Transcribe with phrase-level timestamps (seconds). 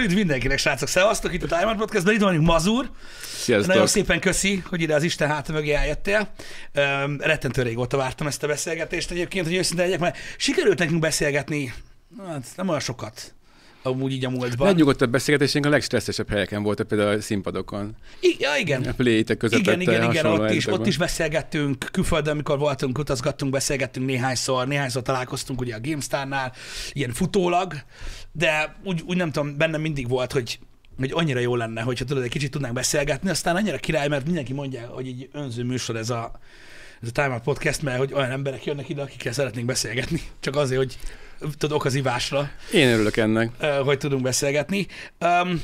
[0.00, 0.88] Üdv mindenkinek, srácok!
[0.88, 2.90] Szevasztok itt a Time Out Podcastben, itt vagyunk Mazur.
[3.36, 3.68] Sziasztok.
[3.72, 6.32] Nagyon szépen köszi, hogy ide az Isten háta mögé eljöttél.
[6.74, 11.74] Um, rettentő régóta vártam ezt a beszélgetést egyébként, hogy őszinte legyek, mert sikerült nekünk beszélgetni,
[12.26, 13.34] hát nem olyan sokat,
[13.86, 14.66] amúgy így a múltban.
[14.66, 17.96] Legnyugodtabb beszélgetésénk a legstresszesebb helyeken volt, például a színpadokon.
[18.20, 18.82] I- ja, igen.
[18.82, 23.52] A plétek közepette Igen, igen, igen, ott is, ott is beszélgettünk, külföldön, amikor voltunk, utazgattunk,
[23.52, 26.52] beszélgettünk néhányszor, néhányszor találkoztunk ugye a GameStar-nál,
[26.92, 27.74] ilyen futólag,
[28.32, 30.58] de úgy, úgy nem tudom, bennem mindig volt, hogy
[30.98, 34.52] hogy annyira jó lenne, hogyha tudod, egy kicsit tudnánk beszélgetni, aztán annyira király, mert mindenki
[34.52, 36.38] mondja, hogy egy önző műsor ez a,
[37.02, 40.56] ez a Time Out Podcast, mert hogy olyan emberek jönnek ide, akikkel szeretnénk beszélgetni, csak
[40.56, 40.98] azért, hogy
[41.38, 43.50] tudod, ok az ivásra Én örülök ennek.
[43.84, 44.86] hogy tudunk beszélgetni.
[45.20, 45.62] Um,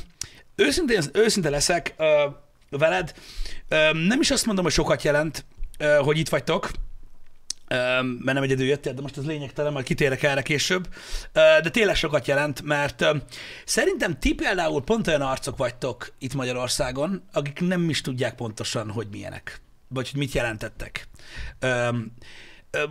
[0.55, 2.33] őszintén, őszinte leszek uh,
[2.69, 3.13] veled.
[3.69, 5.45] Um, nem is azt mondom, hogy sokat jelent,
[5.79, 6.71] uh, hogy itt vagytok,
[7.69, 10.87] um, mert nem egyedül jöttél, de most ez lényegtelen, majd kitérek erre később.
[11.25, 13.21] Uh, de tényleg sokat jelent, mert um,
[13.65, 19.07] szerintem ti például pont olyan arcok vagytok itt Magyarországon, akik nem is tudják pontosan, hogy
[19.11, 21.07] milyenek, vagy hogy mit jelentettek.
[21.61, 22.13] Um,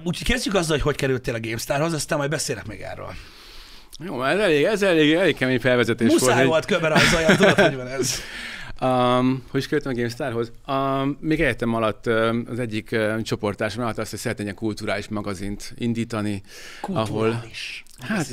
[0.05, 3.15] Úgyhogy kezdjük azzal, hogy hogy kerültél a GameStarhoz, aztán majd beszélek még erről.
[4.05, 6.49] Jó, ez elég, ez elég, elég kemény felvezetés Muszáj volt.
[6.49, 8.15] volt köbben rajzoljam, tudod, hogy van ez.
[8.83, 10.53] Um, hogy is kerültem a GameStarhoz?
[10.67, 15.09] Um, még egyetem alatt um, az egyik um, csoportásom alatt azt, hogy szeretnék egy kulturális
[15.09, 16.43] magazint indítani,
[16.81, 17.45] ahol...
[18.01, 18.27] Hát,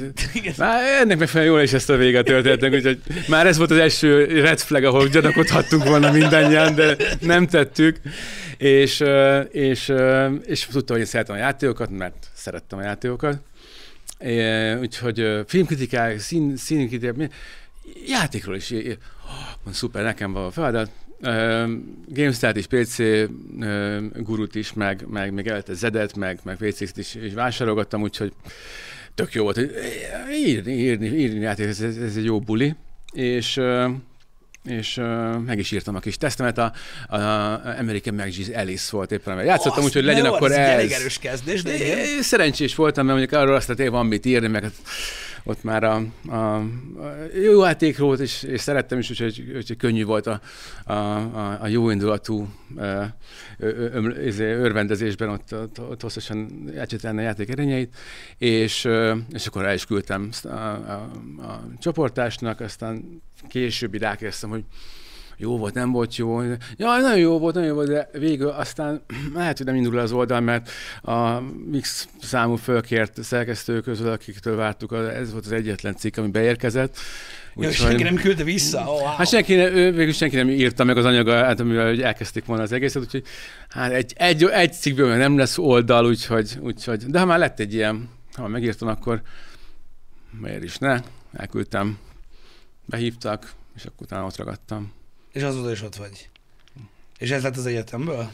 [0.57, 4.25] már ennek megfelelően jól is ezt a véget történetnek, úgyhogy már ez volt az első
[4.41, 7.99] red flag, ahol gyanakodhattunk volna mindannyian, de nem tettük.
[8.57, 9.03] És,
[9.51, 9.93] és,
[10.45, 13.39] és tudta, hogy én szeretem a játékokat, mert szerettem a játékokat.
[14.19, 17.31] É, úgyhogy filmkritikák, szín, színkritikák,
[18.07, 18.69] játékról is.
[18.69, 18.97] é-
[19.55, 20.89] Mondom, szuper, nekem van a feladat.
[21.21, 21.69] Uh,
[22.07, 23.25] GameStart és PC uh,
[24.15, 28.33] gurut is, meg, meg még előtte Zedet, meg, meg PC-t is, is vásárolgattam, úgyhogy
[29.17, 29.71] tök jó volt, hogy
[30.45, 32.75] írni, írni, írni játék, ez, ez, ez egy jó buli.
[33.11, 33.59] És,
[34.63, 34.99] és
[35.45, 36.71] meg is írtam a kis tesztemet, a,
[37.07, 37.17] a,
[37.79, 40.57] American Magis Alice volt éppen, mert játszottam, úgyhogy legyen jó, akkor ez.
[40.57, 42.21] elég erős kezdés, de igen.
[42.21, 44.73] Szerencsés voltam, mert mondjuk arról azt, hogy van mit írni, meg hát
[45.47, 45.95] ott már a,
[46.35, 46.63] a,
[47.43, 50.41] jó játék volt, és, és szerettem is, úgyhogy, úgyhogy könnyű volt a,
[50.83, 52.47] a, a, a jó indulatú
[54.25, 57.95] izé, örvendezésben ott, ott, ott hosszasan elcsetelni a játék erényeit,
[58.37, 58.87] és,
[59.29, 64.63] és akkor el is küldtem a, a, a csoportásnak, aztán később rákezdtem, hogy
[65.37, 66.41] jó volt, nem volt jó.
[66.41, 69.01] Ja, nagyon jó volt, nagyon jó volt, de végül aztán
[69.35, 70.69] lehet, hogy nem indul az oldal, mert
[71.01, 71.39] a
[71.71, 76.97] Mix számú fölkért szerkesztő közül, akiktől vártuk, ez volt az egyetlen cikk, ami beérkezett.
[77.55, 78.79] Jó, senki nem küldte vissza?
[78.79, 79.05] Oh, wow.
[79.05, 82.63] Hát senki, ne- ő, végül senki nem írta meg az anyaga, hát, amivel elkezdték volna
[82.63, 83.23] az egészet, úgyhogy
[83.69, 87.73] hát egy, egy, egy cikkből nem lesz oldal, úgyhogy, úgyhogy, de ha már lett egy
[87.73, 89.21] ilyen, ha már megírtam, akkor
[90.39, 90.99] miért is ne?
[91.33, 91.97] Elküldtem,
[92.85, 94.95] behívtak, és akkor utána ott ragadtam.
[95.37, 96.29] És azóta is ott vagy.
[97.17, 98.31] És ez lett az egyetemből?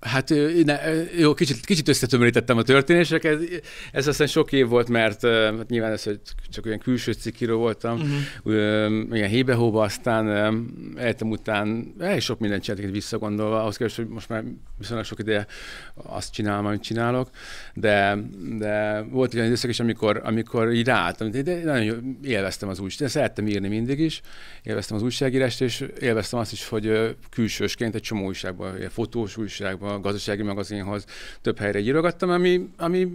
[0.00, 0.28] Hát
[0.64, 0.78] ne,
[1.18, 3.62] jó, kicsit, kicsit összetömörítettem a történéseket.
[3.92, 7.98] Ez aztán sok év volt, mert hát nyilván ez, hogy csak olyan külső cikkíró voltam,
[8.42, 9.16] Uh-huh.
[9.16, 10.58] ilyen hébe-hóba, aztán ö,
[11.00, 14.44] egyetem után elég sok mindent csináltak visszagondolva, ahhoz képest, hogy most már
[14.78, 15.46] viszonylag sok ideje
[15.94, 17.30] azt csinálom, amit csinálok,
[17.74, 18.18] de,
[18.58, 23.12] de volt olyan időszak is, amikor, amikor így ráálltam, de nagyon jó, élveztem az újságot,
[23.12, 24.20] szerettem írni mindig is,
[24.62, 30.42] élveztem az újságírást, és élveztem azt is, hogy külsősként egy csomó újságban, fotós újságban, gazdasági
[30.42, 31.04] magazinhoz
[31.42, 33.08] több helyre írogattam, ami, ami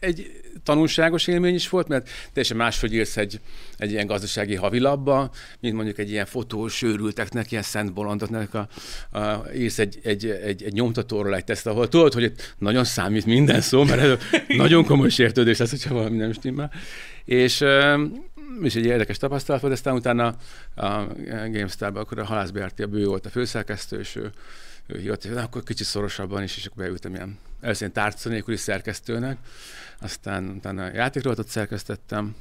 [0.00, 3.40] egy tanulságos élmény is volt, mert teljesen máshogy írsz egy,
[3.76, 8.68] egy ilyen gazdasági havilapba, mint mondjuk egy ilyen fotós őrülteknek, ilyen szent bolondoknak a,
[9.18, 13.26] a, írsz egy, egy, egy, egy nyomtatóról egy teszt, ahol tudod, hogy itt nagyon számít
[13.26, 16.72] minden szó, mert ez nagyon komoly sértődés lesz, hogyha valami nem stimmel.
[17.24, 17.64] És,
[18.62, 20.36] és egy érdekes tapasztalat volt, aztán utána
[20.74, 24.32] a GameStar-ban akkor a Halász Berti, a bő volt a főszerkesztő, és ő
[24.98, 29.38] hívott, hogy akkor kicsit szorosabban is, és akkor beültem ilyen először ilyen tárca nélküli szerkesztőnek,
[30.00, 32.34] aztán utána játékrovatot szerkesztettem,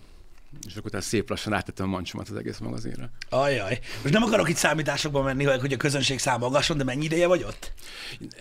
[0.68, 3.10] és akkor utána szép lassan áttettem a mancsomat az egész magazinra.
[3.30, 3.80] Ajaj.
[4.02, 7.72] Most nem akarok itt számításokba menni, hogy a közönség számolgasson, de mennyi ideje vagy ott?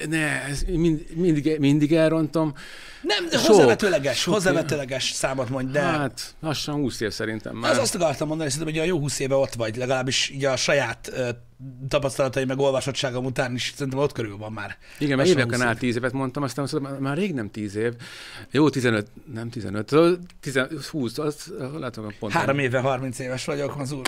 [0.09, 2.55] Ne, ez mind, mindig, mindig elrontom.
[3.03, 5.81] Nem, de Sok, hozzávetőleges, sok hozzávetőleges számot mondj, de...
[5.81, 7.71] Hát, lassan 20 év szerintem már.
[7.71, 10.57] Az azt akartam mondani, szerintem, hogy a jó 20 éve ott vagy, legalábbis így a
[10.57, 11.13] saját
[11.89, 14.77] tapasztalatai meg olvasottságom után is szerintem ott körül van már.
[14.99, 17.77] Igen, mert éveken 20 át 10 évet mondtam, aztán azt mondtam, már, rég nem 10
[17.77, 17.95] év.
[18.51, 20.61] Jó, 15, nem 15, szóval 10,
[20.91, 22.33] 20, az, látom a pont.
[22.33, 24.07] Három éve 30 éves vagyok, az úr.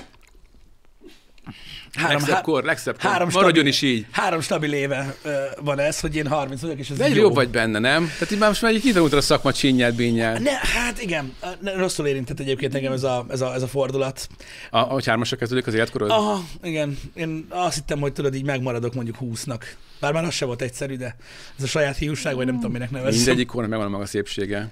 [1.93, 3.11] Három, legszebb kor, legszebb kor.
[3.11, 4.07] Három Maradjon stabil, is így.
[4.11, 5.33] Három stabil éve uh,
[5.65, 7.15] van ez, hogy én 30 vagyok, és ez De jó.
[7.15, 8.11] jobb vagy benne, nem?
[8.13, 10.39] Tehát így már most már egy időútra a szakma csinyát, bínyát.
[10.39, 14.29] Ne, hát igen, ne, rosszul érintett egyébként engem ez a, ez a, ez a fordulat.
[14.71, 16.11] A, a hármasra kezdődik az életkorod?
[16.11, 16.99] Aha, igen.
[17.15, 19.63] Én azt hittem, hogy tudod, így megmaradok mondjuk 20-nak.
[20.01, 21.17] Bár már az sem volt egyszerű, de
[21.59, 23.17] ez a saját hiúság, vagy nem tudom, minek nevezzem.
[23.17, 24.71] Mindegyik kornak megvan a maga szépsége.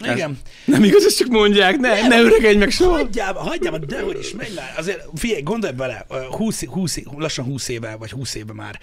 [0.00, 0.38] Igen.
[0.64, 2.90] Nem igaz, ezt csak mondják, ne, Nem, ne öregedj meg soha.
[2.90, 4.74] Hagyjál, hagyjál, már, dehogy is, menj már.
[4.76, 8.78] Azért figyelj, gondolj bele, 20, 20, lassan 20 éve, vagy 20 éve már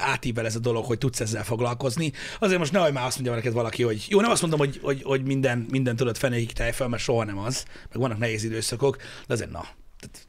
[0.00, 2.12] átível ez a dolog, hogy tudsz ezzel foglalkozni.
[2.38, 5.02] Azért most nehogy már azt mondja neked valaki, hogy jó, nem azt mondom, hogy, hogy,
[5.02, 9.34] hogy minden, minden tudod fenéig fel, mert soha nem az, meg vannak nehéz időszakok, de
[9.34, 9.66] azért na.
[10.00, 10.26] Tehát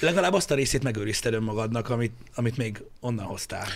[0.00, 3.66] legalább azt a részét megőrizted önmagadnak, amit, amit még onnan hoztál.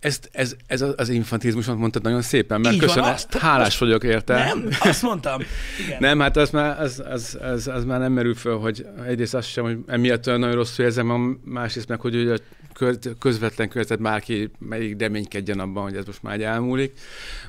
[0.00, 3.78] Ezt, ez, ez az infantizmusot mondtad nagyon szépen, mert Így van, köszönöm, azt- hálás azt-
[3.78, 4.34] vagyok érte.
[4.44, 4.68] Nem?
[4.80, 5.40] Azt mondtam.
[5.86, 5.96] Igen.
[6.00, 9.48] Nem, hát az már, az, az, az, az már nem merül föl, hogy egyrészt azt
[9.48, 12.38] sem, hogy emiatt olyan nagyon rosszul érzem, a másrészt meg, hogy ugye a
[12.72, 16.98] kö- közvetlen környezet bárki melyik reménykedjen abban, hogy ez most már így elmúlik.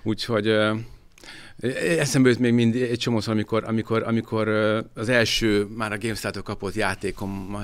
[0.03, 0.55] Úgyhogy
[2.00, 4.47] Eszembe jut még mindig egy csomószor, amikor, amikor, amikor
[4.94, 7.57] az első, már a GameStar-tól kapott játékom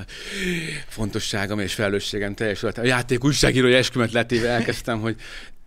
[0.88, 2.78] fontosságom és felelősségem teljesült.
[2.78, 5.16] A játék újságírói eskümet letéve elkezdtem, hogy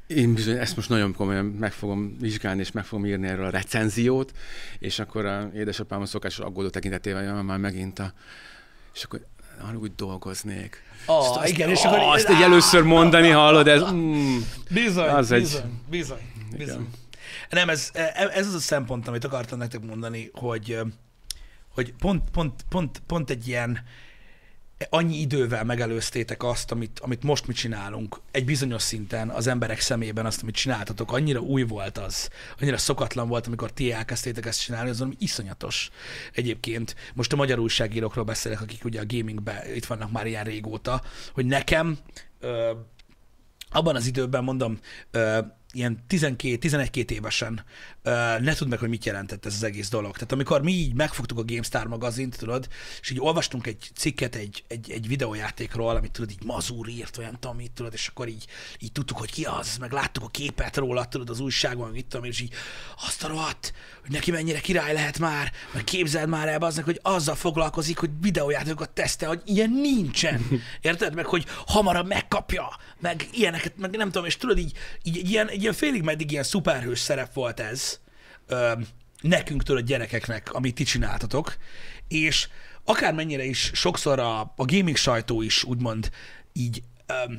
[0.08, 3.50] én bizony ezt most nagyon komolyan meg fogom vizsgálni, és meg fogom írni erről a
[3.50, 4.32] recenziót,
[4.80, 8.14] és akkor a édesapám a szokásos aggódó tekintetével, hogy már megint a...
[8.96, 9.26] És akkor
[9.68, 10.82] arra úgy dolgoznék.
[11.06, 13.82] Ah, Azt- azt- igen, és akkor- Azt így először mondani, hallod, ez...
[13.92, 14.38] Mm,
[14.70, 16.18] Bizony, Az egy- bizony, bizony,
[16.58, 16.76] bizony.
[16.76, 16.88] Igen.
[17.50, 17.92] Nem, ez,
[18.34, 20.80] ez az a szempont, amit akartam nektek mondani, hogy,
[21.74, 23.84] hogy pont, pont, pont, pont egy ilyen
[24.90, 30.26] annyi idővel megelőztétek azt, amit, amit most mi csinálunk, egy bizonyos szinten az emberek szemében
[30.26, 32.30] azt, amit csináltatok, annyira új volt az,
[32.60, 35.90] annyira szokatlan volt, amikor ti elkezdtétek ezt csinálni, az valami iszonyatos.
[36.34, 41.02] Egyébként most a magyar újságírókról beszélek, akik ugye a gamingben itt vannak már ilyen régóta,
[41.34, 41.98] hogy nekem
[42.40, 42.72] ö,
[43.70, 44.80] abban az időben mondom,
[45.12, 45.40] ö,
[45.72, 47.64] ilyen 12-11-2 évesen
[48.40, 50.14] ne tudd meg, hogy mit jelentett ez az egész dolog.
[50.14, 52.68] Tehát amikor mi így megfogtuk a GameStar magazint, tudod,
[53.02, 57.40] és így olvastunk egy cikket egy, egy, egy videójátékról, amit tudod, így Mazur írt, olyan
[57.40, 58.46] tudom, mit tudod, és akkor így,
[58.80, 62.26] így tudtuk, hogy ki az, meg láttuk a képet róla, tudod, az újságban, mit tudom,
[62.26, 62.54] és így
[63.06, 67.00] azt a rohadt, hogy neki mennyire király lehet már, meg képzeld már el aznak, hogy
[67.02, 70.48] azzal foglalkozik, hogy videójátékokat tesztel, hogy ilyen nincsen.
[70.82, 71.16] Érted?
[71.16, 72.70] Meg, hogy hamarabb megkapja,
[73.00, 74.72] meg ilyeneket, meg nem tudom, és tudod, így,
[75.04, 77.99] így egy, ilyen, egy ilyen félig meddig ilyen szuperhős szerep volt ez
[78.50, 78.72] ö,
[79.22, 81.58] nekünk, tudod, gyerekeknek, amit ti csináltatok,
[82.08, 82.48] és
[82.84, 86.10] akármennyire is sokszor a, a gaming sajtó is úgymond
[86.54, 87.34] így ö,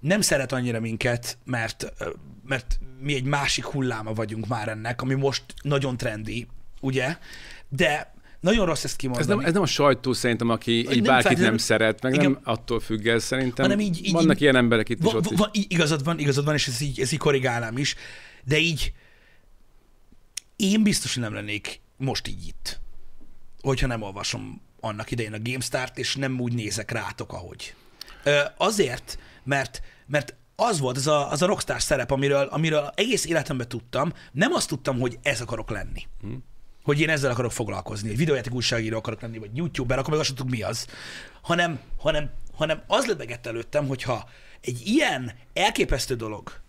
[0.00, 2.10] nem szeret annyira minket, mert, ö,
[2.46, 6.46] mert mi egy másik hulláma vagyunk már ennek, ami most nagyon trendi,
[6.80, 7.16] ugye?
[7.68, 9.28] De nagyon rossz ezt ez, kimondani.
[9.28, 12.24] nem, ez nem a sajtó szerintem, aki így Nem bárkit feltétlenül- nem szeret, meg Igen.
[12.30, 13.64] nem attól függ ez szerintem.
[13.64, 15.64] Hanem így- így- Vannak így- ilyen emberek itt is, Va, ott va, is.
[15.68, 17.94] igazad van, igazad van, és ezt így, ezt így korrigálnám is,
[18.44, 18.92] de így
[20.56, 22.80] én biztos, hogy nem lennék most így itt,
[23.60, 27.74] hogyha nem olvasom annak idején a GameStart, és nem úgy nézek rátok, ahogy.
[28.24, 33.24] Ö, azért, mert, mert az volt az a, az a rockstar szerep, amiről, amiről egész
[33.24, 36.06] életemben tudtam, nem azt tudtam, hogy ez akarok lenni.
[36.20, 36.44] Hmm.
[36.82, 40.28] Hogy én ezzel akarok foglalkozni, hogy videójáték újságíró akarok lenni, vagy youtuber, akkor meg azt
[40.28, 40.86] tudtuk, mi az.
[41.42, 44.28] Hanem, hanem, hanem az lebegett előttem, hogyha
[44.60, 46.62] egy ilyen elképesztő dolog,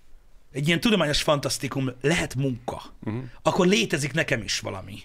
[0.56, 3.24] egy ilyen tudományos fantasztikum lehet munka, uh-huh.
[3.42, 5.00] akkor létezik nekem is valami.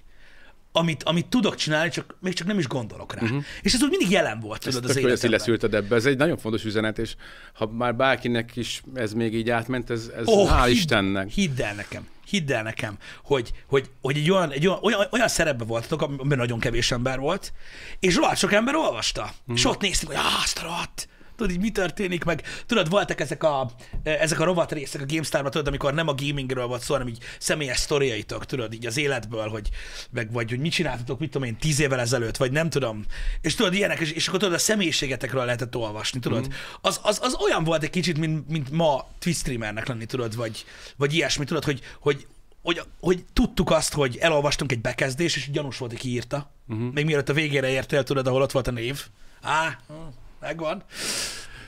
[0.72, 3.22] Amit, amit tudok csinálni, csak még csak nem is gondolok rá.
[3.22, 3.44] Uh-huh.
[3.62, 5.38] És ez úgy mindig jelen volt, tudod, az hogy ezt életemben.
[5.38, 5.94] leszülted ebbe.
[5.94, 7.14] Ez egy nagyon fontos üzenet, és
[7.52, 11.28] ha már bárkinek is ez még így átment, ez, ez oh, hál' hidd- Istennek.
[11.28, 15.28] Hidd el nekem, hidd el nekem, hogy, hogy, hogy egy olyan, egy olyan, olyan, olyan
[15.28, 17.52] szerepben voltatok, amiben nagyon kevés ember volt,
[18.00, 19.32] és rohadt sok ember olvasta.
[19.46, 19.54] Hmm.
[19.54, 21.08] És ott néztük, hogy ah, azt a rohadt,
[21.40, 23.70] tudod, így mi történik, meg tudod, voltak ezek a,
[24.02, 27.22] ezek a rovat részek a GameStar-ban, tudod, amikor nem a gamingről volt szó, hanem így
[27.38, 29.68] személyes sztoriaitok, tudod, így az életből, hogy,
[30.10, 33.04] meg, vagy hogy mit csináltatok, mit tudom én, tíz évvel ezelőtt, vagy nem tudom.
[33.40, 36.46] És tudod, ilyenek, és, és akkor tudod, a személyiségetekről lehetett olvasni, tudod.
[36.46, 36.52] Mm.
[36.80, 40.64] Az, az, az, olyan volt egy kicsit, mint, mint ma Twitch streamernek lenni, tudod, vagy,
[40.96, 42.26] vagy ilyesmi, tudod, hogy, hogy
[42.62, 46.52] hogy, hogy tudtuk azt, hogy elolvastunk egy bekezdés, és gyanús volt, ki írta.
[46.68, 46.92] Uh-huh.
[46.92, 49.06] Még mielőtt a végére értél, tudod, ahol ott volt a név.
[49.42, 49.94] Á, hm,
[50.40, 50.82] megvan.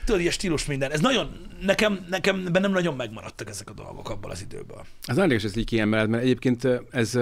[0.05, 0.91] Tudod, ilyen stílus minden.
[0.91, 4.85] Ez nagyon, nekem, nekem bennem nagyon megmaradtak ezek a dolgok abból az időből.
[5.05, 7.19] Az érdekes, ezt így kiemeled, mert egyébként ez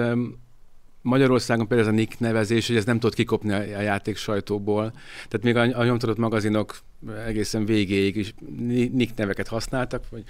[1.02, 4.92] Magyarországon például ez a Nick nevezés, hogy ez nem tudott kikopni a, játék sajtóból.
[5.28, 6.78] Tehát még a, a nyomtatott magazinok
[7.26, 10.22] egészen végéig is Ni- Nick neveket használtak, vagy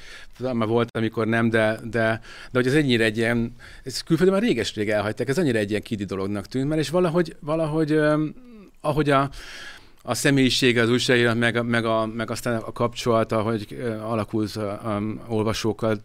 [0.52, 3.52] már volt, amikor nem, de, de, de hogy ez ennyire egy ilyen,
[3.84, 7.36] ez külföldön már réges-rég elhagyták, ez annyira egy ilyen kidi dolognak tűnt, mert és valahogy,
[7.40, 8.00] valahogy
[8.84, 9.30] ahogy a,
[10.02, 15.02] a személyisége az újságírás, meg, meg, a, meg aztán a kapcsolata, hogy alakult a, a
[15.28, 16.00] olvasókkal,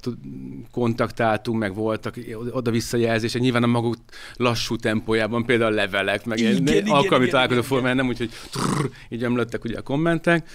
[0.71, 2.15] kontaktáltunk, meg voltak
[2.51, 3.95] oda visszajelzések, nyilván a maguk
[4.35, 9.23] lassú tempójában, például levelek, meg igen, ilyen alkalmi találkozó formán, nem úgy, hogy trrr, így
[9.23, 10.49] ömlöttek ugye a kommentek.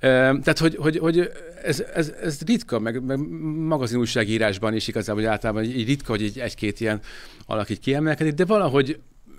[0.00, 1.30] Tehát, hogy, hogy, hogy
[1.62, 3.18] ez, ez, ez ritka, meg, meg
[3.56, 7.00] magazin újságírásban is igazából, hogy általában így ritka, hogy egy, egy-két ilyen
[7.46, 8.98] alak így kiemelkedik, de valahogy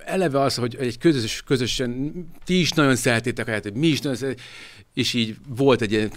[0.10, 2.14] eleve az, hogy egy közös, közösen,
[2.44, 4.36] ti is nagyon szeretétek a játékot, mi is nagyon
[4.94, 6.12] és így volt egy ilyen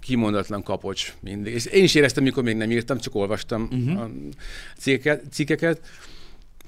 [0.00, 1.54] kimondatlan kapocs mindig.
[1.54, 4.00] És én is éreztem, mikor még nem írtam, csak olvastam uh-huh.
[4.00, 4.10] a
[4.78, 5.80] cikkeket, cikkeket.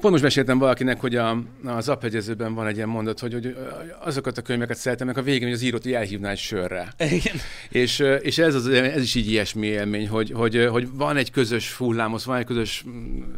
[0.01, 3.57] Pont most meséltem valakinek, hogy a, az apegyezőben van egy ilyen mondat, hogy, hogy
[4.01, 6.95] azokat a könyveket szeretem, a végén, hogy az írót elhívná egy sörre.
[6.99, 7.37] Igen.
[7.69, 11.69] És, és ez, az, ez is így ilyesmi élmény, hogy, hogy, hogy van egy közös
[11.69, 12.85] fullámos, van egy közös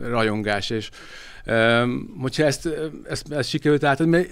[0.00, 0.90] rajongás, és
[2.18, 2.68] hogyha ezt,
[3.08, 4.30] ezt, ezt sikerült átadni, mert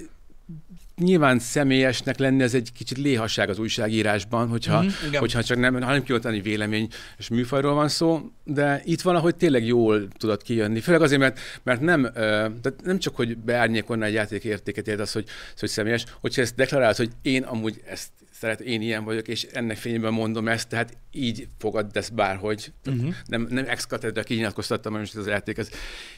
[0.97, 6.03] nyilván személyesnek lenni, ez egy kicsit léhasság az újságírásban, hogyha, mm-hmm, hogyha csak nem, hanem
[6.03, 10.81] kioltani vélemény és műfajról van szó, de itt valahogy tényleg jól tudott kijönni.
[10.81, 15.27] Főleg azért, mert, mert nem, tehát nem csak, hogy beárnyékolna egy játék értéket, az, hogy,
[15.59, 18.09] hogy személyes, hogyha ezt deklarálod, hogy én amúgy ezt
[18.41, 22.73] szeret, én ilyen vagyok, és ennek fényében mondom ezt, tehát így fogad ezt bárhogy.
[22.87, 23.15] Uh-huh.
[23.27, 25.59] Nem, nem ex katedra kinyilatkoztattam most az játék.
[25.59, 25.71] Ez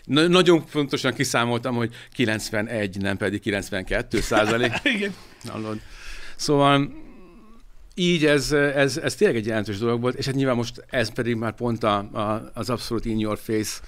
[0.05, 4.73] na- nagyon fontosan kiszámoltam, hogy 91, nem pedig 92 százalék.
[4.97, 5.15] Igen.
[6.37, 6.93] Szóval
[7.95, 11.35] így ez, ez, ez tényleg egy jelentős dolog volt, és hát nyilván most ez pedig
[11.35, 13.81] már pont a, a, az abszolút in your face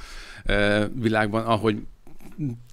[0.95, 1.83] világban, ahogy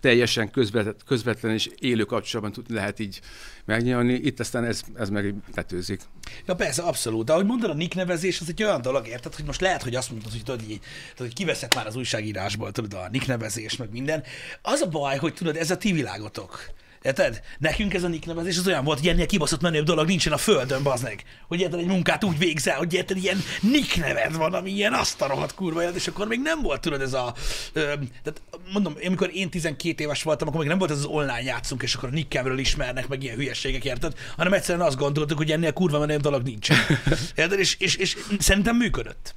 [0.02, 3.20] teljesen közvetlen, közvetlen és élő kapcsolatban lehet így
[3.67, 4.13] megnyilvani.
[4.13, 6.01] Itt aztán ez, ez meg tetőzik.
[6.45, 7.25] Ja persze, abszolút.
[7.25, 9.95] De ahogy mondod, a nick nevezés az egy olyan dolog, érted, hogy most lehet, hogy
[9.95, 13.75] azt mondod, hogy tudod, így, tudod, hogy kiveszek már az újságírásból, tudod, a nick nevezés,
[13.75, 14.24] meg minden.
[14.62, 16.71] Az a baj, hogy tudod, ez a ti világotok.
[17.01, 17.42] Érted?
[17.58, 20.38] Nekünk ez a nick nevezés az olyan volt, hogy ennél kibaszott menőbb dolog nincsen a
[20.38, 24.72] földön, bazd Hogy érted, egy munkát úgy végzel, hogy érted, ilyen nick neved van, ami
[24.72, 27.34] ilyen azt a rohadt kurva élet, és akkor még nem volt, tudod, ez a...
[27.74, 27.82] Ö,
[28.24, 28.42] tehát
[28.74, 31.94] mondom, amikor én 12 éves voltam, akkor még nem volt ez az online játszunk, és
[31.94, 34.13] akkor a nickemről ismernek, meg ilyen hülyeségek, érted?
[34.38, 36.77] Hanem egyszerűen azt gondoltuk, hogy ennél kurva menőbb dolog nincsen.
[37.36, 37.60] Érted?
[37.60, 39.36] És, és, és szerintem működött.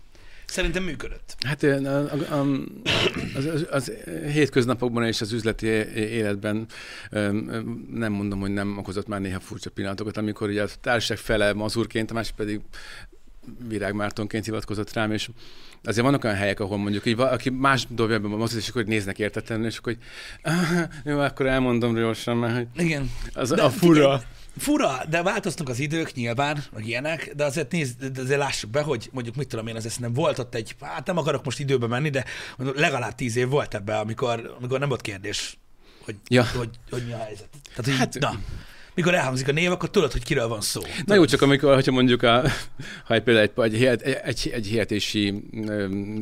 [0.51, 1.37] Szerintem működött.
[1.47, 2.47] Hát a, a,
[3.37, 3.93] az, az, az
[4.33, 6.67] hétköznapokban és az üzleti életben
[7.91, 12.11] nem mondom, hogy nem okozott már néha furcsa pillanatokat, amikor ugye a társaság fele mazurként,
[12.11, 12.61] a másik pedig
[13.69, 15.29] Virág Mártonként hivatkozott rám, és
[15.85, 19.67] azért vannak olyan helyek, ahol mondjuk, hogy aki más dolgában van és akkor néznek értetlenül,
[19.67, 19.97] és akkor
[20.43, 20.53] hogy
[21.05, 23.11] jó, akkor elmondom gyorsan, mert hogy Igen.
[23.33, 24.01] Az de, a fura.
[24.01, 28.71] Figyelj, Fura, de változnak az idők nyilván, meg ilyenek, de azért nézd, de azért lássuk
[28.71, 31.59] be, hogy mondjuk mit tudom én, azért nem volt ott egy, hát nem akarok most
[31.59, 32.25] időbe menni, de
[32.59, 35.59] legalább tíz év volt ebbe, amikor, amikor nem volt kérdés,
[36.05, 36.47] hogy, ja.
[36.57, 37.49] hogy, hogy mi a helyzet.
[37.75, 38.41] Tehát, hogy, hát, na,
[38.95, 40.81] mikor elhangzik a név, akkor tudod, hogy kiről van szó.
[41.05, 42.43] Na jó, csak amikor, hogyha mondjuk, a,
[43.05, 45.43] ha egy, például egy, egy, egy, egy, hihetési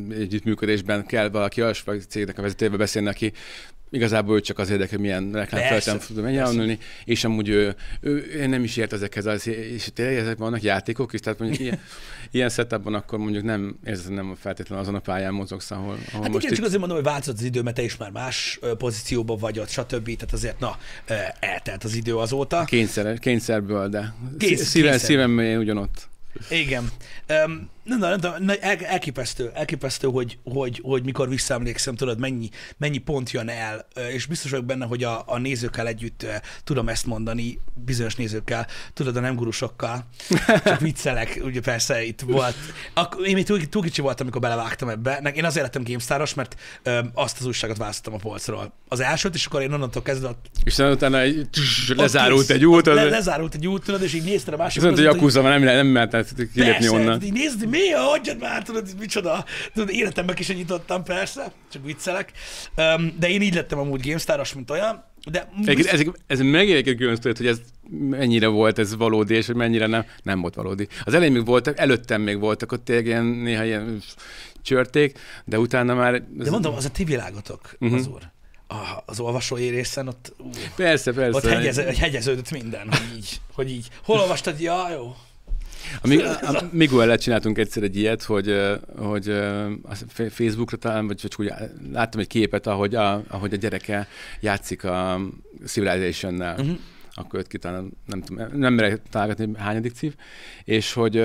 [0.09, 3.33] együttműködésben kell valaki olyasmi cégnek a vezetőjével beszélni, aki
[3.89, 8.77] igazából ő csak az érdekel, milyen reklámfelten tudom elnyelni, és amúgy ő, ő, nem is
[8.77, 11.79] ért ezekhez, az, és tényleg ezek vannak játékok is, tehát mondjuk ilyen,
[12.31, 16.31] ilyen setupban akkor mondjuk nem érzed, nem feltétlenül azon a pályán mozogsz, ahol, ahol hát
[16.31, 16.55] most igen, itt...
[16.55, 19.69] csak azért mondom, hogy változott az idő, mert te is már más pozícióban vagy ott,
[19.69, 20.05] stb.
[20.15, 20.77] Tehát azért, na,
[21.39, 22.63] eltelt az idő azóta.
[22.63, 25.09] Kényszer, kényszerből, de Kész, szíven, kényszer.
[25.09, 26.07] szívem ugyanott.
[26.49, 26.91] Igen.
[27.45, 32.49] Um, nem, nem, nem, nem el, elképesztő, elképesztő, hogy, hogy, hogy mikor visszaemlékszem, tudod, mennyi,
[32.77, 36.25] mennyi pont jön el, és biztos vagyok benne, hogy a, a nézőkkel együtt
[36.63, 40.05] tudom ezt mondani, bizonyos nézőkkel, tudod, a nem gurusokkal,
[40.63, 42.55] csak viccelek, ugye persze itt volt.
[42.93, 45.31] Ak- én még túl, túl kicsi voltam, amikor belevágtam ebbe.
[45.35, 48.73] Én azért lettem GameStar-os, mert ö, azt az újságot választottam a polcról.
[48.87, 50.35] Az elsőt, és akkor én onnantól kezdve...
[50.63, 52.85] És utána egy, tss, lezárult egy út.
[52.85, 54.81] Le, lezárult egy út, tudod, és így néztem a másik.
[54.81, 57.21] Mondta, hogy Yakuza, nem, nem mehetett kilépni onnan.
[57.21, 59.45] Így nézd, mi, hagyjad már, tudod, micsoda.
[59.73, 62.31] Tudod, életemben is nyitottam persze, csak viccelek.
[62.77, 65.03] Um, de én így lettem amúgy GameStar-os, mint olyan.
[65.31, 66.01] De ez, ez,
[66.97, 70.87] külön hogy ez mennyire volt ez valódi, és hogy mennyire nem, nem volt valódi.
[71.05, 74.01] Az elején még voltak, előttem még voltak ott tényleg ilyen, néha ilyen
[74.61, 76.13] csörték, de utána már...
[76.13, 76.21] Ez...
[76.33, 77.99] De mondom, az a ti világotok, uh-huh.
[77.99, 78.21] az úr
[79.05, 81.37] az olvasói részen ott, uh, persze, persze.
[81.37, 83.87] ott hegyez, hegyeződött minden, hogy így, hogy így.
[84.03, 84.59] Hol olvastad?
[84.59, 85.15] Ja, jó.
[86.01, 88.55] A, Miguel csináltunk egyszer egy ilyet, hogy,
[88.97, 89.29] hogy
[89.83, 89.95] a
[90.29, 91.51] Facebookra talán, vagy csak úgy
[91.91, 94.07] láttam egy képet, ahogy a, ahogy a gyereke
[94.39, 95.19] játszik a
[95.65, 96.59] Civilization-nel.
[96.59, 96.77] Uh-huh.
[97.13, 100.15] Akkor jött ki talán, nem tudom, nem merek találgatni, hányadik cív,
[100.63, 101.15] és hogy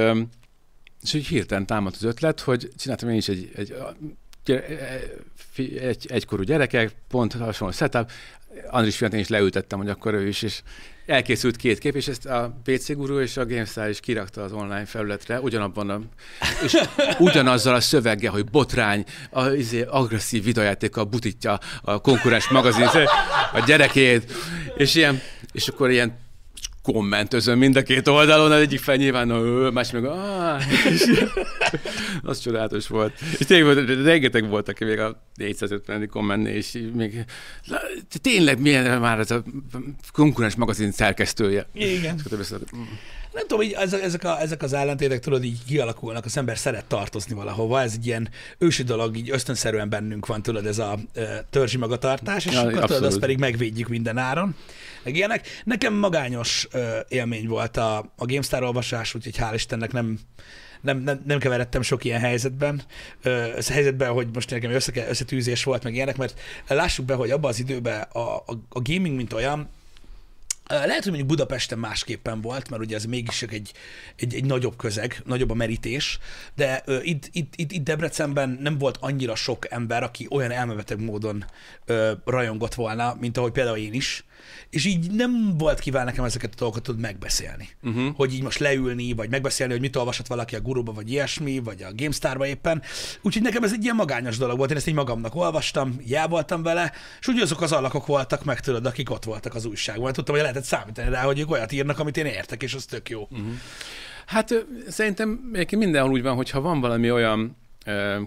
[1.02, 3.74] és hogy hirtelen támadt az ötlet, hogy csináltam én is egy, egy
[5.80, 8.10] egy, egykorú gyerekek, pont hasonló setup,
[8.70, 10.62] Andris fiatán is leültettem, hogy akkor ő is, és
[11.06, 14.84] elkészült két kép, és ezt a PC Guru és a GameStar is kirakta az online
[14.84, 16.00] felületre, ugyanabban a,
[16.64, 16.76] és
[17.18, 22.86] ugyanazzal a szöveggel, hogy botrány, a, izé, agresszív videójátékkal butítja a konkurens magazin
[23.52, 24.32] a gyerekét,
[24.76, 25.20] és ilyen,
[25.52, 26.22] és akkor ilyen
[26.92, 30.04] kommentözöm mind a két oldalon, az egyik fel nyilván, no, más meg,
[32.22, 33.12] az csodálatos volt.
[33.38, 36.08] És tényleg rengeteg voltak még a 450.
[36.08, 37.24] kommentnél, és még
[38.20, 39.42] tényleg milyen már ez a
[40.12, 41.68] konkurens magazin szerkesztője.
[41.72, 42.16] Igen.
[43.34, 47.34] Nem tudom, hogy ezek, a, ezek az ellentétek tudod így kialakulnak, az ember szeret tartozni
[47.34, 51.76] valahova, ez egy ilyen ősi dolog, így ösztönszerűen bennünk van, tudod, ez a e, törzsi
[51.76, 54.56] magatartás, és ja, akkor tudod, azt pedig megvédjük minden áron.
[55.02, 55.46] Meg ilyenek.
[55.64, 60.18] Nekem magányos e, élmény volt a, a GameStar olvasás, úgyhogy hál' Istennek nem,
[60.80, 62.82] nem, nem, nem keveredtem sok ilyen helyzetben,
[63.56, 67.50] ez helyzetben, hogy most nekem össze, összetűzés volt, meg ilyenek, mert lássuk be, hogy abban
[67.50, 69.68] az időben a, a, a gaming, mint olyan,
[70.68, 73.72] lehet, hogy mondjuk Budapesten másképpen volt, mert ugye ez mégis egy,
[74.16, 76.18] egy, egy nagyobb közeg, nagyobb a merítés,
[76.54, 81.00] de uh, itt, itt, itt, itt Debrecenben nem volt annyira sok ember, aki olyan elmebeteg
[81.00, 81.44] módon
[81.88, 84.24] uh, rajongott volna, mint ahogy például én is
[84.70, 87.68] és így nem volt kíván nekem ezeket a dolgokat tud megbeszélni.
[87.82, 88.14] Uh-huh.
[88.16, 91.82] Hogy így most leülni, vagy megbeszélni, hogy mit olvasott valaki a guruba, vagy ilyesmi, vagy
[91.82, 92.82] a GameStar-ba éppen.
[93.22, 94.70] Úgyhogy nekem ez egy ilyen magányos dolog volt.
[94.70, 98.60] Én ezt így magamnak olvastam, já voltam vele, és úgy azok az alakok voltak meg,
[98.60, 100.12] tudod, akik ott voltak az újságban.
[100.12, 103.08] Tudtam, hogy lehetett számítani rá, hogy ők olyat írnak, amit én értek, és az tök
[103.08, 103.22] jó.
[103.30, 103.46] Uh-huh.
[104.26, 105.28] Hát szerintem
[105.70, 107.56] mindenhol úgy van, hogyha van valami olyan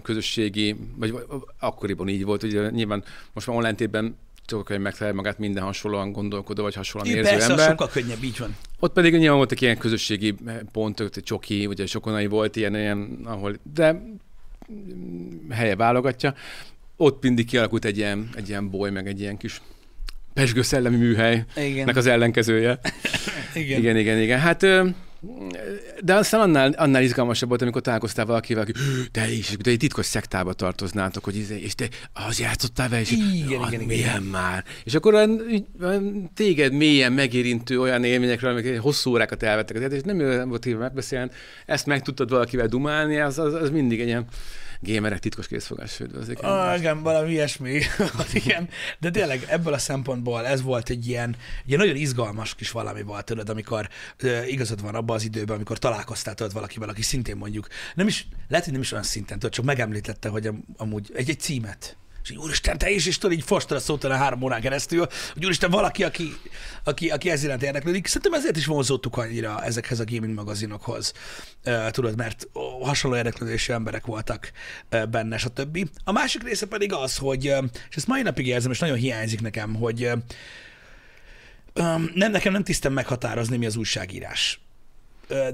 [0.02, 1.14] közösségi, vagy
[1.58, 4.16] akkoriban így volt, ugye nyilván most már online tében
[4.50, 7.68] hogy megtalálja magát minden hasonlóan gondolkodó, vagy hasonlóan érző persze, ember.
[7.68, 8.56] sokkal könnyebb, így van.
[8.78, 10.34] Ott pedig nyilván voltak ilyen közösségi
[10.72, 14.02] pontok, csoki, ugye sokonai volt ilyen, ilyen ahol, de
[15.50, 16.34] helye válogatja.
[16.96, 19.60] Ott mindig kialakult egy ilyen, egy ilyen boly, meg egy ilyen kis
[20.34, 22.78] pesgő szellemi műhelynek az ellenkezője.
[23.54, 23.78] igen.
[23.78, 24.38] igen, igen, igen.
[24.38, 24.66] Hát
[26.04, 28.72] de aztán annál, annál izgalmasabb volt, amikor találkoztál valakivel, aki
[29.10, 33.10] te is, de egy titkos szektába tartoznátok, hogy izé, és te az játszottál vele, és
[33.10, 34.64] igen, igen, igen, milyen már.
[34.84, 35.28] És akkor
[36.34, 41.30] téged mélyen megérintő olyan élményekről, amik hosszú órákat elvettek, és nem volt hívva megbeszélni,
[41.66, 44.26] ezt meg tudtad valakivel dumálni, az, az, az mindig egy ilyen
[44.80, 46.42] gémerek titkos készfogás üdvözlik.
[46.42, 47.80] Ah, igen, valami ilyesmi.
[48.32, 48.68] igen.
[48.98, 53.02] De tényleg ebből a szempontból ez volt egy ilyen, egy ilyen nagyon izgalmas kis valami
[53.02, 53.88] volt, tudod, amikor
[54.22, 58.26] uh, igazad van abban az időben, amikor találkoztál tudod valakivel, aki szintén mondjuk, nem is,
[58.48, 61.96] lehet, hogy nem is olyan szinten, tudod, csak megemlítette, hogy am, amúgy egy, egy címet
[62.30, 65.70] és úristen, te is, és tudod, így fostra szótál a három órán keresztül, hogy úristen,
[65.70, 66.32] valaki, aki,
[66.84, 68.06] aki, aki ez iránt érdeklődik.
[68.06, 71.12] Szerintem ezért is vonzódtuk annyira ezekhez a gaming magazinokhoz,
[71.90, 72.48] tudod, mert
[72.82, 74.52] hasonló érdeklődésű emberek voltak
[75.10, 75.88] benne, stb.
[76.04, 77.44] A másik része pedig az, hogy,
[77.90, 80.10] és ezt mai napig érzem, és nagyon hiányzik nekem, hogy
[82.14, 84.60] nem, nekem nem tisztem meghatározni, mi az újságírás.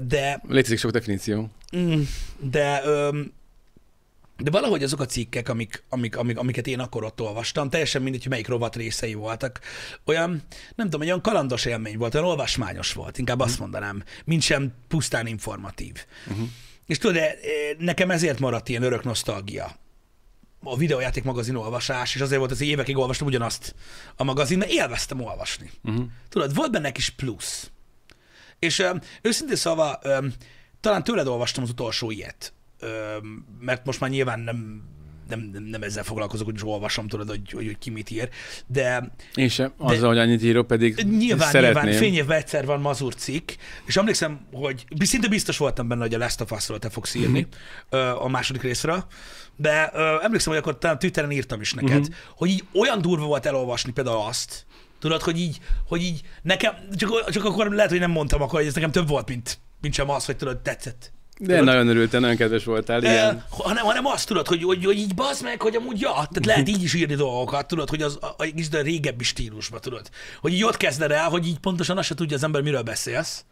[0.01, 0.41] De...
[0.47, 1.49] Létezik sok definíció.
[1.77, 2.01] Mm,
[2.39, 2.81] de
[4.37, 8.21] de valahogy azok a cikkek, amik, amik, amik, amiket én akkor ott olvastam, teljesen mindegy,
[8.21, 9.59] hogy melyik rovat részei voltak,
[10.05, 10.43] olyan,
[10.75, 13.61] nem tudom, olyan kalandos élmény volt, olyan olvasmányos volt, inkább azt mhm.
[13.61, 16.05] mondanám, mint sem pusztán informatív.
[16.27, 16.47] Uh-huh.
[16.85, 17.21] És tudod,
[17.77, 19.75] nekem ezért maradt ilyen örök nosztalgia
[20.63, 23.75] a videójáték magazin olvasás, és azért volt, hogy évekig olvastam ugyanazt
[24.15, 25.71] a magazin, mert élveztem olvasni.
[25.83, 26.05] Uh-huh.
[26.29, 27.69] Tudod, volt benne kis plusz.
[28.59, 30.25] És ö, őszintén szóval, ö,
[30.79, 32.53] talán tőled olvastam az utolsó ilyet,
[33.59, 34.83] mert most már nyilván nem
[35.29, 38.29] nem, nem, nem ezzel foglalkozok, hogy is olvasom, tudod, hogy, hogy, hogy ki mit ír,
[38.67, 39.11] de...
[39.35, 41.83] Én sem, azzal, de, hogy annyit írok, pedig Nyilván, szeretném.
[41.83, 43.51] nyilván, fényévben egyszer van mazur cikk,
[43.85, 47.47] és emlékszem, hogy szinte biztos voltam benne, hogy a Last of Us-ról te fogsz írni
[47.91, 48.23] uh-huh.
[48.23, 49.05] a második részre,
[49.55, 52.15] de uh, emlékszem, hogy akkor talán Twitteren írtam is neked, uh-huh.
[52.35, 54.65] hogy így olyan durva volt elolvasni például azt,
[54.99, 58.67] tudod, hogy így, hogy így nekem, csak, csak akkor lehet, hogy nem mondtam akkor, hogy
[58.67, 61.13] ez nekem több volt, mint, mint sem az, hogy tudod, tetszett.
[61.39, 61.63] De tudod?
[61.63, 63.35] nagyon örültem, nagyon kedves voltál, igen.
[63.35, 66.45] E, hanem, hanem azt tudod, hogy, hogy, hogy így bazd meg, hogy amúgy ja, tehát
[66.45, 70.09] lehet így is írni dolgokat, tudod, hogy az a, a, a, régebbi stílusban, tudod.
[70.41, 73.45] Hogy így ott kezded el, hogy így pontosan azt se tudja az ember, miről beszélsz.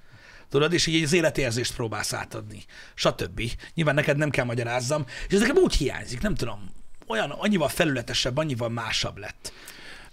[0.50, 2.66] Tudod, és így az életérzést próbálsz átadni.
[2.94, 3.42] Stb.
[3.74, 5.06] Nyilván neked nem kell magyarázzam.
[5.28, 6.72] És ez nekem úgy hiányzik, nem tudom.
[7.08, 9.54] Olyan, annyival felületesebb, annyival másabb lett.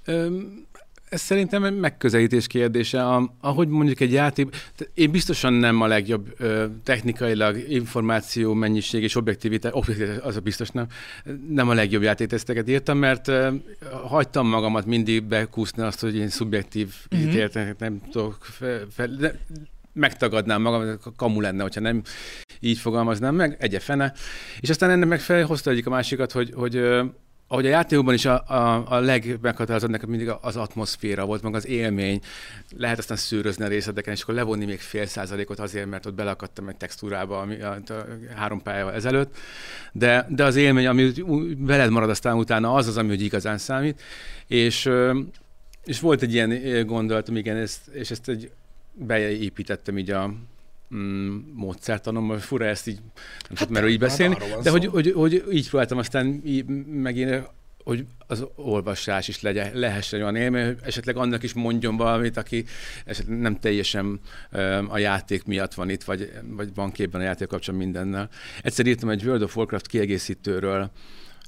[0.04, 0.66] Öm,
[1.10, 3.06] ez szerintem egy megközelítés kérdése.
[3.06, 4.56] A, ahogy mondjuk egy játék,
[4.94, 10.68] én biztosan nem a legjobb ö, technikailag információ mennyiség és objektivitás, objektivitás, az a biztos
[10.68, 10.86] nem,
[11.48, 13.54] nem a legjobb játékteszteket írtam, mert ö,
[14.04, 17.72] hagytam magamat mindig bekúszni azt, hogy én szubjektív mm-hmm.
[17.78, 19.38] nem tudok fel, fel, de
[19.92, 22.02] megtagadnám magam, kamu lenne, hogyha nem
[22.60, 24.12] így fogalmaznám meg, egye fene.
[24.60, 26.76] És aztán ennek megfelelően hozta egyik a másikat, hogy, hogy
[27.52, 31.66] ahogy a játékokban is a, a, a legmeghatározóbb nekem mindig az atmoszféra volt, meg az
[31.66, 32.20] élmény.
[32.76, 36.68] Lehet aztán szűrözni a részleteken, és akkor levonni még fél százalékot azért, mert ott belakadtam
[36.68, 37.94] egy textúrába ami a, a
[38.34, 39.36] három pályával ezelőtt.
[39.92, 41.12] De, de az élmény, ami
[41.58, 44.02] veled marad aztán utána, az az, ami úgy igazán számít.
[44.46, 44.90] És,
[45.84, 48.50] és volt egy ilyen gondolatom, igen, ezt, és ezt egy
[48.92, 50.34] beépítettem így a,
[50.94, 52.98] mm, módszertanom, fura ezt így,
[53.48, 57.48] nem hát mert így beszélni, de hogy, hogy, hogy, így próbáltam aztán így megint
[57.84, 62.64] hogy az olvasás is legyen, lehessen olyan élmény, esetleg annak is mondjon valamit, aki
[63.04, 64.20] esetleg nem teljesen
[64.88, 68.28] a játék miatt van itt, vagy, vagy van képben a játék kapcsolatban mindennel.
[68.62, 70.90] Egyszer írtam egy World of Warcraft kiegészítőről,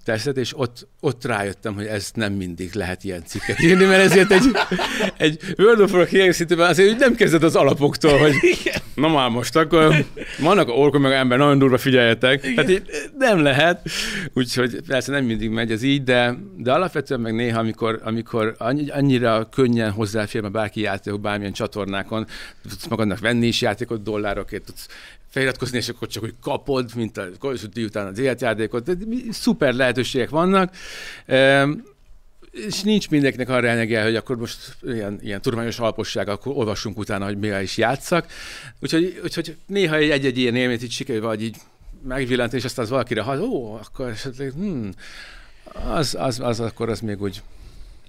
[0.05, 4.31] tesztet, és ott, ott rájöttem, hogy ez nem mindig lehet ilyen cikket írni, mert ezért
[4.31, 4.45] egy,
[5.17, 8.35] egy World of Warcraft kiegészítőben azért hogy nem kezded az alapoktól, hogy
[8.95, 10.05] na már most, akkor
[10.39, 12.43] vannak a orkok meg ember, nagyon durva figyeljetek.
[12.43, 12.55] Igen.
[12.55, 12.83] Tehát így
[13.19, 13.81] nem lehet,
[14.35, 18.57] úgyhogy persze nem mindig megy ez így, de, de alapvetően meg néha, amikor, amikor
[18.89, 22.27] annyira könnyen hozzáfér, mert bárki játék, bármilyen csatornákon,
[22.69, 24.89] tudsz magadnak venni is játékot, dollárokért tudsz
[25.33, 28.91] feliratkozni, és akkor csak hogy kapod, mint a Call of után az életjátékot.
[29.31, 30.75] Szuper lehetőségek vannak.
[32.51, 37.25] És nincs mindenkinek arra elnege, hogy akkor most ilyen, ilyen tudományos alaposság, akkor olvassunk utána,
[37.25, 38.27] hogy mivel is játszak.
[38.81, 41.57] Úgyhogy, úgyhogy néha egy-egy ilyen élményt így sikerül, vagy így
[42.05, 44.91] megvillantani, és aztán az valakire, ha ó, akkor esetleg, hmm,
[45.73, 47.43] az, az, az, akkor az még úgy.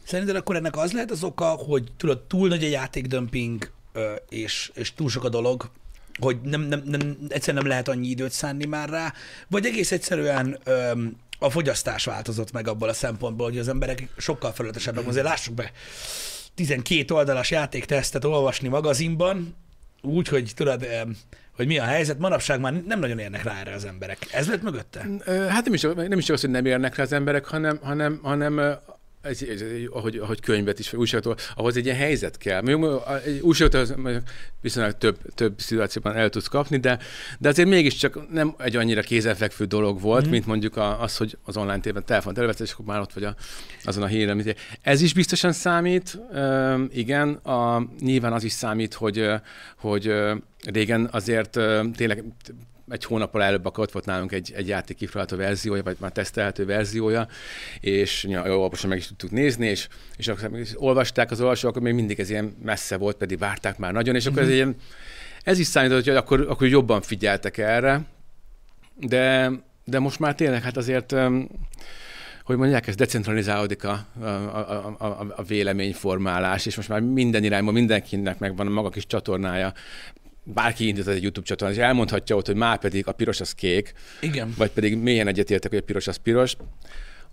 [0.03, 3.71] Szerinted akkor ennek az lehet az oka, hogy tudod, túl nagy a játékdömping,
[4.29, 5.69] és, és túl sok a dolog,
[6.19, 9.13] hogy nem, nem, nem, egyszerűen nem lehet annyi időt szánni már rá,
[9.47, 14.51] vagy egész egyszerűen öm, a fogyasztás változott meg abból a szempontból, hogy az emberek sokkal
[14.51, 15.07] felületesebbek.
[15.07, 15.71] Azért lássuk be,
[16.55, 19.55] 12 oldalas játéktesztet olvasni magazinban,
[20.01, 20.87] úgy, hogy tudod,
[21.55, 24.17] hogy mi a helyzet, manapság már nem nagyon érnek rá erre az emberek.
[24.31, 25.05] Ez lett mögötte?
[25.49, 28.77] Hát nem is, nem is az, hogy nem érnek rá az emberek, hanem, hanem, hanem
[29.23, 32.63] ez, ez, ahogy, ahogy könyvet is, újságtól, ahhoz egy ilyen helyzet kell.
[33.25, 33.87] Egy újságtól
[34.61, 36.99] viszonylag több, több szituációban el tudsz kapni, de,
[37.39, 40.29] de azért mégiscsak nem egy annyira kézenfekvő dolog volt, mm.
[40.29, 43.35] mint mondjuk az, hogy az online térben telefont előveszed, és akkor már ott vagy a,
[43.83, 44.55] azon a híren.
[44.81, 46.19] Ez is biztosan számít,
[46.89, 49.29] igen, a, nyilván az is számít, hogy,
[49.77, 50.13] hogy
[50.65, 51.59] régen azért
[51.95, 52.23] tényleg
[52.89, 56.65] egy hónappal előbb akkor ott volt nálunk egy, egy játék kifrálható verziója, vagy már tesztelhető
[56.65, 57.27] verziója,
[57.79, 61.93] és jó, alaposan meg is tudtuk nézni, és, és akkor olvasták az olvasók, akkor még
[61.93, 64.75] mindig ez ilyen messze volt, pedig várták már nagyon, és akkor ez ilyen,
[65.43, 68.01] ez is számított, hogy akkor, akkor jobban figyeltek erre,
[68.99, 69.51] de,
[69.85, 71.15] de most már tényleg hát azért
[72.43, 77.73] hogy mondják, ez decentralizálódik a, a, a, a, a véleményformálás, és most már minden irányban
[77.73, 79.73] mindenkinek megvan a maga kis csatornája
[80.43, 83.93] bárki indít egy YouTube csatornát, és elmondhatja ott, hogy már pedig a piros az kék,
[84.21, 84.53] Igen.
[84.57, 86.55] vagy pedig mélyen egyetértek, hogy a piros az piros.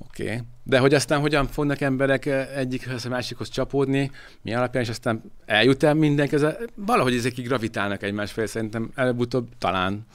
[0.08, 0.24] Oké.
[0.24, 0.38] Okay.
[0.64, 4.10] De hogy aztán hogyan fognak emberek egyikhez a másikhoz csapódni,
[4.42, 6.44] mi alapján, és aztán eljut el mindenki, ez,
[6.74, 10.06] valahogy ezek gravitálnak egymás felé, szerintem előbb-utóbb talán.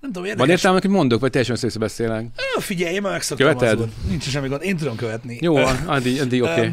[0.00, 0.46] Nem tudom, érdekes.
[0.46, 2.26] Van értelme, hogy mondok, vagy teljesen össze beszélek?
[2.58, 3.78] Figyelj, én már megszoktam Követed?
[3.78, 3.92] Azon.
[4.08, 5.38] Nincs semmi gond, én tudom követni.
[5.40, 6.52] Jó, addig, addig oké.
[6.52, 6.72] Okay.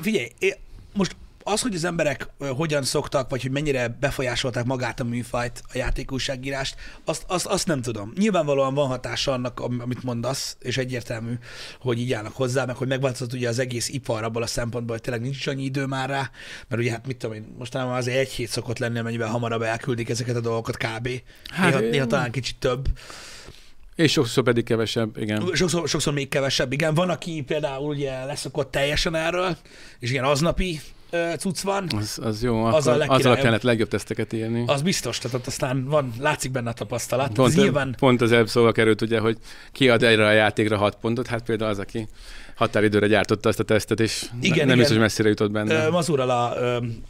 [0.00, 0.28] figyelj,
[0.94, 5.76] most az, hogy az emberek hogyan szoktak, vagy hogy mennyire befolyásolták magát a műfajt, a
[5.76, 8.12] játékúságírást, azt, azt, azt nem tudom.
[8.16, 11.32] Nyilvánvalóan van hatása annak, amit mondasz, és egyértelmű,
[11.80, 15.04] hogy így állnak hozzá, meg hogy megváltozott ugye az egész ipar abból a szempontból, hogy
[15.04, 16.30] tényleg nincs annyi idő már rá,
[16.68, 20.08] mert ugye hát mit tudom én, mostanában azért egy hét szokott lenni, amennyivel hamarabb elküldik
[20.08, 21.08] ezeket a dolgokat kb.
[21.50, 22.88] Hát, néha, néha talán kicsit több.
[23.94, 25.50] És sokszor pedig kevesebb, igen.
[25.52, 26.94] Sokszor, sokszor még kevesebb, igen.
[26.94, 29.56] Van, aki például ugye leszokott teljesen erről,
[29.98, 30.80] és ilyen aznapi
[31.38, 31.86] cucc van.
[31.96, 34.64] Az, az jó, az akkor azzal kellett legjobb teszteket írni.
[34.66, 37.32] Az biztos, tehát ott aztán van, látszik benne a tapasztalat.
[37.32, 37.94] Pont, nyilván...
[37.98, 39.36] pont az előbb szóval került, ugye, hogy
[39.72, 42.08] kiad egyre a játékra hat pontot, hát például az, aki
[42.54, 44.76] határidőre gyártotta ezt a tesztet, és igen, nem igen.
[44.76, 45.88] biztos, hogy messzire jutott benne.
[45.88, 46.52] Mazurral a,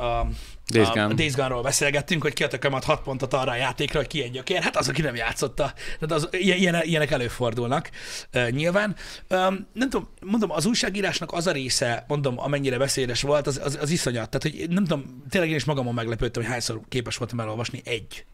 [0.05, 0.29] a
[0.73, 1.05] Days Gone.
[1.05, 4.31] A Days Gone-ról beszélgettünk, hogy kiadtak majd 6 pontot arra a játékra, hogy ki egy
[4.31, 4.63] gyökér.
[4.63, 5.73] Hát az, aki nem játszotta.
[5.99, 7.91] Tehát az, ilyen, ilyenek előfordulnak
[8.35, 8.97] uh, nyilván.
[9.31, 13.79] Um, nem tudom, mondom, az újságírásnak az a része, mondom, amennyire beszédes volt, az, az,
[13.81, 14.31] az iszonyat.
[14.31, 18.25] Tehát, hogy nem tudom, tényleg én is magamon meglepődtem, hogy hányszor képes voltam elolvasni egy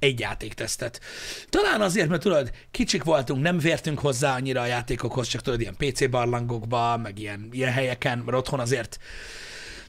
[0.00, 1.00] egy játéktesztet.
[1.48, 5.76] Talán azért, mert tudod, kicsik voltunk, nem vértünk hozzá annyira a játékokhoz, csak tudod, ilyen
[5.76, 8.98] PC barlangokba, meg ilyen, ilyen helyeken, mert otthon azért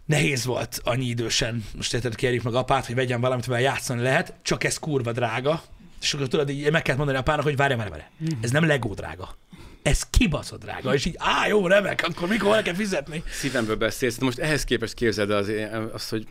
[0.05, 4.33] nehéz volt annyi idősen, most érted, kérjük meg apát, hogy vegyen valamit, amivel játszani lehet,
[4.41, 5.63] csak ez kurva drága,
[6.01, 8.03] és akkor tudod, így meg kell mondani apának, hogy várj, várj, várj,
[8.41, 9.35] ez nem Lego drága.
[9.81, 13.23] Ez kibaszott drága, és így, á, jó, remek, akkor mikor el kell fizetni?
[13.31, 15.51] Szívemből beszélsz, most ehhez képest képzeld az,
[15.93, 16.27] azt, hogy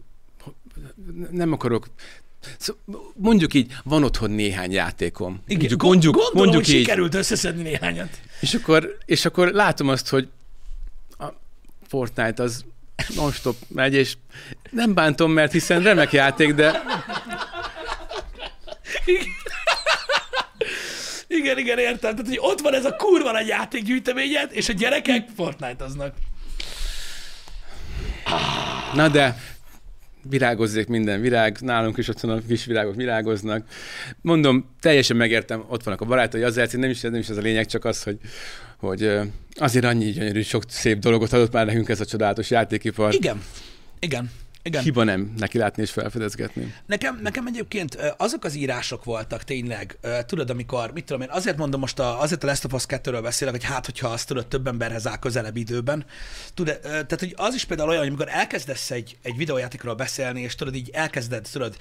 [1.30, 1.86] nem akarok
[2.58, 5.42] Szóval mondjuk így, van otthon néhány játékom.
[5.46, 6.80] Igen, mondjuk, mondjuk, gondolom, mondjuk hogy így.
[6.80, 8.20] sikerült összeszedni néhányat.
[8.40, 10.28] És akkor, és akkor látom azt, hogy
[11.18, 11.26] a
[11.88, 12.64] Fortnite az
[13.14, 14.14] non-stop megy, és
[14.70, 16.82] nem bántom, mert hiszen remek játék, de
[21.40, 22.16] Igen, igen, értem.
[22.16, 26.14] Tehát, hogy ott van ez a kurva nagy játékgyűjteményed, és a gyerekek Fortnite-aznak.
[28.94, 29.36] na de
[30.22, 33.66] virágozzék minden virág, nálunk is otthon a kis virágok virágoznak.
[34.20, 37.66] Mondom, teljesen megértem, ott vannak a barátai, azért nem is, nem is ez a lényeg,
[37.66, 38.18] csak az, hogy,
[38.80, 39.18] hogy
[39.54, 43.14] azért annyi gyönyörű, sok szép dolgot adott már nekünk ez a csodálatos játékipar.
[43.14, 43.42] Igen.
[43.98, 44.30] Igen.
[44.62, 44.82] Igen.
[44.82, 46.74] Hiba nem neki látni és felfedezgetni.
[46.86, 51.80] Nekem, nekem egyébként azok az írások voltak tényleg, tudod, amikor, mit tudom én, azért mondom
[51.80, 54.66] most, a, azért a Last of Us 2-ről beszélek, hogy hát, hogyha azt tudod, több
[54.66, 56.04] emberhez áll közelebb időben.
[56.54, 60.54] Tudod, tehát, hogy az is például olyan, hogy amikor elkezdesz egy, egy videójátékról beszélni, és
[60.54, 61.76] tudod, így elkezded, tudod,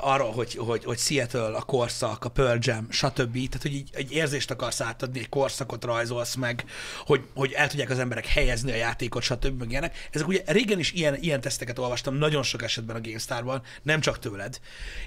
[0.00, 3.32] arról, hogy, hogy, hogy Seattle, a korszak, a Pearl Jam, stb.
[3.32, 6.64] Tehát, hogy így egy érzést akarsz átadni, egy korszakot rajzolsz meg,
[7.06, 9.58] hogy, hogy el tudják az emberek helyezni a játékot, stb.
[9.58, 10.08] meg ilyenek.
[10.10, 14.18] Ezek ugye régen is ilyen, ilyen teszteket olvastam, nagyon sok esetben a GameStar-ban, nem csak
[14.18, 14.60] tőled.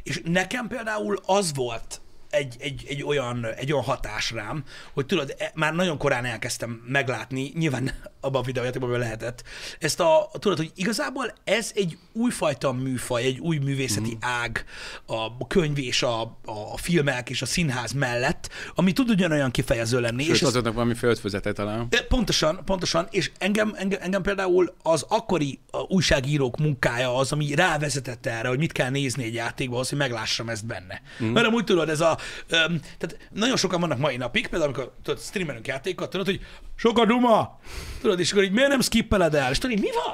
[0.04, 2.02] És nekem például az volt
[2.36, 6.82] egy, egy, egy, olyan, egy olyan hatás rám, hogy tudod, e- már nagyon korán elkezdtem
[6.88, 9.44] meglátni, nyilván abban a videójátékban lehetett,
[9.80, 14.18] ezt a, tudod, hogy igazából ez egy újfajta műfaj, egy új művészeti mm.
[14.20, 14.66] ág
[15.06, 20.24] a könyv és a, a filmek és a színház mellett, ami tud ugyanolyan kifejező lenni.
[20.24, 21.88] Sőt, és azoknak valami földfözete talán.
[21.90, 28.26] E, Pontosan, pontosan, és engem, engem, engem például az akkori újságírók munkája az, ami rávezetett
[28.26, 31.02] erre, hogy mit kell nézni egy játékban, az, hogy meglássam ezt benne.
[31.24, 31.28] Mm.
[31.28, 35.22] Mert amúgy tudod, ez a, öm, tehát nagyon sokan vannak mai napig, például amikor tudod,
[35.22, 36.40] streamelünk játékokat, tudod, hogy
[36.76, 37.60] sok a duma,
[38.02, 40.14] tudod, és akkor így miért nem skippeled el, és tudod, így, mi van?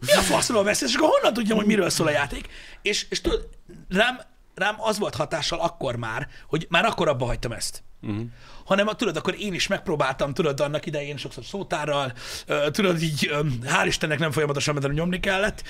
[0.00, 2.48] Mi a faszról beszélsz, és akkor honnan tudjam, hogy miről szól a játék?
[2.82, 3.48] És, és tudod,
[3.88, 4.20] rám,
[4.54, 7.82] rám az volt hatással akkor már, hogy már akkor abba hagytam ezt.
[8.02, 8.26] Uh-huh.
[8.68, 12.12] Hanem, tudod, akkor én is megpróbáltam, tudod, annak idején sokszor szótárral,
[12.70, 13.30] tudod, így,
[13.64, 15.62] hál' Istennek nem folyamatosan, mert nyomni kellett,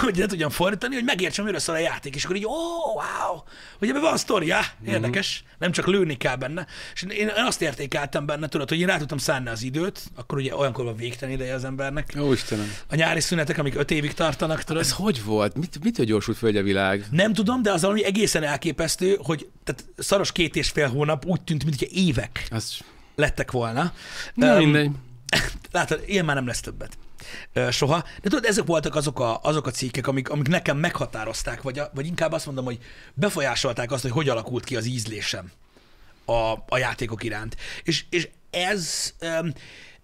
[0.00, 2.94] hogy ne tudjam fordítani, hogy megértsem, miről szól a játék, és akkor így, ó, oh,
[2.94, 3.42] wow,
[3.78, 5.58] hogy ebben van sztori, á, érdekes, uh-huh.
[5.58, 6.66] nem csak lőni kell benne.
[6.94, 10.56] És én azt értékeltem benne, tudod, hogy én rá tudtam szánni az időt, akkor ugye
[10.56, 12.12] olyankor van végtelen ideje az embernek.
[12.20, 12.72] Ó, Istenem.
[12.88, 14.82] A nyári szünetek, amik öt évig tartanak, tudod.
[14.82, 15.56] Ez hogy volt?
[15.56, 17.06] Mit, mitől gyorsult föl a világ?
[17.10, 21.40] Nem tudom, de az valami egészen elképesztő, hogy tehát szaros két és fél hónap úgy
[21.40, 22.78] tűnt, mintha évek Az...
[23.14, 23.92] lettek volna.
[24.34, 24.90] Na, Öm, mindegy.
[25.72, 26.98] Látod, ilyen már nem lesz többet.
[27.70, 28.02] Soha.
[28.22, 31.90] De tudod, ezek voltak azok a, azok a cikkek, amik, amik nekem meghatározták, vagy, a,
[31.94, 32.78] vagy inkább azt mondom, hogy
[33.14, 35.50] befolyásolták azt, hogy hogy alakult ki az ízlésem
[36.24, 37.56] a, a játékok iránt.
[37.82, 39.14] És, és ez,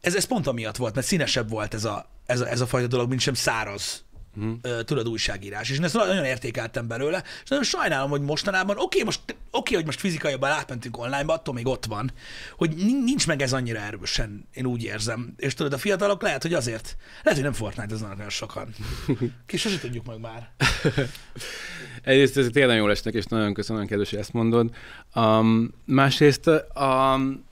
[0.01, 2.87] ez, ez pont amiatt volt, mert színesebb volt ez a, ez a, ez a fajta
[2.87, 4.05] dolog, mint sem száraz.
[4.37, 4.81] Uh-huh.
[4.81, 5.71] tudod, újságírás.
[5.71, 9.75] És én ezt nagyon értékeltem belőle, és nagyon sajnálom, hogy mostanában, oké, okay, most, oké,
[9.75, 12.13] hogy most fizikaiban átmentünk onlineba, attól még ott van,
[12.57, 15.35] hogy nin- nincs meg ez annyira erősen, én úgy érzem.
[15.37, 18.75] És tudod, a fiatalok lehet, hogy azért, lehet, hogy nem Fortnite, az nagyon sokan.
[19.47, 20.51] Ki sose tudjuk meg már.
[22.03, 24.71] Egyrészt ez tényleg jól esnek, és nagyon köszönöm, kedves, hogy ezt mondod.
[25.15, 27.45] Um, másrészt um,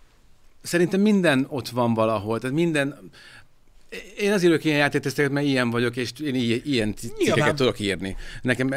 [0.63, 3.11] szerintem minden ott van valahol, tehát minden...
[4.19, 6.95] Én azért írok ilyen játékteszteket, mert ilyen vagyok, és én ilyen Nyilván.
[7.17, 8.17] cikkeket tudok írni.
[8.43, 8.75] Nekem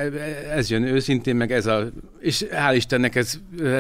[0.52, 1.90] ez jön őszintén, meg ez a...
[2.20, 3.34] És hál' Istennek ez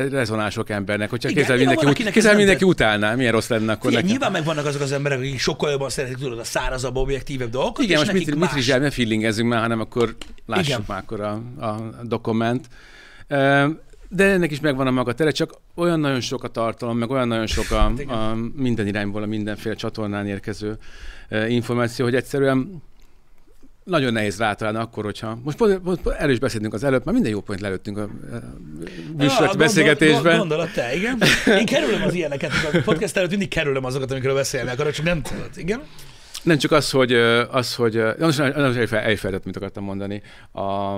[0.10, 3.72] rezonál sok embernek, hogyha Igen, kézzel igen, mindenki, ut- kézzel mindenki utálná, milyen rossz lenne
[3.72, 4.08] akkor nekem.
[4.08, 7.98] nyilván megvannak azok az emberek, akik sokkal jobban szeretik, tudod, a szárazabb, objektívebb dolgokat, Igen,
[7.98, 8.54] most mit, nekik mit más.
[8.54, 10.16] rizsál, ne feelingezzünk már, hanem akkor
[10.46, 10.80] lássuk Igen.
[10.80, 10.84] Igen.
[10.88, 11.32] már akkor a,
[11.66, 12.68] a dokument.
[14.14, 17.28] De ennek is megvan a maga tere, csak olyan nagyon sok a tartalom, meg olyan
[17.28, 18.10] nagyon sok a, Igen.
[18.10, 20.78] a minden irányból, a mindenféle csatornán érkező
[21.30, 22.82] ö, információ, hogy egyszerűen
[23.84, 25.38] nagyon nehéz rátalálni akkor, hogyha...
[25.44, 28.02] Most pont, pont, pont erről is beszéltünk az előbb, már minden jó point lelőttünk a,
[28.02, 28.08] a
[29.18, 30.22] műsor gondol- beszélgetésben.
[30.24, 31.18] gond- Gondolod te, igen.
[31.60, 35.22] Én kerülöm az ilyeneket, a podcast előtt mindig kerülöm azokat, amikről beszélni akarok, csak nem
[35.22, 35.82] tudod, igen.
[36.44, 40.22] Nem csak az, hogy ö, az, hogy most most elfel- elfelejtettem, mit akartam mondani.
[40.52, 40.96] A,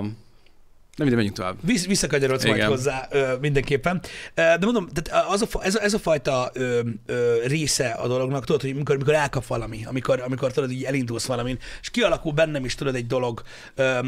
[0.96, 1.56] nem ide menjünk tovább.
[1.60, 4.00] Visz, visszakanyarodsz majd hozzá ö, mindenképpen.
[4.34, 8.44] De mondom, tehát az a, ez, a, ez a fajta ö, ö, része a dolognak,
[8.44, 12.64] tudod, hogy mikor, mikor elkap valami, amikor, amikor tudod, így elindulsz valamin, és kialakul bennem
[12.64, 13.42] is, tudod, egy dolog,
[13.74, 13.98] ö,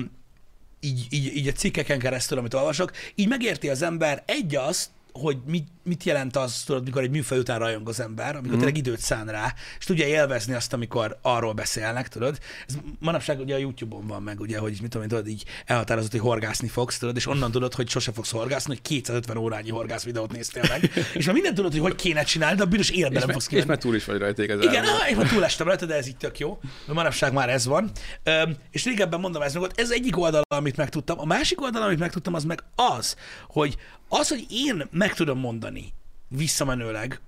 [0.80, 4.88] így, így, így a cikkeken keresztül, amit olvasok, így megérti az ember egy azt,
[5.20, 8.58] hogy mit, mit jelent az, tudod, mikor egy műfaj után rajong az ember, amikor mm.
[8.58, 12.38] tényleg időt szán rá, és tudja élvezni azt, amikor arról beszélnek, tudod.
[12.68, 16.10] Ez manapság ugye a YouTube-on van meg, ugye, hogy mit tudom én, tudod, így elhatározott,
[16.10, 20.04] hogy horgászni fogsz, tudod, és onnan tudod, hogy sose fogsz horgászni, hogy 250 órányi horgász
[20.04, 20.90] videót néztél meg.
[21.14, 23.64] és már mindent tudod, hogy hogy kéne csinálni, de a bűnös életben nem fogsz És
[23.64, 24.68] már túl is vagy rajta igazán.
[24.68, 26.58] Igen, ah, én már túlestem rajta, de ez így tök jó.
[26.62, 27.90] Mert manapság már ez van.
[28.24, 31.20] Üm, és régebben mondom ez volt, ez egyik oldal, amit megtudtam.
[31.20, 33.76] A másik oldal, amit megtudtam, az meg az, hogy
[34.08, 35.92] az, hogy én meg tudom mondani
[36.28, 37.20] visszamenőleg,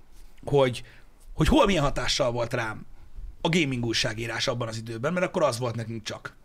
[0.44, 0.82] hogy,
[1.34, 2.86] hogy hol milyen hatással volt rám
[3.40, 6.36] a gaming újságírás abban az időben, mert akkor az volt nekünk csak.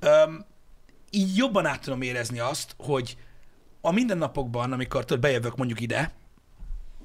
[0.00, 0.44] Üm,
[1.10, 3.16] így jobban át tudom érezni azt, hogy
[3.80, 6.12] a mindennapokban, amikor tudod, bejövök mondjuk ide,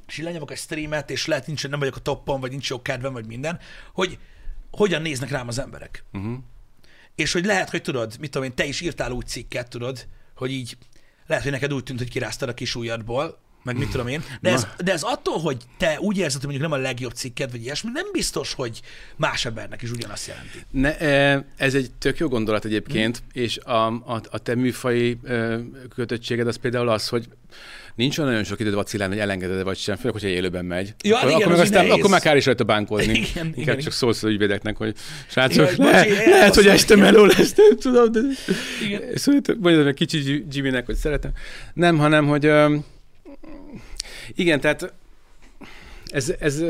[0.07, 2.81] és így lenyomok egy streamet, és lehet, nincs, nem vagyok a toppon, vagy nincs jó
[2.81, 3.59] kedvem, vagy minden,
[3.93, 4.19] hogy
[4.71, 6.03] hogyan néznek rám az emberek.
[6.13, 6.37] Uh-huh.
[7.15, 10.51] És hogy lehet, hogy tudod, mit tudom én, te is írtál úgy cikket, tudod, hogy
[10.51, 10.77] így
[11.29, 14.51] lehet, hogy neked úgy tűnt, hogy kiráztad a kis ujjadból, meg mit tudom én, de
[14.51, 17.61] ez, de ez attól, hogy te úgy érzed, hogy mondjuk nem a legjobb cikked, vagy
[17.61, 18.81] ilyesmi, nem biztos, hogy
[19.15, 20.63] más embernek is ugyanazt jelenti.
[20.71, 23.43] Ne, e, ez egy tök jó gondolat egyébként, hmm.
[23.43, 25.19] és a, a, a te műfai
[25.95, 27.27] kötöttséged az például az, hogy
[27.99, 30.93] nincs olyan nagyon sok időd vacilálni, hogy elengeded vagy sem, főleg, hogyha élőben megy.
[31.03, 33.13] Ja, akkor, igen, akkor, meg aztán, akkor már kár is rajta bánkozni.
[33.13, 34.95] Igen, Inkább igen, csak szólsz az ügyvédeknek, hogy
[35.27, 38.19] srácok, Igen, le, bocsi, lehet, hogy elhoztam este meló lesz, nem tudom, de
[38.85, 39.01] Igen.
[39.15, 41.31] szóval mondjad meg kicsi Jimmynek, hogy szeretem.
[41.73, 42.85] Nem, hanem, hogy öm,
[44.35, 44.93] igen, tehát
[46.05, 46.63] ez, ez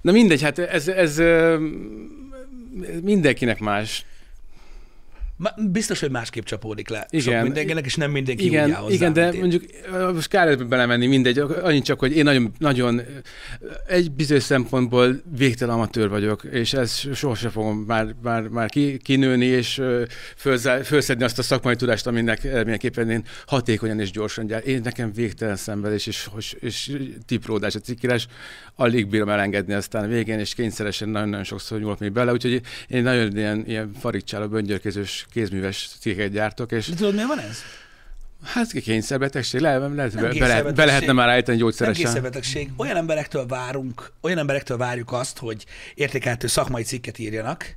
[0.00, 1.22] Na mindegy, hát ez, ez
[3.02, 4.04] mindenkinek más.
[5.56, 7.34] Biztos, hogy másképp csapódik le Igen.
[7.34, 9.40] sok mindenkinek, és nem mindenki úgy Igen, áll hozzá, igen, de én.
[9.40, 9.62] mondjuk
[10.12, 13.00] most kár ebbe belemenni, mindegy, annyit csak, hogy én nagyon, nagyon
[13.86, 19.44] egy bizonyos szempontból végtelen amatőr vagyok, és ezt sohasem fogom már, már, már ki, kinőni,
[19.44, 19.82] és
[20.82, 24.66] fölszedni azt a szakmai tudást, aminek eredményeképpen én hatékonyan és gyorsan gyár.
[24.66, 28.26] Én nekem végtelen szenvedés és, és, és tipródás, a cikkírás,
[28.76, 33.02] alig bírom elengedni aztán a végén, és kényszeresen nagyon-nagyon sokszor nyúlok még bele, úgyhogy én
[33.02, 37.58] nagyon ilyen, ilyen farigcsáló, böngyörkézős, kézműves cikkeket gyártok, és De tudod, miért van ez?
[38.44, 42.04] Hát kényszerbetegség, le, lehet, be, be, lehet, be lehetne már állítani Nem gyógyszeresen.
[42.04, 42.70] kényszerbetegség.
[42.76, 47.76] Olyan emberektől várunk, olyan emberektől várjuk azt, hogy értékelhető szakmai cikket írjanak,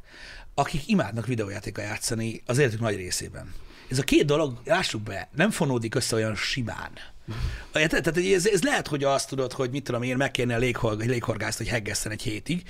[0.55, 3.53] akik imádnak videójátékkal játszani az életük nagy részében.
[3.89, 6.91] Ez a két dolog, lássuk be, nem fonódik össze olyan simán.
[7.75, 8.03] Érted?
[8.03, 10.57] Tehát ez, ez lehet, hogy azt tudod, hogy mit tudom én, megkérni a
[10.97, 12.63] léghorgászt, hogy heggesszen egy hétig,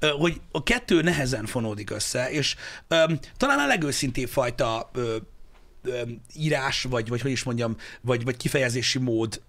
[0.00, 2.56] hogy a kettő nehezen fonódik össze, és
[2.88, 4.90] öm, talán a legőszintébb fajta
[6.36, 9.42] írás, vagy, vagy hogy is mondjam, vagy, vagy kifejezési mód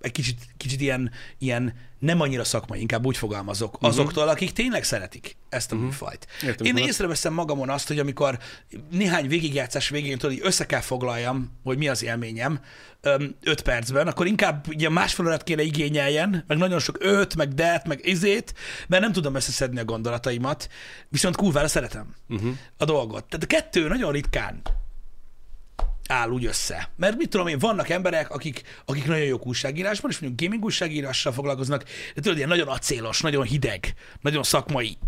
[0.00, 3.88] egy kicsit, kicsit ilyen, ilyen nem annyira szakmai, inkább úgy fogalmazok, uh-huh.
[3.88, 5.90] azoktól, akik tényleg szeretik ezt a uh-huh.
[5.90, 6.26] műfajt.
[6.42, 8.38] Értem, Én hogy- észreveszem magamon azt, hogy amikor
[8.90, 12.60] néhány végigjátszás végén tudod, hogy össze kell foglaljam, hogy mi az élményem,
[13.42, 17.86] öt percben, akkor inkább ugye másfél órát kéne igényeljen, meg nagyon sok öt, meg det,
[17.86, 18.54] meg izét,
[18.88, 20.68] mert nem tudom összeszedni a gondolataimat,
[21.08, 22.50] viszont kurvára szeretem uh-huh.
[22.76, 23.24] a dolgot.
[23.24, 24.62] Tehát a kettő nagyon ritkán
[26.08, 26.88] áll úgy össze.
[26.96, 31.32] Mert mit tudom én, vannak emberek, akik, akik nagyon jók újságírásban, és mondjuk gaming újságírással
[31.32, 31.82] foglalkoznak,
[32.14, 34.98] de tudod, ilyen nagyon acélos, nagyon hideg, nagyon szakmai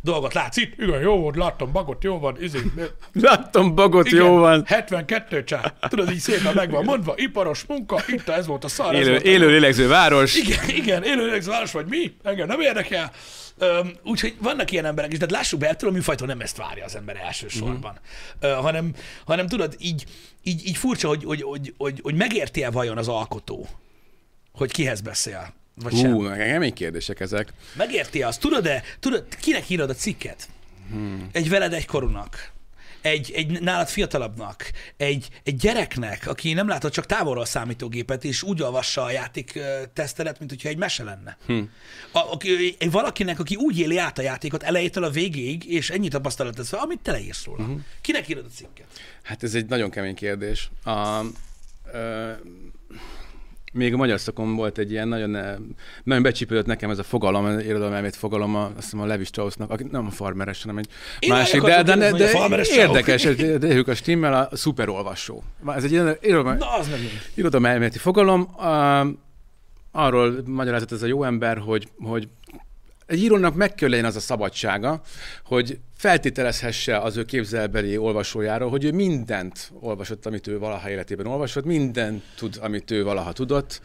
[0.00, 0.72] dolgot látsz itt.
[0.78, 2.58] Igen, jó volt, láttam bagot, jó van, izé,
[3.12, 4.62] Láttam bagot, igen, jó van.
[4.66, 5.74] 72 csá.
[5.88, 8.94] Tudod, így szépen meg van mondva, iparos munka, itt ez volt a szar.
[8.94, 10.36] Élő, élő lélegző város.
[10.36, 13.12] igen, igen, élő város vagy mi, engem nem érdekel.
[14.02, 16.96] Úgyhogy vannak ilyen emberek is, de lássuk be, ettől a műfajtól nem ezt várja az
[16.96, 18.00] ember elsősorban.
[18.42, 18.94] Uh, hanem,
[19.24, 20.04] hanem tudod, így,
[20.42, 23.68] így, így furcsa, hogy, hogy, hogy, hogy, hogy megérti-e vajon az alkotó,
[24.52, 26.12] hogy kihez beszél, vagy sem.
[26.12, 27.52] Hú, meg kemény kérdések ezek.
[27.74, 28.40] Megérti azt?
[28.40, 30.48] Tudod-e, tudod, kinek írod a cikket?
[30.90, 31.28] Hmm.
[31.32, 32.52] Egy veled egykorúnak,
[33.08, 38.42] egy, egy nálad fiatalabbnak, egy, egy gyereknek, aki nem látott csak távolról a számítógépet, és
[38.42, 39.58] úgy olvassa a játék
[39.92, 41.36] tesztelet, mint hogyha egy mese lenne.
[41.46, 41.70] Hmm.
[42.12, 46.08] A, aki, egy valakinek, aki úgy éli át a játékot elejétől a végéig, és ennyi
[46.08, 47.64] tapasztalat fel, amit te leírsz róla.
[47.64, 47.84] Hmm.
[48.00, 48.86] Kinek írod a cikket?
[49.22, 50.70] Hát ez egy nagyon kemény kérdés.
[50.84, 51.20] A,
[51.92, 52.32] ö,
[53.78, 55.54] még a magyar szakon volt egy ilyen nagyon, eh,
[56.04, 59.70] nagyon becsípődött nekem ez a fogalom, az irodalmelmét fogalom, a, azt hiszem a Levi Straussnak,
[59.70, 60.88] aki nem a farmeres, hanem egy
[61.18, 62.30] Én másik, de, de, de, de
[62.70, 65.42] érdekes, de, a stimmel a szuperolvasó.
[65.66, 66.16] Ez egy ilyen
[67.34, 68.60] irodalmelméleti fogalom.
[68.60, 69.06] A,
[69.92, 72.28] arról magyarázott ez a jó ember, hogy, hogy
[73.08, 75.02] egy írónak meg kell legyen az a szabadsága,
[75.44, 81.64] hogy feltételezhesse az ő képzelbeli olvasójáról, hogy ő mindent olvasott, amit ő valaha életében olvasott,
[81.64, 83.80] mindent tud, amit ő valaha tudott,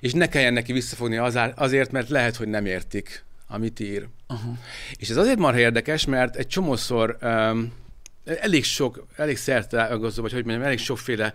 [0.00, 1.16] és ne kelljen neki visszafogni
[1.54, 4.08] azért, mert lehet, hogy nem értik, amit ír.
[4.28, 4.56] Uh-huh.
[4.96, 7.72] És ez azért marha érdekes, mert egy csomószor um,
[8.40, 11.32] elég sok, elég szerteágazó, vagy hogy mondjam, elég sokféle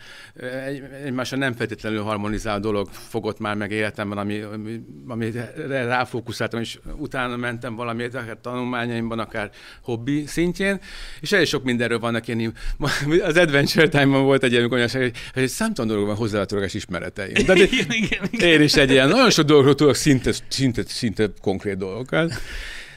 [0.65, 6.80] egy, egymásra nem feltétlenül harmonizáló dolog fogott már meg életemben, ami, ami, amire ráfókuszáltam, és
[6.97, 9.49] utána mentem valamiért, akár tanulmányaimban, akár
[9.82, 10.80] hobbi szintjén,
[11.22, 12.53] és elég sok mindenről vannak ilyen,
[13.24, 17.34] az Adventure Time-ban volt egy ilyen konyaság, hogy, hogy számtalan dologban hozzátartozás ismereteim.
[17.45, 18.49] De igen, igen, igen.
[18.49, 22.34] Én is egy ilyen, nagyon sok dologról tudok szinte, szinte, szinte konkrét dolgokat.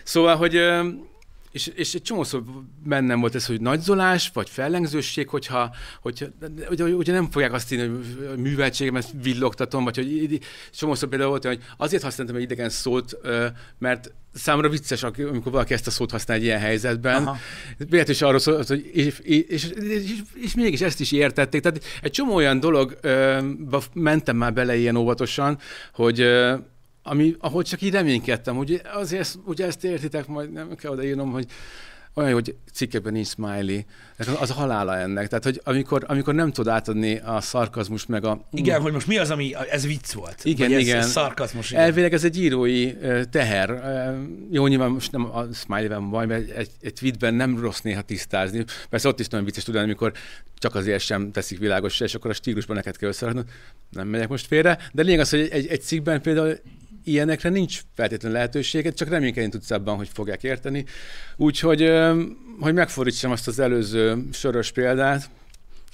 [0.03, 0.61] Szóval, hogy
[1.51, 2.42] és, és egy csomószor
[2.84, 6.26] bennem volt ez, hogy nagyzolás, vagy fellengzőség, hogyha, hogyha,
[6.66, 10.40] hogyha, hogyha nem fogják azt írni, hogy műveltségemet villogtatom, vagy hogy
[10.72, 13.18] csomószor például volt, hogy azért használtam egy idegen szót,
[13.78, 17.28] mert számomra vicces, amikor valaki ezt a szót használ egy ilyen helyzetben.
[17.90, 21.62] Miért is arról szólt, hogy és, és, és, és, és, mégis ezt is értették.
[21.62, 22.99] Tehát egy csomó olyan dolog
[23.92, 25.59] mentem már bele ilyen óvatosan,
[25.92, 26.26] hogy
[27.03, 31.46] ami, ahogy csak így reménykedtem, hogy azért ugye ezt értitek, majd nem kell odaírnom, hogy
[32.18, 33.80] olyan, hogy cikkekben nincs smiley,
[34.40, 35.28] az a halála ennek.
[35.28, 38.49] Tehát, hogy amikor, amikor nem tud átadni a szarkazmus meg a...
[38.53, 40.44] Igen, hogy most mi az, ami, ez vicc volt?
[40.44, 40.99] Igen, ez, igen.
[40.99, 41.70] Ez szarkazmus.
[41.70, 41.82] Igen.
[41.82, 42.92] Elvileg ez egy írói
[43.30, 43.82] teher.
[44.51, 48.64] Jó, nyilván most nem a smiley-ben baj, mert egy, egy tweetben nem rossz néha tisztázni.
[48.90, 50.12] Persze ott is nagyon vicces tudni, amikor
[50.57, 53.46] csak azért sem teszik világos, és akkor a stílusban neked kell összeraknod.
[53.90, 54.78] Nem megyek most félre.
[54.92, 56.59] De lényeg az, hogy egy, egy cikkben például
[57.09, 60.85] ilyenekre nincs feltétlenül lehetőséget, csak reménykedni tudsz abban, hogy fogják érteni.
[61.37, 61.93] Úgyhogy,
[62.61, 65.31] hogy megfordítsam azt az előző sörös példát,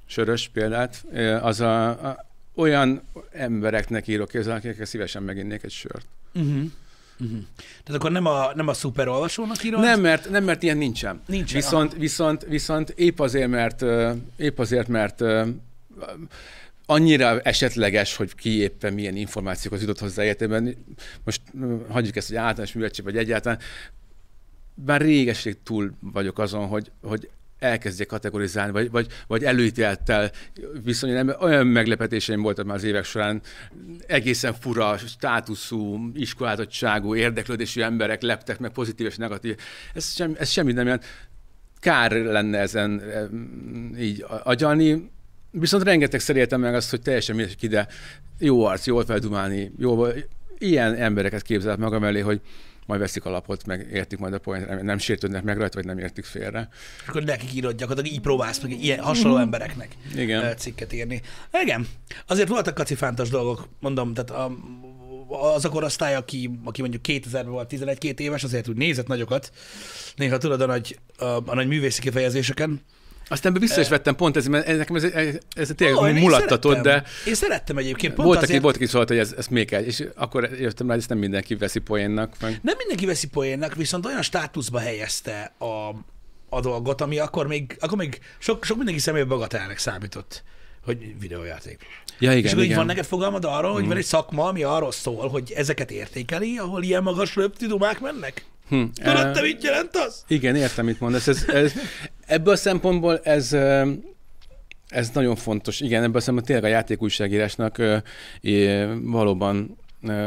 [0.07, 1.05] sörös példát,
[1.41, 3.03] az a, a olyan
[3.33, 6.07] embereknek írok kézzel, akik szívesen meginnék egy sört.
[6.35, 6.63] Uh-huh.
[7.21, 7.39] Uh-huh.
[7.85, 9.81] Tehát akkor nem a, nem a szuper olvasónak írod?
[9.81, 11.23] Nem, mert, nem, mert ilyen nincsen.
[11.27, 11.61] Nincsen.
[11.61, 13.85] Viszont, viszont, viszont épp azért, mert,
[14.37, 15.25] épp azért, mert
[16.87, 20.77] annyira esetleges, hogy ki éppen milyen információkat jutott hozzá életében.
[21.25, 21.41] Most
[21.89, 23.59] hagyjuk ezt, hogy általános műveltség, vagy egyáltalán.
[24.87, 27.29] Már régeség túl vagyok azon, hogy, hogy
[27.59, 30.31] elkezdjek kategorizálni, vagy, vagy, vagy előítélettel
[30.85, 33.43] viszonylag olyan meglepetéseim voltak már az évek során,
[34.07, 39.57] egészen fura, státuszú, iskolázottságú, érdeklődésű emberek leptek meg pozitív és negatív.
[39.95, 41.01] Ez, sem, ez semmi nem ilyen.
[41.81, 43.03] Kár lenne ezen
[43.99, 45.11] így agyalni,
[45.59, 47.89] Viszont rengeteg szeréltem meg azt, hogy teljesen mindegy, ide
[48.39, 50.07] jó arc, jól feldumálni, jó,
[50.59, 52.41] ilyen embereket képzelt magam elé, hogy
[52.87, 55.99] majd veszik a lapot, meg értik majd a point, nem sértődnek meg rajta, vagy nem
[55.99, 56.69] értik félre.
[57.03, 59.43] És akkor nekik írod gyakorlatilag, így próbálsz meg ilyen hasonló mm-hmm.
[59.43, 60.57] embereknek Igen.
[60.57, 61.21] cikket írni.
[61.63, 61.87] Igen,
[62.27, 64.57] azért voltak kacifántos dolgok, mondom, tehát a,
[65.55, 69.53] az a korosztály, aki, aki mondjuk 2000-ben volt 11-2 éves, azért úgy nézett nagyokat,
[70.17, 72.81] néha tudod a nagy, a, a nagy művészi kifejezéseken,
[73.29, 77.05] aztán vissza is vettem pont ez, mert nekem ez, ez, ez tényleg oh, mulattatott, de...
[77.27, 78.53] Én szerettem egyébként pont volt, azért...
[78.53, 81.09] aki, volt, aki szólt, hogy ez, ez még egy, és akkor jöttem rá, hogy ezt
[81.09, 82.35] nem mindenki veszi poénnak.
[82.41, 82.61] Meg...
[82.63, 85.95] Nem mindenki veszi poénnak, viszont olyan státuszba helyezte a,
[86.49, 90.43] a dolgot, ami akkor még, akkor még sok, sok mindenki személyben bagatelnek számított,
[90.85, 91.87] hogy videójáték.
[92.19, 92.71] Ja, igen, és akkor igen.
[92.71, 93.89] így van neked fogalmad arról, hogy mm.
[93.89, 98.45] van egy szakma, ami arról szól, hogy ezeket értékeli, ahol ilyen magas röptidumák mennek?
[98.69, 98.85] Hm.
[99.03, 100.25] Tudod, te mit jelent az?
[100.29, 101.27] Igen, értem, mit mondasz.
[101.27, 101.73] Ez, ez,
[102.27, 103.53] ebből a szempontból ez,
[104.89, 105.81] ez nagyon fontos.
[105.81, 107.83] Igen, ebből a szempontból tényleg a játékújságírásnak
[109.03, 109.77] valóban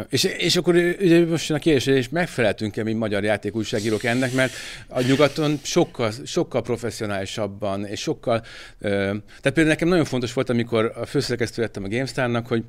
[0.09, 4.53] és, és akkor ugye most a kérdés, és megfeleltünk-e mi magyar játékújságírók ennek, mert
[4.87, 8.43] a nyugaton sokkal, sokkal professzionálisabban, és sokkal...
[8.79, 12.63] Tehát például nekem nagyon fontos volt, amikor a főszerkesztő lettem a GameStar-nak, hogy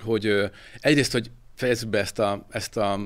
[0.00, 0.50] hogy
[0.80, 3.00] egyrészt, hogy fejezzük be ezt a, ezt a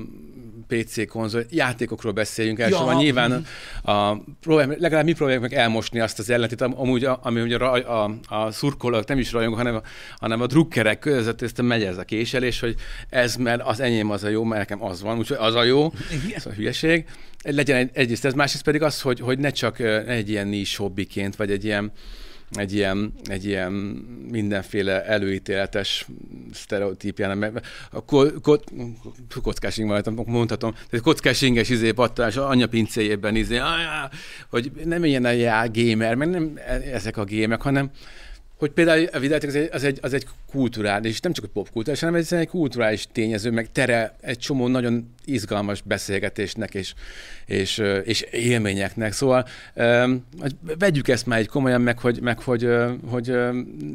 [0.67, 2.93] PC konzol, játékokról beszéljünk el, ja.
[2.93, 3.45] nyilván
[3.81, 7.57] a, a, próbáljuk, legalább mi próbáljuk meg elmosni azt az ellentét, amúgy, a, ami ugye
[7.57, 9.81] a, a, a szurkolók nem is rajongók, hanem a,
[10.19, 12.75] hanem a drukkerek között ezt megy ez a késelés, hogy
[13.09, 15.93] ez, mert az enyém az a jó, mert nekem az van, úgyhogy az a jó,
[16.35, 17.05] ez a hülyeség.
[17.43, 21.35] Legyen egy, egyrészt ez, másrészt pedig az, hogy, hogy ne csak egy ilyen nis hobbiként,
[21.35, 21.91] vagy egy ilyen,
[22.51, 23.71] egy ilyen, egy ilyen
[24.31, 26.05] mindenféle előítéletes
[26.53, 28.71] sztereotípján, mert a ko- ko-
[29.41, 29.77] kockás
[30.25, 33.59] mondhatom, tehát kockás inges izé pattás, anya pincéjében izé,
[34.49, 37.91] hogy nem ilyen a gamer, mert nem e- ezek a gémek, hanem
[38.57, 41.99] hogy például a videójáték az egy, az egy, az egy kulturális, nem csak egy popkulturális,
[41.99, 46.93] hanem egy, egy kulturális tényező, meg tere egy csomó nagyon izgalmas beszélgetésnek és,
[47.45, 49.13] és, és élményeknek.
[49.13, 49.47] Szóval
[50.39, 52.69] hogy vegyük ezt már egy komolyan meg, hogy, meg hogy,
[53.09, 53.37] hogy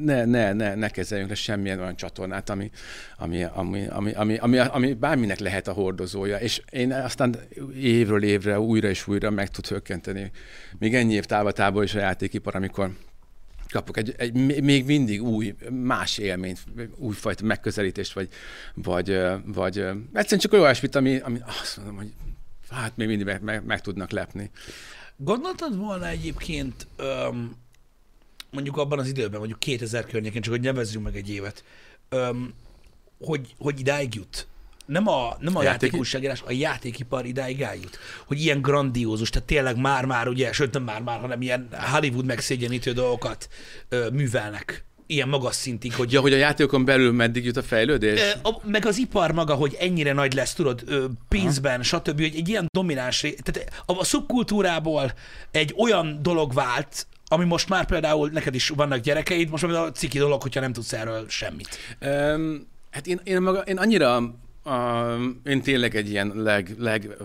[0.04, 2.70] ne, ne, ne, ne kezeljünk le semmilyen olyan csatornát, ami,
[3.16, 6.36] ami, ami, ami, ami, ami, ami bárminek lehet a hordozója.
[6.36, 7.36] És én aztán
[7.80, 10.30] évről évre újra és újra meg tud hökkenteni.
[10.78, 12.90] Még ennyi év távatából is a játékipar, amikor
[13.72, 16.58] kapok egy, egy még mindig új, más élményt,
[16.96, 18.28] újfajta megközelítést, vagy,
[18.74, 19.06] vagy,
[19.44, 19.78] vagy
[20.12, 22.12] egyszerűen csak olyasmit, ami, ami azt mondom, hogy
[22.70, 24.50] hát még mindig meg, meg, meg tudnak lepni.
[25.16, 27.56] Gondoltad volna egyébként öm,
[28.50, 31.64] mondjuk abban az időben, mondjuk 2000 környékén, csak hogy nevezzünk meg egy évet,
[32.08, 32.54] öm,
[33.18, 34.46] hogy, hogy idáig jut?
[34.92, 37.98] Nem a, nem a Játék- játékújságírás, a játékipar idáig eljut.
[38.26, 43.48] Hogy ilyen grandiózus, tehát tényleg már-már, ugye, sőt nem már-már, hanem ilyen Hollywood megszégyenítő dolgokat
[43.88, 44.84] ö, művelnek.
[45.06, 48.20] Ilyen magas szintig, hogy Ja, hogy a játékokon belül meddig jut a fejlődés?
[48.20, 51.82] Ö, a, meg az ipar maga, hogy ennyire nagy lesz, tudod, ö, pénzben, Aha.
[51.82, 55.12] stb., hogy egy ilyen domináns, tehát a, a szubkultúrából
[55.50, 59.92] egy olyan dolog vált, ami most már például neked is vannak gyerekeid, most már a
[59.92, 61.68] ciki dolog, hogyha nem tudsz erről semmit.
[62.00, 64.34] Um, hát én, én, maga, én annyira
[64.64, 67.16] Um, én tényleg egy ilyen leg, leg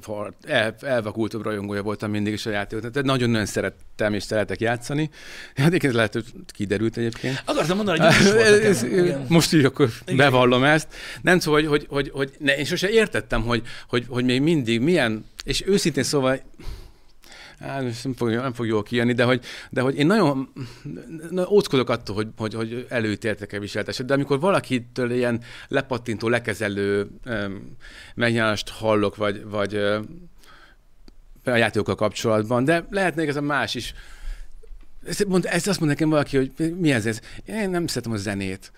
[0.41, 2.91] el, elvakultabb rajongója voltam mindig is a játékot.
[2.91, 5.09] Tehát nagyon-nagyon szerettem és szeretek játszani.
[5.55, 7.41] Hát egyébként lehet, hogy kiderült egyébként.
[7.45, 8.25] Akartam mondani, hogy is
[8.63, 8.85] Ez-.
[9.27, 10.17] Most így akkor Igen.
[10.17, 10.87] bevallom ezt.
[11.21, 14.81] Nem szóval, hogy, hogy, hogy, hogy ne, én sose értettem, hogy, hogy, hogy még mindig
[14.81, 16.41] milyen, és őszintén szóval
[17.59, 20.51] Hát, nem fog, nem fog jól kijönni, de hogy, de hogy én nagyon
[21.29, 27.07] na, óckodok attól, hogy, hogy, hogy előítéltek-e viselteset, de amikor valakitől ilyen lepattintó, lekezelő
[28.15, 29.75] megjelenást hallok, vagy, vagy
[31.43, 33.93] a játékokkal kapcsolatban, de lehet még ez a más is.
[35.05, 37.19] Ezt, mond, ezt azt mond nekem valaki, hogy mi ez ez?
[37.45, 38.71] Én nem szeretem a zenét.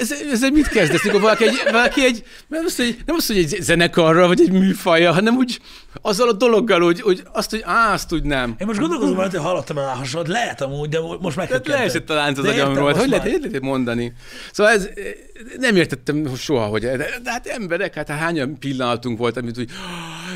[0.00, 3.26] Ez, ez, ez mit kezdesz, amikor valaki egy, valaki egy nem azt, hogy, nem azt,
[3.26, 5.60] hogy egy zenekarra, vagy egy műfaja, hanem úgy
[6.02, 8.54] azzal a dologgal, hogy, hogy azt, hogy á, azt úgy nem.
[8.60, 12.14] Én most gondolkozom, hogy hallottam el hasonlót, lehet amúgy, de most meg Tehát leesett a
[12.14, 14.12] lánc az agyamról, hogy lehet, hogy lehet mondani.
[14.52, 14.88] Szóval ez
[15.58, 19.70] nem értettem soha, hogy de, de hát emberek, hát hányan pillanatunk volt, amit úgy,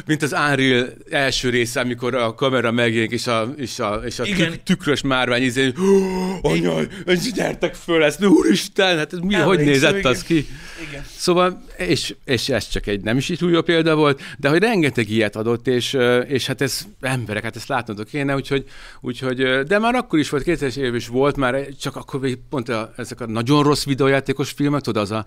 [0.06, 4.24] mint az Unreal első része, amikor a kamera megjelenik, és a, és a, és a
[4.24, 4.50] Igen.
[4.50, 5.72] tük, tükrös márvány izé,
[6.42, 6.88] anyaj,
[7.34, 10.12] gyertek föl ezt, úristen, hát ez mi, hogy Emlékszem, nézett igen.
[10.12, 10.46] az ki?
[10.88, 11.04] Igen.
[11.16, 15.10] Szóval, és, és ez csak egy nem is így jó példa volt, de hogy rengeteg
[15.10, 15.96] ilyet adott, és,
[16.26, 18.64] és hát ez emberek, hát ezt látnotok kéne, úgyhogy,
[19.00, 22.68] úgyhogy, de már akkor is volt, 2000-es év is volt, már csak akkor még pont
[22.68, 25.26] a, ezek a nagyon rossz videójátékos filmek, tudod, az a,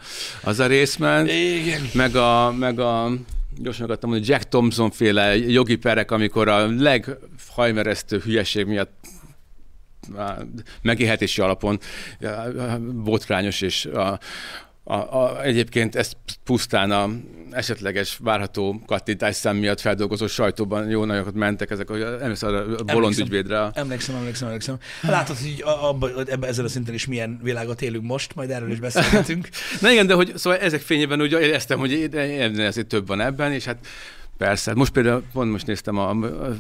[0.50, 1.82] az a rész ment, Igen.
[1.94, 3.12] meg a, meg a
[3.58, 8.94] gyorsan akartam mondani, Jack Thompson féle jogi perek, amikor a leghajmeresztő hülyeség miatt
[10.82, 11.80] megélhetési alapon
[13.04, 14.20] botrányos, és a,
[14.84, 17.10] a, a, egyébként ezt pusztán a
[17.56, 22.90] esetleges várható kattintás szem miatt feldolgozó sajtóban jó nagyokat mentek ezek, hogy emlékszel a bolond
[22.90, 23.26] Emlékszem.
[23.26, 23.70] ügyvédre.
[23.74, 24.78] Emlékszem, emlékszem, emlékszem.
[25.02, 28.80] Látod, hogy abba, ebbe, ezen a szinten is milyen világot élünk most, majd erről is
[28.80, 29.50] beszélgetünk.
[29.82, 33.52] Na igen, de hogy szóval ezek fényében úgy éreztem, hogy ennél azért több van ebben,
[33.52, 33.78] és hát
[34.38, 36.16] Persze, most például, pont most néztem a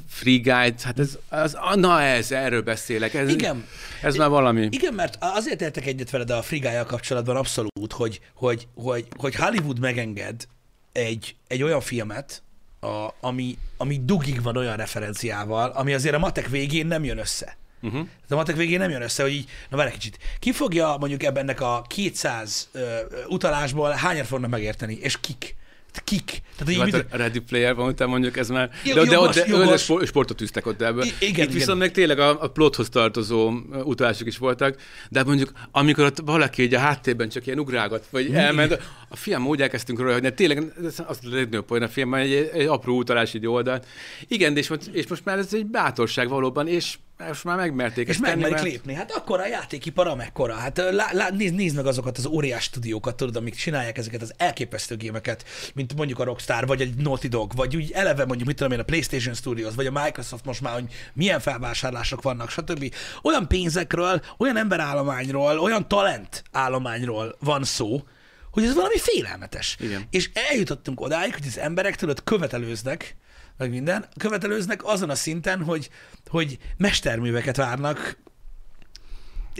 [0.07, 3.13] Free Guide, hát ez, az, na ez, erről beszélek.
[3.13, 3.65] Ez, Igen.
[4.01, 4.67] Ez már valami.
[4.71, 9.79] Igen, mert azért értek egyet veled a frigája kapcsolatban abszolút, hogy, hogy, hogy, hogy Hollywood
[9.79, 10.47] megenged
[10.95, 12.43] egy, egy olyan filmet,
[12.79, 17.57] a, ami, ami dugig van olyan referenciával, ami azért a matek végén nem jön össze.
[17.81, 18.01] Uh-huh.
[18.01, 20.97] Tehát a matek végén nem jön össze, hogy így, na várj egy kicsit, ki fogja
[20.99, 25.55] mondjuk ebben ennek a 200 ö, ö, utalásból hányat fognak megérteni, és kik?
[26.03, 26.41] Kik?
[26.57, 28.69] Tehát, így, Hát mit, a Ready Player van, utána mondjuk ez már...
[28.83, 29.67] De, jogos, de, de, jogos.
[29.67, 31.03] de sport, sportot tűztek ott ebből.
[31.03, 31.77] I- igen, Itt viszont igen.
[31.77, 33.51] meg tényleg a, a plothoz tartozó
[33.83, 34.75] utalások is voltak,
[35.09, 38.79] de mondjuk amikor ott valaki egy a háttérben csak ilyen ugrálgat, vagy elment,
[39.09, 42.49] a film úgy elkezdtünk róla, hogy ne, tényleg az a legnagyobb poén a filmben, egy,
[42.53, 43.85] egy apró utalás egy oldalt.
[44.27, 48.07] Igen, de és most, és most már ez egy bátorság valóban, és most már megmerték
[48.07, 48.93] és megmerik mert- lépni.
[48.93, 50.53] Hát akkor a játékipar amekkora.
[50.53, 54.33] Hát lá, lá, nézd, nézd meg azokat az óriás stúdiókat, tudod, amik csinálják ezeket az
[54.37, 58.57] elképesztő gémeket, mint mondjuk a Rockstar, vagy egy Naughty Dog, vagy úgy eleve mondjuk, mit
[58.57, 62.93] tudom én, a PlayStation Studios, vagy a Microsoft most már, hogy milyen felvásárlások vannak, stb.
[63.21, 68.03] Olyan pénzekről, olyan emberállományról, olyan talent állományról van szó,
[68.51, 69.77] hogy ez valami félelmetes.
[69.79, 70.03] Igen.
[70.09, 73.15] És eljutottunk odáig, hogy az emberek, tudod, követelőznek,
[73.57, 75.89] meg minden, követelőznek azon a szinten, hogy,
[76.27, 78.17] hogy mesterműveket várnak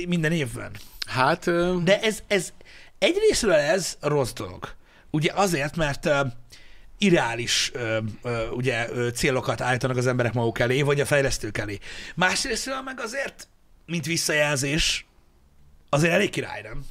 [0.08, 0.72] minden évben.
[1.08, 2.54] Hát, ö, De ez, ez
[3.00, 4.76] egyrésztről ez rossz dolog.
[5.12, 6.20] Ugye azért, mert uh,
[6.98, 11.78] irreális uh, uh, ugye, uh, célokat állítanak az emberek maguk elé, vagy a fejlesztők elé.
[12.16, 13.48] Másrésztről meg azért,
[13.86, 15.06] mint visszajelzés,
[15.90, 16.86] azért elég király, nem?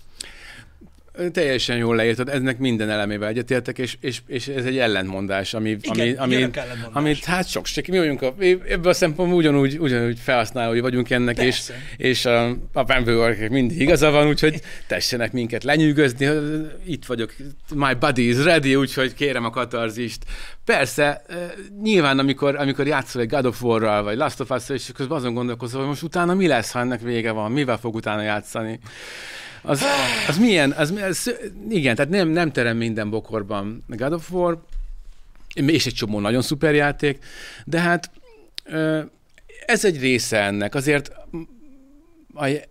[1.32, 6.16] Teljesen jól leírtad, ennek minden elemével egyetértek, és, és, és ez egy ellentmondás, ami, Igen,
[6.16, 6.50] ami, ami,
[6.92, 8.34] amit hát sok se, mi vagyunk, a,
[8.68, 11.74] ebből a szempontból ugyanúgy, ugyanúgy felhasználói vagyunk ennek, és, Persze.
[11.96, 16.28] és a, a fanboy mindig igaza van, úgyhogy tessenek minket lenyűgözni,
[16.86, 17.34] itt vagyok,
[17.74, 20.24] my body is ready, úgyhogy kérem a katarzist.
[20.64, 21.22] Persze,
[21.82, 25.34] nyilván amikor, amikor játszol egy God of War-ral, vagy Last of Us-ral, és közben azon
[25.34, 28.80] gondolkozol, hogy most utána mi lesz, ha ennek vége van, mivel fog utána játszani.
[29.66, 29.82] Az,
[30.28, 31.34] az milyen, az, az,
[31.68, 34.62] igen, tehát nem, nem terem minden bokorban God of War,
[35.54, 37.24] és egy csomó nagyon szuper játék,
[37.64, 38.10] de hát
[39.66, 40.74] ez egy része ennek.
[40.74, 41.12] Azért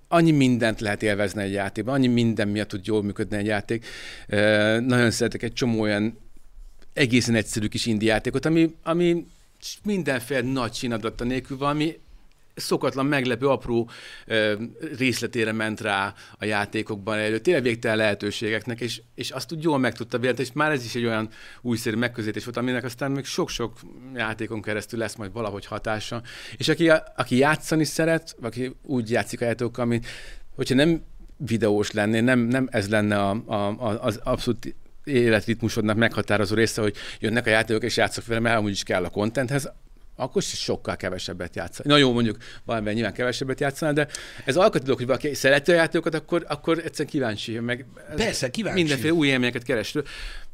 [0.08, 3.86] annyi mindent lehet élvezni egy játékban, annyi minden miatt tud jól működni egy játék.
[4.80, 6.18] Nagyon szeretek egy csomó olyan
[6.94, 9.26] egészen egyszerű kis indi játékot, ami, ami
[9.84, 12.00] mindenféle nagy csinadata nélkül valami
[12.56, 13.90] szokatlan, meglepő, apró
[14.26, 14.54] ö,
[14.98, 17.40] részletére ment rá a játékokban elő.
[17.40, 20.96] Tényleg végtelen lehetőségeknek, és, és azt úgy jól meg tudta véletlenül, és már ez is
[20.96, 21.30] egy olyan
[21.62, 23.80] újszerű megközelítés volt, aminek aztán még sok-sok
[24.16, 26.22] játékon keresztül lesz majd valahogy hatása.
[26.58, 30.00] És aki, aki játszani szeret, aki úgy játszik a játékokkal, ami,
[30.56, 31.04] hogyha nem
[31.38, 37.46] videós lenné, nem, nem ez lenne a, a, az abszolút életritmusodnak meghatározó része, hogy jönnek
[37.46, 39.72] a játékok és játszok vele, mert amúgy is kell a contenthez,
[40.16, 41.90] akkor is sokkal kevesebbet játszani.
[41.90, 44.08] Na jó, mondjuk valamivel nyilván kevesebbet játszani, de
[44.46, 47.86] ez alkati dolog, hogy valaki szereti a játékokat, akkor, akkor egyszerűen kíváncsi, meg
[48.16, 48.82] Persze, kíváncsi.
[48.82, 50.04] mindenféle új élményeket kereső.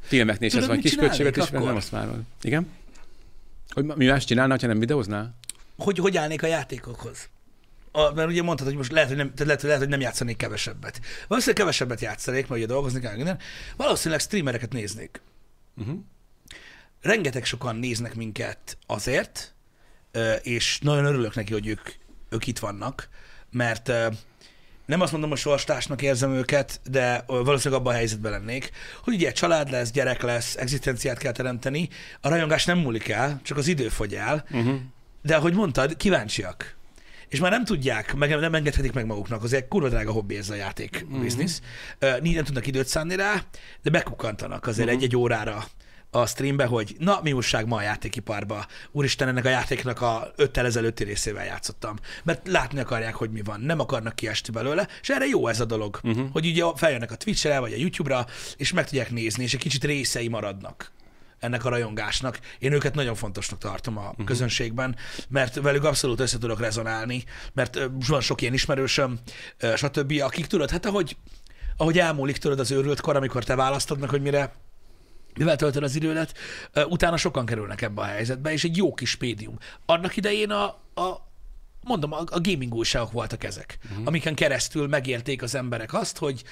[0.01, 2.27] Filmeknél is ez van, kis költségvetés, nem azt már van.
[2.41, 2.67] Igen?
[3.69, 5.37] Hogy mi más csinálna, ha nem videóznál?
[5.77, 7.29] Hogy, hogy állnék a játékokhoz?
[7.91, 10.99] A, mert ugye mondtad, hogy most lehet, hogy nem, lehet, lehet, hogy nem játszanék kevesebbet.
[11.27, 13.39] Valószínűleg kevesebbet játszanék, mert ugye dolgozni kell minden.
[13.75, 15.21] Valószínűleg streamereket néznék.
[15.77, 15.99] Uh-huh
[17.01, 19.53] rengeteg sokan néznek minket azért,
[20.41, 21.81] és nagyon örülök neki, hogy ők,
[22.29, 23.09] ők itt vannak,
[23.51, 23.91] mert
[24.85, 28.71] nem azt mondom, hogy sorstársnak érzem őket, de valószínűleg abban a helyzetben lennék,
[29.03, 31.89] hogy ugye család lesz, gyerek lesz, egzisztenciát kell teremteni,
[32.21, 34.79] a rajongás nem múlik el, csak az idő fogy el, uh-huh.
[35.21, 36.77] de ahogy mondtad, kíváncsiak.
[37.27, 40.55] És már nem tudják, meg nem engedhetik meg maguknak, azért kurva drága hobbi ez a
[40.55, 41.21] játék uh-huh.
[41.21, 41.61] biznisz.
[42.01, 43.43] Uh, nem tudnak időt szánni rá,
[43.81, 45.01] de bekukkantanak azért uh-huh.
[45.01, 45.65] egy-egy órára
[46.11, 48.65] a streambe, hogy na, mi újság ma a játékiparba.
[48.91, 51.95] Úristen, ennek a játéknak a öttel ezelőtti részével játszottam.
[52.23, 53.61] Mert látni akarják, hogy mi van.
[53.61, 56.31] Nem akarnak kiesti belőle, és erre jó ez a dolog, uh-huh.
[56.31, 58.25] hogy ugye feljönnek a Twitch-re, vagy a YouTube-ra,
[58.57, 60.91] és meg tudják nézni, és egy kicsit részei maradnak
[61.39, 62.39] ennek a rajongásnak.
[62.59, 64.25] Én őket nagyon fontosnak tartom a uh-huh.
[64.25, 64.95] közönségben,
[65.29, 69.19] mert velük abszolút össze tudok rezonálni, mert van sok ilyen ismerősöm,
[69.75, 71.17] stb., akik tudod, hát ahogy,
[71.77, 74.53] ahogy elmúlik tudod az őrült kor, amikor te választod meg, hogy mire
[75.39, 76.33] mivel töltöd az idődet,
[76.87, 79.57] utána sokan kerülnek ebbe a helyzetbe, és egy jó kis médium.
[79.85, 80.63] Annak idején a,
[81.01, 81.27] a
[81.83, 84.07] mondom, a, a gaming újságok voltak ezek, uh-huh.
[84.07, 86.43] amiken keresztül megérték az emberek azt, hogy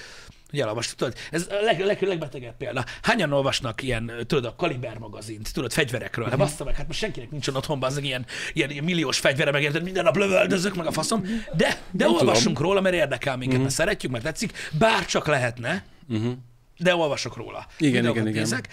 [0.50, 2.86] hogy elolvast, tudod, ez a leg, leg, legbetegebb példa.
[3.02, 6.40] Hányan olvasnak ilyen, tudod, a Kaliber magazint, tudod, fegyverekről, uh-huh.
[6.40, 9.64] hát bassza meg, hát most senkinek nincs otthonban az ilyen, ilyen, ilyen milliós fegyvere, meg
[9.64, 11.22] érted, minden nap lövöldözök, meg a faszom,
[11.56, 12.72] de, de Nem olvassunk tudom.
[12.72, 13.64] róla, mert érdekel minket, uh-huh.
[13.64, 16.34] mert szeretjük, mert tetszik, bár csak lehetne, uh-huh
[16.78, 17.66] de olvasok róla.
[17.78, 18.42] Igen, igen, igen.
[18.42, 18.70] Nézek.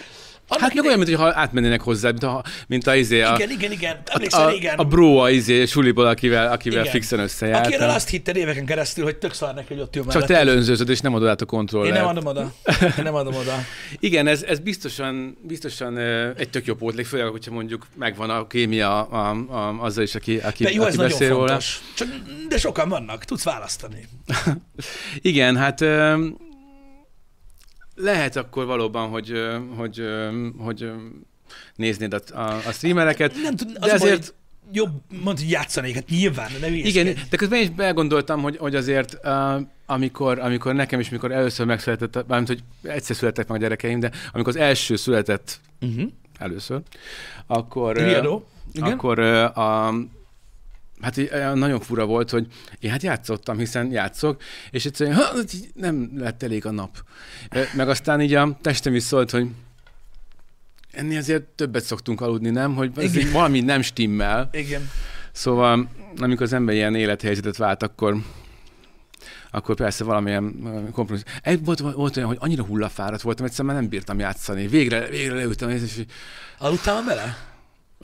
[0.48, 3.50] Annak hát meg olyan, mint hogyha átmennének hozzá, mint a, mint a, izé, a, igen,
[3.50, 3.96] igen, igen.
[4.04, 4.78] a, a, igen.
[4.78, 6.92] a bro a izé, suliból, akivel, akivel igen.
[6.92, 7.66] fixen összejárt.
[7.66, 10.88] Akiről azt hitted éveken keresztül, hogy tök szar neki, hogy ott jön Csak te előnzőzöd,
[10.88, 11.96] és nem adod át a kontrollert.
[11.96, 12.52] Én nem adom oda.
[12.80, 13.54] Én nem adom oda.
[13.98, 15.98] igen, ez, ez biztosan, biztosan
[16.36, 20.38] egy tök jó pótlék, főleg, hogyha mondjuk megvan a kémia a, a, azzal is, aki,
[20.38, 21.46] aki, de jó, aki ez beszél róla.
[21.46, 21.80] Fontos.
[21.94, 22.08] Csak,
[22.48, 24.08] de sokan vannak, tudsz választani.
[25.20, 25.84] igen, hát
[27.94, 29.32] lehet akkor valóban, hogy,
[29.76, 30.02] hogy,
[30.58, 30.90] hogy
[31.76, 34.20] néznéd a, a, a streamereket, nem tud, de azért...
[34.20, 34.42] Baj,
[34.72, 34.90] jobb,
[35.22, 39.60] mondd, hogy játszanék, hát nyilván, nem Igen, de közben is belgondoltam, hogy, hogy azért uh,
[39.86, 44.10] amikor, amikor nekem is, mikor először megszületett, mármint, hogy egyszer születtek meg a gyerekeim, de
[44.32, 46.10] amikor az első született uh-huh.
[46.38, 46.80] először,
[47.46, 48.42] akkor, uh,
[48.80, 49.94] akkor uh, a,
[51.00, 51.20] hát
[51.54, 52.46] nagyon fura volt, hogy
[52.78, 55.24] én hát játszottam, hiszen játszok, és egyszerűen ha,
[55.74, 57.04] nem lett elég a nap.
[57.74, 59.48] Meg aztán így a testem is szólt, hogy
[60.92, 62.74] ennél azért többet szoktunk aludni, nem?
[62.74, 64.48] Hogy ez valami nem stimmel.
[64.52, 64.90] Igen.
[65.32, 68.16] Szóval, amikor az ember ilyen élethelyzetet vált, akkor
[69.50, 70.54] akkor persze valamilyen
[70.92, 71.32] kompromisszum.
[71.42, 74.66] Egy volt, volt olyan, hogy annyira hullafáradt voltam, egyszerűen nem bírtam játszani.
[74.66, 76.04] Végre, végre leültem, és...
[76.58, 77.53] Aludtál vele?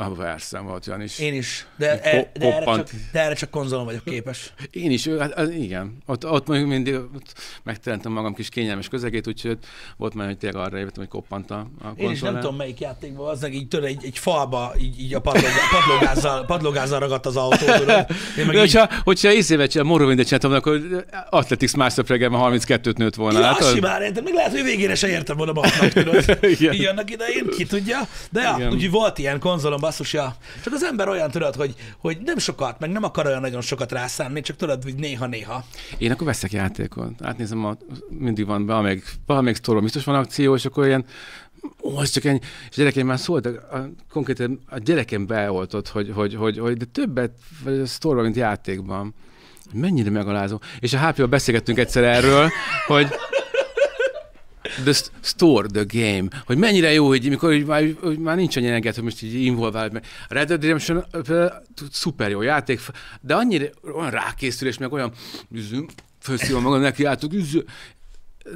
[0.00, 1.18] Ah, persze, volt olyan is.
[1.18, 4.52] Én is, de, e, de, erre, csak, de erre csak konzolon vagyok képes.
[4.70, 5.96] Én is, hát, az, igen.
[6.06, 9.58] Ott, ott mondjuk mindig ott megteremtem magam kis kényelmes közegét, úgyhogy
[9.96, 12.04] volt már, hogy tényleg arra jöttem, hogy koppant a, a konzol.
[12.04, 15.20] Én is nem tudom melyik játékban, az így tőle egy, egy falba, így, így a
[15.20, 17.66] padlógázzal, padlógázzal ragadt az autó.
[18.38, 18.58] Én meg de így...
[18.58, 23.38] hogyha, hogyha észévet a Morrowindet csináltam, akkor Athletics Master Pregelben 32-t nőtt volna.
[23.38, 26.38] Ja, hát, simán értem, még lehet, hogy végére se értem volna baknak, tudod.
[26.72, 27.98] Így annak idején, ki tudja.
[28.30, 30.34] De ja, úgyhogy volt ilyen konzolom, basszus, ja.
[30.62, 33.92] Csak az ember olyan tudod, hogy, hogy nem sokat, meg nem akar olyan nagyon sokat
[33.92, 35.64] rászánni, csak tudod, hogy néha-néha.
[35.98, 37.12] Én akkor veszek játékot.
[37.22, 37.76] Átnézem, a,
[38.08, 41.04] mindig van valamelyik, valamelyik sztoron biztos van akció, és akkor ilyen
[41.82, 42.38] ó, ez csak ennyi.
[42.42, 46.84] És a gyerekeim már szóltak, a, konkrétan a gyerekem beoltott, hogy, hogy, hogy, hogy de
[46.84, 47.32] többet
[47.64, 49.14] vagy a sztorban, mint játékban.
[49.72, 50.60] Mennyire megalázó.
[50.80, 52.48] És a HP-val beszélgettünk egyszer erről,
[52.86, 53.08] hogy
[54.84, 58.68] the store, the game, hogy mennyire jó, hogy mikor hogy már, hogy már nincs annyi
[58.68, 61.04] enged, hogy most így involvált, mert Red Dead Redemption
[61.90, 62.80] szuper jó játék,
[63.20, 65.12] de annyira olyan rákészülés, meg olyan
[66.18, 67.32] felszívom magam, neki álltuk,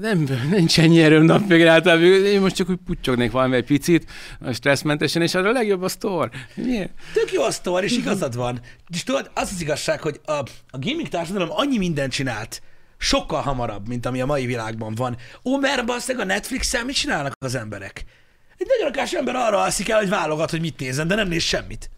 [0.00, 2.04] nem, nincs ennyi erőm nap végre általában.
[2.04, 4.10] Én most csak úgy putyognék valami egy picit,
[4.52, 6.30] stresszmentesen, és az a legjobb a store.
[6.54, 6.90] Miért?
[7.12, 8.60] Tök jó a store, és igazad van.
[8.92, 10.32] És tudod, az az igazság, hogy a,
[10.70, 12.62] a gaming társadalom annyi mindent csinált,
[13.04, 15.16] sokkal hamarabb, mint ami a mai világban van.
[15.44, 18.04] Ó, mert basszeg a Netflix-el mit csinálnak az emberek?
[18.58, 21.42] Egy nagyon akás ember arra alszik el, hogy válogat, hogy mit nézzen, de nem néz
[21.42, 21.90] semmit.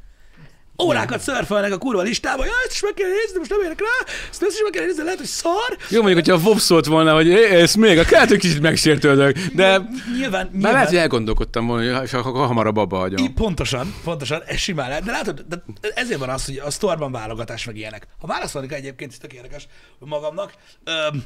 [0.82, 4.12] Órákat szörfölnek a kurva listába, ja, ezt is meg kell nézni, most nem érek rá,
[4.30, 5.76] ezt, ezt is meg kell nézni, lehet, hogy szar.
[5.88, 9.38] Jó, mondjuk, hogyha a Vob szólt volna, hogy ez még, a kellett, hogy kicsit megsértődök,
[9.38, 10.72] de nyilván, nyilván.
[10.72, 13.24] Lehet, hogy elgondolkodtam volna, és akkor hamarabb abba hagyom.
[13.24, 15.04] I, pontosan, pontosan, ez simán lehet.
[15.04, 15.62] De látod, de
[15.94, 18.06] ezért van az, hogy a sztorban válogatás meg ilyenek.
[18.20, 19.66] Ha válaszolni kell egyébként, ez tök érdekes
[19.98, 20.52] magamnak,
[20.84, 21.24] öm,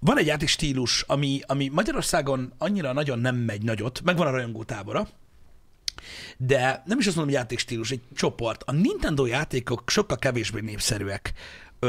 [0.00, 4.62] van egy játék stílus, ami, ami Magyarországon annyira nagyon nem megy nagyot, megvan a rajongó
[4.64, 5.08] tábora,
[6.36, 8.62] de nem is azt mondom, hogy játékstílus, egy csoport.
[8.66, 11.32] A Nintendo játékok sokkal kevésbé népszerűek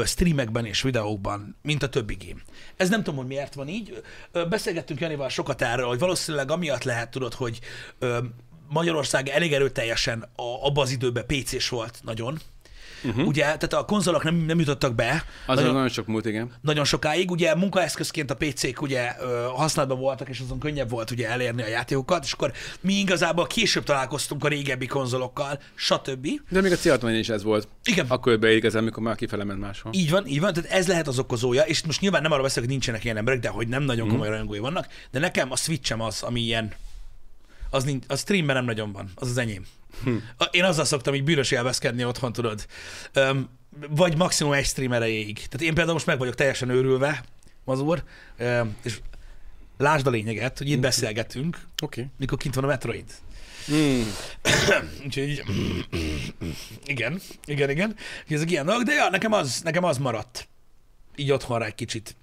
[0.04, 2.40] streamekben és videókban, mint a többi game.
[2.76, 4.02] Ez nem tudom, hogy miért van így.
[4.48, 7.60] Beszélgettünk Janival sokat erről, hogy valószínűleg amiatt lehet, tudod, hogy
[8.68, 12.40] Magyarország elég erőteljesen abban az időben PC-s volt nagyon,
[13.04, 13.26] Uh-huh.
[13.26, 15.24] Ugye, tehát a konzolok nem, nem jutottak be.
[15.46, 16.52] Az nagyon, nagyon sok múlt, igen.
[16.60, 17.30] Nagyon sokáig.
[17.30, 19.12] Ugye munkaeszközként a PC-k ugye
[19.54, 23.84] használatban voltak, és azon könnyebb volt ugye elérni a játékokat, és akkor mi igazából később
[23.84, 26.28] találkoztunk a régebbi konzolokkal, stb.
[26.48, 27.68] De még a c is ez volt.
[27.84, 28.06] Igen.
[28.08, 29.92] Akkor beérkezem, amikor már kifele ment máshol.
[29.94, 32.64] Így van, így van, tehát ez lehet az okozója, és most nyilván nem arra beszélek,
[32.64, 34.10] hogy nincsenek ilyen emberek, de hogy nem nagyon mhm.
[34.10, 34.32] komoly uh-huh.
[34.32, 36.72] rajongói vannak, de nekem a Switchem az, ami ilyen,
[37.70, 39.66] az, nincs, a streamben nem nagyon van, az az enyém.
[40.04, 40.16] Hm.
[40.50, 42.66] Én azzal szoktam így bűnös élvezkedni otthon, tudod.
[43.14, 43.48] Um,
[43.88, 45.34] vagy maximum egy stream erejéig.
[45.34, 47.24] Tehát én például most meg vagyok teljesen őrülve,
[47.64, 48.02] mazur,
[48.38, 49.00] um, és
[49.78, 50.80] lásd a lényeget, hogy itt hm.
[50.80, 52.06] beszélgetünk, okay.
[52.16, 53.04] mikor kint van a Metroid.
[53.72, 54.02] Mm.
[55.04, 55.42] Úgyhogy
[56.84, 57.96] igen, igen, igen.
[58.28, 60.48] Ezek ilyen dolgok, de ja, nekem az, nekem az maradt.
[61.16, 62.16] Így otthonra egy kicsit.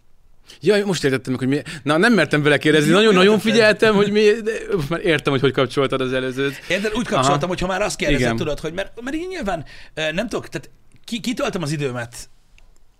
[0.61, 1.61] Ja, most értettem meg, hogy mi...
[1.83, 4.31] Na, nem mertem vele kérdezni, nagyon-nagyon figyeltem, hogy mi...
[4.43, 4.51] De
[4.89, 6.55] már értem, hogy hogy kapcsoltad az előzőt.
[6.69, 6.93] Érted?
[6.95, 7.47] Úgy kapcsoltam, Aha.
[7.47, 10.69] hogy ha már azt kérdezed, tudod, hogy mert, mert én nyilván nem tudok, tehát
[11.03, 12.29] ki, kitöltöm az időmet,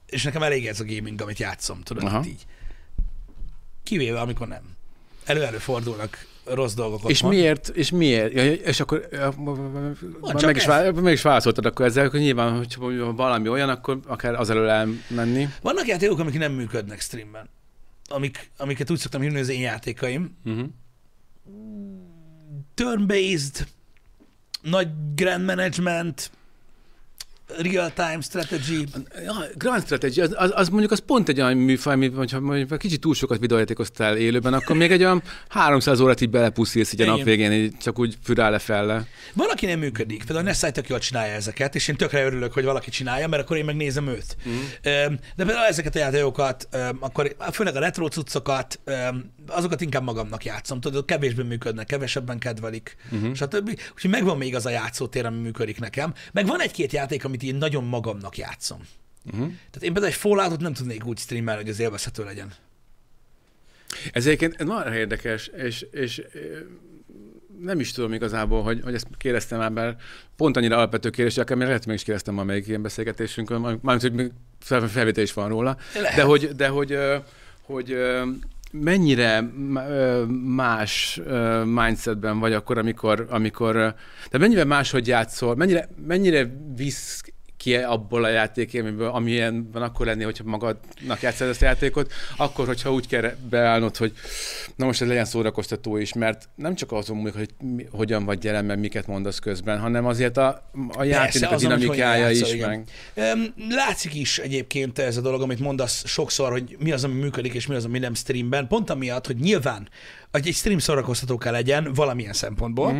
[0.05, 2.23] és nekem elég ez a gaming, amit játszom, tudod, Aha.
[2.25, 2.45] így.
[3.83, 4.61] Kivéve, amikor nem.
[5.25, 7.29] Elő-elő fordulnak rossz dolgok És van.
[7.29, 7.67] miért?
[7.67, 8.33] És miért?
[8.33, 9.33] Ja, és akkor ja,
[10.41, 10.65] meg, is,
[11.01, 12.77] meg is válaszoltad akkor ezzel, hogy nyilván, hogy
[13.15, 15.47] valami olyan, akkor akár az elől elmenni.
[15.61, 17.49] Vannak játékok, amik nem működnek streamben.
[18.09, 20.37] Amik, amiket úgy szoktam hívni az én játékaim.
[20.45, 20.65] Uh-huh.
[22.73, 23.67] Turn-based,
[24.61, 26.31] nagy grand management,
[27.47, 28.83] real-time strategy.
[29.23, 32.77] Ja, grand strategy, az, az, az, mondjuk az pont egy olyan műfaj, amit, hogyha mondjuk
[32.77, 37.05] kicsit túl sokat videójátékoztál élőben, akkor még egy olyan 300 órát így belepuszilsz így a
[37.05, 39.05] nap végén, így csak úgy fürál felle.
[39.33, 40.23] Van, aki nem működik.
[40.23, 43.57] Például Nessai tök jól csinálja ezeket, és én tökre örülök, hogy valaki csinálja, mert akkor
[43.57, 44.37] én megnézem őt.
[44.49, 44.61] Mm.
[45.35, 46.67] De például ezeket a játékokat,
[46.99, 48.79] akkor főleg a retro cuccokat,
[49.49, 50.81] azokat inkább magamnak játszom.
[50.81, 53.33] Tudod, kevésbé működnek, kevesebben kedvelik, uh-huh.
[53.33, 53.69] stb.
[53.93, 56.13] Úgyhogy megvan még az a játszótér, ami működik nekem.
[56.31, 58.79] Meg van egy-két játék, amit én nagyon magamnak játszom.
[59.25, 59.47] Uh-huh.
[59.47, 62.53] Tehát én például egy fallout nem tudnék úgy streamelni, hogy az élvezhető legyen.
[64.11, 66.21] Ez egyébként nagyon érdekes, és, és
[67.61, 70.01] nem is tudom igazából, hogy, hogy ezt kérdeztem már, mert
[70.35, 74.31] pont annyira alapvető kérdés, akár lehet, meg is kérdeztem már még ilyen beszélgetésünkön, mármint, hogy
[74.89, 76.15] felvétel is van róla, lehet.
[76.15, 76.97] de hogy, de hogy,
[77.61, 77.95] hogy,
[78.56, 79.41] hogy mennyire
[80.55, 81.21] más
[81.65, 83.95] mindsetben vagy akkor, amikor, amikor
[84.29, 87.21] de mennyire máshogy játszol, mennyire, mennyire visz
[87.67, 92.65] ki abból a játékélményből, amilyen van akkor lenni, hogyha magadnak játszod ezt a játékot, akkor,
[92.65, 94.13] hogyha úgy kell beállnod, hogy
[94.75, 98.43] na most ez legyen szórakoztató is, mert nem csak azon múlik, hogy mi, hogyan vagy
[98.43, 102.39] jelen, mert miket mondasz közben, hanem azért a, a játéknak a dinamikája is.
[102.39, 102.87] Játszol, meg.
[103.69, 107.67] Látszik is egyébként ez a dolog, amit mondasz sokszor, hogy mi az, ami működik, és
[107.67, 108.67] mi az, ami nem streamben.
[108.67, 109.87] Pont amiatt, hogy nyilván
[110.31, 112.99] hogy egy stream szórakoztató kell legyen valamilyen szempontból, mm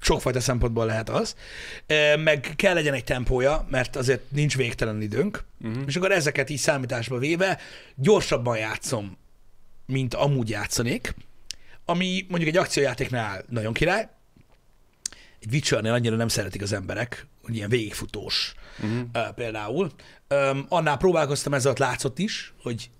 [0.00, 1.34] sokfajta szempontból lehet az,
[2.18, 5.82] meg kell legyen egy tempója, mert azért nincs végtelen időnk, uh-huh.
[5.86, 7.58] és akkor ezeket így számításba véve
[7.94, 9.16] gyorsabban játszom,
[9.86, 11.14] mint amúgy játszanék,
[11.84, 14.08] ami mondjuk egy akciójátéknál nagyon király,
[15.40, 19.00] egy witcher annyira nem szeretik az emberek, hogy ilyen végigfutós uh-huh.
[19.14, 19.90] uh, például.
[20.28, 22.90] Um, annál próbálkoztam, ezzel látszott is, hogy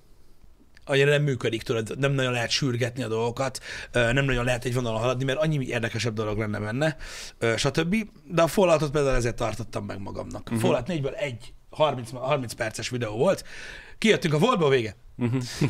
[0.85, 3.59] annyira nem működik, tudod, nem nagyon lehet sürgetni a dolgokat,
[3.93, 6.97] nem nagyon lehet egy vonalon haladni, mert annyi érdekesebb dolog lenne benne,
[7.57, 7.97] stb.
[8.25, 10.43] De a Falloutot például ezért tartottam meg magamnak.
[10.43, 10.61] Uh-huh.
[10.61, 13.45] Fallout 4-ből egy 30, 30 perces videó volt,
[13.99, 14.97] kijöttünk a voltba vége,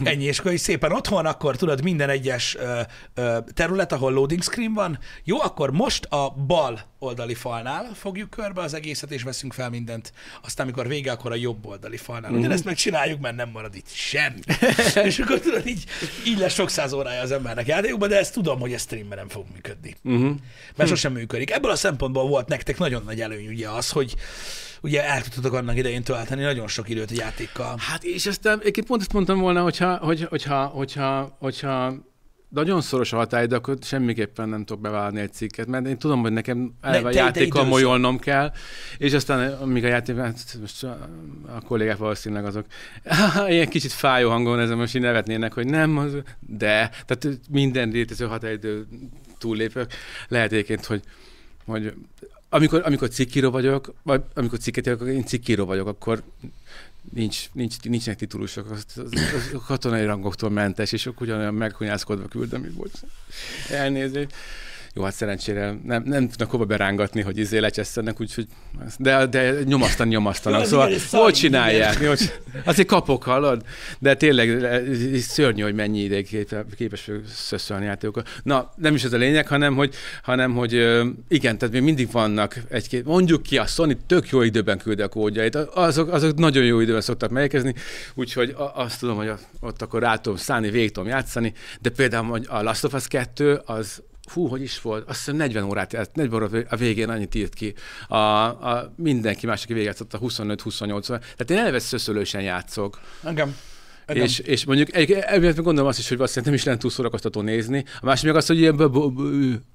[0.05, 2.81] Ennyi, és akkor is szépen otthon, akkor tudod, minden egyes ö,
[3.15, 4.99] ö, terület, ahol loading screen van.
[5.25, 10.13] Jó, akkor most a bal oldali falnál fogjuk körbe az egészet, és veszünk fel mindent.
[10.43, 12.31] Aztán, amikor vége, akkor a jobb oldali falnál.
[12.31, 12.39] Mhm.
[12.41, 14.41] Ugyanezt megcsináljuk, mert nem marad itt semmi.
[15.09, 15.85] és akkor tudod, így,
[16.27, 19.29] így lesz sok száz órája az embernek játékokban, de ezt tudom, hogy ez streamben nem
[19.29, 19.97] fog működni.
[20.05, 20.35] Uh-huh.
[20.77, 21.51] Mert sosem működik.
[21.51, 24.15] Ebből a szempontból volt nektek nagyon nagy előny ugye az, hogy
[24.83, 27.77] ugye el tudtatok annak idején tölteni nagyon sok időt a játékkal.
[27.79, 31.95] Hát és aztán egyébként pont ezt mondtam volna, hogyha, hogy, hogyha, hogyha, hogyha
[32.49, 36.33] nagyon szoros a határidő, akkor semmiképpen nem tudok bevállalni egy cikket, mert én tudom, hogy
[36.33, 38.53] nekem eleve te játékkal molyolnom kell,
[38.99, 41.09] és aztán amíg a játék, hát most a,
[41.47, 42.67] a kollégák valószínűleg azok
[43.49, 48.27] ilyen kicsit fájó hangon ezen most így nevetnének, hogy nem, az, de, tehát minden létező
[48.27, 48.87] határidő
[49.39, 49.93] túllépök.
[50.29, 51.03] Lehet egyébként, hogy,
[51.65, 51.95] hogy
[52.55, 56.23] amikor, amikor cikkíró vagyok, vagy amikor cikket írok, én cikkíró vagyok, akkor
[57.15, 59.13] nincs, nincs, nincsenek titulusok, az, az,
[59.55, 62.99] az katonai rangoktól mentes, és ugyanolyan meghunyászkodva küldöm, hogy bocs,
[63.71, 64.35] elnézést.
[64.95, 68.47] Jó, hát szerencsére nem, nem tudnak hova berángatni, hogy izé lecsesztenek, úgyhogy,
[68.99, 70.65] de, de nyomasztani nyomasztanak.
[70.73, 71.99] Szóval szar, csinálják?
[72.01, 72.13] Jó,
[72.65, 73.63] azért kapok, hallod?
[73.99, 78.29] De tényleg ez szörnyű, hogy mennyi ideig képe- képes szöszölni játékokat.
[78.43, 80.73] Na, nem is ez a lényeg, hanem hogy, hanem, hogy
[81.29, 85.09] igen, tehát még mindig vannak egy-két, mondjuk ki, a Sony tök jó időben küldi a
[85.09, 87.75] kódjait, azok, azok nagyon jó időben szoktak megérkezni,
[88.15, 92.63] úgyhogy azt tudom, hogy ott akkor rá tudom szállni, végig tudom játszani, de például a
[92.63, 95.09] Last of Us 2 az Hú, hogy is volt?
[95.09, 97.75] Azt hiszem 40 órát, járt, 40 órát a végén annyit írt ki.
[98.09, 101.05] A, a mindenki más, aki végigjátszott a 25-28 órát.
[101.37, 103.01] Tehát én eleve szöszölősen játszok.
[103.25, 103.57] Engem.
[104.07, 104.25] Engem.
[104.25, 107.41] És, és mondjuk egy- ebben gondolom azt is, hogy valószínűleg nem is lenne túl szórakoztató
[107.41, 107.85] nézni.
[108.01, 108.77] A másik meg az, hogy ilyen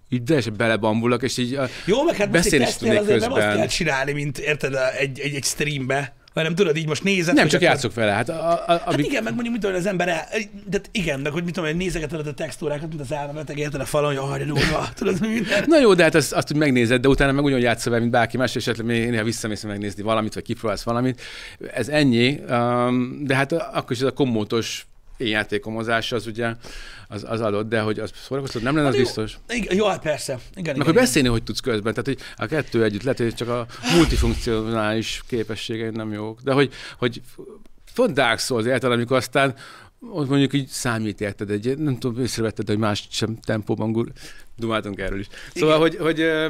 [0.09, 3.39] így teljesen belebambulok, és így Jó, meg hát beszélni egy is tudnék azért nem azt
[3.41, 3.57] közben.
[3.57, 7.35] kell csinálni, mint érted, egy, egy, egy streambe, hanem tudod, így most nézed.
[7.35, 8.11] Nem, csak játszok vele.
[8.11, 10.27] Hát, a, a, Hát amíg, igen, meg mondjuk, mit tudom, az ember el,
[10.69, 13.85] de igen, meg hogy mit tudom, hogy nézegeted a textúrákat, mint az elmebeteg, érted a
[13.85, 15.63] falon, hogy arra durva, tudod, minden.
[15.67, 18.13] Na jó, de hát azt, azt úgy megnézed, de utána meg ugyanúgy játszol vele, mint
[18.13, 21.21] bárki más, és esetleg még néha visszamész megnézni valamit, vagy kipróbálsz valamit.
[21.73, 26.53] Ez ennyi, um, de hát akkor is ez a kommótos én játékomozás az ugye
[27.07, 29.07] az, az adott, de hogy az szórakoztató nem lenne, az Hát jó.
[29.07, 29.37] biztos.
[29.49, 30.31] Igen, jó, hát persze.
[30.33, 31.03] Igen, Meg igen, hogy igen.
[31.03, 31.93] beszélni, hogy tudsz közben.
[31.93, 36.41] Tehát, hogy a kettő együtt lehet, hogy csak a multifunkcionális képességeid nem jók.
[36.41, 37.21] De hogy, hogy
[37.95, 39.55] pont Dark Souls érted, amikor aztán
[40.11, 44.11] ott mondjuk így számít érted, egy, nem tudom, észrevetted, hogy más sem tempóban gur,
[44.57, 45.27] dumáltunk erről is.
[45.53, 46.49] Szóval, hogy, hogy ö,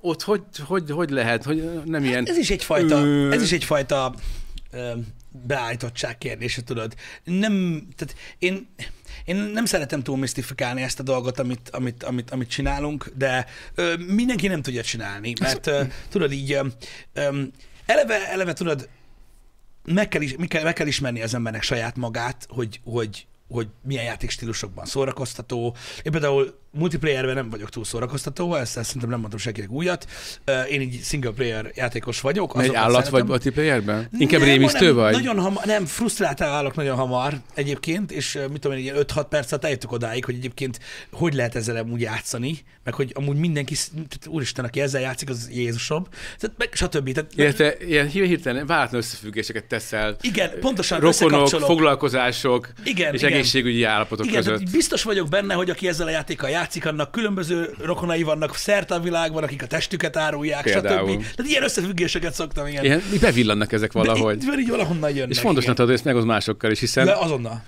[0.00, 2.26] ott hogy, hogy, hogy lehet, hogy nem ilyen...
[2.26, 4.14] Ez is egyfajta, Ö- ez is egyfajta
[4.72, 4.92] ö,
[5.46, 6.94] beállítottság kérdése, tudod.
[7.24, 8.68] Nem, tehát én,
[9.24, 13.94] én nem szeretem túl misztifikálni ezt a dolgot, amit, amit, amit, amit csinálunk, de ö,
[13.96, 16.52] mindenki nem tudja csinálni, mert ö, tudod így,
[17.12, 17.42] ö,
[17.86, 18.88] eleve, eleve tudod,
[19.84, 23.68] meg kell, is, meg, kell, meg kell ismerni az embernek saját magát, hogy, hogy, hogy
[23.82, 25.76] milyen játékstílusokban szórakoztató.
[26.02, 30.06] Én például multiplayerben nem vagyok túl szórakoztató, ezt, ezt szerintem nem mondtam senkinek újat.
[30.70, 32.62] Én így single player játékos vagyok.
[32.62, 33.26] Egy állat vagy szeretem.
[33.26, 34.08] multiplayerben?
[34.18, 35.12] Inkább Nem, rémisztő nem, vagy?
[35.12, 39.52] Nagyon hamar, nem, frusztráltál állok nagyon hamar egyébként, és mit tudom én, ilyen 5-6 perc
[39.52, 40.78] alatt eljutok odáig, hogy egyébként
[41.12, 43.74] hogy lehet ezzel amúgy játszani, meg hogy amúgy mindenki,
[44.26, 46.06] úristen, aki ezzel játszik, az Jézusom,
[46.38, 47.12] tehát, meg stb.
[47.12, 50.16] Tehát, Illetve ilyen hir- hirtelen váratlan összefüggéseket teszel.
[50.20, 53.32] igen, pontosan Rokonok, foglalkozások Igen, és igen.
[53.32, 54.70] egészségügyi állapotok Igen, között.
[54.70, 59.00] biztos vagyok benne, hogy aki ezzel a játékkal játszik, annak különböző rokonai vannak szerte a
[59.00, 61.10] világban, akik a testüket árulják, Például.
[61.10, 61.20] stb.
[61.20, 62.84] Tehát ilyen összefüggéseket szoktam, igen.
[62.84, 64.36] Ilyen, bevillannak ezek valahogy.
[64.38, 65.30] De így, így valahonnan jönnek.
[65.30, 67.62] és fontosnak tudod, ezt megoszd másokkal is, hiszen De azonnal.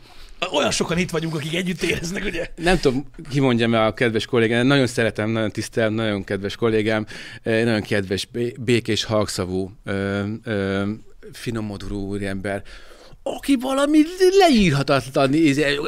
[0.53, 2.47] Olyan sokan itt vagyunk, akik együtt éreznek, ugye?
[2.57, 7.07] nem tudom, ki mondjam a kedves kollégám, nagyon szeretem, nagyon tisztelem, nagyon kedves kollégám,
[7.43, 9.71] nagyon kedves, bé- békés, halkszavú,
[11.33, 12.63] finomoduló úriember,
[13.23, 13.99] aki valami
[14.39, 15.79] leírhatatlan izé,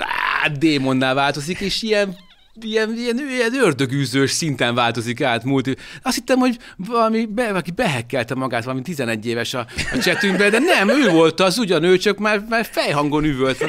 [0.42, 2.16] á, démonná változik, és ilyen
[2.64, 5.76] ilyen, ilyen, ilyen ördögűzős szinten változik át multi.
[6.02, 10.58] Azt hittem, hogy valami, be, valaki behekkelte magát, valami 11 éves a, a csetünkbe, de
[10.58, 13.64] nem, ő volt az, ugyan ő csak már, már fejhangon üvölt.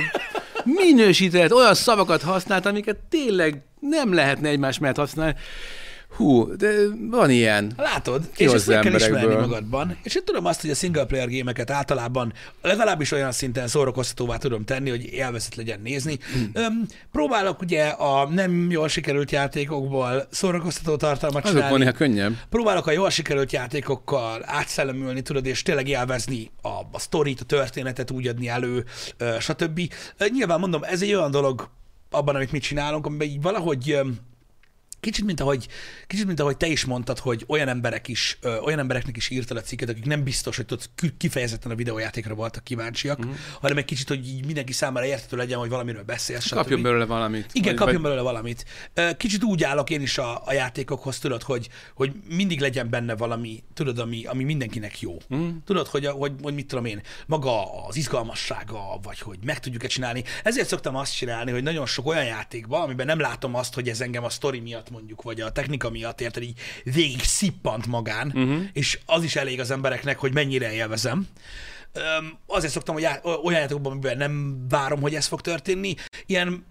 [0.63, 5.35] Minősített, olyan szavakat használt, amiket tényleg nem lehetne egymás mellett használni.
[6.19, 6.71] Hú, de
[7.09, 7.73] van ilyen.
[7.77, 9.97] Látod, és Kihozza ezt meg kell ismerni magadban.
[10.03, 14.65] És én tudom azt, hogy a single player gémeket általában legalábbis olyan szinten szórakoztatóvá tudom
[14.65, 16.17] tenni, hogy élvezet legyen nézni.
[16.33, 16.49] Hmm.
[16.53, 21.77] Öm, próbálok ugye a nem jól sikerült játékokból szórakoztató tartalmat Azok csinálni.
[21.77, 22.33] néha könnyebb.
[22.49, 28.11] Próbálok a jól sikerült játékokkal átszellemülni, tudod, és tényleg élvezni a, a sztorit, a történetet
[28.11, 28.85] úgy adni elő,
[29.39, 29.81] stb.
[30.29, 31.69] Nyilván mondom, ez egy olyan dolog
[32.09, 33.99] abban, amit mi csinálunk, amiben így valahogy
[34.99, 35.67] kicsit, mint ahogy,
[36.07, 39.57] kicsit, mint ahogy te is mondtad, hogy olyan emberek is, ö, olyan embereknek is írtad
[39.57, 43.35] a cikket, akik nem biztos, hogy tudod, ki- kifejezetten a videójátékra voltak kíváncsiak, uh-huh.
[43.61, 46.45] hanem egy kicsit, hogy így mindenki számára érthető legyen, hogy valamiről beszélsz.
[46.45, 46.55] stb.
[46.55, 47.49] Kapjon belőle valamit.
[47.53, 48.65] Igen, Vagy- kapjon vagy- belőle valamit.
[49.17, 53.63] Kicsit úgy állok én is a, a játékokhoz, tudod, hogy, hogy mindig legyen benne valami,
[53.73, 55.17] tudod, ami, ami mindenkinek jó.
[55.35, 55.49] Mm.
[55.65, 60.23] Tudod, hogy, hogy, hogy mit tudom én, maga az izgalmassága, vagy hogy meg tudjuk-e csinálni.
[60.43, 64.01] Ezért szoktam azt csinálni, hogy nagyon sok olyan játékban, amiben nem látom azt, hogy ez
[64.01, 68.61] engem a sztori miatt mondjuk, vagy a technika miatt érted, így végig szippant magán, uh-huh.
[68.73, 71.27] és az is elég az embereknek, hogy mennyire élvezem.
[71.93, 76.65] Öm, azért szoktam, hogy já- olyan játékokban, amiben nem várom, hogy ez fog történni, ilyen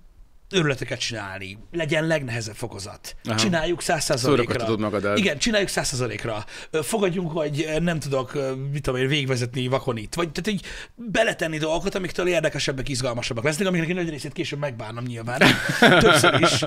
[0.50, 1.58] örületeket csinálni.
[1.72, 3.16] Legyen legnehezebb fokozat.
[3.24, 3.36] Aha.
[3.36, 5.14] Csináljuk százszázalékra.
[5.14, 6.44] Igen, csináljuk százszázalékra.
[6.70, 8.32] Fogadjunk, hogy nem tudok,
[8.72, 10.14] mit tudom én, végvezetni vakonit.
[10.14, 15.04] Vagy tehát így beletenni dolgokat, amiktől érdekesebbek, izgalmasabbak lesznek, amiknek egy nagy részét később megbánom
[15.04, 15.42] nyilván.
[16.00, 16.64] Többször is,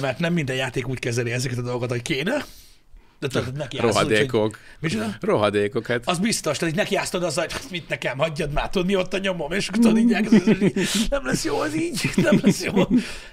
[0.00, 2.44] mert nem minden játék úgy kezeli ezeket a dolgokat, hogy kéne.
[3.20, 4.58] De tudod, neki hogy- Rohadékok.
[5.20, 6.02] Rohadékok, hát.
[6.04, 9.18] Az biztos, tehát nekiáztad azzal, hogy "Hát mit nekem, hagyjad már, tudod, mi ott a
[9.18, 10.08] nyomom, és tudod, így
[11.10, 12.84] nem lesz jó az így, nem lesz jó.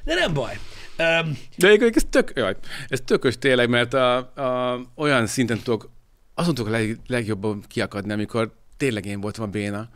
[0.03, 0.59] De nem baj.
[0.97, 2.55] Um, De egyébként ez tök, jaj,
[2.87, 5.89] ez tökös tényleg, mert a, a, olyan szinten tudok,
[6.33, 9.89] azon tudok leg, legjobban kiakadni, amikor tényleg én voltam a béna.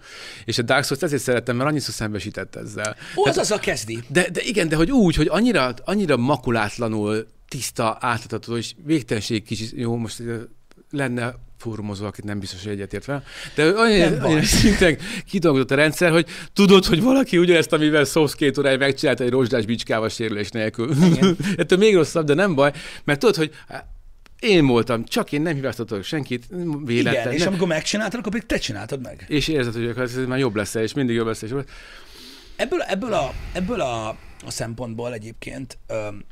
[0.45, 2.95] És a Dark Souls ezért szerettem, mert annyiszor szembesített ezzel.
[3.15, 4.03] ó, az azzal kezdi.
[4.07, 9.71] De, de igen, de hogy úgy, hogy annyira, annyira makulátlanul tiszta, átlátható, és végtelenség kicsit,
[9.75, 10.23] jó, most
[10.91, 13.23] lenne fórumozó, akit nem biztos, hogy egyetért fel,
[13.55, 18.57] de olyan, olyan szinten kidolgozott a rendszer, hogy tudod, hogy valaki ugyanezt, amivel Souls két
[18.57, 20.93] óráig megcsinálta egy rozsdás bicskával sérülés nélkül.
[21.57, 22.71] Ettől még rosszabb, de nem baj,
[23.03, 23.51] mert tudod, hogy
[24.39, 26.45] én voltam, csak én nem hibáztatok senkit,
[26.85, 27.21] véletlen.
[27.21, 29.25] Igen, és nem, amikor megcsináltad, akkor pedig te csináltad meg.
[29.27, 31.75] és érzed, hogy ez már jobb lesz, és mindig jobb lesz, és jobb lesz.
[32.55, 34.07] Ebből, ebből, a, ebből a,
[34.45, 36.23] a szempontból egyébként öm,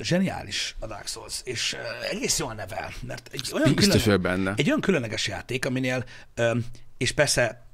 [0.00, 1.76] zseniális a Dark Souls, és
[2.10, 4.54] egész jól nevel, mert egy olyan, külön, benne.
[4.56, 6.04] egy olyan különleges játék, aminél,
[6.98, 7.66] és persze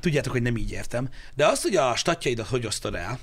[0.00, 3.18] tudjátok, hogy nem így értem, de azt, hogy a statjaidat hogy osztod el,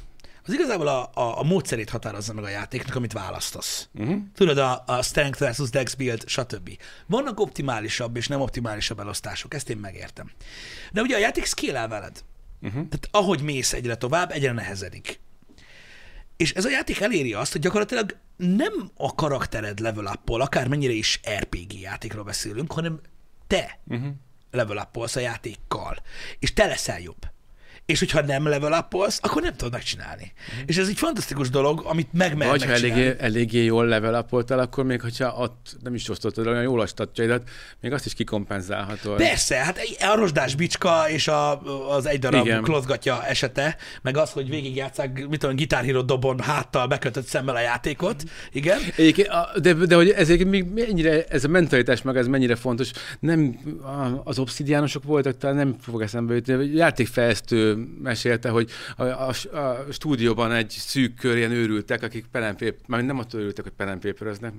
[0.48, 3.90] az igazából a, a, a módszerét határozza meg a játéknak, amit választasz.
[3.94, 4.18] Uh-huh.
[4.36, 6.70] Tudod, a, a strength versus dex build, stb.
[7.06, 10.32] Vannak optimálisabb és nem optimálisabb elosztások, ezt én megértem.
[10.92, 12.24] De ugye a játék scale veled.
[12.62, 12.74] Uh-huh.
[12.74, 15.20] Tehát ahogy mész egyre tovább, egyre nehezedik.
[16.38, 21.20] És ez a játék eléri azt, hogy gyakorlatilag nem a karaktered level up akármennyire is
[21.40, 23.00] RPG játékról beszélünk, hanem
[23.48, 24.12] te uh-huh.
[24.52, 25.98] level up a játékkal.
[26.40, 27.34] És te leszel jobb.
[27.86, 30.32] És hogyha nem level up akkor nem tudod megcsinálni.
[30.50, 30.64] Uh-huh.
[30.66, 34.84] És ez egy fantasztikus dolog, amit megmernek Vagy ha eléggé, eléggé jól level upoltál, akkor
[34.84, 37.50] még hogyha ott nem is osztottad olyan jól a statjaidat,
[37.82, 39.18] még azt is kikompenzálhatod.
[39.18, 42.62] Persze, hát a rozsdás bicska és a, az egy darab Igen.
[42.62, 48.24] klozgatja esete, meg az, hogy végigjátszák, mit tudom, gitárhíró dobon háttal bekötött szemmel a játékot,
[48.52, 48.80] igen.
[48.96, 49.30] Egyébként,
[49.62, 53.60] de, de hogy ez még mennyire, ez a mentalitás meg ez mennyire fontos, nem
[54.24, 60.52] az obszidiánosok voltak, talán nem fog eszembe jutni, játékfejlesztő mesélte, hogy a, a, a, stúdióban
[60.52, 64.54] egy szűk kör ilyen őrültek, akik paper, már nem attól őrültek, hogy paperöznek,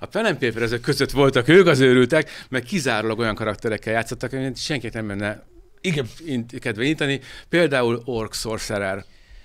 [0.00, 5.04] a paperezők között voltak ők az őrültek, mert kizárólag olyan karakterekkel játszottak, amit senki nem
[5.04, 5.42] menne
[5.80, 6.08] Igen.
[6.58, 9.04] kedve intani, például Orc Sorcerer.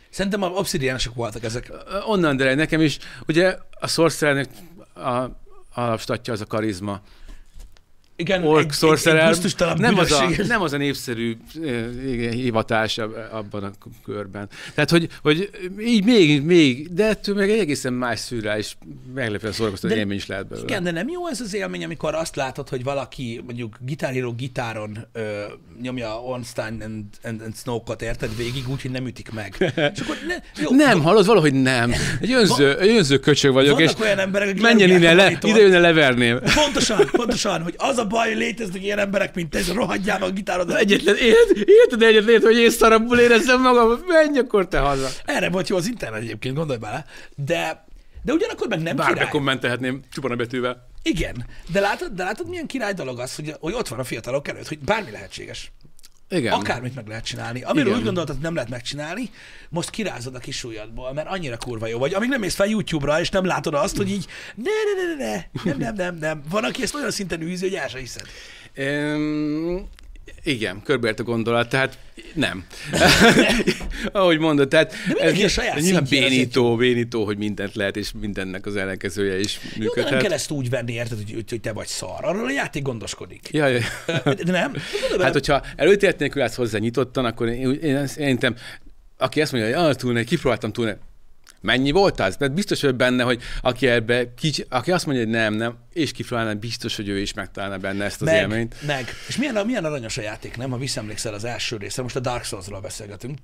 [0.09, 1.71] Szerintem a obszidiánosok voltak ezek.
[2.05, 2.97] Onnan derül nekem is,
[3.27, 4.47] ugye a Sorcerernek
[4.93, 5.29] a,
[5.81, 7.01] a statja az a karizma.
[8.15, 13.63] Igen, Sorcerer gusztustalan nem az, a, nem az a népszerű eh, igen, hivatás ab- abban
[13.63, 13.71] a
[14.05, 14.49] körben.
[14.73, 15.49] Tehát, hogy, hogy
[15.79, 18.77] így még, még, de ettől meg egy egészen más szűrrel is
[19.13, 20.67] meglepően szórakoztató élmény is lehet belőle.
[20.67, 25.07] Igen, de nem jó ez az élmény, amikor azt látod, hogy valaki mondjuk gitáríró gitáron
[25.13, 25.41] ö,
[25.81, 29.55] nyomja Ornstein and, and, and Snow-kot, érted végig, úgyhogy nem ütik meg.
[29.93, 31.93] És akkor ne, jó, Nem, hallod, valahogy nem.
[32.21, 36.39] Egy önző, egy önző köcsög vagyok, és olyan emberek, menjen innen, le, ide jönne leverném.
[36.55, 40.29] Pontosan, pontosan, hogy az a baj, hogy léteznek ilyen emberek, mint te, és rohadjál a
[40.29, 40.77] gitárodat.
[40.77, 45.07] Egyetlen élet, életed egyetlen élet, hogy én szarabul érezzem magam, menj akkor te haza.
[45.25, 47.05] Erre volt jó az internet egyébként, gondolj bele.
[47.35, 47.85] De,
[48.21, 49.29] de ugyanakkor meg nem Bárbe király.
[49.29, 50.87] kommentelhetném, csupán a betűvel.
[51.03, 54.47] Igen, de látod, de látod, milyen király dolog az, hogy, hogy ott van a fiatalok
[54.47, 55.71] előtt, hogy bármi lehetséges.
[56.29, 56.53] Igen.
[56.53, 57.61] Akármit meg lehet csinálni.
[57.61, 57.97] Amiről Igen.
[57.97, 59.29] úgy gondoltad, hogy nem lehet megcsinálni,
[59.69, 62.13] most kirázod a kis ujjadból, mert annyira kurva jó vagy.
[62.13, 65.35] Amíg nem mész fel YouTube-ra, és nem látod azt, hogy így ne, ne, ne, ne,
[65.35, 66.41] ne, nem, nem, nem, nem.
[66.49, 68.25] Van, aki ezt olyan szinten űzi, hogy el se hiszed.
[68.77, 69.89] Um,
[70.43, 71.97] igen, körbeért a gondolat, tehát
[72.33, 72.65] nem.
[74.11, 78.75] Ahogy mondod, tehát mindenki a saját nyilván bénító, bénító, hogy mindent lehet, és mindennek az
[78.75, 80.21] ellenkezője is Jó, de nem működhet.
[80.21, 82.25] kell ezt úgy venni, érted, hogy, hogy, te vagy szar.
[82.25, 83.49] Arról a játék gondoskodik.
[83.51, 83.81] Ja, ja.
[84.45, 84.73] De nem?
[85.19, 88.55] Hát, hogyha előítélet nélkül állsz hozzá nyitottan, akkor én, én, én szerintem,
[89.17, 90.95] aki ezt mondja, hogy ah, túl ne, kipróbáltam túl ne.
[91.63, 92.35] Mennyi volt az?
[92.39, 96.11] Mert biztos hogy benne, hogy aki ebbe, kicsi, aki azt mondja, hogy nem, nem, és
[96.11, 98.75] kifrálna, biztos, hogy ő is megtalálna benne ezt az meg, élményt.
[98.85, 99.09] Meg.
[99.27, 100.69] És milyen, milyen aranyos a játék, nem?
[100.69, 103.37] Ha visszaemlékszel az első részre, most a Dark Souls-ról beszélgetünk,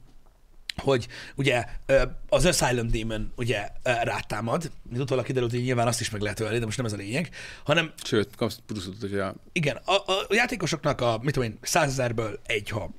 [0.80, 1.66] hogy ugye
[2.30, 6.60] az Asylum Demon ugye rátámad, mint utólag kiderült, hogy nyilván azt is meg lehet ölni,
[6.60, 7.30] de most nem ez a lényeg,
[7.64, 9.36] hanem Sőt, kapsz pluszot, hogy a...
[9.52, 12.90] igen, a, a játékosoknak a, mit tudom én, százezerből egy, ha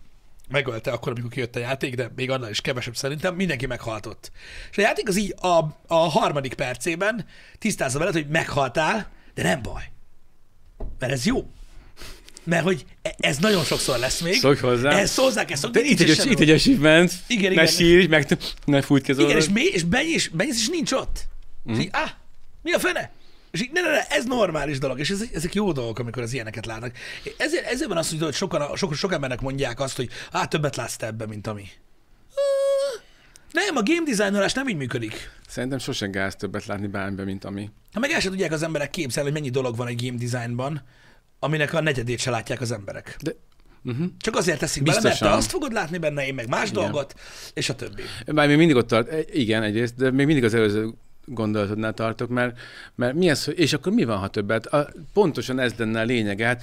[0.50, 4.30] megölte akkor, amikor kijött a játék, de még annál is kevesebb szerintem, mindenki meghaltott.
[4.70, 7.26] És a játék az így a, a harmadik percében
[7.58, 9.82] tisztázza veled, hogy meghaltál, de nem baj.
[10.98, 11.50] Mert ez jó.
[12.44, 14.34] Mert hogy e- ez nagyon sokszor lesz még.
[14.34, 14.90] Szokj hozzá.
[14.90, 15.80] Ehhez hozzá kell szokni.
[15.80, 17.66] Itt egy, itt egy achievement, Igen, ne igen.
[17.66, 21.26] sírj, meg ne fújt ki az Igen, és, mély, és benyis, benyis, és nincs ott.
[21.70, 21.74] Mm.
[21.74, 22.10] És így, ah,
[22.62, 23.10] mi a fene?
[23.50, 26.32] És így, ne, ne, ne, ez normális dolog, és ezek, ezek jó dolgok, amikor az
[26.32, 26.92] ilyeneket látnak.
[27.36, 30.96] Ezért, ezért van az, hogy sokan, sok, sok embernek mondják azt, hogy á, többet látsz
[30.96, 31.64] te ebben, mint ami.
[33.52, 35.30] Nem, a game designerás nem így működik.
[35.48, 37.70] Szerintem sosem gáz többet látni bármiben, mint ami.
[37.92, 40.82] Ha meg el sem tudják az emberek képzelni, hogy mennyi dolog van egy game designban,
[41.38, 43.16] aminek a negyedét se látják az emberek.
[43.20, 43.32] De
[43.84, 44.06] uh-huh.
[44.18, 45.38] Csak azért teszik bele, mert te Biztosan.
[45.38, 46.82] azt fogod látni benne, én meg más Igen.
[46.82, 47.14] dolgot,
[47.54, 48.02] és a többi.
[48.26, 50.94] Bár még mindig ott tart, e, igen egyrészt, de még mindig az előző
[51.34, 52.58] gondolatodnál tartok, mert,
[52.94, 54.66] mert mi ez, és akkor mi van, ha többet?
[54.66, 56.62] A, pontosan ez lenne a lényeg, hát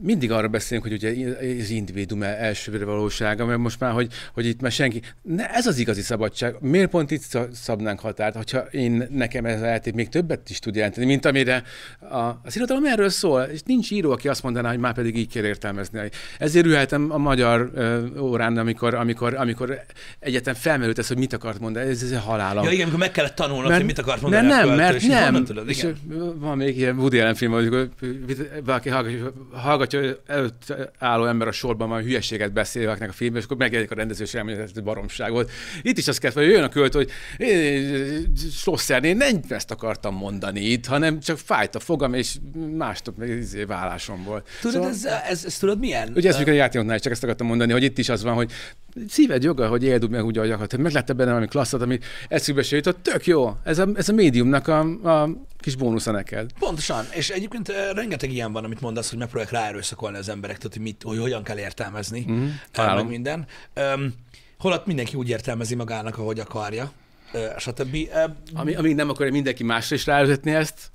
[0.00, 4.60] mindig arra beszélünk, hogy ugye az individuum elsőre valósága, mert most már, hogy, hogy itt
[4.60, 5.02] már senki...
[5.22, 6.56] Ne, ez az igazi szabadság.
[6.60, 10.58] Miért pont itt szab- szabnánk határt, hogyha én nekem ez a játék még többet is
[10.58, 11.62] tud jelenteni, mint amire
[12.00, 15.32] a, az irodalom erről szól, és nincs író, aki azt mondaná, hogy már pedig így
[15.32, 16.00] kell értelmezni.
[16.38, 19.80] Ezért ülhetem a magyar ö, órán, amikor, amikor, amikor
[20.18, 22.64] egyetem felmerült ez, hogy mit akart mondani, ez, ez a halálom.
[22.64, 25.44] Ja igen, amikor meg kellett tanulnod, hogy mit akart mondani nem, költő, mert nem.
[25.44, 25.86] Tudod, és
[26.34, 27.88] van még ilyen Woody Allen film, amikor
[28.64, 33.38] valaki hallgatja, hallgatja hogy előtt álló ember a sorban van hülyeséget beszél valakinek a filmben,
[33.38, 35.50] és akkor megjelenik a rendező, és elmondja, hogy ez baromság volt.
[35.82, 37.10] Itt is azt kellett, hogy jön a költő, hogy
[38.52, 42.36] Slosser, én nem ezt akartam mondani itt, hanem csak fájt a fogam, és
[43.16, 44.48] meg izé vállásom volt.
[44.60, 46.12] Tudod, ez, ez, ez, tudod milyen?
[46.14, 48.52] Ugye ezt a játékoknál csak ezt akartam mondani, hogy itt is az van, hogy
[49.08, 50.70] szíved joga, hogy éld meg úgy, ahogy akarod.
[50.70, 53.56] Hogy Meglette benne valami klasszat, ami eszükbe se jutott, tök jó.
[53.64, 55.28] Ez a, ez a médiumnak a, a
[55.58, 56.50] kis bónusza neked.
[56.58, 60.82] Pontosan, és egyébként rengeteg ilyen van, amit mondasz, hogy megpróbálják ráerőszakolni az emberek, tudod, hogy,
[60.82, 62.46] mit, hogy hogyan kell értelmezni, mm,
[62.76, 63.46] meg minden.
[63.94, 64.14] Um,
[64.58, 66.92] holott mindenki úgy értelmezi magának, ahogy akarja,
[67.58, 67.96] stb.
[68.54, 70.90] Ami, amíg nem akarja mindenki másra is ráüzetni ezt,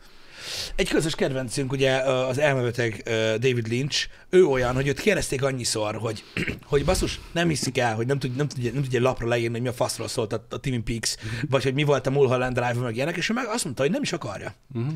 [0.76, 3.01] Egy közös kedvencünk, ugye az elmebeteg
[3.39, 6.24] David Lynch, ő olyan, hogy őt kérdezték annyiszor, hogy,
[6.72, 9.62] hogy basszus, nem hiszik el, hogy nem, tud, nem, tudja, nem tudja lapra leírni, hogy
[9.62, 11.16] mi a faszról szólt a, a Twin Peaks,
[11.49, 13.91] vagy hogy mi volt a Mulholland Drive, meg ilyenek, és ő meg azt mondta, hogy
[13.91, 14.54] nem is akarja.
[14.74, 14.93] Uh-huh.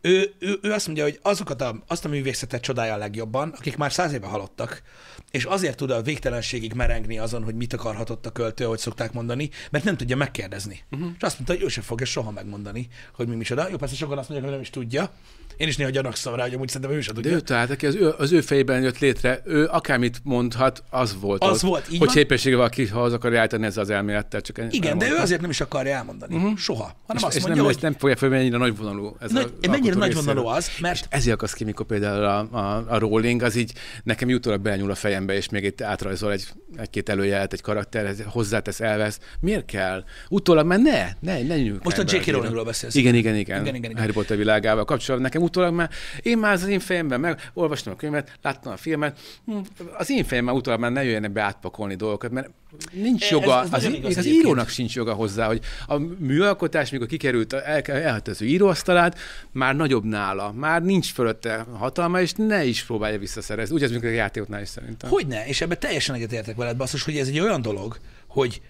[0.00, 3.76] Ő, ő, ő azt mondja, hogy azokat a, azt a művészetet csodálja a legjobban, akik
[3.76, 4.82] már száz éve halottak,
[5.30, 9.50] és azért tud a végtelenségig merengni azon, hogy mit akarhatott a költő, ahogy szokták mondani,
[9.70, 10.84] mert nem tudja megkérdezni.
[10.90, 11.10] Uh-huh.
[11.16, 13.68] És azt mondta, hogy ő sem fogja soha megmondani, hogy mi micsoda.
[13.68, 15.12] Jó, persze sokan azt mondják, hogy nem is tudja.
[15.58, 17.36] Én is néha gyanakszom rá, hogy amúgy szerintem ő sem de tudja.
[17.36, 21.42] ő találta ki, az ő, az ő fejében jött létre, ő akármit mondhat, az volt
[21.42, 21.60] Az ott.
[21.60, 24.40] volt, így Hogy képessége valaki, ha az akarja állítani ezzel az elmélettel.
[24.40, 25.22] Csak Igen, de ő elmondta.
[25.22, 26.34] azért nem is akarja elmondani.
[26.34, 26.56] Uh-huh.
[26.56, 26.82] Soha.
[26.82, 29.68] Hanem és, azt és mondja, nem, hogy nem fogja fel, mennyire nagyvonalú ez nagy, a
[29.68, 33.72] mennyire nagyvonalú az, mert Ezért akasz ki, mikor például a, a, a rolling, az így
[34.04, 36.46] nekem jutólag belenyúl a fejembe, és még itt átrajzol egy,
[36.76, 39.18] egy-két előjelet, egy karakterhez, hozzátesz, elvesz.
[39.40, 40.04] Miért kell?
[40.28, 42.26] Utólag már ne, ne, ne Most a az J.K.
[42.26, 42.94] Rowlingról beszélsz.
[42.94, 43.60] Igen, igen, igen.
[43.60, 44.00] Igen, igen, igen.
[44.02, 45.30] Harry Potter világával kapcsolatban.
[45.30, 45.90] Nekem utólag már,
[46.22, 49.58] én már az én fejemben meg olvastam a könyvet, láttam a filmet, hm,
[49.96, 52.50] az én fejemben utólag már ne jöjjenek be átpakolni dolgokat, mert
[52.92, 54.44] nincs Ez- joga, ez az, igaz az egyébként.
[54.44, 59.18] írónak sincs joga hozzá, hogy a műalkotás, mikor kikerült, el, az ő íróasztalát,
[59.52, 63.74] már nagyobb nála, már nincs fölötte hatalma, és ne is próbálja visszaszerezni.
[63.74, 65.10] Úgy ez, mint a játékoknál is szerintem.
[65.10, 67.96] Hogyne, és ebben teljesen egyetértek veled, basszus, hogy ez egy olyan dolog,
[68.26, 68.60] hogy,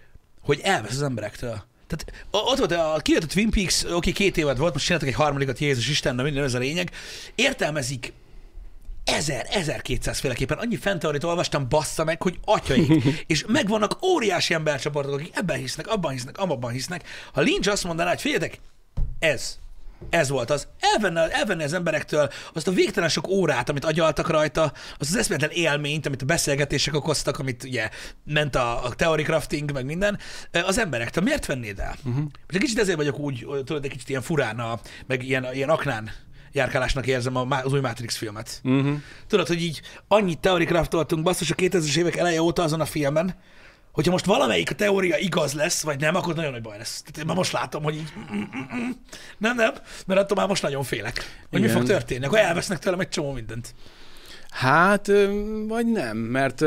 [0.41, 1.62] hogy elvesz az emberektől.
[1.89, 5.14] Tehát ott volt, a, kijött a Twin Peaks, oké, két évad volt, most csináltak egy
[5.14, 6.91] harmadikat, Jézus Isten, na minden ez a lényeg.
[7.34, 8.12] Értelmezik
[9.05, 10.59] ezer, 1200 féleképpen.
[10.59, 13.05] Annyi fenteorit olvastam, bassza meg, hogy atyaik.
[13.26, 17.09] és megvannak óriási embercsoportok, akik ebben hisznek, abban hisznek, abban hisznek.
[17.32, 18.61] Ha Lynch azt mondaná, hogy figyeljetek,
[19.18, 19.59] ez,
[20.11, 20.68] ez volt az.
[20.80, 24.62] Elvenne, elvenne az emberektől azt a végtelen sok órát, amit agyaltak rajta,
[24.99, 27.88] azt az eszméletlen élményt, amit a beszélgetések okoztak, amit ugye
[28.24, 30.18] ment a, a theory crafting, meg minden,
[30.53, 31.24] az emberektől.
[31.24, 31.96] Miért vennéd el?
[32.05, 32.24] Uh-huh.
[32.46, 36.11] Most kicsit ezért vagyok úgy, tudod, egy kicsit ilyen furán, a, meg ilyen, ilyen aknán
[36.53, 38.61] járkálásnak érzem az új Matrix filmet.
[38.64, 38.96] Uh-huh.
[39.26, 43.34] Tudod, hogy így annyit theory craftoltunk basszus a 2000-es évek eleje óta azon a filmen,
[43.99, 47.00] hogyha most valamelyik a teória igaz lesz, vagy nem, akkor nagyon nagy baj lesz.
[47.00, 48.91] Tehát én már most látom, hogy így mm, mm, mm.
[49.38, 49.72] nem, nem,
[50.07, 51.14] mert attól már most nagyon félek,
[51.50, 51.79] hogy mi Igen.
[51.79, 52.25] fog történni.
[52.25, 53.75] Akkor elvesznek tőlem egy csomó mindent.
[54.50, 55.07] Hát,
[55.68, 56.64] vagy nem, mert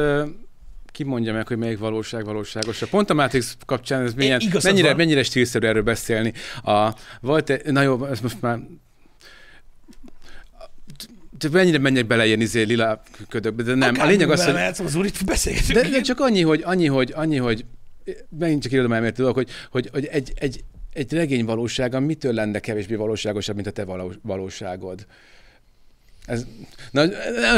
[0.86, 2.78] ki mondja meg, hogy melyik valóság valóságos.
[2.78, 4.96] Pont a Matrix kapcsán ez milyen, mennyire, van.
[4.96, 6.34] mennyire stílszerű erről beszélni.
[6.64, 6.90] A,
[7.22, 8.60] volt egy, na jó, ez most már
[11.42, 13.96] csak mennyire menjek bele ilyen izé lila ködökbe, de nem.
[14.00, 14.54] a lényeg az, hogy...
[14.54, 15.80] Mehetsz, az úr, itt beszélgetünk.
[15.80, 17.66] De, de, csak annyi, hogy, annyi, hogy, annyi, hogy
[18.40, 20.64] megint csak irodalom elméleti dolog, hogy, hogy, hogy egy, egy,
[20.94, 25.06] egy regény valósága mitől lenne kevésbé valóságosabb, mint a te valós, valóságod.
[26.26, 26.46] Ez,
[26.92, 27.06] na,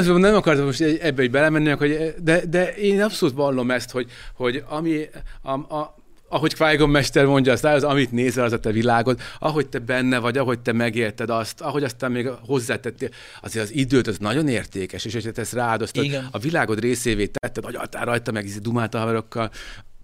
[0.03, 4.11] nem, nem akartam most ebbe is belemenni, hogy, de, de én abszolút vallom ezt, hogy,
[4.33, 5.09] hogy ami,
[5.41, 5.95] a, a,
[6.33, 10.19] ahogy qui mester mondja azt, az, amit nézel, az a te világod, ahogy te benne
[10.19, 13.09] vagy, ahogy te megélted azt, ahogy aztán még hozzátettél,
[13.41, 16.27] azért az időt az nagyon értékes, és hogy te ezt ráadoztad, Igen.
[16.31, 19.51] a világod részévé tetted, hogy altál rajta, meg izé dumáltál haverokkal,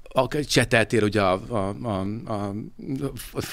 [0.10, 2.54] a, cseteltél ugye a, a, a, a,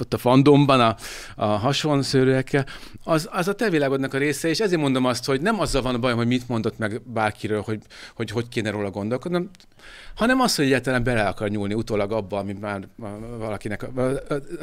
[0.09, 0.97] a fandomban a,
[1.35, 2.67] a hasonszőrűekkel,
[3.05, 5.95] az, az a te világodnak a része, és ezért mondom azt, hogy nem azzal van
[5.95, 7.81] a bajom, hogy mit mondott meg bárkiről, hogy
[8.15, 9.51] hogy, hogy kéne róla gondolkodnom,
[10.15, 12.89] hanem az, hogy egyáltalán bele akar nyúlni utólag abba, ami már
[13.39, 13.87] valakinek,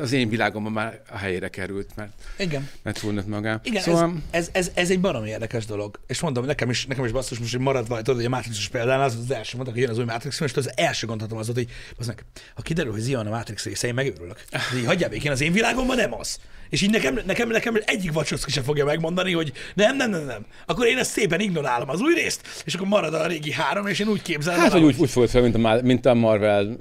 [0.02, 2.70] az én világomban már a helyére került, mert, Igen.
[2.82, 3.60] mert túlnőtt magám.
[3.64, 6.00] Igen, szóval, ez, ez, ez, ez, egy baromi érdekes dolog.
[6.08, 9.04] És mondom, nekem is, nekem is basszus, most, hogy maradva, tudod, hogy a Matrixos példánál
[9.04, 11.58] az, az első, mondtak, hogy jön az új Matrix és az első gondolatom az volt,
[11.58, 12.14] hogy az
[12.56, 14.44] ha kiderül, hogy Zion a Matrix része, én megőrülök.
[14.76, 16.40] Így hagyjál békén, az én világomban nem az.
[16.74, 20.46] És így nekem, nekem, nekem egyik vacsoszki sem fogja megmondani, hogy nem, nem, nem, nem.
[20.66, 24.00] Akkor én ezt szépen ignorálom az új részt, és akkor marad a régi három, és
[24.00, 24.60] én úgy képzelem.
[24.60, 26.76] Hát, hogy úgy, úgy fogod fel, mint a, mint a Marvel,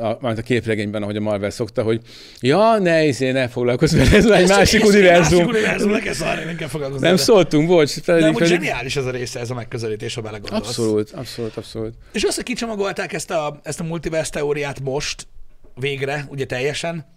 [0.00, 2.00] a, mint a képregényben, ahogy a Marvel szokta, hogy
[2.40, 5.38] ja, ne, izé, ne foglalkozz vele, ez egy másik univerzum.
[5.38, 7.06] Másik univerzum, ne kell szarni, nem kell foglalkozni.
[7.06, 7.98] Nem szóltunk, bocs.
[7.98, 10.68] Pedig, amúgy pedig, zseniális ez a része, ez a megközelítés, ha belegondolsz.
[10.68, 11.94] abszolút, abszolút, abszolút.
[12.12, 15.26] És azt, hogy kicsomagolták ezt a, ezt a multiverse teóriát most,
[15.74, 17.14] végre, ugye teljesen,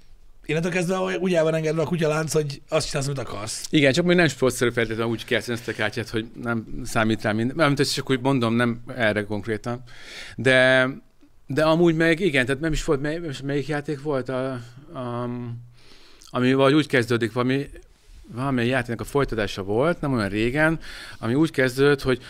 [0.49, 3.67] innentől kezdve úgy el van engedve a kutyalánc, hogy azt csinálsz, amit akarsz.
[3.69, 7.31] Igen, csak még nem sportszerű feltétlenül úgy kell ezt a kártyát, hogy nem számít rá
[7.31, 7.55] minden.
[7.55, 9.83] Nem, tehát csak úgy mondom, nem erre konkrétan.
[10.35, 10.87] De,
[11.47, 14.51] de amúgy meg igen, tehát nem is volt, mely, melyik játék volt, a,
[14.93, 15.29] a,
[16.29, 17.69] ami vagy úgy kezdődik, valami,
[18.33, 20.79] valami játéknak a folytatása volt, nem olyan régen,
[21.19, 22.21] ami úgy kezdődött, hogy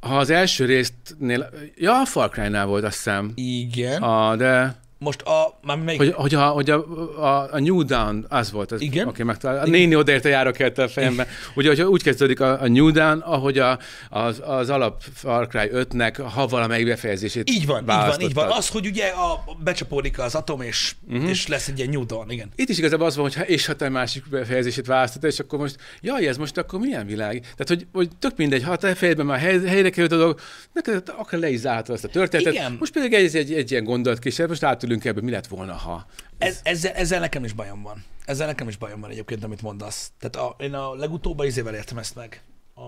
[0.00, 4.02] ha az első résztnél, ja, a Far Cry-nál volt, azt hiszem, Igen.
[4.02, 6.00] A, de Most a, már melyik?
[6.00, 6.84] hogy, hogy, a, hogy a,
[7.16, 8.72] a, a New Dawn, az volt.
[8.72, 9.08] Az, Igen.
[9.08, 9.64] Oké, megtalál.
[9.64, 11.26] A néni odaért a járókeltel a fejembe.
[11.54, 13.78] Ugye, hogy úgy kezdődik a, a New Dawn, ahogy a,
[14.10, 18.50] az, az alap Far Cry 5-nek ha valamelyik befejezését így van, így van, így van.
[18.50, 21.28] Az, hogy ugye a, becsapódik az atom, és, uh-huh.
[21.28, 22.48] és lesz egy ilyen Newton, igen.
[22.54, 25.58] Itt is igazából az van, hogy ha, és ha te másik befejezését választod, és akkor
[25.58, 27.40] most, jaj, ez most akkor milyen világ?
[27.40, 30.40] Tehát, hogy, hogy tök mindegy, ha te fejedben már hely, helyre került a dolog,
[30.72, 32.52] neked akár le is zárhatod azt a történetet.
[32.52, 32.76] Igen.
[32.78, 36.06] Most pedig egy, egy, egy ilyen gondolatkísérlet, most átülünk ebbe, mi lett volna, ha.
[36.38, 38.04] Ez, ezzel, ezzel nekem is bajom van.
[38.24, 40.12] Ezzel nekem is bajom van egyébként, amit mondasz.
[40.18, 42.42] Tehát a, én a legutóbb izével értem ezt meg.
[42.74, 42.82] A,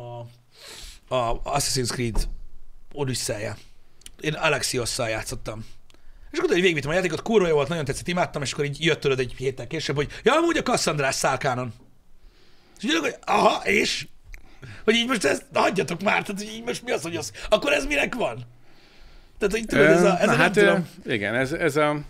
[1.14, 2.28] a Assassin's Creed
[2.92, 3.56] Odyssey-je.
[4.20, 5.64] Én Alexiosszal játszottam.
[6.30, 8.84] És akkor, hogy végigvittem a játékot, kurva jó volt, nagyon tetszett, imádtam, és akkor így
[8.84, 11.72] jött tőled egy héttel később, hogy ja, amúgy a Cassandrás szálkánon.
[12.78, 14.06] És úgy hogy aha, és?
[14.84, 17.86] Hogy így most ezt hagyjatok már, tehát így most mi az, hogy az, akkor ez
[17.86, 18.46] minek van?
[19.48, 20.88] Tehát, hogy tudod, ez a, ez Na, a hát, nem tudom.
[21.14, 22.00] igen, ez, ez a...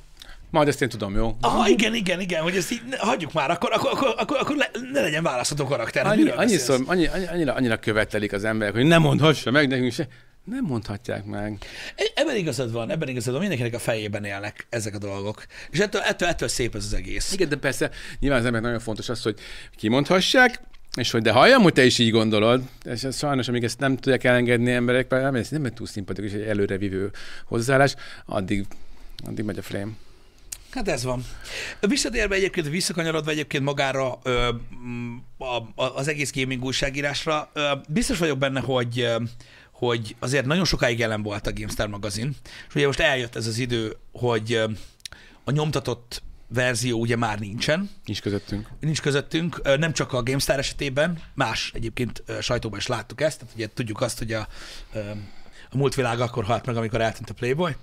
[0.50, 1.36] Majd ezt én tudom, jó?
[1.40, 4.70] Aha, igen, igen, igen, hogy ezt így hagyjuk már, akkor, akkor, akkor, akkor, akkor le,
[4.92, 6.06] ne legyen választható karakter.
[6.06, 10.06] Annyi, annyiszor, annyi, annyi, annyira, annyira követelik az emberek, hogy nem mondhassa meg nekünk se.
[10.44, 11.58] Nem mondhatják meg.
[11.96, 15.44] E- Ebben igazad van, ebben igazad van, mindenkinek a fejében élnek ezek a dolgok.
[15.70, 17.32] És ettől, ettől, ettől szép ez az egész.
[17.32, 17.90] Igen, de persze
[18.20, 19.38] nyilván az emberek nagyon fontos az, hogy
[19.76, 20.60] kimondhassák,
[20.96, 23.96] és hogy de halljam, hogy te is így gondolod, és ez sajnos, amíg ezt nem
[23.96, 27.10] tudják elengedni emberek, nem, ez nem egy túl szimpatikus, egy előrevívő
[27.44, 27.94] hozzáállás,
[28.26, 28.66] addig,
[29.26, 29.90] addig megy a frame.
[30.70, 31.24] Hát ez van.
[31.80, 38.18] Visszatérve egyébként, visszakanyarodva egyébként magára ö, m, a, a, az egész gaming újságírásra, ö, biztos
[38.18, 39.16] vagyok benne, hogy ö,
[39.72, 42.36] hogy azért nagyon sokáig jelen volt a GameStar magazin,
[42.68, 44.60] és ugye most eljött ez az idő, hogy
[45.44, 46.22] a nyomtatott
[46.54, 48.68] verzió ugye már nincsen, Nincs közöttünk.
[48.80, 53.68] nincs közöttünk, nem csak a GameStar esetében, más egyébként sajtóban is láttuk ezt, tehát ugye
[53.74, 54.48] tudjuk azt, hogy a,
[55.70, 57.76] a múlt világ akkor halt meg, amikor eltűnt a Playboy,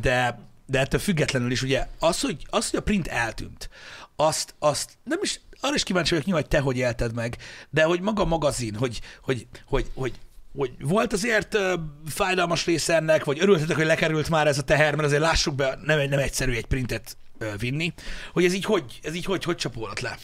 [0.00, 3.68] de, de ettől függetlenül is ugye az, hogy, az, hogy a print eltűnt,
[4.16, 7.36] azt, azt nem is, arra is kíváncsi vagyok nyilván, hogy te hogy élted meg,
[7.70, 10.12] de hogy maga a magazin, hogy, hogy, hogy, hogy
[10.56, 11.72] hogy volt azért uh,
[12.06, 15.78] fájdalmas része ennek, vagy örültetek, hogy lekerült már ez a teher, mert azért lássuk be,
[15.84, 17.16] nem, nem egyszerű egy printet
[17.58, 17.92] vinni,
[18.32, 20.18] hogy ez így hogy, ez így hogy, hogy csapódott le?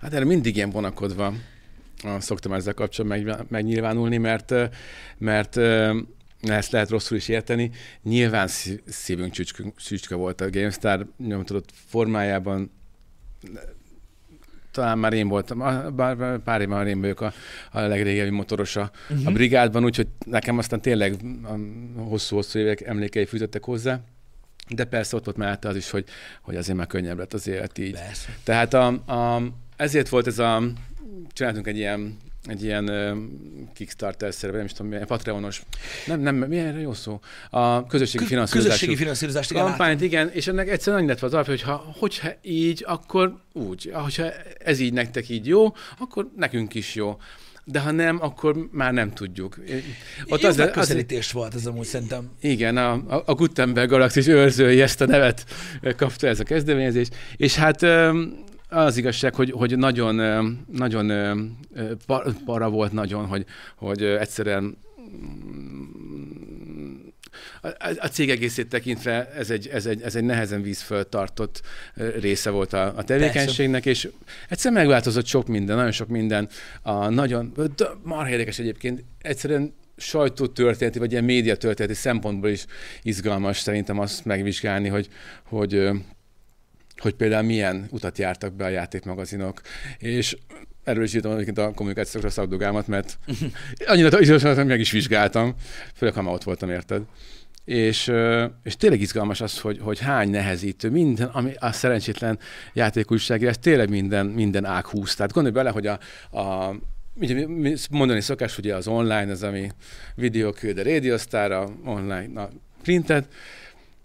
[0.00, 1.34] Hát erre mindig ilyen vonakodva
[2.18, 4.54] szoktam ezzel kapcsolatban meg, megnyilvánulni, mert,
[5.18, 5.56] mert
[6.40, 7.70] ezt lehet rosszul is érteni.
[8.02, 12.70] Nyilván szí- szívünk csücske, csücske volt a GameStar nyomtatott formájában.
[14.70, 15.58] talán már én voltam,
[15.96, 17.32] bár pár év már én vagyok a,
[17.70, 19.26] a legrégebbi motorosa uh-huh.
[19.26, 21.16] a brigádban, úgyhogy nekem aztán tényleg
[21.96, 24.00] hosszú-hosszú évek emlékei fűzöttek hozzá.
[24.74, 26.04] De persze ott volt mellette az is, hogy,
[26.40, 27.92] hogy azért már könnyebb lett az élet így.
[27.92, 28.36] Persze.
[28.42, 29.42] Tehát a, a,
[29.76, 30.62] ezért volt ez a,
[31.32, 33.16] csináltunk egy ilyen egy ilyen uh,
[33.74, 35.62] Kickstarter-szerve, nem is tudom, milyen Patreonos,
[36.06, 37.20] nem, nem, milyen jó szó,
[37.50, 38.72] a közösségi finanszírozás.
[38.72, 39.64] Közösségi finanszírozást, igen.
[39.64, 44.32] Kampányt, igen, és ennek egyszerűen annyi lett az alapja, hogyha, hogyha így, akkor úgy, hogyha
[44.58, 47.18] ez így nektek így jó, akkor nekünk is jó
[47.70, 49.58] de ha nem, akkor már nem tudjuk.
[50.28, 52.30] Ott az, megközelítés az, volt ez amúgy szerintem.
[52.40, 55.44] Igen, a, a, a Gutenberg galaxis őrzői ezt a nevet
[55.96, 57.82] kapta ez a kezdeményezés, és hát
[58.68, 60.14] az igazság, hogy, hogy nagyon,
[60.72, 61.12] nagyon
[62.44, 63.44] para volt nagyon, hogy,
[63.76, 64.76] hogy egyszerűen
[67.62, 67.68] a,
[67.98, 71.62] a cég egészét tekintve ez egy, ez egy, ez egy nehezen vízföld tartott
[72.20, 74.08] része volt a, a tevékenységnek, Persze.
[74.08, 74.08] és
[74.48, 76.48] egyszerűen megváltozott sok minden, nagyon sok minden.
[76.82, 77.52] A nagyon,
[78.02, 82.64] marha érdekes egyébként, egyszerűen sajtótörténeti, vagy ilyen médiatörténeti szempontból is
[83.02, 85.08] izgalmas szerintem azt megvizsgálni, hogy,
[85.44, 85.90] hogy
[86.96, 89.60] hogy például milyen utat jártak be a játékmagazinok.
[89.98, 90.36] És
[90.84, 93.18] erről is írtam egyébként a kommunikációkra szakdogámat, mert
[93.86, 95.54] annyira izgalmas, meg is vizsgáltam,
[95.94, 97.02] főleg ha már ott voltam, érted?
[97.64, 98.12] És,
[98.62, 102.38] és tényleg izgalmas az, hogy, hogy hány nehezítő, minden, ami a szerencsétlen
[102.72, 105.14] játékújságírás, ez tényleg minden, minden ág húz.
[105.14, 105.98] Tehát gondolj bele, hogy a,
[106.38, 106.74] a
[107.14, 107.46] ugye
[107.90, 109.70] mondani szokás, hogy az online, az ami
[110.14, 112.50] videóküld a rádiósztára, online, a
[112.82, 113.28] printet,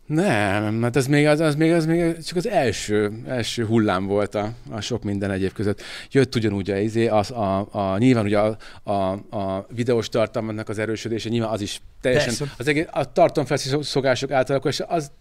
[0.05, 4.35] nem, mert ez még, az, az, még, az még csak az első, első hullám volt
[4.35, 5.81] a, a sok minden egyéb között.
[6.11, 10.79] Jött ugyanúgy a, izé, az, a, a, nyilván ugye a, a, a videós tartalmaknak az
[10.79, 12.53] erősödése, nyilván az is teljesen, Persze.
[12.57, 14.31] az egész, a tartalomfelszokások
[14.63, 15.11] és az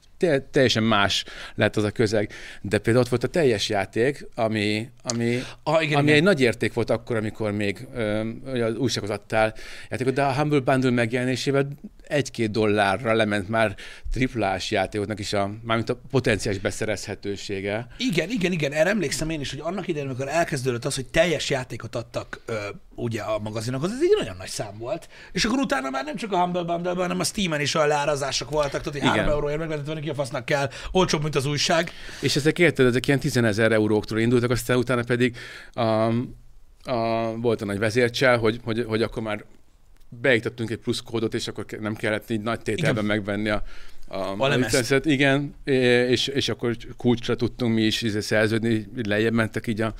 [0.51, 1.25] teljesen más
[1.55, 2.33] lett az a közeg.
[2.63, 6.17] De például ott volt a teljes játék, ami, ami, ah, igen, ami igen.
[6.17, 9.55] egy nagy érték volt akkor, amikor még ö, az újsághoz adtál
[9.91, 11.69] játékot, de a Humble Bundle megjelenésével
[12.07, 13.77] egy-két dollárra lement már
[14.13, 17.87] triplás játékoknak is a, mármint a potenciális beszerezhetősége.
[17.99, 21.51] Igen, igen, igen, erre emlékszem én is, hogy annak idején, amikor elkezdődött az, hogy teljes
[21.51, 22.55] játékot adtak ö,
[22.95, 25.09] ugye a magazinokhoz, ez egy nagyon nagy szám volt.
[25.33, 28.51] És akkor utána már nem csak a Humble bundle hanem a Steam-en is olyan leárazások
[28.51, 31.47] voltak, tudod, hogy 3 euróért meg lehetett venni, ki a fasznak kell, olcsóbb, mint az
[31.47, 31.91] újság.
[32.21, 35.37] És ezek érted, ezek ilyen 10 ezer euróktól indultak, aztán utána pedig
[35.73, 35.83] a,
[36.85, 39.45] a, volt a nagy vezércsel, hogy, hogy, hogy akkor már
[40.09, 43.17] beiktattunk egy plusz kódot, és akkor nem kellett így nagy tételben igen.
[43.17, 43.63] megvenni a,
[44.09, 49.33] a, a, a licencet, igen, és, és akkor kulcsra tudtunk mi is izé szerződni, lejjebb
[49.33, 49.95] mentek így a,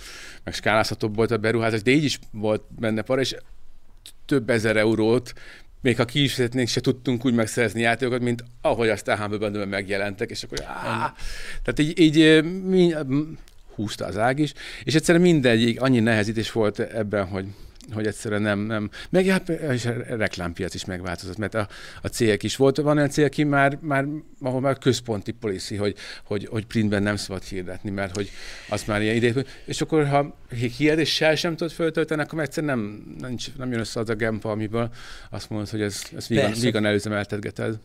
[0.45, 3.37] meg skálázhatóbb volt a beruházás, de így is volt benne para, és
[4.27, 5.33] több ezer eurót
[5.81, 10.31] még ha ki is fizetnénk, se tudtunk úgy megszerezni játékokat, mint ahogy aztán Humble megjelentek,
[10.31, 11.13] és akkor áh,
[11.63, 12.95] tehát így, így mi,
[13.75, 14.53] húzta az ág is,
[14.85, 17.47] és egyszerűen mindegyik annyi nehezítés volt ebben, hogy
[17.93, 18.91] hogy egyszerűen nem, nem.
[19.11, 21.69] Meg hát, és a reklámpiac is megváltozott, mert a,
[22.03, 24.05] a cégek is volt, van olyan cég, aki már, már,
[24.41, 28.31] ahol már központi policy, hogy, hogy, hogy printben nem szabad hirdetni, mert hogy
[28.69, 29.47] az már ilyen idő.
[29.65, 34.09] És akkor, ha hirdéssel sem tudod föltölteni, akkor egyszerűen nem, nem, nem jön össze az
[34.09, 34.91] a gempa, amiből
[35.31, 37.79] azt mondod, hogy ez, ez vígan, vígan előzemeltetgeted.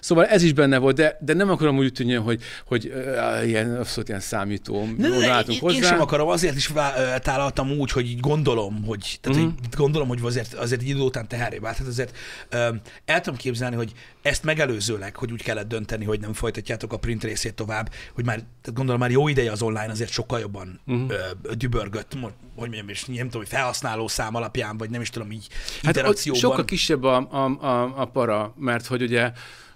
[0.00, 3.76] Szóval ez is benne volt, de, de nem akarom úgy tűnni, hogy, hogy uh, ilyen
[3.76, 5.76] abszolút ilyen számító ne, ne, ne, én, hozzá.
[5.76, 6.72] Én sem akarom, azért is
[7.18, 9.48] tálaltam úgy, hogy így gondolom, hogy, tehát, mm-hmm.
[9.48, 11.76] hogy gondolom, hogy azért, azért egy idő után teheré vált.
[11.76, 12.16] Tehát azért
[12.52, 13.92] um, el tudom képzelni, hogy
[14.26, 18.40] ezt megelőzőleg, hogy úgy kellett dönteni, hogy nem folytatjátok a print részét tovább, hogy már,
[18.74, 21.04] gondolom már jó ideje az online azért sokkal jobban mm-hmm.
[21.04, 25.30] uh, dübörgött, hogy mondjam, és nem tudom, hogy felhasználó szám alapján, vagy nem is tudom,
[25.30, 26.40] így hát interakcióban.
[26.40, 29.32] sokkal kisebb a, a, a, a para, mert hogy ugye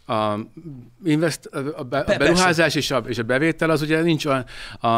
[0.06, 0.38] a,
[1.04, 1.46] invest,
[1.76, 4.44] a, be, a beruházás és a, és a bevétel az ugye nincs a,
[4.80, 4.88] a,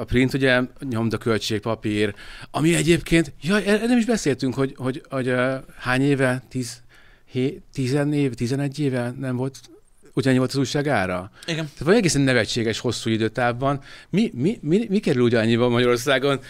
[0.00, 2.14] a print, ugye nyomda költség, papír,
[2.50, 5.34] ami egyébként, ja, nem is beszéltünk, hogy, hogy, hogy
[5.78, 6.82] hány éve, tíz,
[7.36, 9.60] hé, tizen év, tizenegy éve nem volt
[10.12, 11.30] ugyanannyi volt az újság ára.
[11.42, 11.64] Igen.
[11.64, 13.80] Tehát vagy egészen nevetséges hosszú időtávban.
[14.10, 16.40] Mi, mi, mi, mi kerül ugyanannyiba Magyarországon?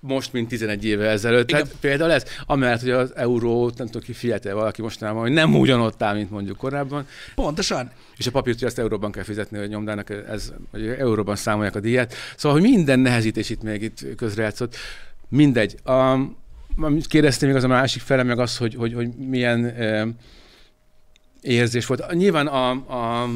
[0.00, 1.48] most, mint 11 éve ezelőtt.
[1.48, 1.62] Igen.
[1.62, 5.54] Tehát például ez, amellett, hogy az euró, nem tudom ki figyelte valaki mostanában, hogy nem
[5.54, 7.06] ugyanott áll, mint mondjuk korábban.
[7.34, 7.90] Pontosan.
[8.16, 11.80] És a papírt, hogy ezt euróban kell fizetni, hogy nyomdának, ez, hogy euróban számolják a
[11.80, 12.14] díjat.
[12.36, 14.76] Szóval, hogy minden nehezítés itt még itt közrejátszott.
[15.28, 15.76] Mindegy.
[16.76, 20.06] A, kérdeztem még az a másik fele, meg az, hogy, hogy, hogy milyen e,
[21.40, 22.12] érzés volt.
[22.12, 23.28] Nyilván a, a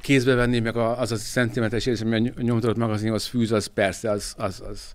[0.00, 4.34] kézbe venni, meg az a szentimentális érzés, ami a nyomtatott magazinhoz fűz, az persze, az,
[4.36, 4.92] az, az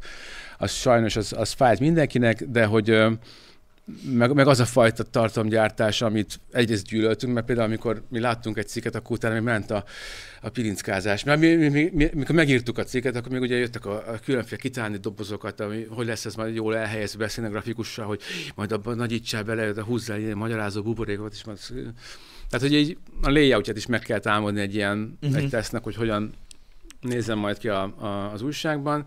[0.61, 2.97] az sajnos az, az fájt mindenkinek, de hogy
[4.03, 8.67] meg, meg az a fajta tartalomgyártás, amit egyrészt gyűlöltünk, mert például amikor mi láttunk egy
[8.67, 9.83] cikket, akkor utána még ment a,
[10.41, 11.23] a pilinckázás.
[11.23, 14.19] Mert mi, mi, mi, mi, mikor megírtuk a cikket, akkor még ugye jöttek a, a
[14.25, 18.21] különféle kitálni dobozokat, ami, hogy lesz ez majd jól elhelyezve grafikussal, hogy
[18.55, 21.59] majd abban nagyítsál bele, de húzzál ilyen magyarázó buborékot, és majd...
[22.49, 25.37] Tehát, hogy így a layoutját is meg kell támadni egy ilyen uh-huh.
[25.37, 26.33] egy tesznek, hogy hogyan
[27.01, 29.05] nézem majd ki a, a, az újságban.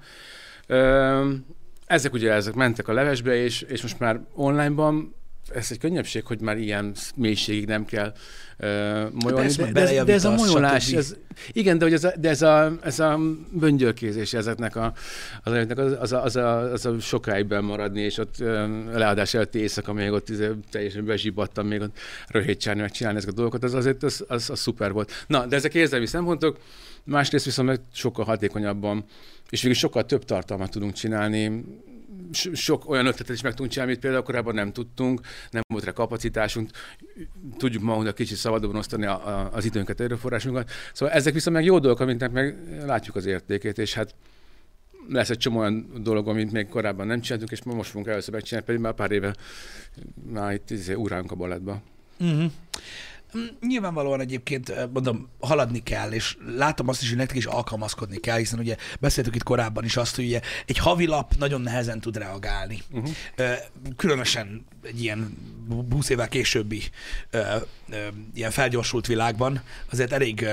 [0.66, 1.34] Ö,
[1.86, 5.14] ezek ugye ezek mentek a levesbe, és, és most már onlineban
[5.54, 8.12] ez egy könnyebbség, hogy már ilyen mélységig nem kell
[8.58, 9.52] uh, molyolni.
[9.52, 11.16] De, de, de, ez a molyolás, ez,
[11.52, 13.20] igen, de, hogy ez a, de ez a, ez a
[13.52, 14.92] böngyölkézés ezeknek a,
[15.42, 18.48] az, az, az, a, az, a, az a sokáig maradni, és ott uh,
[18.92, 21.98] leadás előtti éjszaka még ott izé, teljesen bezsibadtam még ott
[22.28, 25.24] röhétcsálni, meg csinálni ezeket a dolgokat, az azért az, az, az, szuper volt.
[25.26, 26.58] Na, de ezek érzelmi szempontok,
[27.04, 29.04] másrészt viszont meg sokkal hatékonyabban,
[29.54, 31.64] és végül sokkal több tartalmat tudunk csinálni,
[32.52, 35.20] sok olyan ötletet is meg tudunk csinálni, amit például korábban nem tudtunk,
[35.50, 36.70] nem volt rá kapacitásunk,
[37.56, 40.70] tudjuk magunknak kicsit szabadabban osztani a, a, az időnket, erőforrásunkat.
[40.92, 42.56] Szóval ezek viszont meg jó dolgok, amiknek meg
[42.86, 44.14] látjuk az értékét, és hát
[45.08, 48.66] lesz egy csomó olyan dolog, amit még korábban nem csináltunk, és most fogunk először megcsinálni,
[48.66, 49.34] pedig már pár éve
[50.32, 51.82] már itt izé, uránk a balettba.
[52.20, 52.52] Uh-huh.
[53.38, 58.16] Mm, nyilvánvalóan egyébként, eh, mondom, haladni kell, és látom azt is, hogy nektek is alkalmazkodni
[58.16, 62.16] kell, hiszen ugye beszéltük itt korábban is azt, hogy ugye egy havilap nagyon nehezen tud
[62.16, 62.82] reagálni.
[62.90, 63.10] Uh-huh.
[63.96, 65.36] Különösen egy ilyen
[65.90, 66.82] 20 évvel későbbi
[67.30, 67.38] ö,
[67.90, 67.96] ö,
[68.34, 70.42] ilyen felgyorsult világban azért elég...
[70.42, 70.52] Ö,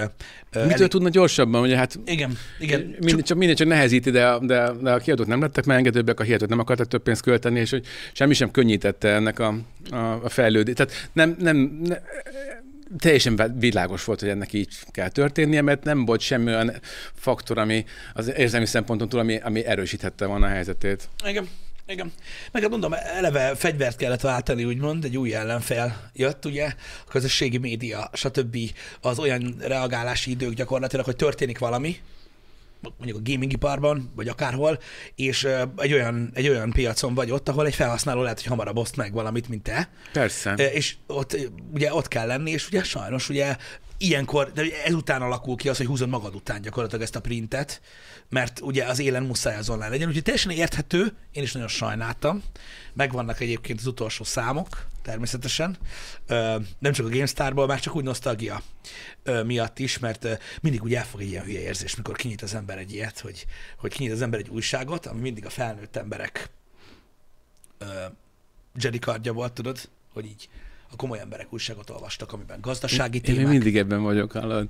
[0.54, 0.88] Mitől elég...
[0.88, 1.62] tudna gyorsabban?
[1.62, 2.96] Ugye hát igen, igen.
[3.00, 6.24] Minden, csak, minden csak nehezíti, de, de, de a kiadók nem lettek már engedőbbek, a
[6.24, 9.56] hihetők nem akartak több pénzt költeni, és hogy semmi sem könnyítette ennek a,
[9.90, 10.78] a, a fejlődést.
[10.78, 12.00] Tehát nem, nem, nem
[12.98, 16.72] teljesen világos volt, hogy ennek így kell történnie, mert nem volt semmi olyan
[17.14, 21.10] faktor, ami az érzelmi szemponton túl, ami, ami erősíthette volna a helyzetét.
[21.26, 21.50] Igen.
[21.88, 22.12] Igen.
[22.52, 26.66] Meg hát mondom, eleve fegyvert kellett váltani, úgymond, egy új ellenfél jött, ugye,
[27.06, 28.58] a közösségi média, stb.
[29.02, 31.96] az olyan reagálási idők gyakorlatilag, hogy történik valami,
[32.98, 34.80] mondjuk a gaming iparban, vagy akárhol,
[35.16, 35.48] és
[35.78, 39.14] egy olyan, egy olyan piacon vagy ott, ahol egy felhasználó lehet, hogy hamarabb oszt meg
[39.14, 39.90] valamit, mint te.
[40.14, 40.54] Persze.
[40.54, 41.38] És ott,
[41.74, 43.56] ugye ott kell lenni, és ugye sajnos ugye
[44.02, 47.82] ilyenkor, de ezután alakul ki az, hogy húzod magad után gyakorlatilag ezt a printet,
[48.30, 52.44] mert ugye az élen muszáj az online legyen, úgyhogy teljesen érthető, én is nagyon sajnáltam.
[52.94, 55.78] Megvannak egyébként az utolsó számok, természetesen.
[56.80, 58.62] Nem csak a GameStar-ból, már csak úgy nosztalgia
[59.46, 60.28] miatt is, mert
[60.62, 63.46] mindig úgy elfog egy ilyen hülye érzés, mikor kinyit az ember egy ilyet, hogy,
[63.78, 66.50] hogy kinyit az ember egy újságot, ami mindig a felnőtt emberek
[68.76, 70.50] Jedi kardja volt, tudod, hogy így
[70.92, 73.42] a komoly emberek újságot olvastak, amiben gazdasági én, témák.
[73.42, 74.68] Én mindig ebben vagyok, hallod.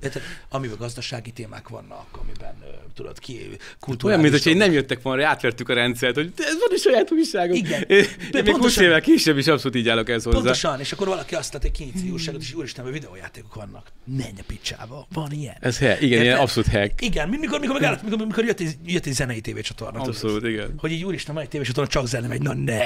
[0.48, 2.54] Amiben gazdasági témák vannak, amiben
[2.94, 3.48] tudod ki,
[3.80, 4.20] kulturális...
[4.20, 7.56] Olyan, mint hogy nem jöttek volna, átvertük a rendszert, hogy ez van is saját újságom.
[7.56, 7.82] Igen.
[7.82, 10.36] Én, de én még 20 évvel később is abszolút így állok ez hozzá.
[10.36, 13.86] Pontosan, és akkor valaki azt tette, hogy kinyitsz újságot, és úristen, hogy videójátékok vannak.
[14.04, 15.56] Menj a picsába, van ilyen.
[15.60, 16.24] Ez he, igen, Érted?
[16.24, 17.02] ilyen abszolút hack.
[17.02, 20.00] Igen, mikor, mikor, megállott, mikor, mikor jött, egy, jött egy zenei tévécsatorna.
[20.00, 20.74] Abszolút, tudod, igen.
[20.76, 22.80] Hogy így úristen, van egy tévécsatorna, csak zene megy, na ne.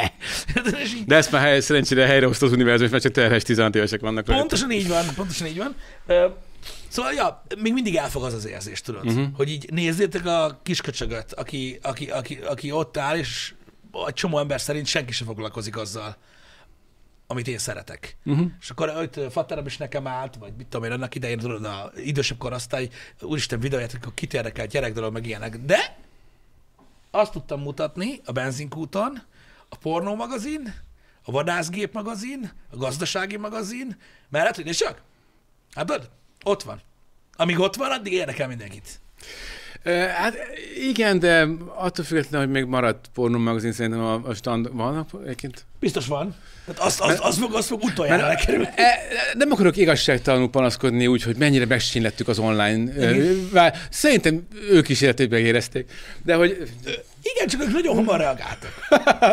[1.07, 4.25] de ezt már hely, szerencsére helyreosztó az univerzum, mert csak terhes 16 évesek vannak.
[4.25, 5.77] Pontosan így van, pontosan így van.
[6.89, 9.27] Szóval, ja, még mindig elfog az az érzés, tudod, uh-huh.
[9.35, 13.55] hogy így nézzétek a kisköcsögöt, aki, aki, aki, aki ott áll, és
[14.07, 16.17] egy csomó ember szerint senki sem foglalkozik azzal,
[17.27, 18.17] amit én szeretek.
[18.25, 18.47] Uh-huh.
[18.61, 21.93] És akkor ott Fatterem is nekem állt, vagy mit tudom én, annak idején, tudod, a
[21.97, 22.89] idősebb korosztály,
[23.21, 25.57] úristen videóját, akkor kit érdekel, gyerek dolog, meg ilyenek.
[25.57, 25.97] De
[27.11, 29.23] azt tudtam mutatni a benzinkúton,
[29.69, 30.75] a pornó magazin,
[31.29, 33.97] a vadászgép magazin, a gazdasági magazin,
[34.29, 35.03] mellett, hogy csak,
[35.75, 36.11] hát
[36.45, 36.81] ott van.
[37.37, 39.01] Amíg ott van, addig érdekel mindenkit.
[40.15, 40.35] Hát
[40.89, 45.65] igen, de attól függetlenül, hogy még maradt pornó magazin, szerintem a, a stand vannak egyébként.
[45.81, 46.35] Biztos van.
[46.65, 48.69] Tehát azt, azt, azt, fog, azt fog utoljára lekerülni.
[48.75, 48.99] E,
[49.35, 52.93] nem akarok igazságtalanul panaszkodni úgy, hogy mennyire megsínlettük az online.
[52.93, 53.73] Igen.
[53.91, 55.91] Szerintem ők is életében érezték.
[56.23, 56.71] De hogy
[57.35, 58.73] igen, csak ők nagyon hamar reagáltak.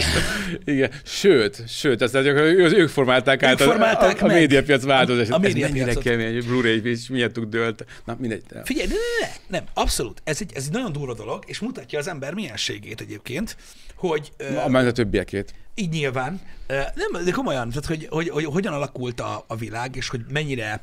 [0.65, 2.37] Igen, sőt, sőt, azt mondjuk,
[2.73, 5.31] ők formálták át ők formálták a, a, a médiapiac változását.
[5.31, 5.89] A, a médiapiacot.
[5.89, 7.85] Ez mennyire kemény, Blu-ray és miattuk dőlt.
[8.05, 8.43] Na, mindegy.
[8.63, 10.21] Figyelj, ne, ne, ne, nem, abszolút.
[10.23, 13.57] Ez egy, ez egy nagyon durva dolog, és mutatja az ember mienségét egyébként,
[13.95, 14.31] hogy...
[14.39, 15.53] A, uh, a többiekét.
[15.75, 16.41] Így nyilván.
[16.67, 20.81] Nem, de komolyan, tehát hogy, hogy, hogy hogyan alakult a, a világ, és hogy mennyire,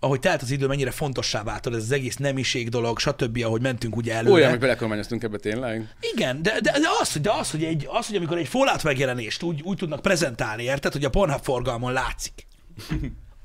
[0.00, 3.96] ahogy telt az idő, mennyire fontossá vált ez az egész nemiség dolog, stb., ahogy mentünk
[3.96, 4.34] ugye előre.
[4.34, 5.94] Olyan, hogy belekormányoztunk ebbe tényleg.
[6.14, 9.42] Igen, de, de, de, az, de az, hogy egy, az, hogy amikor egy Fallout megjelenést
[9.42, 12.46] úgy, úgy tudnak prezentálni, érted, hogy a Pornhub forgalmon látszik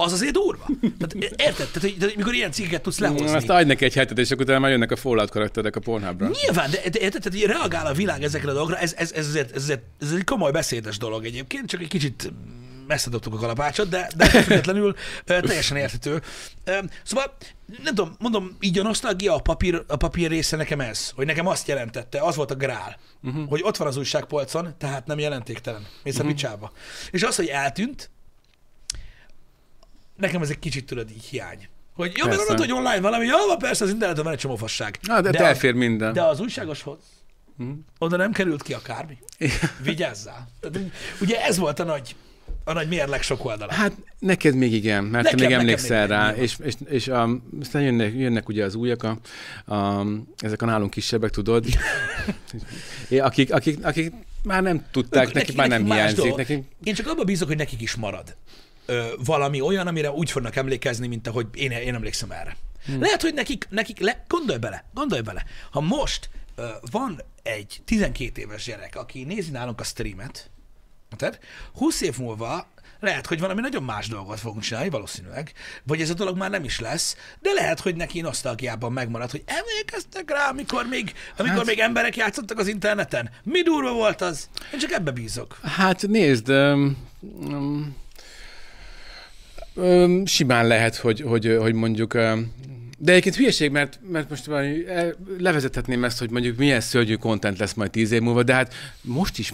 [0.02, 0.66] az azért durva.
[1.00, 1.54] Tehát, érted?
[1.56, 3.36] Tehát, hogy, tehát, mikor ilyen cikkeket tudsz lehozni.
[3.36, 6.30] Azt adj neki egy hetet, és akkor utána már jönnek a Fallout karakterek a Pornhubra.
[6.44, 9.28] Nyilván, de, de érted, tehát, hogy reagál a világ ezekre a dolgokra, ez, ez, ez,
[9.28, 12.32] azért, ez, azért, ez egy komoly beszédes dolog egyébként, csak egy kicsit
[12.88, 14.96] messze dobtuk a kalapácsot, de, de függetlenül
[15.26, 16.22] teljesen érthető.
[17.04, 17.38] Szóval,
[17.84, 21.48] nem tudom, mondom, így a nosztalgia, a papír, a papír része nekem ez, hogy nekem
[21.48, 23.50] azt jelentette, az volt a grál, uh-huh.
[23.50, 25.86] hogy ott van az újságpolcon, tehát nem jelentéktelen.
[26.04, 26.72] Mész a picsába.
[27.12, 28.10] És az, hogy eltűnt,
[30.22, 31.68] nekem ez egy kicsit tudod így hiány.
[31.94, 35.00] Hogy jó, mert hogy online valami, jó, persze, az interneten van egy csomó fasság.
[35.02, 36.14] Na, de, de elfér minden.
[36.14, 36.98] de az újságoshoz
[38.00, 39.18] oda nem került ki akármi.
[39.84, 40.48] Vigyázzál.
[40.60, 40.80] Tehát,
[41.22, 42.16] ugye ez volt a nagy,
[42.64, 43.74] a nagy mérleg sok oldala.
[43.74, 47.08] Hát neked még igen, mert Nekem- te még emlékszel még rá, igen, és, és, és
[47.08, 49.18] um, aztán jönnek, jönnek ugye az újak, a,
[49.74, 50.06] a,
[50.38, 51.66] ezek a nálunk kisebbek, tudod,
[53.10, 56.18] akik, akik, akik már nem tudták, Ők- nekik, már nem hiányzik.
[56.18, 56.38] dolog.
[56.38, 58.36] Nekik, Én csak abban bízok, hogy nekik is marad
[58.86, 62.58] ö, valami olyan, amire úgy fognak emlékezni, mint ahogy én, én emlékszem erre.
[62.86, 63.02] Hmm.
[63.02, 68.42] Lehet, hogy nekik, nekik le, gondolj bele, gondolj bele, ha most ö, van egy 12
[68.42, 70.50] éves gyerek, aki nézi nálunk a streamet,
[71.18, 71.40] tehát
[71.74, 72.68] 20 év múlva
[73.02, 75.52] lehet, hogy valami nagyon más dolgot fogunk csinálni, valószínűleg,
[75.84, 79.44] vagy ez a dolog már nem is lesz, de lehet, hogy neki nosztalgiában megmarad, hogy
[79.46, 81.66] emlékeztek rá, amikor még, amikor hát...
[81.66, 83.30] még emberek játszottak az interneten.
[83.44, 84.50] Mi durva volt az?
[84.74, 85.60] Én csak ebbe bízok.
[85.62, 87.96] hát nézd, um, um,
[89.82, 92.14] um, simán lehet, hogy, hogy, hogy mondjuk
[93.02, 95.10] de egyébként hülyeség, mert, mert most eh,
[95.40, 99.40] levezethetném ezt, hogy mondjuk milyen szörnyű content lesz majd tíz év múlva, de hát most
[99.40, 99.54] is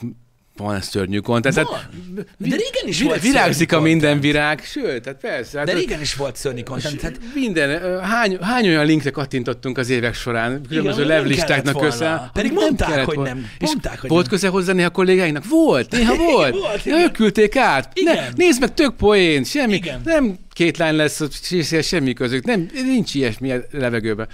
[0.57, 1.55] van szörnyű content.
[1.55, 1.65] Van.
[1.65, 1.89] Tehát
[2.37, 4.33] De régen is vi- volt Virágzik a szörnyű minden content.
[4.33, 5.57] virág, sőt, tehát persze.
[5.57, 7.01] Hát De régen is volt szörnyű content.
[7.01, 12.29] Hát, minden, hány, hány olyan linkre kattintottunk az évek során, különböző nem levlistáknak volna.
[12.33, 13.49] Pedig Nem mondták, kellett hogy nem.
[13.59, 14.31] És Mondták, hogy volt nem.
[14.33, 15.43] köze hozzá néha kollégáinknak?
[15.49, 16.53] Volt, néha volt.
[16.53, 16.99] Volt, igen.
[16.99, 17.91] ők küldték át.
[18.03, 18.33] Ne, Igen.
[18.35, 20.01] nézd meg, tök poén, semmi, Igen.
[20.03, 21.21] nem két lány lesz,
[21.81, 24.27] semmi közük, nem, nincs ilyesmi a levegőben.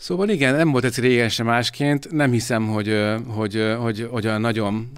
[0.00, 2.10] Szóval igen, nem volt ez régen sem másként.
[2.10, 2.96] Nem hiszem, hogy,
[3.26, 4.92] hogy, hogy, hogy olyan nagyon...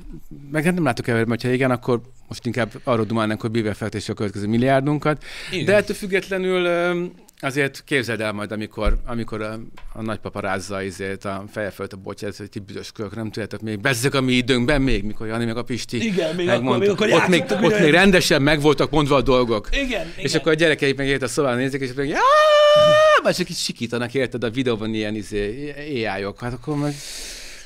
[0.50, 4.14] Meg hát nem látok el, hogyha igen, akkor most inkább arról dumálnánk, hogy mivel fektessen
[4.14, 5.24] a következő milliárdunkat.
[5.50, 5.64] Igen.
[5.64, 6.66] De ettől függetlenül
[7.44, 9.58] azért képzeld el majd, amikor, amikor a,
[9.92, 13.60] a nagypapa rázza izét, a feje fölött a botyát, hogy ti büdös kölök, nem tudjátok
[13.60, 16.90] még, bezzeg a mi időnkben még, mikor Jani meg a Pisti Igen, még megmondta.
[16.92, 17.28] akkor- még akkor ott,
[17.60, 19.68] még, ott még rendesen meg voltak mondva a dolgok.
[19.72, 20.40] igen, És igen.
[20.40, 22.18] akkor a gyerekeik meg ért a szobán nézik, és mondják,
[23.22, 25.70] már csak így sikítanak, érted, a videóban ilyen izé,
[26.06, 26.40] AI-ok.
[26.40, 26.94] Hát akkor meg...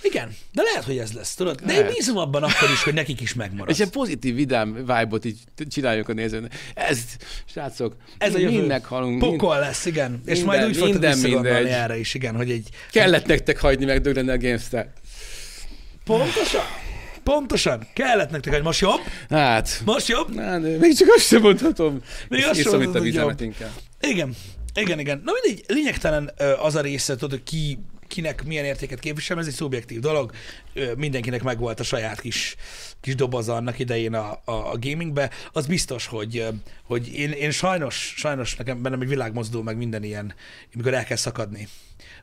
[0.07, 1.61] igen, de lehet, hogy ez lesz, tudod?
[1.61, 1.95] De én Lehet.
[1.95, 3.71] bízom abban akkor is, hogy nekik is megmarad.
[3.71, 5.39] És egy pozitív, vidám vibe-ot így
[5.69, 6.55] csináljuk a nézőnek.
[6.75, 6.99] Ez,
[7.53, 8.57] srácok, Ez a jövő.
[8.57, 9.21] mind meghalunk.
[9.21, 10.21] mind- Pokol lesz, igen.
[10.25, 12.69] és minden- majd úgy fogtok visszagondolni erre is, igen, hogy egy...
[12.91, 14.87] Kellett nektek hagyni megdögleni a GameStar.
[16.05, 16.65] Pontosan?
[17.23, 17.87] Pontosan.
[17.95, 19.01] Kellett nektek, hogy most jobb?
[19.31, 20.35] Hát, Most jobb?
[20.35, 22.01] de még csak azt sem mondhatom.
[22.29, 23.71] Még azt sem itt a vizemet inkább.
[24.01, 24.35] Igen.
[24.75, 25.23] Igen, igen.
[25.25, 26.31] Na mindegy, lényegtelen
[26.63, 30.33] az a része, tudod, ki, kinek milyen értéket képvisel, ez egy szubjektív dolog.
[30.97, 32.57] Mindenkinek megvolt a saját kis,
[33.01, 35.31] kis doboza annak idején a, a, a gamingbe.
[35.53, 36.47] Az biztos, hogy,
[36.83, 40.35] hogy én, én sajnos, sajnos nekem bennem egy világmozdul meg minden ilyen,
[40.75, 41.69] amikor el kell szakadni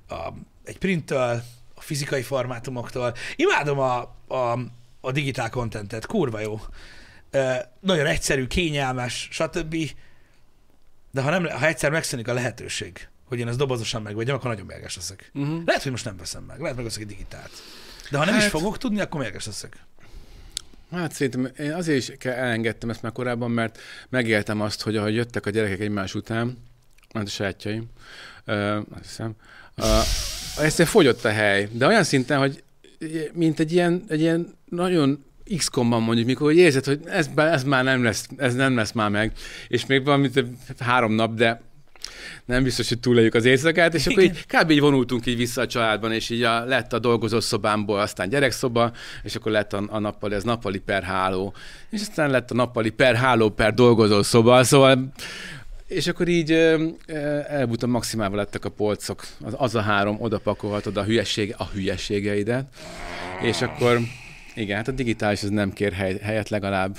[0.08, 0.28] a,
[0.64, 1.44] egy printtől,
[1.76, 3.16] a fizikai formátumoktól.
[3.36, 3.98] Imádom a,
[4.28, 4.60] a,
[5.02, 6.60] a digitál kontentet, kurva jó.
[7.80, 9.76] Nagyon egyszerű, kényelmes, stb.
[11.12, 14.66] De ha, nem, ha egyszer megszűnik a lehetőség, hogy én ezt dobozosan megvegyem, akkor nagyon
[14.66, 15.32] mérges leszek.
[15.34, 15.62] Uh-huh.
[15.66, 17.52] Lehet, hogy most nem veszem meg, lehet megveszek egy digitált.
[18.12, 19.78] De ha nem is Hát- fogok tudni, akkor mérges leszek.
[20.92, 23.80] Hát szerintem én azért is elengedtem ezt már korábban, mert
[24.10, 26.58] megéltem azt, hogy ahogy jöttek a gyerekek egymás után,
[27.14, 27.86] mert a sajátjaim,
[28.46, 29.34] ö, azt hiszem,
[29.76, 30.00] ö,
[30.58, 32.64] egyszerűen fogyott a hely, de olyan szinten, hogy
[33.34, 35.24] mint egy ilyen, egy ilyen nagyon
[35.58, 38.92] x ban mondjuk, mikor hogy érzed, hogy ez, ez, már nem lesz, ez nem lesz
[38.92, 39.32] már meg,
[39.68, 40.46] és még van mint
[40.80, 41.62] három nap, de
[42.46, 44.70] nem biztos, hogy túléljük az éjszakát, és akkor így, kb.
[44.70, 48.92] így vonultunk így vissza a családban, és így a, lett a dolgozó szobámból, aztán gyerekszoba,
[49.24, 51.54] és akkor lett a, a nappali, ez nappali per háló,
[51.90, 55.12] és aztán lett a nappali per háló per dolgozó szoba, szóval
[55.88, 56.52] és akkor így
[57.48, 62.66] elbutam maximálva lettek a polcok, az, az a három, oda pakolhatod a hülyeség, a hülyeségeidet,
[63.42, 64.00] és akkor
[64.56, 66.98] igen, hát a digitális az nem kér hely, helyet legalább,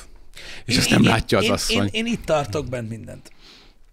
[0.64, 1.88] és Én- azt nem én- látja az én, asszony.
[1.92, 3.30] Én, én, itt tartok bent mindent.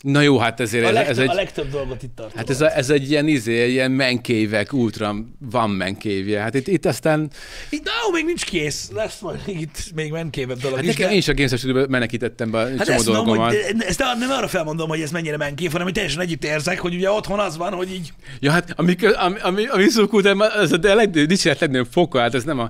[0.02, 1.30] Na jó, hát ezért A ez, legtöbb, ez egy...
[1.30, 2.38] a legtöbb dolgot itt tartom.
[2.38, 6.40] Hát ez, a, ez egy ilyen izé, egy ilyen menkévek, ultra van menkévje.
[6.40, 7.30] Hát itt, itt aztán,
[7.70, 8.90] Itt, ó, még nincs kész.
[8.94, 10.90] Lesz majd itt még menkévebb dolog hát is.
[10.92, 13.54] nekem de- én is a Studio-ba menekítettem be a Hát csomó ezt, dolgomat.
[13.54, 16.80] hogy, de- ezt nem arra felmondom, hogy ez mennyire menkév, hanem hogy teljesen együtt érzek,
[16.80, 20.26] hogy ugye otthon az van, hogy így Ja, hát ami, ami, ami, ami szurkult,
[20.62, 22.70] az a dicséret legnagyobb foka, hát ez nem a...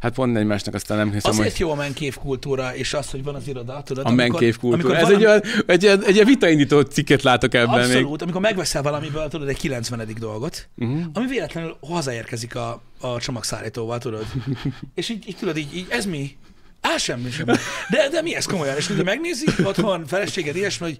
[0.00, 3.24] Hát pont egymásnak aztán nem hiszem, Azért hogy jó a menkév kultúra, és az, hogy
[3.24, 4.06] van az iroda, tudod?
[4.06, 4.96] a menkév kultúra.
[4.96, 7.96] Ez egy, olyan, egy, egy, egy, egy vitaindító cikket látok ebben még.
[7.96, 10.14] Abszolút, amikor megveszel valamiből, tudod, egy 90.
[10.18, 11.04] dolgot, uh-huh.
[11.12, 14.26] ami véletlenül hazaérkezik a, a csomagszállítóval, tudod.
[14.94, 16.36] és így, így tudod, így, így, ez mi?
[16.80, 17.52] Á, semmi, semmi.
[17.90, 18.76] De, de mi ez komolyan?
[18.76, 20.98] És ugye megnézi, otthon, feleséged, ilyesmi, hogy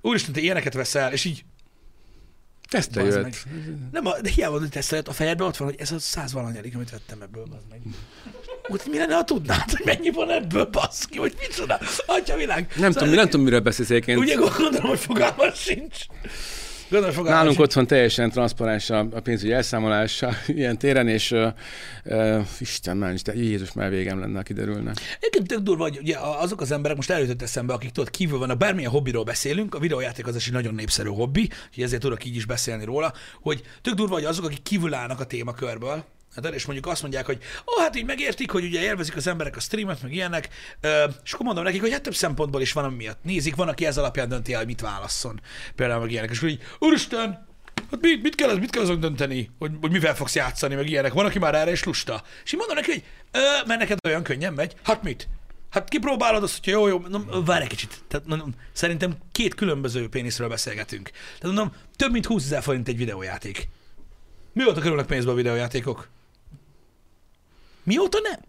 [0.00, 1.44] úristen, te ilyeneket veszel, és így,
[2.68, 3.22] Teszte Bazd jött.
[3.22, 3.34] meg.
[3.90, 6.90] nem, de hiába, hogy tesztelet, a fejedben ott van, hogy ez a száz valanyadik, amit
[6.90, 7.80] vettem ebből, az meg.
[8.68, 12.72] Úgy, mi lenne, ha tudnád, hogy mennyi van ebből, baszki, hogy micsoda, atya világ.
[12.76, 14.18] Nem tudom, nem tudom, miről beszélsz egyébként.
[14.18, 15.96] Ugye gondolom, hogy fogalmas sincs.
[16.88, 17.68] Gondolom, fogalmas Nálunk sincs.
[17.68, 21.52] otthon teljesen transzparens a, a pénzügyi elszámolás ilyen téren, és uh,
[22.04, 24.92] uh, Isten nincs, de Jézus már végem lenne, ha kiderülne.
[25.18, 28.58] Egyébként tök durva, hogy ugye azok az emberek, most előtött eszembe, akik tudod, kívül vannak,
[28.58, 32.36] bármilyen hobbiról beszélünk, a videójáték az is egy nagyon népszerű hobbi, úgyhogy ezért tudok így
[32.36, 36.04] is beszélni róla, hogy tök durva, hogy azok, akik kívül állnak a témakörből,
[36.34, 39.56] Hát és mondjuk azt mondják, hogy ó, hát így megértik, hogy ugye élvezik az emberek
[39.56, 40.48] a streamet, meg ilyenek,
[41.24, 43.86] és akkor mondom nekik, hogy hát több szempontból is van, ami miatt nézik, van, aki
[43.86, 45.40] ez alapján dönti el, hogy mit válasszon.
[45.74, 47.46] Például meg ilyenek, és akkor így, úristen,
[47.90, 51.12] hát mit, mit, kell, mit kell azon dönteni, hogy, hogy mivel fogsz játszani, meg ilyenek.
[51.12, 52.22] Van, aki már erre is lusta.
[52.44, 54.74] És én mondom neki, hogy ö, mert neked olyan könnyen megy.
[54.82, 55.28] Hát mit?
[55.70, 58.04] Hát kipróbálod azt, hogy jó, jó, mondom, várj egy kicsit.
[58.08, 61.10] Tehát mondom, szerintem két különböző péniszről beszélgetünk.
[61.10, 63.68] Tehát mondom, több mint 20 ezer forint egy videójáték.
[64.52, 66.08] Mióta kerülnek pénzbe a videójátékok?
[67.82, 68.40] Mióta nem?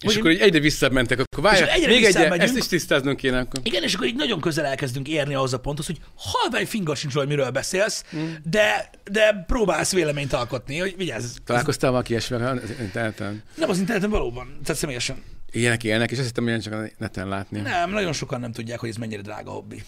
[0.00, 2.42] És Hogy- akkor így egyre visszamentek, akkor várj, És egyre még egy, visszamegyünk.
[2.42, 3.60] ezt is tisztáznunk kéne akkor.
[3.62, 7.14] Igen, és akkor így nagyon közel elkezdünk érni ahhoz a ponthoz, hogy halvány finga sincs,
[7.14, 8.32] hogy miről beszélsz, mm.
[8.44, 11.36] de, de próbálsz véleményt alkotni, hogy vigyázz.
[11.44, 13.42] Találkoztál valaki ilyesmivel az interneten?
[13.54, 15.22] Nem az interneten valóban, tehát személyesen.
[15.50, 17.60] Ilyenek élnek, és azt hittem, ilyen csak a neten látni.
[17.60, 19.82] Nem, nagyon sokan nem tudják, hogy ez mennyire drága hobbi.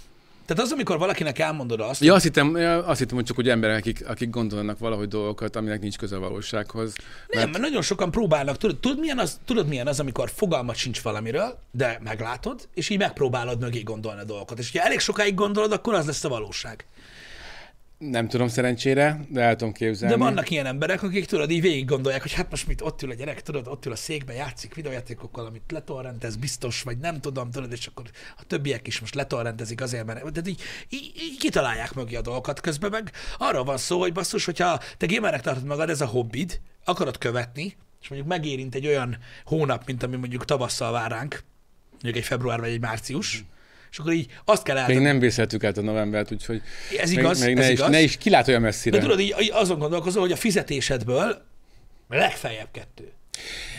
[0.54, 2.54] Tehát az, amikor valakinek elmondod azt, Ja, azt hittem,
[2.84, 6.20] azt hittem, hogy csak úgy emberek, akik, akik gondolnak valahogy dolgokat, aminek nincs köze a
[6.20, 6.92] valósághoz.
[7.28, 8.56] Nem, mert nagyon sokan próbálnak.
[8.56, 12.98] Tudod, tudod, milyen az, tudod, milyen az, amikor fogalmat sincs valamiről, de meglátod, és így
[12.98, 14.58] megpróbálod mögé gondolni a dolgokat.
[14.58, 16.84] És ha elég sokáig gondolod, akkor az lesz a valóság.
[18.10, 20.14] Nem tudom szerencsére, de el tudom képzelni.
[20.14, 23.10] De vannak ilyen emberek, akik tudod, így végig gondolják, hogy hát most mit, ott ül
[23.10, 27.50] a gyerek, tudod, ott ül a székbe, játszik videójátékokkal, amit letorrentez, biztos, vagy nem tudom,
[27.50, 28.04] tudod, és akkor
[28.36, 32.60] a többiek is most letorrentezik azért, mert tehát így, így, így kitalálják mögé a dolgokat.
[32.60, 36.60] Közben meg arról van szó, hogy basszus, hogyha te gamernek tartod magad, ez a hobbid,
[36.84, 41.42] akarod követni, és mondjuk megérint egy olyan hónap, mint ami mondjuk tavasszal vár ránk,
[41.90, 43.44] mondjuk egy február vagy egy március,
[43.92, 45.04] és akkor így azt kell Még eltenni.
[45.04, 46.62] nem vészeltük át a novembert, úgyhogy
[47.00, 47.88] Ez még, igaz, még ez ne, igaz.
[47.88, 48.96] Is, ne is kilát olyan messzire.
[48.96, 51.42] De tudod, így, így azon gondolkozol, hogy a fizetésedből
[52.08, 53.12] legfeljebb kettő.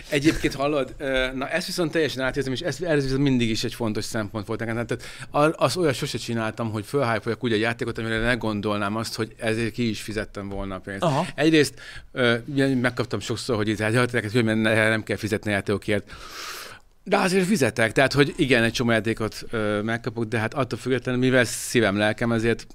[0.10, 0.95] Egyébként hallod,
[1.35, 4.60] na ezt viszont teljesen átérzem, és ez, ez viszont mindig is egy fontos szempont volt
[4.60, 4.85] nekem.
[4.85, 9.15] Tehát a- az olyat sose csináltam, hogy fölhájpoljak úgy egy játékot, amire ne gondolnám azt,
[9.15, 11.03] hogy ezért ki is fizettem volna a pénzt.
[11.03, 11.26] Aha.
[11.35, 11.73] Egyrészt
[12.81, 16.11] megkaptam sokszor, hogy így hát hogy ne- nem kell fizetni a játékokért.
[17.03, 21.19] De azért fizetek, tehát hogy igen, egy csomó játékot ö, megkapok, de hát attól függetlenül,
[21.21, 22.67] mivel szívem, lelkem, ezért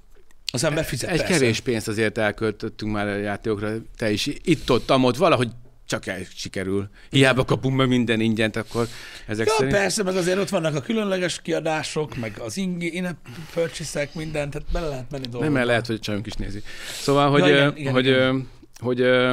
[0.51, 1.33] Az ember fizet egy persze.
[1.33, 5.49] kevés pénzt azért elköltöttünk már a játékokra, te is itt-ott, amott, valahogy
[5.85, 6.89] csak el sikerül.
[7.09, 8.87] Hiába kapunk meg minden ingyent, akkor
[9.27, 9.75] ezek Ja, szerint...
[9.75, 13.07] persze, meg azért ott vannak a különleges kiadások, meg az ing- in
[13.53, 15.45] purchase minden, tehát bele lehet menni dolgokba.
[15.45, 16.61] Nem, mert lehet, hogy a csajunk is nézi.
[17.01, 18.47] Szóval, hogy, Ja, igen, igen, hogy, igen.
[18.79, 19.31] hogy a,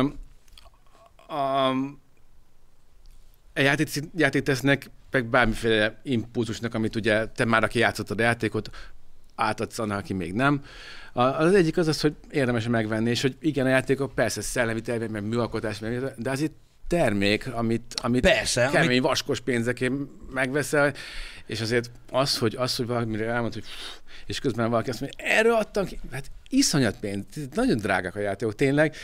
[1.28, 1.72] a
[3.62, 8.70] játék, játék tesznek meg bármiféle impulzusnak, amit ugye te már, aki játszottad a játékot,
[9.34, 10.64] átadsz annak, aki még nem.
[11.12, 15.08] Az egyik az az, hogy érdemes megvenni, és hogy igen, a játékok persze szellemi termék,
[15.08, 16.56] meg műalkotás, meg, de az itt
[16.86, 19.92] termék, amit, amit Persze, kemény, amit- vaskos pénzekért
[20.32, 20.94] megveszel,
[21.46, 23.64] és azért az, hogy, az, hogy valamire elmond, hogy
[24.26, 27.24] és közben valaki azt mondja, erről adtam ki, hát iszonyat pénz,
[27.54, 28.96] nagyon drágák a játékok, tényleg.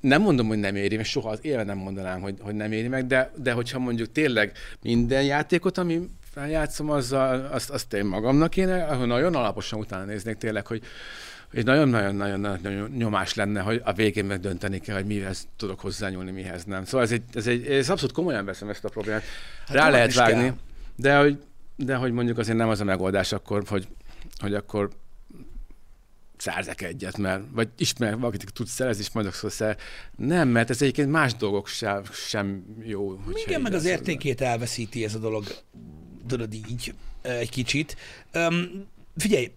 [0.00, 2.88] Nem mondom, hogy nem éri meg, soha az éve nem mondanám, hogy, hogy nem éri
[2.88, 4.52] meg, de, de hogyha mondjuk tényleg
[4.82, 6.08] minden játékot, ami
[6.48, 10.82] játszom, azzal, azt, azt én magamnak kéne, ahol nagyon alaposan utána néznék tényleg, hogy,
[11.52, 16.84] és nagyon-nagyon-nagyon nyomás lenne, hogy a végén megdönteni kell, hogy mihez tudok hozzányúlni, mihez nem.
[16.84, 19.22] Szóval ez, egy, ez, egy, ez abszolút komolyan veszem ezt a problémát.
[19.66, 20.54] Hát Rá lehet vágni, kell.
[20.96, 21.38] de hogy,
[21.76, 23.88] de hogy mondjuk azért nem az a megoldás akkor, hogy,
[24.38, 24.90] hogy akkor
[26.40, 29.76] szerzek egyet, mert, vagy ismer valakit aki tudsz szerezni, és majd akkor szer.
[30.16, 33.20] Nem, mert ez egyébként más dolgok sem, sem jó.
[33.46, 35.44] Igen, meg az értékét elveszíti ez a dolog,
[36.26, 37.96] tudod így, egy kicsit.
[38.34, 38.86] Um,
[39.16, 39.52] figyelj,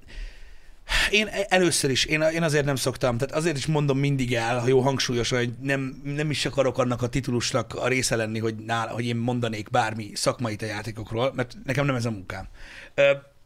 [1.10, 4.68] Én először is, én, én azért nem szoktam, tehát azért is mondom mindig el, ha
[4.68, 8.92] jó hangsúlyosan, hogy nem, nem is akarok annak a titulusnak a része lenni, hogy, nála,
[8.92, 12.48] hogy én mondanék bármi szakmait a játékokról, mert nekem nem ez a munkám.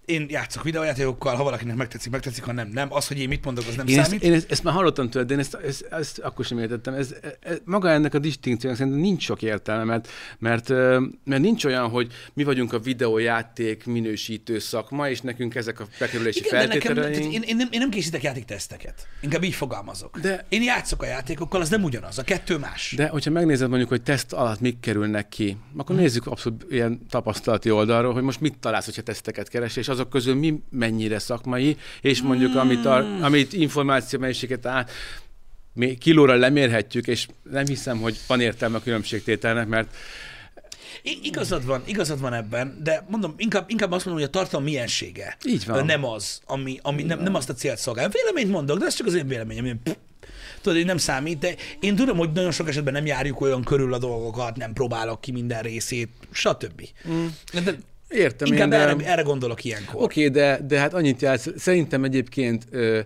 [0.05, 2.93] Én játszok videójátékokkal, ha valakinek megtetszik, megtetszik, ha nem, nem.
[2.93, 4.23] Az, hogy én mit mondok, az nem Én, ezt, számít.
[4.23, 6.93] én ezt, ezt már hallottam tőled, de én ezt, ezt, ezt akkor sem értettem.
[6.93, 10.09] Ez, ez, maga ennek a distinkciónak szerintem nincs sok értelme, mert,
[10.39, 10.69] mert,
[11.23, 16.39] mert nincs olyan, hogy mi vagyunk a videójáték minősítő szakma, és nekünk ezek a bekerülési
[16.45, 17.33] Igen, nekem, feltételeink.
[17.33, 19.07] én, én, nem, én nem készítek játékteszteket.
[19.21, 20.19] Inkább így fogalmazok.
[20.19, 22.17] De- Én játszok a játékokkal, az nem ugyanaz.
[22.19, 22.93] A kettő más.
[22.95, 27.71] De hogyha megnézed mondjuk, hogy teszt alatt mik kerülnek ki, akkor nézzük abszolút ilyen tapasztalati
[27.71, 32.21] oldalról, hogy most mit találsz, hogyha teszteket keres, és azok közül mi mennyire szakmai, és
[32.21, 34.91] mondjuk amit, a, amit információ mennyiséget át,
[35.73, 39.95] mi kilóra lemérhetjük, és nem hiszem, hogy van értelme a különbségtételnek, mert
[41.03, 44.65] I- igazad van, igazad van ebben, de mondom, inkább, inkább azt mondom, hogy a tartalom
[44.65, 45.85] miensége Így van.
[45.85, 48.09] nem az, ami, ami nem, nem azt a célt szolgál.
[48.09, 49.65] Véleményt mondok, de ez csak az én véleményem.
[49.65, 49.93] Én, pff,
[50.61, 53.93] tudod, hogy nem számít, de én tudom, hogy nagyon sok esetben nem járjuk olyan körül
[53.93, 56.87] a dolgokat, nem próbálok ki minden részét, stb.
[57.09, 57.25] Mm.
[57.53, 57.75] De
[58.09, 58.77] értem inkább én, de...
[58.77, 60.03] erre, erre gondolok ilyenkor.
[60.03, 61.47] Oké, okay, de, de hát annyit játsz.
[61.57, 62.99] Szerintem egyébként ö,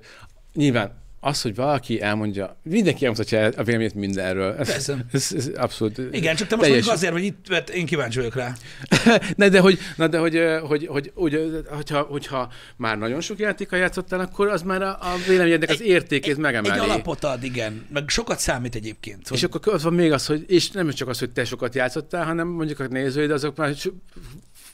[0.53, 4.55] nyilván az, hogy valaki elmondja, mindenki elmondhatja a véleményét mindenről.
[4.59, 5.05] Ez, Persze.
[5.11, 8.35] Ez, ez abszolút Igen, csak te most teljes- azért, hogy itt, mert én kíváncsi vagyok
[8.35, 8.53] rá.
[9.35, 13.79] ne, de hogy, na, de hogy, hogy, hogy, hogy hogyha, hogyha már nagyon sok játékkal
[13.79, 16.79] játszottál, akkor az már a, a véleményednek az értékét Egy megemeli.
[16.79, 17.85] alapot ad, igen.
[17.93, 19.27] Meg sokat számít egyébként.
[19.27, 19.37] Hogy...
[19.37, 22.25] És akkor ott van még az, hogy, és nem csak az, hogy te sokat játszottál,
[22.25, 23.75] hanem mondjuk a nézőid, azok már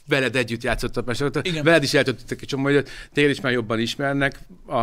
[0.08, 4.40] veled együtt játszottak, mert veled is eltöltöttek egy csomó időt, téged is már jobban ismernek,
[4.66, 4.76] a,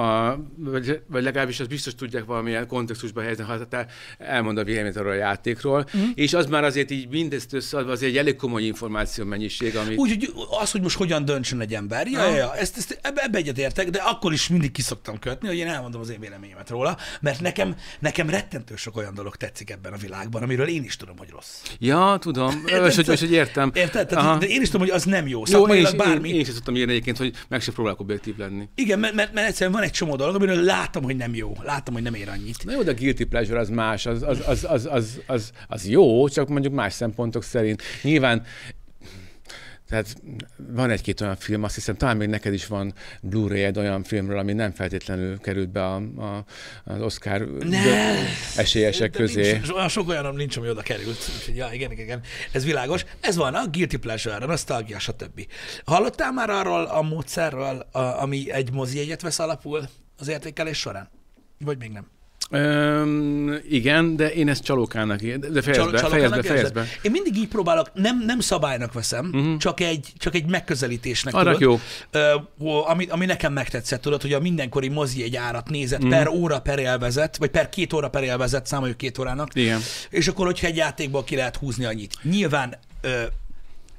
[0.00, 3.86] a, vagy, vagy legalábbis azt biztos tudják valamilyen kontextusba helyezni, ha te
[4.18, 6.04] elmond a véleményt arról a játékról, Mhm.
[6.04, 6.10] mm.
[6.14, 9.98] és az már azért így mindezt összeadva, azért egy elég komoly információ mennyiség, amit...
[9.98, 12.06] Úgy, hogy az, hogy most hogyan döntsön egy ember.
[12.06, 12.54] Ja, ja, ja.
[12.56, 16.10] Ezt, ezt, ebbe, ebbe egyetértek, de akkor is mindig kiszoktam kötni, hogy én elmondom az
[16.10, 20.68] én véleményemet róla, mert nekem, nekem rettentő sok olyan dolog tetszik ebben a világban, amiről
[20.68, 21.62] én is tudom, hogy rossz.
[21.78, 23.70] Ja, tudom, és hogy, hogy értem.
[23.74, 24.06] Érted?
[24.06, 25.38] Tehát, de én is tudom, hogy az nem jó.
[25.38, 26.28] Jó, Szakmailag is, bármi.
[26.28, 28.68] én, én is tudtam írni egyébként, hogy meg se próbálok objektív lenni.
[28.74, 31.52] Igen, mert, mert, mert egyszerűen van egy csomó dolog, amiről látom, hogy nem jó.
[31.62, 32.64] Látom, hogy nem ér annyit.
[32.64, 35.88] Na jó, de a guilty pleasure az más, az, az, az, az, az, az, az
[35.88, 37.82] jó, csak mondjuk más szempontok szerint.
[38.02, 38.42] Nyilván
[39.88, 40.22] tehát
[40.56, 44.38] van egy-két olyan film, azt hiszem, talán még neked is van blu ray olyan filmről,
[44.38, 46.44] ami nem feltétlenül került be a, a,
[46.84, 48.14] az Oscar Ne.
[48.56, 49.52] esélyesek De közé.
[49.52, 51.30] Nincs, olyan sok olyanom nincs, ami oda került.
[51.36, 52.20] Úgyhogy, ja, igen, igen, igen,
[52.52, 53.04] ez világos.
[53.20, 55.46] Ez van, a guilty pleasure, a nostalgia, stb.
[55.84, 59.88] Hallottál már arról a módszerről, a, ami egy mozi jegyet vesz alapul
[60.18, 61.10] az értékelés során?
[61.58, 62.15] Vagy még nem?
[62.50, 66.86] Öm, igen, de én ezt csalókának, de fejezd Csal- be, fejezd be, fejezd be.
[67.02, 69.56] Én mindig így próbálok, nem, nem szabálynak veszem, uh-huh.
[69.56, 71.34] csak, egy, csak egy megközelítésnek.
[71.34, 71.80] Arra tudod, jó.
[72.20, 72.34] Ö,
[72.86, 76.16] ami, ami nekem megtetszett, tudod, hogy a mindenkori mozi egy árat nézett uh-huh.
[76.16, 79.50] per óra per élvezet, vagy per két óra per élvezet, számoljuk két órának.
[79.54, 79.80] Igen.
[80.10, 82.14] És akkor, hogyha egy játékból ki lehet húzni annyit.
[82.22, 83.22] Nyilván ö,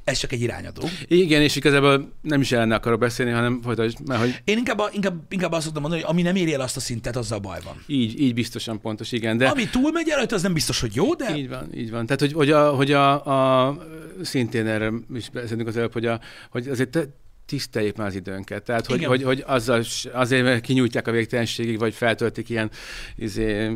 [0.07, 0.81] ez csak egy irányadó.
[1.07, 4.89] Igen, és igazából nem is ellene akarok beszélni, hanem folytasd, mert hogy Én inkább, a-
[4.93, 7.59] inkább, inkább azt szoktam mondani, hogy ami nem éri el azt a szintet, azzal baj
[7.63, 7.83] van.
[7.87, 9.37] így, így biztosan pontos, igen.
[9.37, 9.47] De...
[9.47, 12.05] Ami túl megy el, az nem biztos, hogy jó, de Így van, így van.
[12.05, 13.25] Tehát, hogy, hogy, a, hogy a,
[13.67, 13.77] a,
[14.21, 16.19] szintén erre is beszélünk az előbb, hogy, a,
[16.49, 17.07] hogy azért
[17.47, 18.63] tiszteljék már az időnket.
[18.63, 19.09] Tehát, hogy, Igen.
[19.09, 19.83] hogy, hogy azzal,
[20.13, 22.71] azért mert kinyújtják a végtelenségig, vagy feltöltik ilyen,
[23.15, 23.67] izé,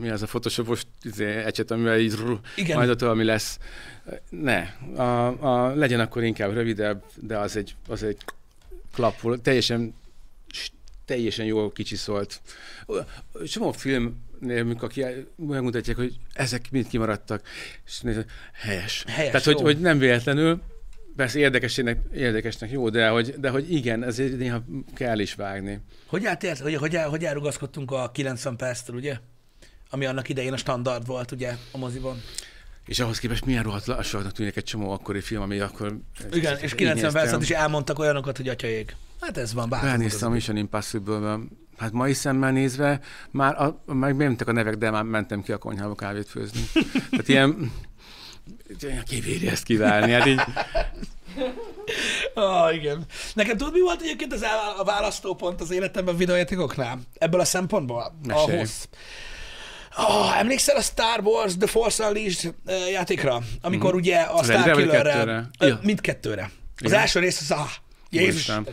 [0.00, 2.76] mi az a photoshopos izé, ecset, amivel így rú, Igen.
[2.76, 3.58] majd ott valami lesz.
[4.30, 4.60] Ne,
[4.96, 8.18] a, a, legyen akkor inkább rövidebb, de az egy, az egy
[8.92, 9.94] klapul, teljesen
[11.10, 12.40] teljesen jól kicsiszolt.
[13.46, 15.04] Csomó filmnél, amikor aki
[15.36, 17.42] megmutatják, hogy ezek mind kimaradtak,
[17.86, 19.04] és nézd, helyes.
[19.06, 20.60] Helyes, Tehát, hogy, hogy nem véletlenül,
[21.16, 24.64] persze érdekesnek, érdekesnek jó, de hogy, de hogy igen, ezért néha
[24.94, 25.80] kell is vágni.
[26.06, 29.16] hogy átért, hogy, hogy, el, hogy elrugaszkodtunk a 90 perctől, ugye?
[29.90, 32.22] Ami annak idején a standard volt, ugye, a moziban.
[32.86, 35.98] És ahhoz képest milyen rohadt lassúnak tűnik egy csomó akkori film, ami akkor...
[36.32, 38.94] Igen, és 90 percet is elmondtak olyanokat, hogy atyaég.
[39.20, 39.82] Hát ez van, bár.
[39.82, 41.48] Ránéztem a Mission Impossible-ben.
[41.76, 43.00] Hát mai szemmel nézve,
[43.30, 46.60] már a, meg mentek a nevek, de már mentem ki a konyhába kávét főzni.
[47.10, 47.72] Tehát ilyen,
[49.08, 50.12] kivéri ezt kiválni.
[50.12, 50.40] Hát így,
[52.34, 53.04] Ah, igen.
[53.34, 54.44] Nekem tudod, mi volt egyébként az
[54.78, 56.98] a választópont az életemben videójátékoknál?
[57.18, 58.18] Ebből a szempontból?
[58.26, 58.64] Mesélj.
[59.96, 62.54] Oh, emlékszel a Star Wars The Force Unleashed
[62.90, 63.42] játékra?
[63.62, 65.48] Amikor ugye a Az Star kettőre?
[65.58, 65.78] Ö, Ja.
[65.82, 66.42] Mindkettőre.
[66.76, 67.00] Az Igen.
[67.00, 67.68] első rész az, ah,
[68.10, 68.66] Jézus, Úristen.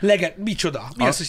[0.00, 1.28] lege, micsoda, mi A- az, hogy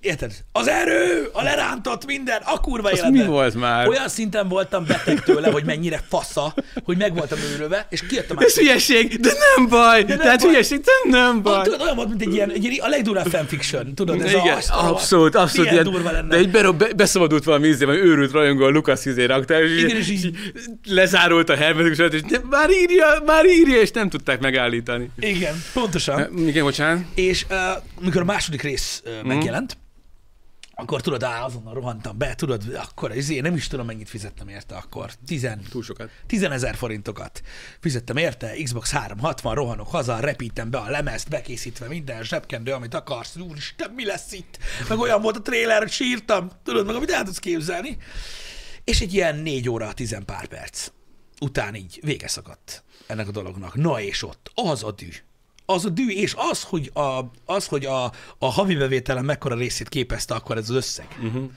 [0.00, 0.32] Érted?
[0.52, 3.20] Az erő, a lerántott rántott minden, a kurva Az életben.
[3.22, 3.88] mi volt már?
[3.88, 6.54] Olyan szinten voltam beteg tőle, hogy mennyire fasza,
[6.84, 10.02] hogy meg voltam őrülve, és kijöttem Ez hülyeség, de nem baj!
[10.02, 10.50] nem Tehát baj.
[10.50, 11.62] hülyeség, de nem Ah, baj!
[11.62, 13.94] Tudod, olyan volt, mint egy ilyen, egy ilyen a legdurább fanfiction.
[13.94, 15.70] Tudod, ez Igen, a, azt abszolút, abszolút.
[15.70, 16.28] Ilyen, durva lenne.
[16.28, 19.82] de egy be, be, beszabadult valami ízé, vagy őrült rajongó a Lukasz izé rakta, és,
[19.82, 20.36] Igen, és így-
[20.88, 25.10] lezárult a hermetikus és de már írja, már írja, és nem tudták megállítani.
[25.18, 26.38] Igen, pontosan.
[26.46, 27.04] Igen, bocsánat.
[27.14, 27.56] És uh,
[28.00, 29.76] mikor a második rész uh, megjelent,
[30.78, 34.74] akkor tudod, á, azonnal rohantam be, tudod, akkor izé, nem is tudom, mennyit fizettem érte
[34.74, 35.10] akkor.
[35.26, 36.10] Tizen, Túl sokat.
[36.26, 37.42] 10 ezer forintokat
[37.80, 43.36] fizettem érte, Xbox 360, rohanok haza, repítem be a lemezt, bekészítve minden zsebkendő, amit akarsz,
[43.36, 44.58] úristen, mi lesz itt?
[44.88, 47.96] Meg olyan volt a trailer, hogy sírtam, tudod, meg amit el tudsz képzelni.
[48.84, 50.90] És egy ilyen 4 óra, 10 pár perc
[51.40, 53.74] után így vége szakadt ennek a dolognak.
[53.74, 55.08] Na és ott, az a dű.
[55.66, 59.88] Az a dű, és az, hogy a, az, hogy a, a havi bevételem mekkora részét
[59.88, 61.06] képezte akkor ez az összeg.
[61.22, 61.50] Uh-huh.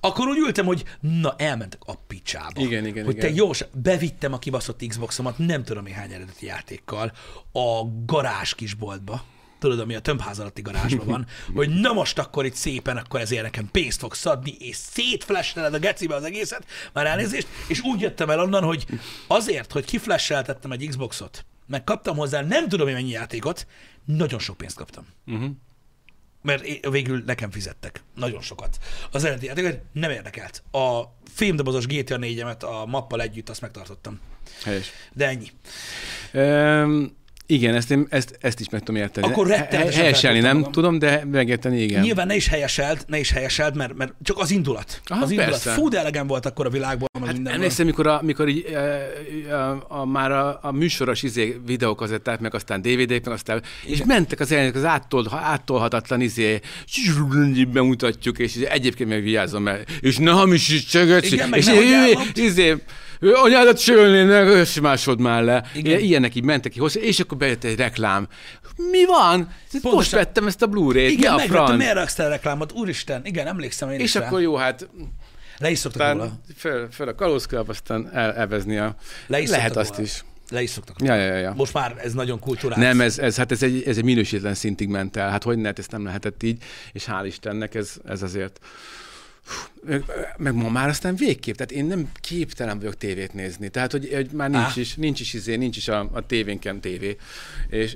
[0.00, 2.60] Akkor úgy ültem, hogy na, elmentek a picsába.
[2.60, 3.28] Igen, igen, hogy igen.
[3.28, 7.12] te jós, bevittem a kibaszott Xboxomat, nem tudom én hány eredeti játékkal,
[7.52, 9.24] a garázs kisboltba,
[9.58, 13.42] tudod, ami a tömbház alatti garázsban van, hogy na most akkor itt szépen, akkor ezért
[13.42, 18.30] nekem pénzt fogsz adni, és szétflasheled a gecibe az egészet, már elnézést, és úgy jöttem
[18.30, 18.86] el onnan, hogy
[19.26, 23.66] azért, hogy kiflasheltettem egy Xboxot, meg kaptam hozzá nem tudom én mennyi játékot,
[24.04, 25.06] nagyon sok pénzt kaptam.
[25.26, 25.50] Uh-huh.
[26.42, 28.02] Mert végül nekem fizettek.
[28.14, 28.78] Nagyon sokat.
[29.10, 30.62] Az eredeti játékot nem érdekelt.
[30.72, 34.20] A fémdobozos GTA 4-emet a mappal együtt azt megtartottam.
[34.64, 34.90] Helyes.
[35.12, 35.50] De ennyi.
[36.32, 37.16] Um,
[37.48, 39.26] igen, ezt, én, ezt, ezt is meg tudom érteni.
[39.26, 40.72] Akkor rettenetesen He- Helyeselni nem magam.
[40.72, 42.00] tudom, de megérteni igen.
[42.02, 45.00] Nyilván ne is helyeselt, ne is helyeselt, mert, mert csak az indulat.
[45.04, 45.50] Aha, az indulat.
[45.50, 45.70] persze.
[45.72, 47.54] Fú, de elegem volt akkor a világból, meg Hát mindenből.
[47.60, 48.64] emlékszem, mikor, a, mikor így,
[49.48, 54.04] e, a, a, már a, a műsoros izé, videókazetták, meg aztán DVD-k, meg aztán, és
[54.04, 56.60] mentek az elején, az áttol, áttolhatatlan izé,
[57.72, 62.38] bemutatjuk, és egyébként meg vigyázom mert és ne hamisítsagat, Igen, meg és nehogy izé, ellopd.
[62.38, 62.76] izé,
[63.20, 65.64] anyádat sölni, ne összemásod már le.
[65.74, 66.00] Igen.
[66.00, 68.28] Ilyenek így mentek ki hozzá, és akkor bejött egy reklám.
[68.90, 69.38] Mi van?
[69.72, 70.18] Most Pontosan.
[70.18, 72.72] vettem ezt a Blu-ray-t, mi Igen, a megvettem, raksz te reklámot?
[72.72, 74.26] Úristen, igen, emlékszem én És is rá.
[74.26, 74.88] akkor jó, hát
[75.58, 76.22] Le is szoktak róla.
[76.22, 78.96] aztán föl, föl a kalózkalap, aztán el, elvezni a...
[79.26, 80.02] Le is Lehet azt róla.
[80.02, 80.24] is.
[80.50, 81.52] Le is szoktak Ja, ja, ja.
[81.56, 82.84] Most már ez nagyon kulturális.
[82.84, 85.30] Nem, ez, ez, hát ez egy, ez egy minősítlen szintig ment el.
[85.30, 86.62] Hát hogy lehet, ezt nem lehetett így,
[86.92, 88.60] és hál' Istennek ez, ez azért...
[90.36, 93.68] Meg ma már aztán végképp, tehát én nem képtelen vagyok tévét nézni.
[93.68, 94.72] Tehát, hogy, hogy már nincs Á.
[94.74, 97.16] is, nincs is izé, nincs is a, a tévénkem tévé.
[97.68, 97.94] És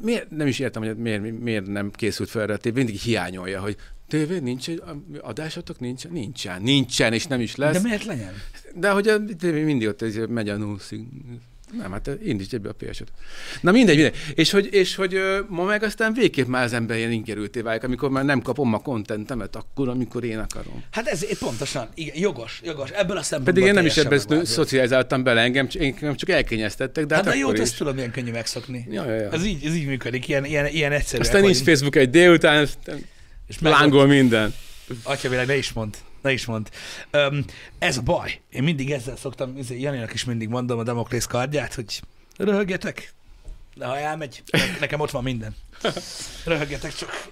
[0.00, 3.60] miért, nem is értem, hogy miért, miért nem készült fel erre a tévé, mindig hiányolja,
[3.60, 3.76] hogy
[4.08, 4.82] tévé, nincs egy
[5.20, 7.72] adásotok, nincs, nincsen, nincsen, és nem is lesz.
[7.72, 8.32] De miért legyen?
[8.74, 11.06] De hogy a tévé mindig ott ez megy a nullszig.
[11.72, 13.02] Nem, hát indíts ebbe a ps
[13.60, 14.16] Na mindegy, mindegy.
[14.34, 18.10] És hogy, és hogy ma meg aztán végképp már az ember ilyen ingerülté válik, amikor
[18.10, 20.84] már nem kapom a kontentemet akkor, amikor én akarom.
[20.90, 22.90] Hát ez pontosan, igen, jogos, jogos.
[22.90, 27.14] Ebből a szempontból Pedig én nem is ebben szocializáltam bele engem, engem csak elkényeztettek, de
[27.14, 28.86] Hát, hát, de jót, ezt tudod, milyen könnyű megszokni.
[28.90, 29.30] Ja, ja, ja.
[29.30, 31.22] Ez, így, ez így működik, ilyen, ilyen, ilyen egyszerű.
[31.22, 32.68] Aztán nincs Facebook egy délután,
[33.46, 34.54] és lángol minden.
[35.02, 35.96] Atyavilág, ne is mond.
[36.20, 36.70] Ne is mond.
[37.12, 37.44] Um,
[37.78, 38.40] ez a baj.
[38.50, 42.00] Én mindig ezzel szoktam, izé, Janinak is mindig mondom a Demoklész kardját, hogy
[42.36, 43.14] röhögjetek,
[43.74, 45.56] de ha elmegy, ne- nekem ott van minden.
[46.44, 47.28] Röhögjetek csak.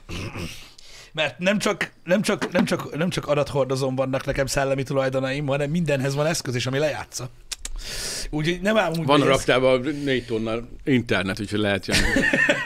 [1.12, 5.70] Mert nem csak, nem csak, nem csak, nem csak adathordozón vannak nekem szellemi tulajdonaim, hanem
[5.70, 7.30] mindenhez van eszköz is, ami lejátsza.
[8.30, 12.00] Úgyhogy nem állom úgy, Van a hogy ez- raktában négy tonna internet, úgyhogy lehet jönni.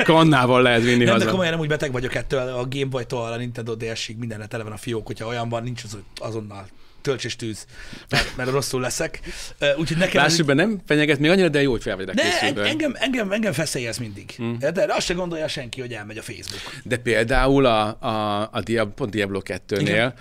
[0.04, 1.30] Kannával lehet vinni Nem, de haza.
[1.30, 4.72] komolyan nem úgy beteg vagyok ettől, a Game Boy-tól a Nintendo DS-ig mindenre tele van
[4.72, 6.66] a fiók, hogyha olyan van, nincs az, azonnal
[7.02, 7.66] tölts és tűz,
[8.08, 9.20] mert, mert rosszul leszek.
[9.78, 10.22] Úgyhogy nekem...
[10.22, 13.32] Lássuk be, nem fenyeget még annyira, de jó, hogy fel vagy rá de engem, engem,
[13.32, 14.30] engem feszélyez mindig.
[14.36, 14.58] Hmm.
[14.58, 16.60] De, de azt se gondolja senki, hogy elmegy a Facebook.
[16.84, 20.14] De például a, a, a Diablo, Diablo 2-nél Igen.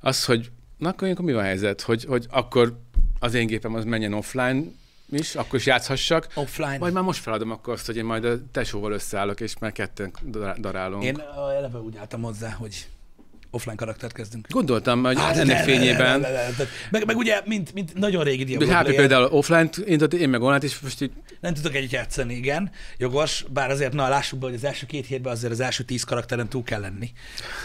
[0.00, 2.78] az, hogy na akkor ilyenkor mi van a helyzet, hogy, hogy akkor
[3.18, 4.62] az én gépem az menjen offline
[5.10, 6.78] is, akkor is játszhassak, Offline.
[6.78, 10.12] vagy már most feladom akkor azt, hogy én majd a tesóval összeállok, és már ketten
[10.22, 11.04] dar- darálunk.
[11.04, 11.22] Én
[11.56, 12.86] eleve úgy álltam hozzá, hogy
[13.50, 14.46] offline karaktert kezdünk.
[14.48, 16.64] Gondoltam, hogy Hát, hát, ennek ne, fényében, ne, ne, ne, ne.
[16.90, 20.12] Meg, meg ugye, mint, mint nagyon régi de Diablo hogy HP player, például offline-t indított,
[20.14, 21.10] én meg online és most így
[21.40, 25.06] nem tudok együtt játszani, igen, jogos, bár azért, na lássuk be, hogy az első két
[25.06, 27.12] hétben azért az első tíz karakteren túl kell lenni.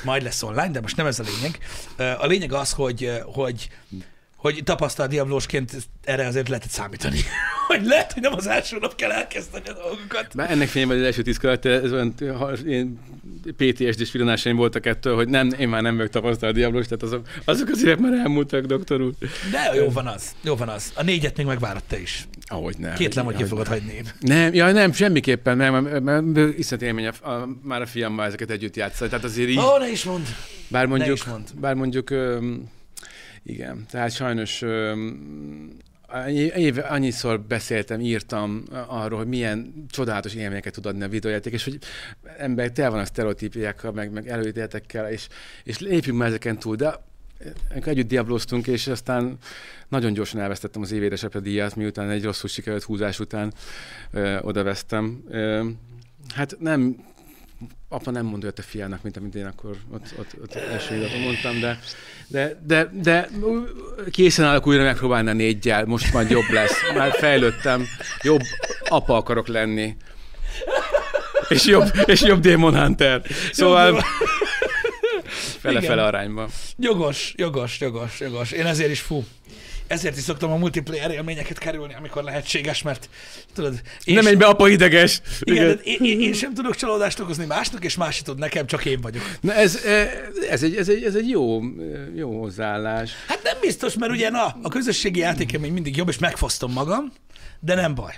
[0.03, 1.59] Majd lesz online, de most nem ez a lényeg.
[2.19, 3.69] A lényeg az, hogy, hogy
[4.41, 5.71] hogy tapasztalt diablósként
[6.03, 7.19] erre azért lehetett számítani.
[7.67, 10.33] hogy lehet, hogy nem az első nap kell elkezdeni a dolgokat.
[10.33, 12.99] Már ennek fényében az első tíz ez olyan ha- ilyen
[13.57, 17.69] PTSD-s villanásai voltak ettől, hogy nem, én már nem vagyok tapasztalt Diablos, tehát azok, azok
[17.69, 19.13] az évek már elmúltak, doktor úr.
[19.51, 20.91] De jó van az, jó van az.
[20.95, 22.27] A négyet még megvárod te is.
[22.45, 22.93] Ahogy nem.
[22.93, 23.79] Kétlem, hogy ki fogod nem.
[23.79, 24.01] hagyni.
[24.19, 26.03] Nem, ja, nem, semmiképpen, nem, mert,
[26.33, 29.77] mert, iszonyat élmény a, a, már a fiammal ezeket együtt játszani, tehát azért így, Ó,
[29.77, 30.27] ne is mond.
[30.67, 31.45] Bár Ne is mondjuk, mondd.
[31.59, 32.09] bár mondjuk
[33.43, 34.61] igen, tehát sajnos
[36.11, 41.63] annyi- év, annyiszor beszéltem, írtam arról, hogy milyen csodálatos élményeket tud adni a videójáték, és
[41.63, 41.77] hogy
[42.37, 45.27] emberek tel van a sztereotípiákkal, meg, meg előítéletekkel, és,
[45.63, 47.09] és lépjünk már ezeken túl, de
[47.71, 49.37] amikor együtt diabloztunk, és aztán
[49.87, 53.53] nagyon gyorsan elvesztettem az évédesebb díjat, miután egy rosszul sikerült húzás után
[54.11, 55.23] ö, odavesztem.
[55.29, 55.69] Ö,
[56.35, 56.95] hát nem,
[57.89, 61.59] apa nem mondja a fiának, mint amit én akkor ott, ott, ott első időben mondtam,
[61.59, 61.79] de,
[62.27, 63.29] de, de, de
[64.11, 67.85] készen állok újra megpróbálni a négyel, most már jobb lesz, már fejlődtem,
[68.21, 68.41] jobb
[68.87, 69.95] apa akarok lenni.
[71.49, 73.21] És jobb, és jobb Demon Hunter.
[73.51, 74.03] Szóval
[75.59, 76.49] fele-fele arányban.
[76.77, 78.51] Jogos, jogos, jogos, jogos.
[78.51, 79.23] Én ezért is fú.
[79.91, 83.09] Ezért is szoktam a multiplayer élményeket kerülni, amikor lehetséges, mert
[83.53, 83.81] tudod...
[84.03, 85.21] Én Nem menj be, apa ideges!
[85.39, 85.79] Igen, Igen.
[85.83, 89.23] Én, én, én, sem tudok csalódást okozni másnak, és más tud nekem, csak én vagyok.
[89.41, 90.11] Na ez, eh,
[90.49, 91.61] ez, egy, ez, egy, ez egy jó,
[92.15, 93.11] jó hozzáállás.
[93.27, 97.11] Hát nem biztos, mert ugye na, a közösségi játékemény mindig jobb, és megfosztom magam,
[97.59, 98.13] de nem baj.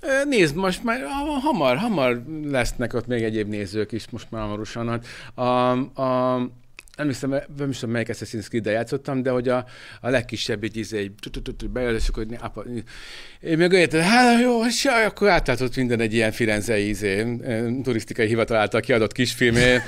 [0.00, 4.42] Eh, Nézd, most már ha- hamar, hamar lesznek ott még egyéb nézők is, most már
[4.42, 4.88] hamarosan.
[4.88, 5.70] Hát A,
[6.02, 6.34] a,
[6.96, 9.66] nem hiszem, nem is tudom, melyik Assassin's Creed-del játszottam, de hogy a,
[10.00, 12.64] a legkisebb egy izé, egy bejön, és akkor apa,
[13.40, 18.26] én meg érted, hát jó, se, akkor átlátott minden egy ilyen firenzei izé, eh, turisztikai
[18.26, 19.74] hivatal által kiadott kisfilmé.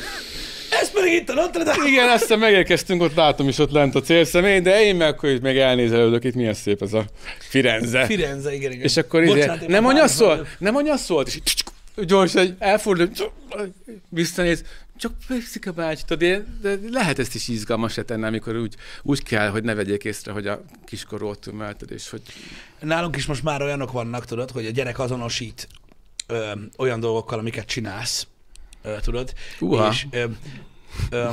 [0.81, 1.89] Ez pedig itt a Notre Dame.
[1.89, 5.59] Igen, aztán megérkeztünk, ott látom is ott lent a célszemély, de én meg akkor meg
[5.59, 7.05] elnézelődök, itt milyen szép ez a
[7.39, 8.05] Firenze.
[8.05, 8.85] Firenze, igen, igen.
[8.85, 10.47] És akkor izé, Bocsánat, én nem anya bármikor szól, vagyok.
[10.59, 11.65] nem anya szólt, és így
[12.07, 13.11] gyorsan elfordul,
[14.09, 14.65] visszanéz,
[14.97, 19.63] csak Pexika bácsi, én- de lehet ezt is izgalmas tenni, amikor úgy, úgy kell, hogy
[19.65, 22.23] ne vegyék észre, hogy a kiskorú ott ümelted, és hogy
[22.81, 25.69] Nálunk is most már olyanok vannak, tudod, hogy a gyerek azonosít
[26.27, 28.27] ö, olyan dolgokkal, amiket csinálsz,
[28.83, 29.89] ö, tudod, Uha.
[29.91, 30.25] és ö,
[31.11, 31.29] ö,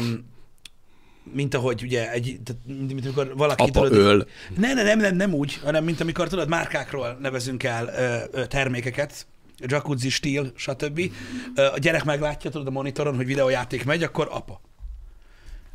[1.33, 4.27] mint ahogy ugye egy, tehát, mint, mint amikor valaki apa tudod, öl.
[4.57, 8.45] Ne, ne, nem, nem, nem úgy, hanem mint amikor tudod, márkákról nevezünk el ö, ö,
[8.45, 9.25] termékeket,
[9.57, 11.11] jacuzzi stíl, stb.
[11.56, 14.61] A gyerek meglátja, tudod, a monitoron, hogy videójáték megy, akkor apa.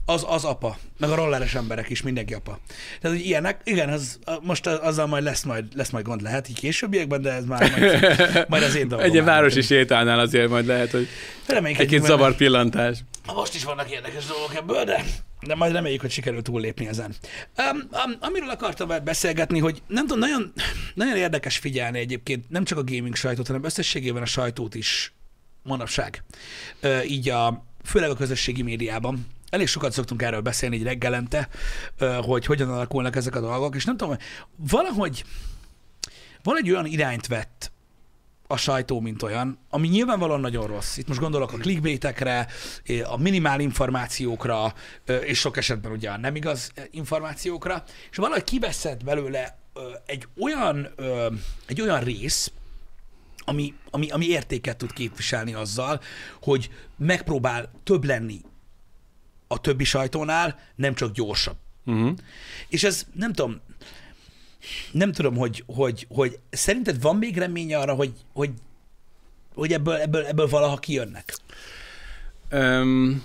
[0.04, 0.76] Az, az apa.
[0.98, 2.58] Meg a rolleres emberek is, mindenki apa.
[3.00, 6.58] Tehát, hogy ilyenek, igen, az, most azzal majd lesz majd, lesz majd gond lehet így
[6.58, 9.10] későbbiekben, de ez már majd, majd az én dolgom.
[9.10, 11.08] Egy városi sétálnál azért majd lehet, hogy
[11.62, 12.98] egy-két zavar pillantás.
[13.34, 15.04] Most is vannak érdekes dolgok ebből, de,
[15.46, 17.14] de majd reméljük, hogy sikerül túllépni ezen.
[17.58, 20.52] Um, um, amiről akartam veled beszélgetni, hogy nem tudom, nagyon,
[20.94, 25.12] nagyon érdekes figyelni egyébként nem csak a gaming sajtót, hanem összességében a sajtót is
[25.62, 26.24] manapság.
[26.82, 29.26] Uh, így a, főleg a közösségi médiában.
[29.50, 31.48] Elég sokat szoktunk erről beszélni így reggelente,
[32.00, 34.16] uh, hogy hogyan alakulnak ezek a dolgok, és nem tudom,
[34.56, 35.24] valahogy
[36.42, 37.72] van egy olyan irányt vett
[38.50, 40.96] a sajtó, mint olyan, ami nyilvánvalóan nagyon rossz.
[40.96, 42.46] Itt most gondolok a clickbaitekre,
[43.04, 44.74] a minimál információkra,
[45.24, 49.58] és sok esetben ugye a nem igaz információkra, és valahogy kiveszed belőle
[50.06, 50.88] egy olyan,
[51.66, 52.52] egy olyan rész,
[53.44, 56.00] ami, ami, ami értéket tud képviselni azzal,
[56.42, 58.40] hogy megpróbál több lenni
[59.46, 61.56] a többi sajtónál, nem csak gyorsabb.
[61.84, 62.14] Uh-huh.
[62.68, 63.60] És ez nem tudom,
[64.92, 68.50] nem tudom, hogy, hogy, hogy szerinted van még reménye arra, hogy, hogy,
[69.54, 71.34] hogy ebből, ebből, ebből valaha kijönnek?
[72.52, 73.22] Um,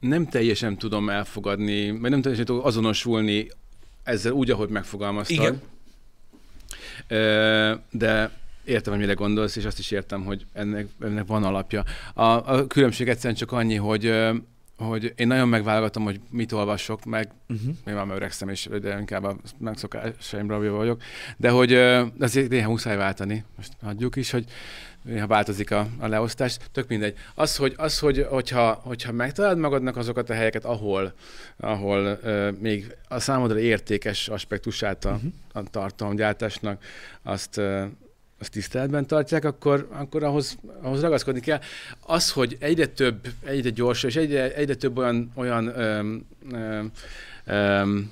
[0.00, 3.48] nem teljesen tudom elfogadni, vagy nem teljesen tudom azonosulni
[4.02, 5.36] ezzel úgy, ahogy megfogalmaztad.
[5.36, 5.60] Igen.
[7.90, 8.30] De
[8.64, 11.84] értem, hogy mire gondolsz, és azt is értem, hogy ennek, ennek van alapja.
[12.14, 14.14] A, a különbség egyszerűen csak annyi, hogy
[14.82, 17.74] hogy én nagyon megválogatom, hogy mit olvasok, meg Uh-huh.
[17.86, 21.02] én már öregszem, és de inkább a megszokásaimra vagyok,
[21.36, 21.74] de hogy
[22.20, 24.44] azért néha muszáj váltani, most hagyjuk is, hogy
[25.02, 27.14] néha változik a, a leosztás, tök mindegy.
[27.34, 31.12] Az, hogy, az, hogy hogyha, hogyha megtalálod magadnak azokat a helyeket, ahol,
[31.56, 35.26] ahol ö, még a számodra értékes aspektusát a, Mhm.
[35.52, 36.82] a tartalomgyártásnak,
[37.22, 37.84] azt, ö,
[38.42, 41.60] azt tiszteletben tartják, akkor, akkor ahhoz, ahhoz ragaszkodni kell.
[42.00, 46.90] Az, hogy egyre több, egyre gyorsabb, és egyre, egyre több olyan, olyan öm, öm,
[47.44, 48.10] öm,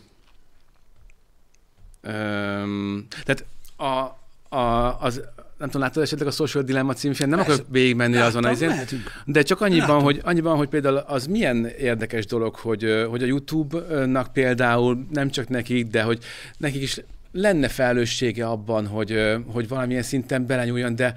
[2.03, 3.45] öm, tehát
[3.77, 4.19] a,
[4.57, 5.21] a, az,
[5.59, 7.53] nem tudom, láttad esetleg a Social Dilemma című film, nem Persze.
[7.53, 9.23] akarok végigmenni azon az Láttam, mehetünk.
[9.25, 10.03] de csak annyiban Látom.
[10.03, 15.49] hogy, annyiban, hogy például az milyen érdekes dolog, hogy, hogy a YouTube-nak például nem csak
[15.49, 16.19] nekik, de hogy
[16.57, 17.01] nekik is
[17.33, 21.15] lenne felelőssége abban, hogy, hogy valamilyen szinten belenyúljon, de,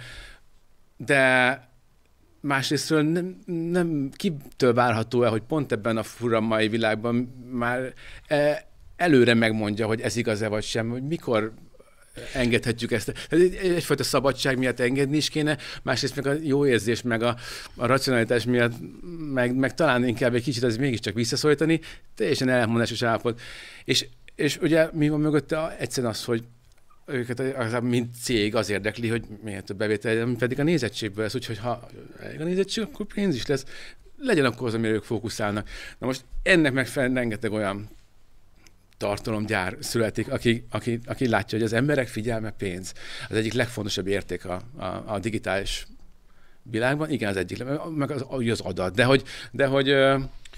[0.97, 1.71] de
[2.41, 7.15] másrésztről nem, nem kitől várható el, hogy pont ebben a fura mai világban
[7.51, 7.93] már
[8.27, 11.53] e, előre megmondja, hogy ez igaz-e vagy sem, hogy mikor
[12.33, 13.13] engedhetjük ezt.
[13.61, 17.35] Egyfajta szabadság miatt engedni is kéne, másrészt meg a jó érzés, meg a,
[17.75, 18.73] a racionalitás miatt,
[19.33, 21.79] meg, meg talán inkább egy kicsit az mégiscsak visszaszorítani,
[22.15, 23.41] teljesen elmondásos állapot.
[23.85, 25.77] És, és ugye mi van mögötte?
[25.77, 26.43] Egyszerűen az, hogy
[27.05, 31.89] őket, mint cég az érdekli, hogy miért több bevétel, pedig a nézettségből lesz, úgyhogy ha
[32.39, 33.65] a nézettség, akkor pénz is lesz.
[34.17, 35.69] Legyen akkor az, amire ők fókuszálnak.
[35.97, 37.89] Na most ennek megfelelően rengeteg olyan
[38.97, 42.93] tartalomgyár születik, aki, aki, aki látja, hogy az emberek figyelme pénz.
[43.29, 45.87] Az egyik legfontosabb érték a, a, a digitális
[46.71, 47.09] világban.
[47.09, 47.63] Igen, az egyik,
[47.95, 48.95] meg az, az adat.
[48.95, 49.95] De hogy, de hogy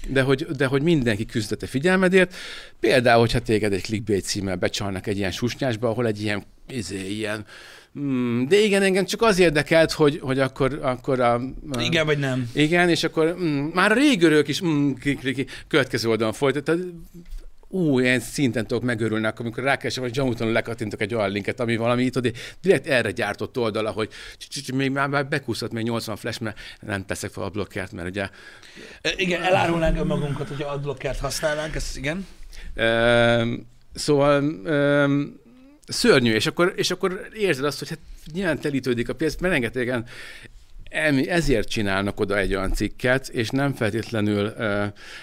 [0.08, 2.34] de hogy, de hogy mindenki küzdött a figyelmedért.
[2.80, 7.44] Például, hogyha téged egy clickbait címmel becsalnak egy ilyen susnyásba, ahol egy ilyen, izé, ilyen
[7.96, 11.34] Hmm, de igen, engem csak az érdekelt, hogy, hogy akkor, akkor a,
[11.72, 11.80] a...
[11.80, 12.50] Igen, vagy nem.
[12.54, 14.92] Igen, és akkor mm, már a régörök is mm,
[15.68, 16.74] következő oldalon folytatta
[17.68, 22.04] ú, ilyen szinten tudok megörülni, amikor rákeresem, hogy Jamuton lekattintok egy olyan linket, ami valami
[22.04, 24.08] itt, direkt erre gyártott oldala, hogy
[24.74, 28.28] még már bekúszott még 80 flash, mert nem teszek fel a blokkert, mert ugye...
[29.16, 32.26] Igen, elárulnánk magunkat, hogy a blokkert használnánk, ez igen.
[33.94, 34.44] szóval
[35.86, 37.98] szörnyű, és akkor, és akkor érzed azt, hogy hát
[38.32, 40.06] nyilván telítődik a piac, mert rengetegen
[40.90, 44.54] ezért csinálnak oda egy olyan cikket, és nem feltétlenül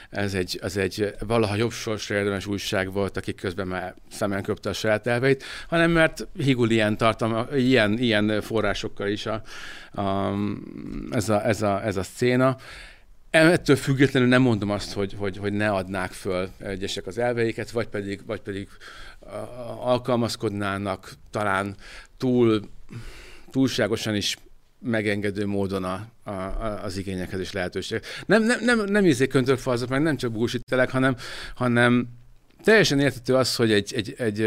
[0.09, 4.69] ez egy, ez egy valaha jobb sorsra érdemes újság volt, akik közben már szemen köpte
[4.69, 9.41] a saját elveit, hanem mert higul ilyen, tartalma, ilyen, ilyen forrásokkal is a,
[10.01, 10.33] a,
[11.11, 12.57] ez, a, ez, a, ez a széna.
[13.29, 17.87] Ettől függetlenül nem mondom azt, hogy, hogy, hogy ne adnák föl egyesek az elveiket, vagy
[17.87, 18.67] pedig, vagy pedig
[19.79, 21.75] alkalmazkodnának talán
[22.17, 22.61] túl
[23.51, 24.37] túlságosan is
[24.83, 26.31] megengedő módon a, a,
[26.83, 28.01] az igényekhez és lehetőség.
[28.25, 31.15] Nem, nem, nem, nem izé köntörfalzok, meg nem csak bullshittelek, hanem,
[31.55, 32.07] hanem
[32.63, 34.41] teljesen értető az, hogy egy, egy, egy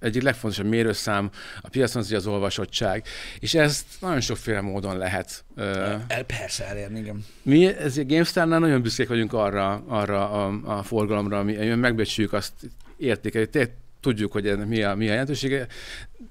[0.00, 3.04] egyik legfontosabb mérőszám a piacon az az olvasottság,
[3.38, 5.44] és ezt nagyon sokféle módon lehet.
[5.56, 7.24] El, persze elérni, igen.
[7.42, 12.52] Mi ezért GameStar-nál nagyon büszkék vagyunk arra, arra a, a forgalomra, ami megbecsüljük azt
[12.96, 13.50] értékeljük
[14.00, 15.66] tudjuk, hogy ennek mi a, mi a jelentősége,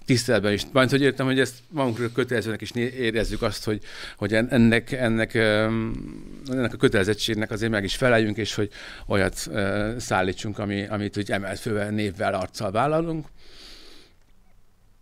[0.06, 0.66] tiszteletben is.
[0.72, 3.82] Majd, hogy értem, hogy ezt magunkra kötelezőnek is érezzük azt, hogy,
[4.18, 8.70] hogy ennek, ennek, ennek a kötelezettségnek azért meg is feleljünk, és hogy
[9.08, 9.50] olyat
[9.98, 13.28] szállítsunk, ami, amit úgy emelt fővel, névvel, arccal vállalunk.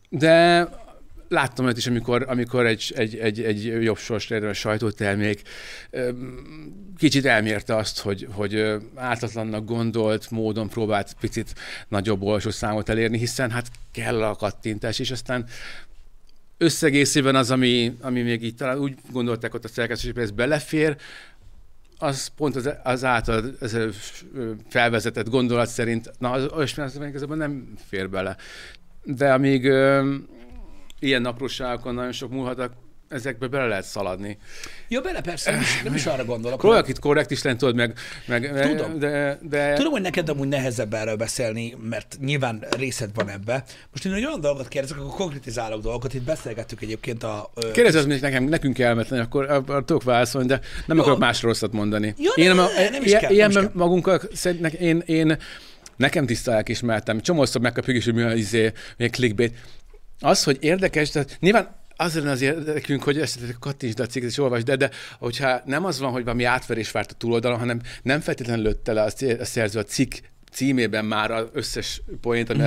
[0.10, 0.68] De
[1.27, 5.41] láttam olyat is, amikor, amikor egy, egy, egy, egy jobb sors a sajtótermék
[6.97, 11.53] kicsit elmérte azt, hogy, hogy ártatlannak gondolt módon próbált picit
[11.87, 15.45] nagyobb olvasó számot elérni, hiszen hát kell a kattintás, és aztán
[16.57, 20.97] összegészében az, ami, ami még így talán úgy gondolták ott a szerkesztőség, hogy ez belefér,
[21.99, 23.77] az pont az, az által az
[24.69, 28.35] felvezetett gondolat szerint, na, az olyasmi az, az nem fér bele.
[29.03, 29.71] De amíg
[30.99, 32.71] ilyen apróságokon nagyon sok múlhat,
[33.09, 34.37] ezekbe bele lehet szaladni.
[34.87, 36.59] Ja, bele persze, nem is, nem is arra gondolok.
[36.59, 38.99] Próbálok itt korrekt is lenni, tudod, meg, meg Tudom.
[38.99, 39.73] De, de...
[39.73, 43.63] Tudom, hogy neked amúgy nehezebb erről beszélni, mert nyilván részed van ebbe.
[43.91, 47.51] Most én egy olyan dolgot kérdezek, akkor konkrétizálok dolgokat, itt beszélgettük egyébként a...
[47.73, 51.03] Kérdezz, hogy nekem, nekünk elmetlen, akkor, akkor tudok válaszolni, de nem Jó.
[51.03, 52.15] akarok más rosszat mondani.
[52.17, 55.37] Jó, én nem, nem, nem is kell, ilyenben nem is magunkkal, szerintem én, én
[55.97, 57.21] Nekem tiszta lelkismertem.
[57.21, 59.55] Csomószor megkapjuk is, hogy mi a izé, milyen clickbait.
[60.19, 64.38] Az, hogy érdekes, tehát nyilván az lenne az érdekünk, hogy ezt kattintsd a cikket és
[64.38, 64.89] olvasd, de, de
[65.19, 69.02] hogyha nem az van, hogy valami átverés várt a túloldalon, hanem nem feltétlenül lőtte le
[69.02, 69.10] a
[69.45, 70.14] szerző a cikk
[70.52, 72.64] címében már az összes poént, ami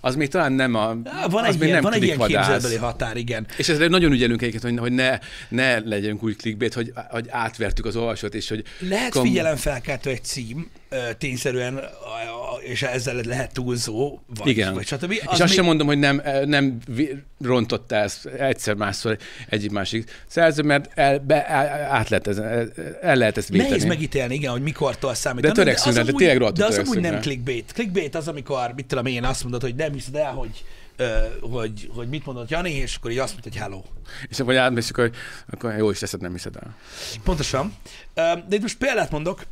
[0.00, 0.96] az még talán nem a...
[1.30, 3.46] Van egy, ilyen, nem van egy ilyen képzelbeli határ, igen.
[3.56, 5.18] És ezzel nagyon ügyelünk egyébként, hogy, hogy ne,
[5.48, 8.64] ne legyünk úgy clickbait, hogy, hogy átvertük az olvasót, és hogy...
[8.78, 9.22] Lehet kom...
[9.22, 10.70] figyelemfelkeltő egy cím,
[11.18, 11.80] tényszerűen,
[12.60, 14.74] és ezzel lehet túlzó, vagy, Igen.
[14.74, 15.10] vagy stb.
[15.10, 15.48] Az és azt még...
[15.48, 16.78] sem mondom, hogy nem, nem
[17.40, 21.46] rontotta ezt egyszer másszor egyik másik szerző, mert el, be,
[21.90, 22.38] át lehet ez,
[23.00, 23.68] el lehet ezt véteni.
[23.68, 25.42] Nehéz megítélni, igen, hogy mikortól számít.
[25.42, 27.72] De törekszünk, de, de tényleg De az amúgy nem clickbait.
[27.72, 30.64] Clickbait az, amikor, mit tudom én, azt mondod, hogy nem hiszed el, hogy
[31.40, 33.82] hogy, hogy mit mondott Jani, és akkor így azt mondta, hogy hello.
[34.28, 35.10] És akkor átmész, akkor,
[35.50, 36.76] akkor jó is teszed, nem hiszed el.
[37.24, 37.74] Pontosan.
[38.14, 39.42] De itt most példát mondok,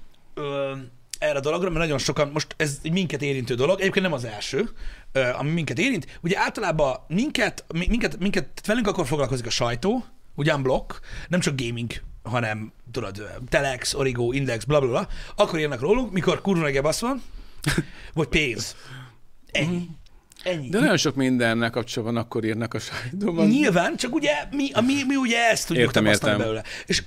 [1.21, 4.25] erre a dologra, mert nagyon sokan, most ez egy minket érintő dolog, egyébként nem az
[4.25, 4.71] első,
[5.39, 6.19] ami minket érint.
[6.23, 10.93] Ugye általában minket, minket, minket velünk akkor foglalkozik a sajtó, ugyan blokk,
[11.29, 11.93] nem csak gaming,
[12.23, 17.01] hanem tudod, Telex, Origo, Index, bla bla bla, akkor írnak rólunk, mikor kurva negebb az
[17.01, 17.23] van,
[18.15, 18.77] vagy pénz.
[19.53, 19.89] Ennyi.
[20.43, 20.69] Ennyi.
[20.69, 23.47] De nagyon sok mindennel kapcsolatban akkor írnak a sajtóban.
[23.47, 26.39] Nyilván, csak ugye mi, a, mi, mi ugye ezt tudjuk értem, értem.
[26.39, 26.65] belőle.
[26.87, 27.03] És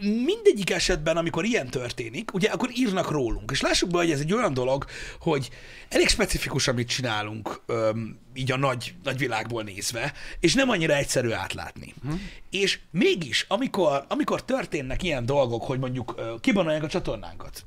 [0.00, 3.50] mindegyik esetben, amikor ilyen történik, ugye akkor írnak rólunk.
[3.50, 4.84] És lássuk be, hogy ez egy olyan dolog,
[5.20, 5.50] hogy
[5.88, 11.30] elég specifikus, amit csinálunk, öm, így a nagy, nagy világból nézve, és nem annyira egyszerű
[11.30, 11.94] átlátni.
[12.02, 12.14] Hm.
[12.50, 17.64] És mégis, amikor, amikor történnek ilyen dolgok, hogy mondjuk kibanolják a csatornánkat,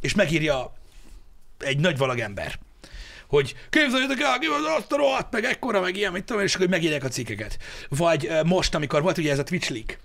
[0.00, 0.72] és megírja
[1.58, 2.58] egy nagy valag ember,
[3.28, 6.54] hogy képzeljétek el, ki az azt a rohadt, meg ekkora, meg ilyen, mit tudom, és
[6.54, 7.58] akkor megírják a cikkeket.
[7.88, 9.98] Vagy most, amikor volt ugye ez a Twitch leak,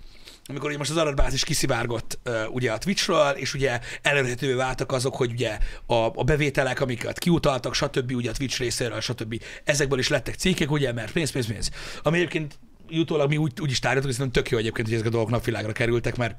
[0.46, 5.16] amikor ugye most az adatbázis kiszivárgott uh, ugye a Twitchről, és ugye elérhetővé váltak azok,
[5.16, 8.12] hogy ugye a, a bevételek, amiket kiutaltak, stb.
[8.12, 9.42] ugye a Twitch részéről, stb.
[9.64, 11.70] Ezekből is lettek cikkek, ugye, mert pénz, pénz, pénz.
[12.02, 12.58] Ami egyébként
[12.88, 15.72] jutólag mi úgy, úgy is tárgyaltuk, hiszen tök jó egyébként, hogy ezek a dolgok napvilágra
[15.72, 16.36] kerültek, mert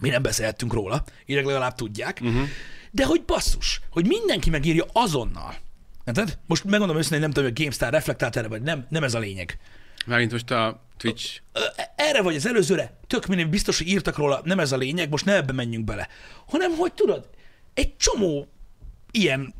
[0.00, 2.20] mi nem beszélhettünk róla, így legalább tudják.
[2.22, 2.48] Uh-huh.
[2.90, 5.54] De hogy basszus, hogy mindenki megírja azonnal.
[6.04, 6.38] Érted?
[6.46, 9.18] Most megmondom őszintén, nem tudom, hogy a GameStar reflektált erre, vagy nem, nem ez a
[9.18, 9.58] lényeg.
[10.08, 11.40] Mármint most a Twitch.
[11.96, 15.24] Erre vagy az előzőre, tök minden biztos, hogy írtak róla, nem ez a lényeg, most
[15.24, 16.08] ne ebbe menjünk bele.
[16.46, 17.28] Hanem, hogy tudod,
[17.74, 18.48] egy csomó
[19.10, 19.54] ilyen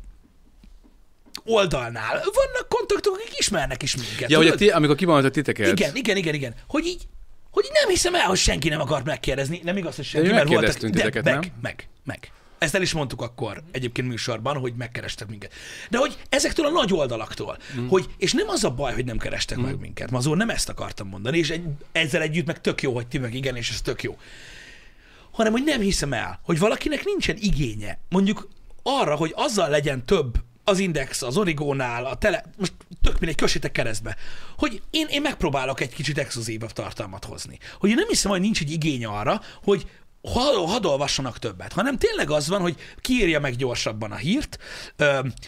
[1.43, 4.29] oldalnál vannak kontaktok, akik ismernek is minket.
[4.29, 5.67] Ja, hogy a ti, amikor kivonultak titeket.
[5.67, 6.53] Igen, igen, igen, igen.
[6.67, 7.07] Hogy így,
[7.51, 9.59] hogy nem hiszem el, hogy senki nem akart megkérdezni.
[9.63, 10.77] Nem igaz, hogy senki, mert voltak...
[10.77, 12.31] De meg, meg, meg.
[12.59, 15.53] Ezt el is mondtuk akkor egyébként műsorban, hogy megkerestek minket.
[15.89, 17.87] De hogy ezektől a nagy oldalaktól, mm.
[17.87, 19.61] hogy, és nem az a baj, hogy nem kerestek mm.
[19.61, 23.07] meg minket, mazur nem ezt akartam mondani, és egy, ezzel együtt meg tök jó, hogy
[23.07, 24.17] ti meg igen, és ez tök jó.
[25.31, 28.47] Hanem, hogy nem hiszem el, hogy valakinek nincsen igénye, mondjuk
[28.83, 33.71] arra, hogy azzal legyen több az Index, az Origónál, a tele, most tök mindegy, kössétek
[33.71, 34.15] keresztbe,
[34.57, 37.57] hogy én, én megpróbálok egy kicsit exkluzívabb tartalmat hozni.
[37.79, 39.87] Hogy én nem hiszem, hogy nincs egy igény arra, hogy
[40.21, 44.57] hadd, hadd olvassanak többet, hanem tényleg az van, hogy kiírja meg gyorsabban a hírt,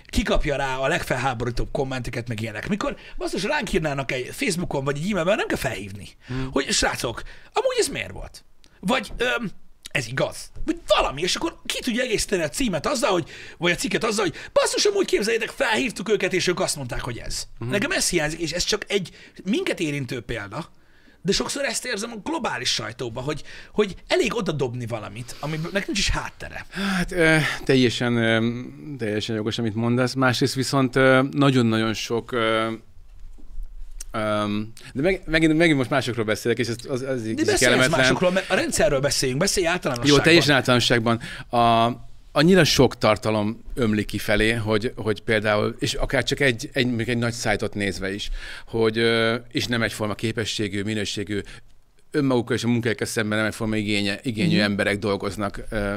[0.05, 2.67] kikapja rá a legfelháborítóbb kommenteket, meg ilyenek.
[2.67, 6.49] Mikor basszus ránk írnának egy Facebookon vagy egy e-mailben, nem kell felhívni, hmm.
[6.51, 7.21] hogy srácok,
[7.53, 8.43] amúgy ez miért volt?
[8.79, 9.51] Vagy öm,
[9.91, 10.51] ez igaz.
[10.65, 14.25] Vagy valami, és akkor ki tudja egészíteni a címet azzal, hogy, vagy a cikket azzal,
[14.25, 17.47] hogy basszus, amúgy képzeljétek, felhívtuk őket, és ők azt mondták, hogy ez.
[17.53, 17.69] Uh-huh.
[17.69, 19.09] Nekem ez hiányzik, és ez csak egy
[19.43, 20.69] minket érintő példa,
[21.21, 25.99] de sokszor ezt érzem a globális sajtóban, hogy, hogy elég oda dobni valamit, aminek nincs
[25.99, 26.65] is háttere.
[26.69, 27.13] Hát
[27.63, 28.13] teljesen,
[28.97, 30.13] teljesen jogos, amit mondasz.
[30.13, 30.93] Másrészt viszont
[31.31, 32.35] nagyon-nagyon sok
[34.13, 37.99] Um, de meg, megint, megint most másokról beszélek, és ez az, az De kellemetlen.
[37.99, 40.17] másokról, mert a rendszerről beszéljünk, beszélj általánosságban.
[40.17, 41.19] Jó, teljesen általánosságban.
[41.49, 41.89] A,
[42.31, 47.33] annyira sok tartalom ömlik kifelé, hogy, hogy például, és akár csak egy, egy, egy nagy
[47.33, 48.29] szájtot nézve is,
[48.67, 48.97] hogy,
[49.51, 51.41] és nem egyforma képességű, minőségű,
[52.11, 54.61] önmagukkal és a munkájukkal szemben nem egyforma igénye, igényű mm.
[54.61, 55.95] emberek dolgoznak ö,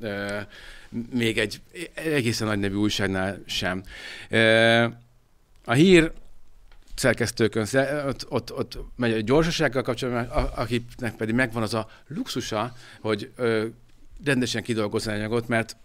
[0.00, 0.38] ö,
[1.12, 1.60] még egy
[1.94, 3.82] egészen nagy nevű újságnál sem.
[4.28, 4.86] Ö,
[5.64, 6.12] a hír
[6.94, 7.66] szerkesztőkön,
[8.06, 13.66] ott, ott, ott megy a gyorsasággal kapcsolatban, akiknek pedig megvan az a luxusa, hogy ö,
[14.24, 15.76] rendesen kidolgozni anyagot, mert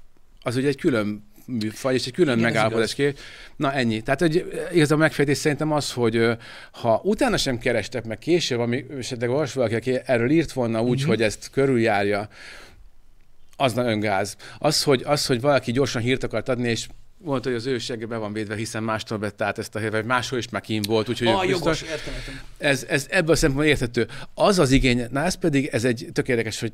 [0.41, 3.15] az ugye egy külön műfaj, és egy külön Igen, megállapodás kér.
[3.55, 4.01] Na ennyi.
[4.01, 6.27] Tehát hogy igaz a megfejtés szerintem az, hogy
[6.71, 10.95] ha utána sem kerestek meg később, ami esetleg valós valaki, aki erről írt volna úgy,
[10.95, 11.09] uh-huh.
[11.09, 12.29] hogy ezt körüljárja,
[13.57, 14.35] az nagyon gáz.
[14.59, 16.87] Az hogy, az, hogy valaki gyorsan hírt akart adni, és
[17.23, 17.79] volt, hogy az ő
[18.09, 21.09] be van védve, hiszen mástól vett át ezt a vagy máshol is meg volt.
[21.09, 22.39] Úgyhogy ah, jogos, értem, értem.
[22.57, 24.07] Ez, ez ebből a szempontból érthető.
[24.33, 26.71] Az az igény, na ez pedig, ez egy tök érdekes, hogy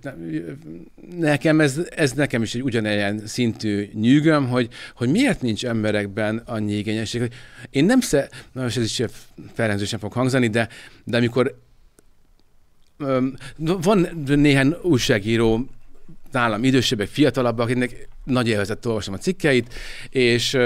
[1.18, 6.74] nekem ez, ez nekem is egy ugyanilyen szintű nyűgöm, hogy, hogy miért nincs emberekben annyi
[6.74, 7.22] igényesség.
[7.22, 7.34] Hogy
[7.70, 9.02] én nem sze, na most ez is
[9.54, 10.70] felrendzősen fog hangzani, de,
[11.04, 11.60] de amikor
[13.58, 15.68] van néhány újságíró,
[16.38, 19.74] nálam idősebbek, fiatalabbak, akiknek nagy élvezett olvasom a cikkeit,
[20.10, 20.58] és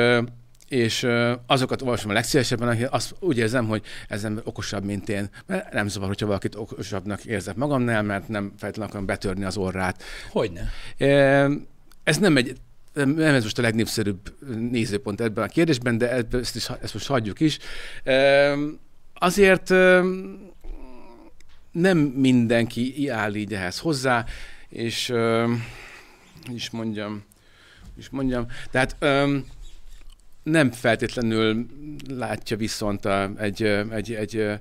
[0.68, 1.08] és
[1.48, 5.30] azokat olvasom a legszívesebben, akik azt úgy érzem, hogy ez nem okosabb, mint én.
[5.46, 10.04] Mert nem zavar, hogyha valakit okosabbnak érzek magamnál, mert nem feltétlenül akarom betörni az orrát.
[10.30, 10.70] Hogyne.
[12.04, 12.56] Ez nem egy
[12.94, 14.34] nem ez most a legnépszerűbb
[14.72, 17.58] nézőpont ebben a kérdésben, de ezt, is, ezt most hagyjuk is.
[19.14, 19.70] Azért
[21.72, 24.26] nem mindenki áll így ehhez hozzá,
[24.72, 25.08] és
[26.46, 27.24] hogy is mondjam,
[27.98, 29.46] is mondjam, tehát öm,
[30.44, 31.66] nem feltétlenül
[32.08, 34.60] látja viszont a, egy, egy, egy,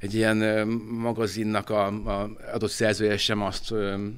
[0.00, 4.16] egy ilyen magazinnak a, a adott szerzője sem azt öm,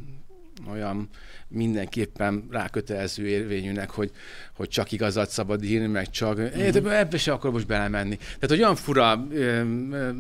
[0.71, 1.09] olyan
[1.49, 4.11] mindenképpen rákötelező érvényűnek, hogy,
[4.57, 6.41] hogy csak igazat szabad írni, meg csak...
[6.41, 6.87] Mm.
[6.87, 8.16] Ebbe se akar most belemenni.
[8.16, 10.11] Tehát, hogy olyan fura ö, ö,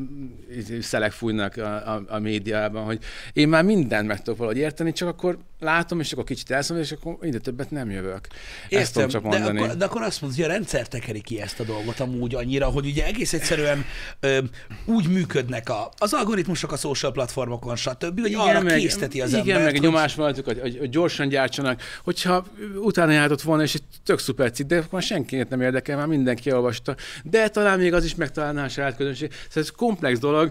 [0.80, 2.98] szelek fújnak a, a, a médiában, hogy
[3.32, 6.92] én már mindent meg tudok valahogy érteni, csak akkor látom, és akkor kicsit elszom, és
[6.92, 8.26] akkor ide többet nem jövök.
[8.64, 9.58] Értem, ezt tudom csak mondani.
[9.58, 12.34] De akkor, de akkor azt mondod, hogy a rendszer tekeri ki ezt a dolgot amúgy
[12.34, 13.84] annyira, hogy ugye egész egyszerűen
[14.20, 14.38] ö,
[14.84, 19.28] úgy működnek a, az algoritmusok a social platformokon, stb., hogy igen, arra meg, készteti az
[19.28, 19.58] igen, embert.
[19.58, 19.80] Igen, meg hogy...
[19.80, 20.78] nyomás van, hogy, hogy, hogy,
[21.14, 21.80] gyorsan gyártsanak.
[22.04, 22.46] Hogyha
[22.76, 26.52] utána jártott volna, és egy tök szuper cikk, de már senkinek nem érdekel, már mindenki
[26.52, 26.96] olvasta.
[27.22, 29.32] De talán még az is megtalálná a saját közönség.
[29.32, 30.50] Szóval ez komplex dolog.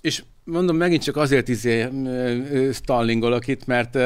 [0.00, 1.88] És mondom, megint csak azért izé
[2.72, 3.98] stallingolok itt, mert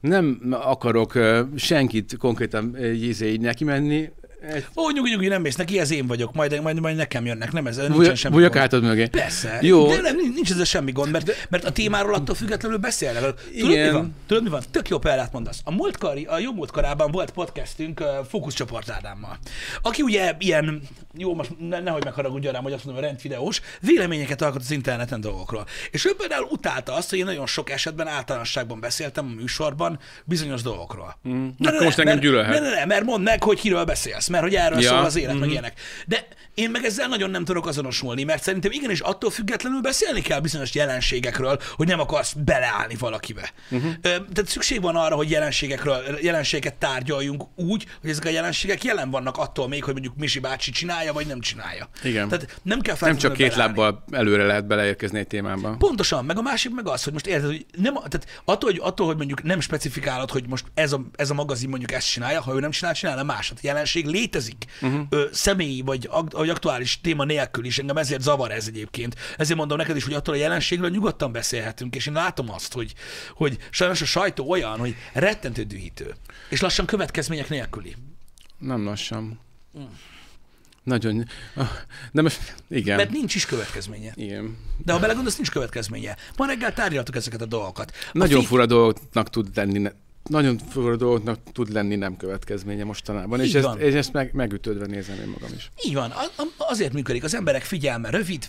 [0.00, 1.12] nem akarok
[1.56, 4.10] senkit konkrétan izé így neki menni,
[4.42, 4.66] egy...
[4.76, 7.66] Ó, nyugi, nyugi, nem mész neki, ez én vagyok, majd, majd, majd nekem jönnek, nem
[7.66, 9.06] ez, nincsen semmi Bújok átad mögé.
[9.06, 9.58] Persze.
[9.60, 9.88] Jó.
[9.88, 13.20] De nem, nincs ez semmi gond, mert, mert a témáról attól függetlenül beszélnek.
[13.20, 13.86] Tudod, Igen.
[13.86, 14.14] mi van?
[14.26, 14.62] Tudod, mi van?
[14.70, 15.60] Tök jó példát mondasz.
[15.64, 19.38] A, múltkori, a jó múltkorában volt podcastünk Fókuszcsoport Ádámmal,
[19.82, 20.82] aki ugye ilyen,
[21.14, 25.66] jó, most ne, nehogy megharagudjon rám, hogy azt mondom, rendvideós, véleményeket alkot az interneten dolgokról.
[25.90, 30.62] És ő például utálta azt, hogy én nagyon sok esetben általánosságban beszéltem a műsorban bizonyos
[30.62, 31.16] dolgokról.
[31.28, 31.46] Mm.
[31.58, 32.52] Na, ne, most engem gyűlölhet.
[32.52, 34.88] Ne, ne, ne, mert mondd meg, hogy kiről beszélsz mert hogy erről ja.
[34.88, 35.38] szól az élet, mm-hmm.
[35.38, 35.58] meg mhm.
[35.58, 35.80] ilyenek.
[36.06, 40.40] De én meg ezzel nagyon nem tudok azonosulni, mert szerintem igenis attól függetlenül beszélni kell
[40.40, 43.52] bizonyos jelenségekről, hogy nem akarsz beleállni valakibe.
[43.70, 43.92] Uh-huh.
[44.02, 49.36] Tehát szükség van arra, hogy jelenségekről, jelenségeket tárgyaljunk úgy, hogy ezek a jelenségek jelen vannak
[49.36, 51.88] attól még, hogy mondjuk Misi bácsi csinálja, vagy nem csinálja.
[52.02, 52.28] Igen.
[52.28, 53.76] Tehát nem kell Nem csak két beleállni.
[53.78, 55.76] lábbal előre lehet beleérkezni egy témába.
[55.78, 59.06] Pontosan, meg a másik meg az, hogy most érted, hogy nem, tehát attól, hogy, attól,
[59.06, 62.54] hogy mondjuk nem specifikálod, hogy most ez a, ez a magazin mondjuk ezt csinálja, ha
[62.54, 63.56] ő nem csinál, csinálna másat.
[63.56, 64.64] A jelenség létezik.
[64.80, 65.06] Uh-huh.
[65.10, 67.78] Ö, személyi vagy, vagy aktuális téma nélkül is.
[67.78, 69.16] Engem ezért zavar ez egyébként.
[69.36, 72.94] Ezért mondom neked is, hogy attól a jelenségről nyugodtan beszélhetünk, és én látom azt, hogy,
[73.34, 76.14] hogy sajnos a sajtó olyan, hogy rettentő dühítő,
[76.48, 77.96] és lassan következmények nélküli.
[78.58, 79.40] Nem lassan.
[79.78, 79.82] Mm.
[80.82, 81.28] Nagyon.
[82.12, 82.96] De most, igen.
[82.96, 84.12] Mert nincs is következménye.
[84.14, 84.56] Igen.
[84.84, 86.16] De ha belegondolsz, nincs következménye.
[86.36, 87.92] Ma reggel tárgyaltuk ezeket a dolgokat.
[87.94, 88.48] A Nagyon fék...
[88.48, 89.90] fura dolgoknak tud lenni
[90.28, 93.78] nagyon fura dolgoknak tud lenni nem következménye mostanában, Így és van.
[93.78, 95.70] ezt, és ezt meg, megütődve nézem én magam is.
[95.86, 96.12] Így van,
[96.58, 97.24] azért működik.
[97.24, 98.46] Az emberek figyelme rövid,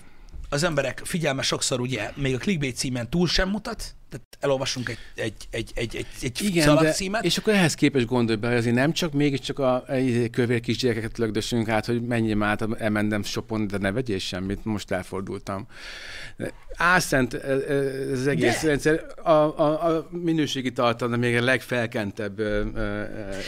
[0.54, 4.98] az emberek figyelme sokszor ugye még a clickbait címen túl sem mutat, tehát elolvasunk egy,
[5.16, 7.24] egy, egy, egy, egy, egy Igen, de, címet.
[7.26, 9.86] És akkor ehhez képest gondolj be, hogy azért nem csak mégiscsak a,
[10.32, 15.68] kövér kisgyerekeket lögdösünk át, hogy menjem át M&M shopon, de ne vegyél semmit, most elfordultam.
[16.76, 18.68] Álszent e, e, az egész de.
[18.68, 22.40] rendszer, a, a, a minőségi tartalma még a legfelkentebb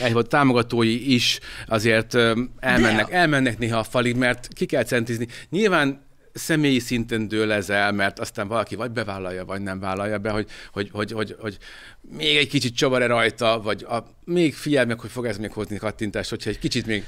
[0.03, 2.15] egy volt támogatói is azért
[2.59, 3.15] elmennek, de.
[3.15, 5.27] elmennek néha a falig, mert ki kell centizni.
[5.49, 10.30] Nyilván személyi szinten dől ez el, mert aztán valaki vagy bevállalja, vagy nem vállalja be,
[10.30, 11.57] hogy, hogy, hogy, hogy, hogy
[12.01, 15.77] még egy kicsit csavar-e rajta, vagy a, még figyelj meg, hogy fog ez még hozni
[15.77, 17.03] kattintást, hogyha egy kicsit még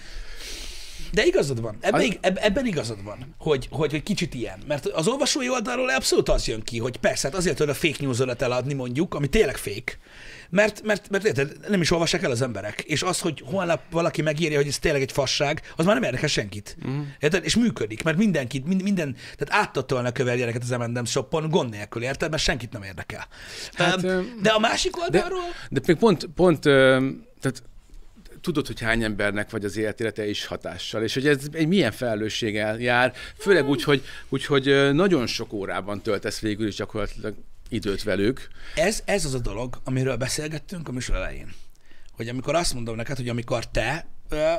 [1.11, 1.77] de igazad van.
[1.79, 2.31] Ebben, az...
[2.35, 4.59] ebben igazad van, hogy, hogy, hogy kicsit ilyen.
[4.67, 7.97] Mert az olvasói oldalról abszolút az jön ki, hogy persze, hát azért tudod a fake
[7.99, 9.97] news eladni mondjuk, ami tényleg fake,
[10.49, 12.81] mert, mert, mert érted, nem is olvassák el az emberek.
[12.81, 16.27] És az, hogy holnap valaki megírja, hogy ez tényleg egy fasság, az már nem érdekel
[16.27, 16.77] senkit.
[16.87, 17.01] Mm.
[17.19, 17.45] Érted?
[17.45, 22.03] És működik, mert mindenkit, minden, minden tehát áttatolna a kövergyereket az M&M shoppon gond nélkül,
[22.03, 22.29] érted?
[22.29, 23.27] Mert senkit nem érdekel.
[23.73, 25.39] Hát, um, de a másik oldalról...
[25.69, 27.63] De, de még pont, pont tehát
[28.41, 32.79] tudod, hogy hány embernek vagy az életére is hatással, és hogy ez egy milyen felelősséggel
[32.79, 37.33] jár, főleg úgy, hogy, úgy, hogy nagyon sok órában töltesz végül is gyakorlatilag
[37.69, 38.47] időt velük.
[38.75, 41.53] Ez, ez az a dolog, amiről beszélgettünk a műsor elején.
[42.11, 44.05] Hogy amikor azt mondom neked, hogy amikor te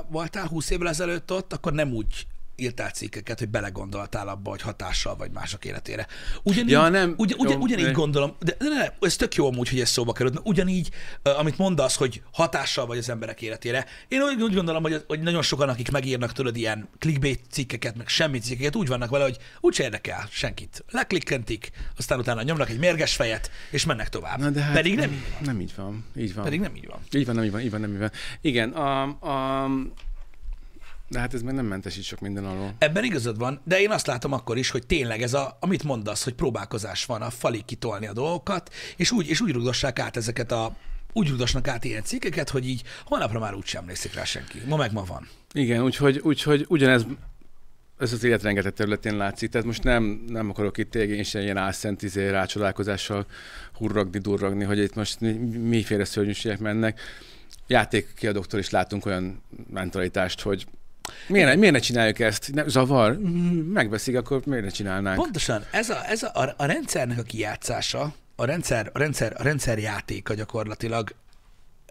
[0.08, 2.26] voltál 20 évvel ezelőtt ott, akkor nem úgy
[2.56, 6.06] írtál cikkeket, hogy belegondoltál abba, hogy hatással vagy mások életére.
[6.42, 7.14] Ugyanígy, ja, nem.
[7.16, 10.34] Ugy, ugy, ugyanígy gondolom, de ne, ne, ez tök jó amúgy, hogy ez szóba került,
[10.34, 10.90] mert ugyanígy,
[11.22, 15.42] amit mondasz, hogy hatással vagy az emberek életére, én úgy, úgy gondolom, hogy, hogy nagyon
[15.42, 19.80] sokan, akik megírnak tőled ilyen clickbait cikkeket, meg semmi cikkeket, úgy vannak vele, hogy úgy
[19.80, 20.84] érdekel senkit.
[20.90, 24.38] Leklikkentik, aztán utána nyomnak egy mérges fejet, és mennek tovább.
[24.38, 25.42] Na de hát Pedig nem így van.
[25.44, 26.04] Nem így van.
[26.16, 26.44] Így van.
[26.44, 26.98] Pedig nem így van.
[27.12, 28.10] Így van, nem így van, így van, nem így van.
[28.40, 29.68] Igen, a, a,
[31.08, 32.74] de hát ez még nem mentesít sok minden alól.
[32.78, 36.24] Ebben igazad van, de én azt látom akkor is, hogy tényleg ez a, amit mondasz,
[36.24, 40.52] hogy próbálkozás van a falig kitolni a dolgokat, és úgy, és úgy rugdossák át ezeket
[40.52, 40.76] a
[41.12, 44.62] úgy rugdosnak át ilyen cikkeket, hogy így holnapra már úgy sem emlékszik rá senki.
[44.66, 45.28] Ma meg ma van.
[45.52, 47.06] Igen, úgyhogy, úgyhogy ugyanez
[47.98, 52.02] ez az élet rengeteg területén látszik, tehát most nem, nem akarok itt tényleg ilyen álszent
[52.02, 53.26] izé, rácsodálkozással
[53.74, 55.20] hurragni, durragni, hogy itt most
[55.60, 57.00] miféle szörnyűségek mennek.
[57.66, 60.66] Játékkiadóktól is látunk olyan mentalitást, hogy
[61.28, 62.50] Miért, miért ne csináljuk ezt?
[62.52, 63.18] Ne, zavar?
[63.72, 65.16] Megbeszik, akkor miért ne csinálnánk?
[65.16, 65.64] Pontosan.
[65.70, 70.34] Ez a, ez a, a, rendszernek a kijátszása, a rendszer, a rendszer, a rendszer játéka
[70.34, 71.14] gyakorlatilag,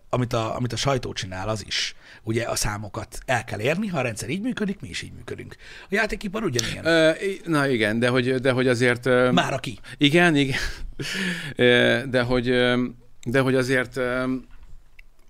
[0.09, 1.95] amit a, amit a sajtó csinál, az is.
[2.23, 5.55] Ugye a számokat el kell érni, ha a rendszer így működik, mi is így működünk.
[5.81, 6.85] A játékipar ugyanilyen.
[6.85, 7.11] Ö,
[7.45, 9.05] na igen, de hogy, de hogy azért...
[9.31, 9.79] Már aki.
[9.97, 10.59] Igen, igen.
[12.09, 12.45] De hogy,
[13.25, 13.95] de hogy azért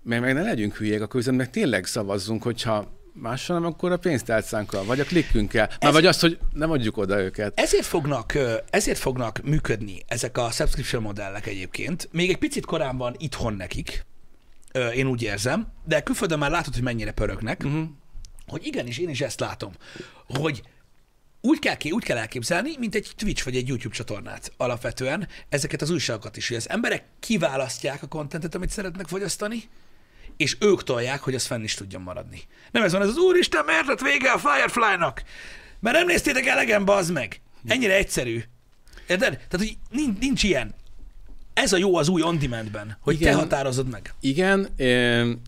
[0.06, 4.86] meg, meg ne legyünk hülyék, akkor meg tényleg szavazzunk, hogyha mással nem, akkor a pénztárcánkkal,
[4.86, 5.68] vagy a klikkünkkel.
[5.68, 7.60] Már Ez- vagy azt, hogy nem adjuk oda őket.
[7.60, 8.38] Ezért fognak,
[8.70, 12.10] ezért fognak működni ezek a subscription modellek egyébként.
[12.12, 14.06] Még egy picit korán van itthon nekik,
[14.96, 17.88] én úgy érzem, de külföldön már látod, hogy mennyire pörögnek, uh-huh.
[18.48, 19.72] hogy igenis, én is ezt látom,
[20.28, 20.62] hogy
[21.42, 25.82] úgy kell, ki, úgy kell elképzelni, mint egy Twitch vagy egy YouTube csatornát alapvetően, ezeket
[25.82, 29.64] az újságokat is, hogy az emberek kiválasztják a kontentet, amit szeretnek fogyasztani,
[30.38, 32.42] és ők tolják, hogy az fenn is tudjon maradni.
[32.72, 35.24] Nem ez van, ez az úristen, miért lett vége a Firefly-nak?
[35.80, 37.42] Mert nem néztétek elegen, bazd meg.
[37.66, 38.44] Ennyire egyszerű.
[39.08, 39.34] Érted?
[39.34, 40.74] Tehát, hogy nincs, nincs ilyen.
[41.54, 43.34] Ez a jó az új on-demandben, hogy Igen.
[43.34, 44.14] Te határozod meg.
[44.20, 44.70] Igen,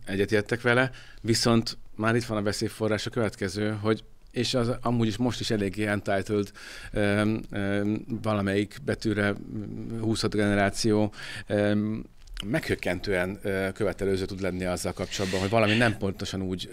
[0.06, 0.92] egyetértek vele,
[1.22, 5.50] viszont már itt van a veszélyforrás a következő, hogy és az amúgy is most is
[5.50, 6.52] eléggé entitled
[6.94, 11.14] um, um, valamelyik betűre um, 20 generáció
[11.50, 12.04] um,
[12.46, 13.40] meghökkentően
[13.74, 16.70] követelőző tud lenni azzal kapcsolatban, hogy valami nem pontosan úgy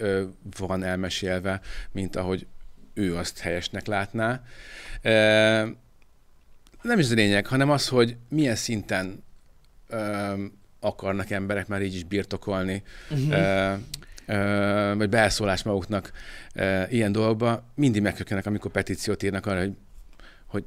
[0.57, 1.61] van elmesélve,
[1.91, 2.47] mint ahogy
[2.93, 4.43] ő azt helyesnek látná.
[6.81, 9.23] Nem is az a lényeg, hanem az, hogy milyen szinten
[10.79, 13.77] akarnak emberek már így is birtokolni, uh-huh.
[14.97, 16.11] vagy belszólás maguknak
[16.89, 19.73] ilyen dolgokba, mindig meghökkenek, amikor petíciót írnak arra, hogy,
[20.45, 20.63] hogy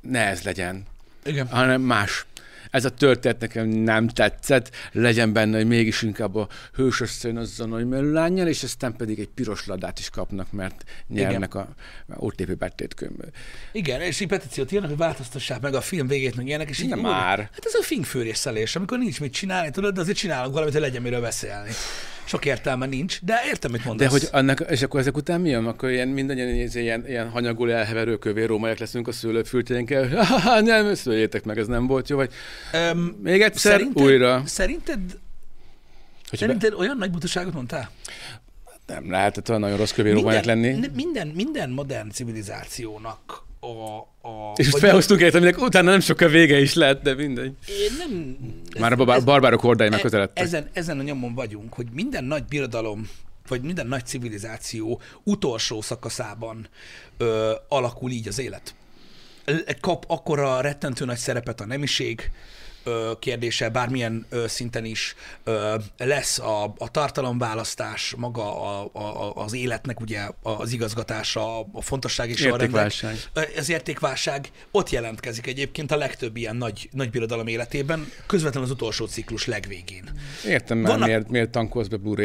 [0.00, 0.84] ne ez legyen,
[1.24, 1.46] Igen.
[1.46, 2.26] hanem más.
[2.70, 7.66] Ez a történet nekem nem tetszett, legyen benne, hogy mégis inkább a hősös szön azzal
[7.66, 11.68] nagy mellányjal, és aztán pedig egy piros ladát is kapnak, mert nyernek a,
[12.08, 13.30] a OTP betétkönyvből.
[13.72, 16.88] Igen, és így petíciót írnak, hogy változtassák meg a film végét, meg ilyenek, és így
[16.88, 17.38] Nem már.
[17.38, 21.02] Hát ez a fingfőrészszelés, amikor nincs mit csinálni, tudod, de azért csinálunk valamit, hogy legyen
[21.02, 21.70] miről beszélni.
[22.28, 24.10] Sok értelme nincs, de értem, mit De mondasz.
[24.10, 25.66] hogy annak, és akkor ezek után mi jön?
[25.66, 30.26] Akkor ilyen mindannyian ilyen, ilyen, hanyagul elheverő kövér rómaiak leszünk a szőlőfültjeinkkel.
[30.60, 32.16] Nem, szőjétek meg, ez nem volt jó.
[32.16, 32.32] Vagy
[32.72, 34.42] Öm, még egyszer, szerinted, újra.
[34.46, 35.00] Szerinted,
[36.28, 37.90] Hogy szerinted olyan nagy butaságot mondtál?
[38.86, 40.78] be, nem lehetett olyan nagyon rossz kövér rómaiak lenni.
[40.94, 43.98] minden, minden modern civilizációnak a...
[44.28, 47.52] a És most felhoztunk egyet, aminek utána nem sokkal vége is lett, de mindegy.
[47.66, 48.36] Én nem...
[48.78, 50.44] Már a barbár, barbárok hordái már e- közeledtek.
[50.44, 53.08] ezen, ezen a nyomon vagyunk, hogy minden nagy birodalom,
[53.48, 56.68] vagy minden nagy civilizáció utolsó szakaszában
[57.16, 58.74] ö, alakul így az élet.
[59.80, 62.30] Kap akkora rettentő nagy szerepet a nemiség,
[63.18, 65.14] kérdése, bármilyen szinten is
[65.98, 72.28] lesz a, a tartalomválasztás, maga a, a, a, az életnek ugye az igazgatása, a fontosság
[72.30, 73.16] és Értékválság.
[73.56, 79.06] Az értékválság ott jelentkezik egyébként a legtöbb ilyen nagy, nagy birodalom életében, közvetlenül az utolsó
[79.06, 80.04] ciklus legvégén.
[80.46, 82.16] Értem már, Vannak- miért, miért tankolsz be blu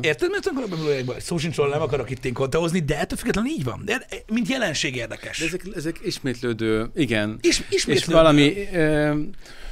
[0.00, 3.50] Érted, mert akkor a Szó sincs róla, nem akarok itt én kontehozni, de ettől függetlenül
[3.50, 3.82] így van.
[3.84, 5.38] De mint jelenség érdekes.
[5.38, 7.38] De ezek, ezek ismétlődő, igen.
[7.40, 8.12] És, És ismétlődő.
[8.12, 9.14] valami, ö,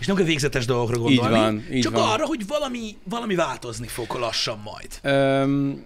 [0.05, 1.39] És nem kell végzetes dolgokra gondolni.
[1.39, 2.10] van, így csak van.
[2.10, 4.98] arra, hogy valami, valami változni fog lassan majd.
[5.02, 5.85] Öm,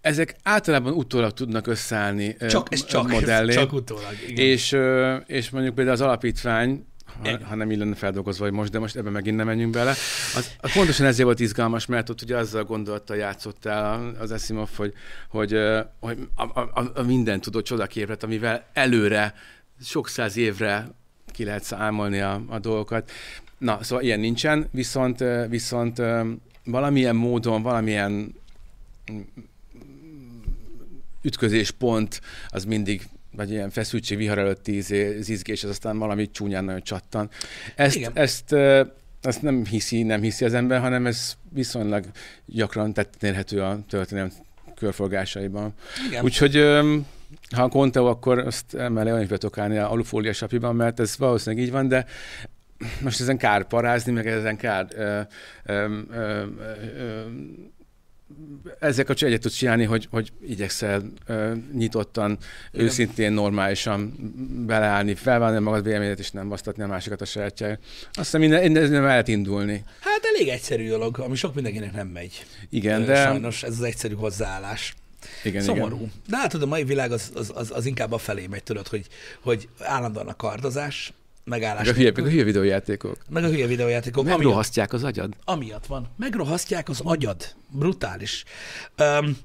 [0.00, 3.48] ezek általában utólag tudnak összeállni Csak, ez csak, modellé.
[3.48, 4.12] ez csak utólag.
[4.28, 4.44] Igen.
[4.44, 4.76] És,
[5.26, 6.86] és mondjuk például az alapítvány,
[7.22, 9.90] ha, ha nem így lenne feldolgozva, hogy most, de most ebben megint nem menjünk bele.
[10.36, 14.92] Az, az pontosan ezért volt izgalmas, mert ott ugye azzal gondolattal játszottál az Asimov, hogy,
[15.28, 15.58] hogy,
[16.00, 19.34] hogy a, a, a minden tudó csodaképlet, amivel előre,
[19.84, 21.00] sok száz évre
[21.32, 23.10] ki lehet számolni a, a dolgokat.
[23.58, 26.02] Na, szóval ilyen nincsen, viszont, viszont
[26.64, 28.34] valamilyen módon, valamilyen
[31.22, 33.02] ütközéspont az mindig
[33.36, 34.80] vagy ilyen feszültség, vihar előtti
[35.20, 37.30] zizgés, az aztán valami csúnyán nagyon csattan.
[37.74, 38.10] Ezt, Igen.
[38.14, 38.52] ezt,
[39.22, 42.04] ezt nem hiszi, nem hiszi az ember, hanem ez viszonylag
[42.46, 44.32] gyakran tetten érhető a történelem
[44.74, 45.74] körforgásaiban.
[46.08, 46.24] Igen.
[46.24, 46.56] Úgyhogy
[47.52, 51.00] ha a Conteo, akkor azt emellé olyan is be tudok állni a alufólia sapiban, mert
[51.00, 52.06] ez valószínűleg így van, de
[53.02, 55.20] most ezen kár parázni, meg ezen kár ö,
[55.64, 56.44] ö, ö,
[56.98, 57.22] ö,
[58.78, 62.38] ezzel kapcsolatban egyet tudsz csinálni, hogy, hogy igyekszel ö, nyitottan,
[62.72, 62.86] Igen.
[62.86, 64.14] őszintén, normálisan
[64.66, 67.78] beleállni, felválni magad véleményet, és nem basztatni a másikat a sajátjára.
[68.12, 69.84] Aztán minden, minden nem lehet indulni.
[70.00, 72.44] Hát elég egyszerű dolog, ami sok mindenkinek nem megy.
[72.70, 73.16] Igen, Ö, de...
[73.16, 74.94] Sajnos ez az egyszerű hozzáállás.
[75.44, 75.96] Igen, Szomorú.
[75.96, 76.10] Igen.
[76.28, 78.88] De hát tudod, a mai világ az, az, az, az inkább a felé megy, tudod,
[78.88, 79.06] hogy,
[79.42, 81.12] hogy állandóan a kardozás,
[81.44, 81.86] megállás.
[81.86, 83.16] Meg a hülye, meg a hülye videójátékok.
[83.30, 84.20] meg a hülye videójátékok.
[84.22, 85.34] amiatt- Megrohasztják az agyad.
[85.44, 86.08] amiatt van.
[86.16, 87.54] Megrohasztják az agyad.
[87.68, 88.44] Brutális.
[88.98, 89.36] Um,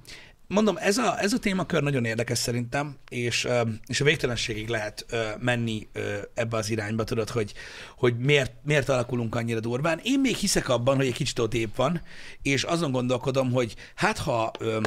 [0.48, 5.06] mondom, ez a, ez a témakör nagyon érdekes szerintem, és, ö, és a végtelenségig lehet
[5.10, 7.54] ö, menni ö, ebbe az irányba, tudod, hogy,
[7.98, 10.00] hogy miért, miért alakulunk annyira durván.
[10.04, 12.02] Én még hiszek abban, hogy egy kicsit ott épp van,
[12.42, 14.52] és azon gondolkodom, hogy hát ha...
[14.60, 14.80] Ö,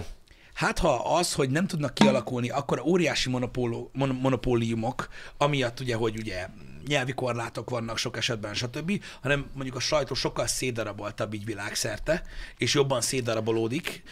[0.60, 6.16] Hát ha az, hogy nem tudnak kialakulni akkor óriási monopóló, mon, monopóliumok, amiatt ugye, hogy
[6.18, 6.46] ugye
[6.86, 12.22] nyelvi korlátok vannak sok esetben, stb., hanem mondjuk a sajtó sokkal szédaraboltabb így világszerte,
[12.56, 14.02] és jobban szédarabolódik.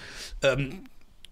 [0.40, 0.82] Öm,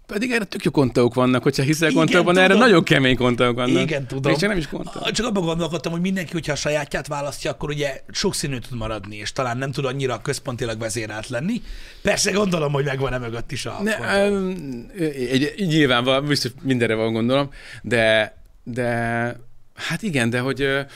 [0.06, 3.82] Pedig erre tök jó kontaok vannak, hogyha hiszel Igen, kontaokban, erre nagyon kemény kontaok vannak.
[3.82, 4.30] Igen, tudom.
[4.30, 5.10] Még csak nem is kontaok.
[5.10, 9.32] Csak abban gondolkodtam, hogy mindenki, hogyha a sajátját választja, akkor ugye sokszínű tud maradni, és
[9.32, 11.62] talán nem tud annyira központilag vezérelt lenni.
[12.02, 13.82] Persze gondolom, hogy megvan-e mögött is a...
[13.82, 17.50] Ne, um, egy, nyilván biztos mindenre van gondolom,
[17.82, 18.86] de, de
[19.74, 20.86] hát igen, de hogy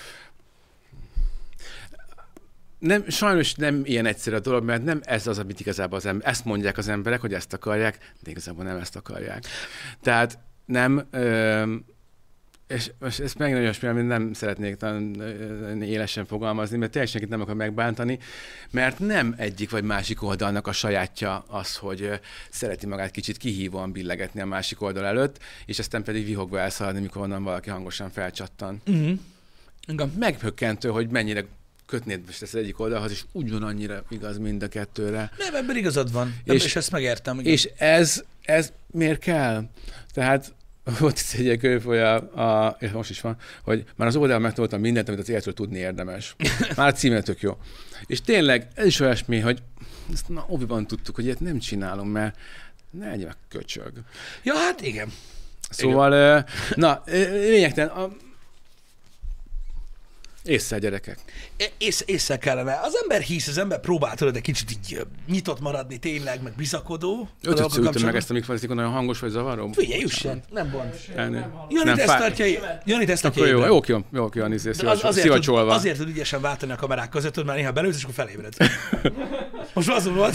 [2.80, 6.28] nem, sajnos nem ilyen egyszerű a dolog, mert nem ez az, amit igazából az ember,
[6.28, 9.44] ezt mondják az emberek, hogy ezt akarják, de igazából nem ezt akarják.
[10.02, 11.74] Tehát nem, ö,
[12.66, 17.30] és most ezt olyan olyasmi, amit nem szeretnék talán ö, élesen fogalmazni, mert tényleg senkit
[17.30, 18.18] nem akar megbántani,
[18.70, 22.20] mert nem egyik vagy másik oldalnak a sajátja az, hogy
[22.50, 27.22] szereti magát kicsit kihívóan billegetni a másik oldal előtt, és aztán pedig vihogva elszaladni, mikor
[27.22, 28.82] onnan valaki hangosan felcsattan.
[28.86, 29.18] Uh-huh.
[29.86, 30.12] Igen.
[30.18, 31.44] Meghökkentő, hogy mennyire
[31.90, 35.30] kötnéd most ezt egyik oldalhoz, és ugyanannyira igaz mind a kettőre.
[35.38, 36.34] Nem, ebben igazad van.
[36.44, 37.38] És, És- és ezt megértem.
[37.38, 37.52] Igen.
[37.52, 39.64] És ez, ez miért kell?
[40.12, 40.54] Tehát
[40.98, 45.08] volt itt egy könyvfolya, a, és most is van, hogy már az oldalon megtanultam mindent,
[45.08, 46.36] amit az életről tudni érdemes.
[46.76, 47.56] Már a címe tök jó.
[48.06, 49.62] És tényleg ez is olyasmi, hogy
[50.12, 52.36] ezt na, oviban tudtuk, hogy ilyet nem csinálom, mert
[52.90, 53.92] ne legyen meg köcsög.
[54.42, 55.12] Ja, hát igen.
[55.70, 56.38] Szóval, ö,
[56.74, 58.08] na, lényegtelen, a...
[60.44, 61.18] észre gyerekek.
[61.78, 62.80] Ész, észre kellene.
[62.82, 67.28] Az ember hisz, az ember próbál tudod egy kicsit így nyitott maradni tényleg, meg bizakodó.
[67.42, 69.70] Ötöt szültem meg ezt a mikrofonon, nagyon hangos vagy zavaró?
[69.72, 70.94] Figyelj, jusson, nem bont.
[71.14, 71.48] Elnézést.
[71.68, 72.46] Jani Nem, ezt tartja,
[72.84, 76.72] Jani ezt tartja jó, jó jó izé, De az, azért, tud, azért tud ügyesen váltani
[76.72, 78.54] a kamerák között, hogy már néha belősz, és akkor felébred.
[79.74, 80.34] Most az volt.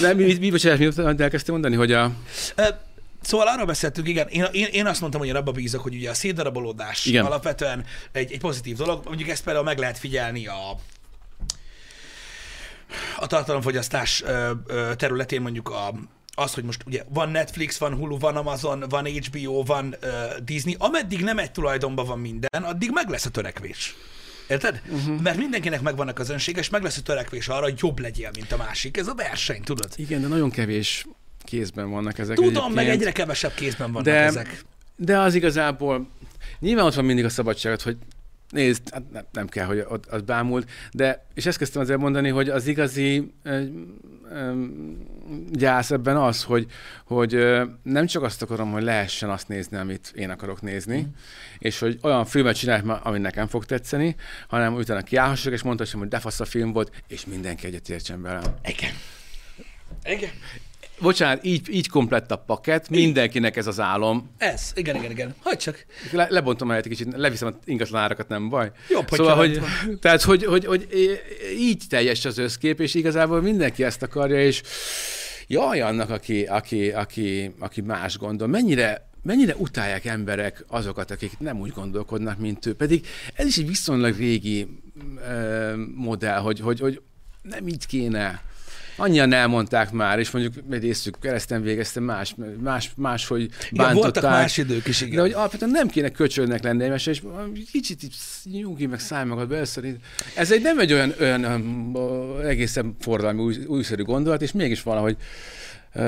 [0.00, 2.12] Nem, mi, mi, mi, bocsánat, mi elkezdtél mondani, hogy a...
[3.26, 6.10] Szóval arról beszéltünk, igen, én, én, én azt mondtam, hogy én abba bízok, hogy ugye
[6.10, 7.24] a szétdarabolódás Igen.
[7.24, 9.04] alapvetően egy, egy pozitív dolog.
[9.04, 10.70] Mondjuk ezt például meg lehet figyelni a,
[13.18, 14.24] a tartalomfogyasztás
[14.96, 15.94] területén mondjuk a,
[16.34, 20.08] az, hogy most ugye van Netflix, van Hulu, van Amazon, van HBO, van ö,
[20.44, 23.96] Disney, ameddig nem egy tulajdonban van minden, addig meg lesz a törekvés.
[24.48, 24.82] Érted?
[24.88, 25.20] Uh-huh.
[25.20, 28.52] Mert mindenkinek megvan a közönség, és meg lesz a törekvés arra, hogy jobb legyél, mint
[28.52, 28.96] a másik.
[28.96, 29.92] Ez a verseny, tudod?
[29.96, 31.06] Igen, de nagyon kevés
[31.46, 33.00] kézben vannak ezek Tudom, meg egyébként.
[33.00, 34.64] egyre kevesebb kézben vannak De- ezek.
[34.96, 36.08] De az igazából,
[36.58, 37.96] nyilván ott van mindig a szabadságot, hogy
[38.50, 39.02] nézd, hát
[39.32, 43.32] nem, kell, hogy ott az bámult, de, és ezt kezdtem azért mondani, hogy az igazi
[43.42, 43.62] ö,
[44.30, 44.64] ö,
[45.50, 46.66] gyász ebben az, hogy,
[47.04, 51.06] hogy ö, nem csak azt akarom, hogy lehessen azt nézni, amit én akarok nézni, mm.
[51.58, 54.16] és hogy olyan filmet csinálj, ma- ami nekem fog tetszeni,
[54.48, 58.42] hanem utána kiállhassak, és mondhassam, hogy de fasz a film volt, és mindenki egyetértsen velem.
[58.64, 58.92] Igen.
[60.04, 60.30] Igen.
[61.00, 64.30] Bocsánat, így, így komplett a paket, mindenkinek ez az álom.
[64.38, 64.72] Ez.
[64.74, 65.34] Igen, igen, igen.
[65.42, 65.86] Hagyd csak.
[66.12, 68.70] Le, lebontom el egy kicsit, leviszem a ingatlan árakat, nem baj.
[68.88, 70.88] Jobb, szóval, hogy, lent tehát, hogy, hogy, hogy
[71.58, 74.62] így teljes az összkép, és igazából mindenki ezt akarja, és
[75.46, 78.48] jaj annak, aki, aki, aki, aki más gondol.
[78.48, 82.74] Mennyire, mennyire utálják emberek azokat, akik nem úgy gondolkodnak, mint ő.
[82.74, 84.80] Pedig ez is egy viszonylag régi
[85.28, 87.00] ö, modell, hogy, hogy, hogy
[87.42, 88.42] nem így kéne.
[88.96, 94.30] Annyian elmondták már, és mondjuk részük kereszten végezte más, más, más hogy Igen, voltak bántották.
[94.30, 95.14] más idők is, igen.
[95.14, 97.22] De hogy alapvetően nem kéne köcsölnek lenni egymásra, és
[97.72, 98.14] kicsit így
[98.44, 99.56] nyugi, meg szállj magad be.
[100.36, 101.44] Ez egy nem egy olyan, olyan
[102.44, 105.16] egészen forradalmi, új, újszerű gondolat, és mégis valahogy
[105.94, 106.02] uh,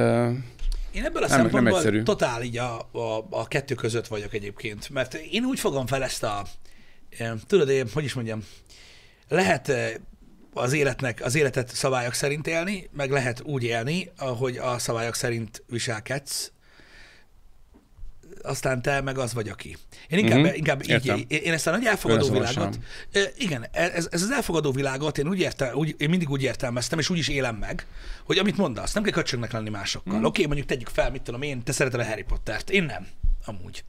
[0.93, 2.03] Én ebből a Nem- nem szempontból egyszerű.
[2.03, 6.23] totál így a, a, a kettő között vagyok egyébként, mert én úgy fogom fel ezt
[6.23, 6.47] a,
[7.47, 8.45] tudod, én, hogy is mondjam,
[9.29, 9.93] lehet eh,
[10.59, 15.63] az életnek, az életet szabályok szerint élni, meg lehet úgy élni, ahogy a szabályok szerint
[15.69, 16.53] viselkedsz,
[18.43, 19.77] aztán te meg az vagy, aki.
[20.09, 20.59] Én inkább, Mhm, uh-huh.
[20.59, 21.25] inkább így, értem.
[21.29, 22.75] én én ezt a nagy elfogadó Önazonosan.
[23.13, 26.99] világot, igen, ez, ez az elfogadó világot én, úgy érte, úgy, én mindig úgy értelmeztem,
[26.99, 27.87] és úgy is élem meg,
[28.25, 30.13] hogy amit mondasz, nem kell köcsögnek lenni másokkal.
[30.13, 30.17] Mm.
[30.17, 33.07] Oké, okay, mondjuk tegyük fel, mit tudom én, te szereted a Harry Pottert, én nem,
[33.45, 33.85] amúgy.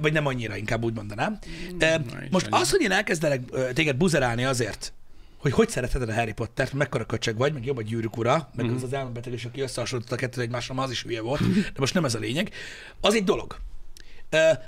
[0.00, 1.38] Vagy nem annyira, inkább úgy mondanám.
[1.78, 3.42] Öm, is most az, hogy én elkezdelek
[3.72, 4.92] téged buzerálni azért,
[5.44, 8.66] hogy hogy szereted a Harry Pottert, mekkora köcsög vagy, meg jobb a gyűrűk ura, meg
[8.66, 8.74] Mhm.
[8.74, 12.04] az az elmebetegés, aki összehasonlította a kettőt egymásra, az is hülye volt, de most nem
[12.04, 12.50] ez a lényeg.
[13.00, 13.56] Az egy dolog.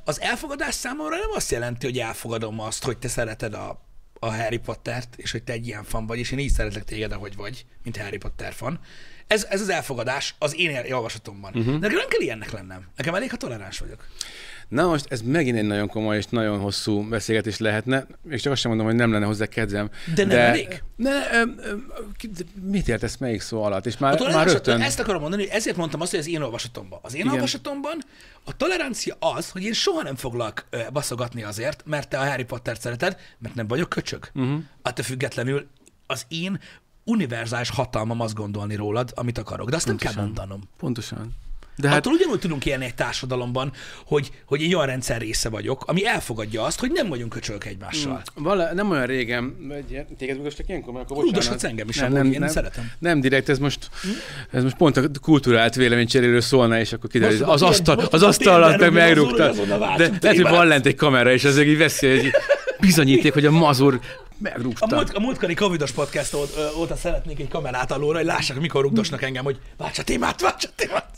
[0.04, 3.80] Az elfogadás számomra nem azt jelenti, hogy elfogadom azt, hogy te szereted a, a,
[4.26, 7.12] a Harry Pottert, és hogy te egy ilyen fan vagy, és én így szeretlek téged,
[7.12, 8.80] ahogy vagy, mint Harry Potter fan.
[9.26, 11.50] Ez, ez az elfogadás az én javaslatomban.
[11.54, 11.72] Uh-huh.
[11.72, 12.86] De nekem nem kell ilyennek lennem.
[12.96, 14.06] Nekem elég, ha toleráns vagyok.
[14.68, 18.60] Na most ez megint egy nagyon komoly és nagyon hosszú beszélgetés lehetne, és csak azt
[18.60, 19.90] sem mondom, hogy nem lenne hozzá kedvem.
[20.14, 20.82] De nem elég?
[20.96, 21.76] Ne, ö, ö,
[22.36, 23.86] de mit értesz melyik szó alatt?
[23.86, 24.80] És már, már rögtön...
[24.80, 26.98] Ezt akarom mondani, hogy ezért mondtam azt, hogy az én olvasatomban.
[27.02, 27.32] Az én Igen.
[27.32, 27.98] olvasatomban
[28.44, 32.44] a tolerancia az, hogy én soha nem foglak ö, baszogatni azért, mert te a Harry
[32.44, 34.30] Potter szereted, mert nem vagyok köcsög.
[34.34, 34.58] Uh-huh.
[34.82, 35.66] Attól függetlenül
[36.06, 36.60] az én
[37.04, 39.70] univerzális hatalmam azt gondolni rólad, amit akarok.
[39.70, 40.60] De azt nem kell mondanom.
[40.76, 41.34] Pontosan.
[41.76, 41.96] De hát...
[41.96, 43.72] Attól ugyanúgy tudunk élni egy társadalomban,
[44.06, 48.22] hogy, hogy egy olyan rendszer része vagyok, ami elfogadja azt, hogy nem vagyunk köcsölök egymással.
[48.34, 49.56] Vala, nem olyan régen,
[50.18, 51.64] téged most ilyenkor, mert akkor bocsánat.
[51.64, 52.90] engem is, nem, amúgy, nem, én nem, szeretem.
[52.98, 53.90] Nem direkt, ez most,
[54.50, 58.90] ez most pont a kulturált véleménycseréről szólna, és akkor kiderül, az asztal, az asztal alatt
[58.90, 62.32] meg hogy azonnal De lehet, hogy van lent egy kamera, és ez így veszi, egy
[62.86, 64.94] bizonyíték, hogy a mazur A, megrúgta.
[64.94, 66.36] múlt, a múltkori covidos podcast
[66.78, 70.64] óta szeretnék egy kamerát alulra, hogy lássák, mikor rugdosnak engem, hogy válts a témát, válts
[70.64, 71.10] a témát.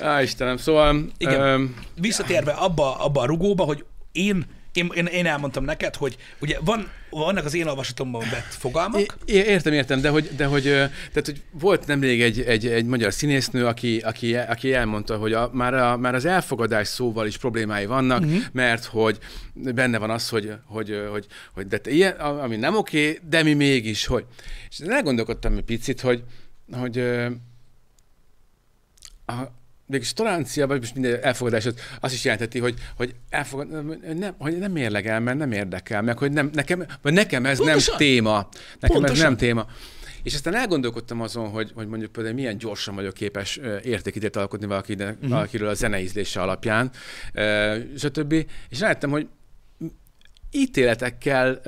[0.00, 1.04] Á, Istenem, szóval...
[1.18, 1.40] Igen.
[1.40, 6.58] öm, Visszatérve abba, abba a rugóba, hogy én, én, én, én elmondtam neked, hogy ugye
[6.60, 11.22] van, vannak az én olvasatomban vett fogalmak, É- Értem, értem, de hogy, de hogy, tehát,
[11.24, 15.74] hogy volt nemrég egy, egy, egy magyar színésznő, aki, aki, aki elmondta, hogy a, már,
[15.74, 18.42] a, már az elfogadás szóval is problémái vannak, uh-huh.
[18.52, 19.18] mert hogy
[19.54, 23.54] benne van az, hogy, hogy, hogy, hogy de te ilyen, ami nem oké, de mi
[23.54, 24.24] mégis, hogy.
[24.70, 26.22] És elgondolkodtam egy picit, hogy,
[26.72, 26.98] hogy
[29.26, 29.58] a,
[29.90, 33.68] mégis tolerancia, vagy most minden elfogadás, az azt is jelenteti, hogy, hogy, elfogad,
[34.18, 37.94] nem, hogy nem érlegel, mert nem érdekel, meg hogy nem, nekem, vagy nekem ez Pontosan.
[37.98, 38.48] nem téma.
[38.80, 39.16] Nekem Pontosan.
[39.16, 39.66] ez nem téma.
[40.22, 44.66] És aztán elgondolkodtam azon, hogy, hogy mondjuk például milyen gyorsan vagyok képes ö, értékítélet alkotni
[44.66, 45.14] valakinek, Mhm.
[45.16, 45.30] uh-huh.
[45.30, 46.90] valakiről a zeneízlése alapján,
[47.98, 48.32] stb.
[48.68, 49.26] És rájöttem, hogy
[50.50, 51.60] ítéletekkel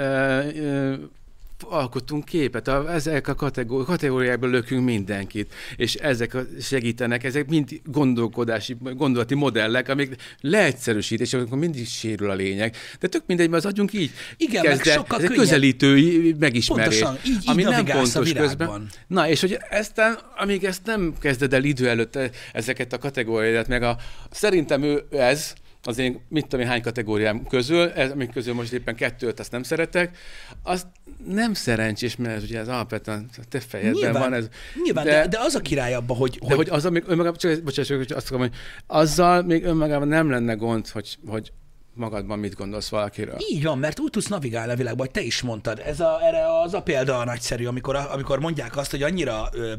[1.69, 7.69] alkottunk képet, a, ezek a kategóri- kategóriákból lökünk mindenkit, és ezek a- segítenek, ezek mind
[7.85, 12.77] gondolkodási, gondolati modellek, amik leegyszerűsít, és akkor mindig sérül a lényeg.
[13.01, 15.45] De tök mindegy, mert az agyunk így Igen, meg kezd el- sokkal ez egy könnyebb.
[15.45, 18.89] közelítő megismerés, Pontosan, így- így ami nem pontos közben.
[19.07, 23.69] Na, és hogy eztán, amíg ezt nem kezded el idő előtt e- ezeket a kategóriákat,
[23.69, 23.97] meg a,
[24.31, 25.53] szerintem ő ez,
[25.83, 29.51] az én mit tudom én hány kategóriám közül, ez, amik közül most éppen kettőt, azt
[29.53, 30.17] nem szeretek,
[30.63, 30.87] az
[31.27, 34.49] nem szerencsés, mert ez ugye az alapvetően te fejedben nyilván, van ez.
[34.85, 37.63] nyilván de, de, de, az a király abban, hogy, de hogy az, amíg önmagában, csak,
[37.63, 38.57] bocsánat, csak azt akarom, hogy
[38.87, 41.53] azzal még önmagában nem lenne gond, hogy, hogy
[41.95, 43.37] magadban mit gondolsz valakiről.
[43.51, 45.79] Így van, mert úgy tudsz navigálni a világban, hogy te is mondtad.
[45.79, 49.75] Ez a, erre az a példa nagyszerű, amikor, amikor mondják azt, hogy annyira, ö,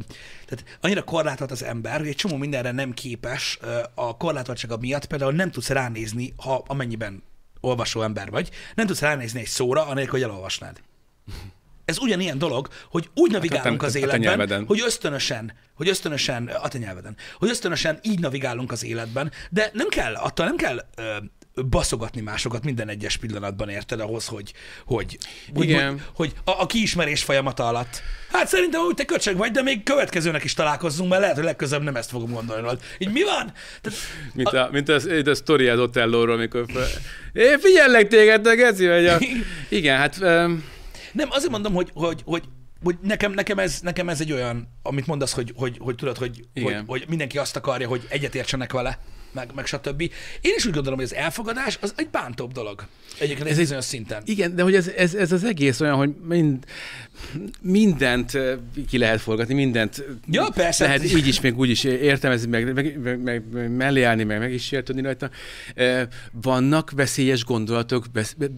[0.45, 5.05] tehát annyira korlátolt az ember, hogy egy csomó mindenre nem képes ö, a korlátoltsága miatt,
[5.05, 7.23] például nem tudsz ránézni, ha amennyiben
[7.59, 10.81] olvasó ember vagy, nem tudsz ránézni egy szóra, anélkül, hogy elolvasnád.
[11.85, 16.67] Ez ugyanilyen dolog, hogy úgy navigálunk te- az a életben, hogy ösztönösen, hogy ösztönösen, a
[16.67, 21.17] te nyelveden, hogy ösztönösen így navigálunk az életben, de nem kell, attól nem kell ö,
[21.61, 24.53] baszogatni másokat minden egyes pillanatban, érted, ahhoz, hogy,
[24.85, 25.17] hogy,
[25.53, 25.89] hogy, Igen.
[25.89, 28.01] hogy, hogy a, a kiismerés folyamata alatt.
[28.31, 31.85] Hát szerintem úgy te köcsög vagy, de még következőnek is találkozzunk, mert lehet, hogy legközelebb
[31.85, 32.81] nem ezt fogom gondolni rólad.
[32.97, 33.53] Így mi van?
[33.81, 33.99] Tehát,
[34.33, 36.87] Mint a, mint az, a sztori az Otellóról, amikor fel...
[37.33, 39.17] Én figyellek téged, te geci vagy a...
[39.69, 40.17] Igen, hát...
[40.21, 40.63] Um,
[41.11, 42.43] Nem, azért mondom, hogy, hogy, hogy,
[42.83, 46.45] hogy nekem, nekem, ez, nekem ez egy olyan, amit mondasz, hogy, hogy, hogy tudod, hogy,
[46.61, 48.99] hogy, hogy mindenki azt akarja, hogy egyetértsenek vele,
[49.33, 50.01] meg, meg stb.
[50.41, 52.85] Én is úgy gondolom, hogy az elfogadás az egy bántóbb dolog.
[53.19, 54.21] Egyébként ez bizonyos szinten.
[54.25, 56.65] igen, de hogy ez, ez, ez az egész olyan, hogy mind,
[57.61, 58.37] mindent
[58.89, 60.85] ki lehet forgatni, mindent Ja, persze.
[60.85, 64.39] lehet így is, meg úgy is értelmezni, meg, meg, meg, meg, meg mellé állni, meg
[64.39, 65.29] meg is sértődni rajta.
[66.31, 68.05] Vannak veszélyes gondolatok,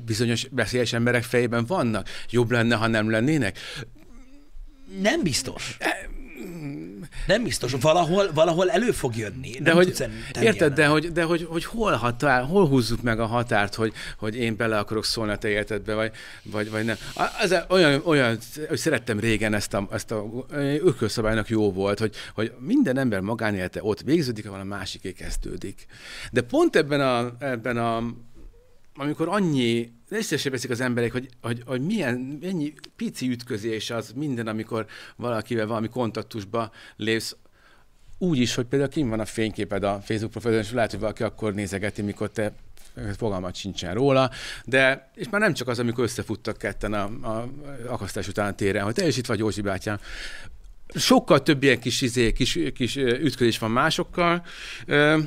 [0.05, 2.09] bizonyos veszélyes emberek fejében vannak.
[2.29, 3.59] Jobb lenne, ha nem lennének.
[5.01, 5.77] Nem biztos.
[7.27, 7.71] Nem biztos.
[7.81, 9.51] Valahol, valahol elő fog jönni.
[9.51, 10.07] De nem hogy,
[10.41, 14.35] érted, de hogy, de hogy, hogy hol, határ, hol húzzuk meg a határt, hogy, hogy
[14.35, 16.11] én bele akarok szólni a te életedbe, vagy,
[16.43, 16.95] vagy, vagy nem.
[17.41, 18.37] Ez olyan, olyan,
[18.67, 20.45] hogy szerettem régen ezt a, ezt a
[20.79, 25.85] ökölszabálynak jó volt, hogy, hogy minden ember magánélete ott végződik, ahol a másiké kezdődik.
[26.31, 28.03] De pont ebben a, ebben a
[28.95, 34.47] amikor annyi, észre veszik az emberek, hogy, hogy, hogy milyen, ennyi pici ütközés az minden,
[34.47, 34.85] amikor
[35.15, 37.35] valakivel valami kontaktusba lépsz,
[38.17, 41.23] úgy is, hogy például kim van a fényképed a Facebook profilon, és lehet, hogy valaki
[41.23, 42.53] akkor nézegeti, mikor te
[43.17, 44.31] fogalmat sincsen róla,
[44.65, 47.49] de, és már nem csak az, amikor összefuttak ketten a, a
[47.87, 49.99] akasztás után a téren, hogy te is itt vagy, Józsi bátyám.
[50.95, 54.45] Sokkal több ilyen kis, izé, kis, kis ütközés van másokkal,
[54.85, 55.19] ö,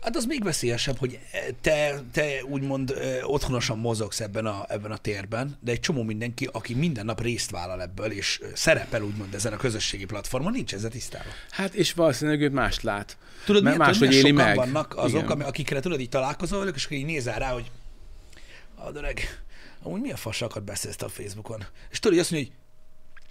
[0.00, 1.18] Hát az még veszélyesebb, hogy
[1.60, 6.74] te, te úgymond otthonosan mozogsz ebben a, ebben a térben, de egy csomó mindenki, aki
[6.74, 11.32] minden nap részt vállal ebből, és szerepel úgymond ezen a közösségi platformon, nincs ezzel tisztában.
[11.50, 13.16] Hát és valószínűleg ő mást lát.
[13.44, 14.56] Tudod, Mert máshogy éli meg.
[14.56, 15.40] vannak azok, Igen.
[15.40, 17.70] akikre tudod, így találkozol velük, és akkor így nézel rá, hogy
[18.74, 19.42] a öreg,
[19.82, 21.64] amúgy milyen fassákat beszélsz a Facebookon?
[21.90, 22.50] És tudod, hogy azt mondja,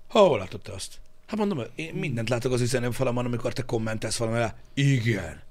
[0.07, 0.93] hogy hol látod te azt?
[1.27, 4.55] Hát mondom, én mindent látok az üzenőfalamon, amikor te kommentelsz valamire.
[4.73, 5.41] Igen.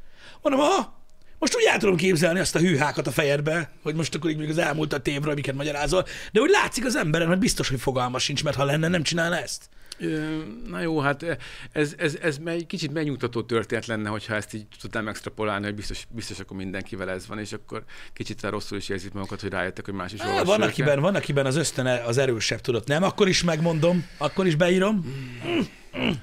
[0.42, 0.96] Mondom, ha,
[1.38, 4.50] most úgy el tudom képzelni azt a hűhákat a fejedbe, hogy most akkor így még
[4.50, 8.18] az elmúlt a tévről, amiket magyarázol, de úgy látszik az emberen, hogy biztos, hogy fogalma
[8.18, 9.68] sincs, mert ha lenne, nem csinálna ezt.
[10.66, 11.38] Na jó, hát
[11.72, 16.06] ez, ez, ez egy kicsit megnyugtató történet lenne, hogyha ezt így tudnám extrapolálni, hogy biztos,
[16.10, 19.94] biztos akkor mindenkivel ez van, és akkor kicsit rosszul is érzik magukat, hogy rájöttek, hogy
[19.94, 23.02] más is Á, olvassa van, akiben, van, akiben az ösztöne az erősebb, tudod, nem?
[23.02, 25.04] Akkor is megmondom, akkor is beírom.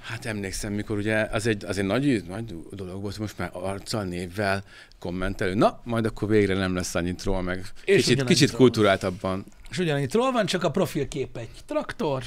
[0.01, 4.03] Hát emlékszem, mikor ugye az egy, az egy nagy, nagy dolog volt, most már arccal,
[4.03, 4.63] névvel
[4.99, 5.53] kommentelő.
[5.53, 8.59] Na, majd akkor végre nem lesz annyit róla, meg És kicsit, kicsit róla.
[8.59, 9.45] kultúráltabban.
[9.69, 12.23] És ugyanígy ról van, csak a profilkép egy traktor,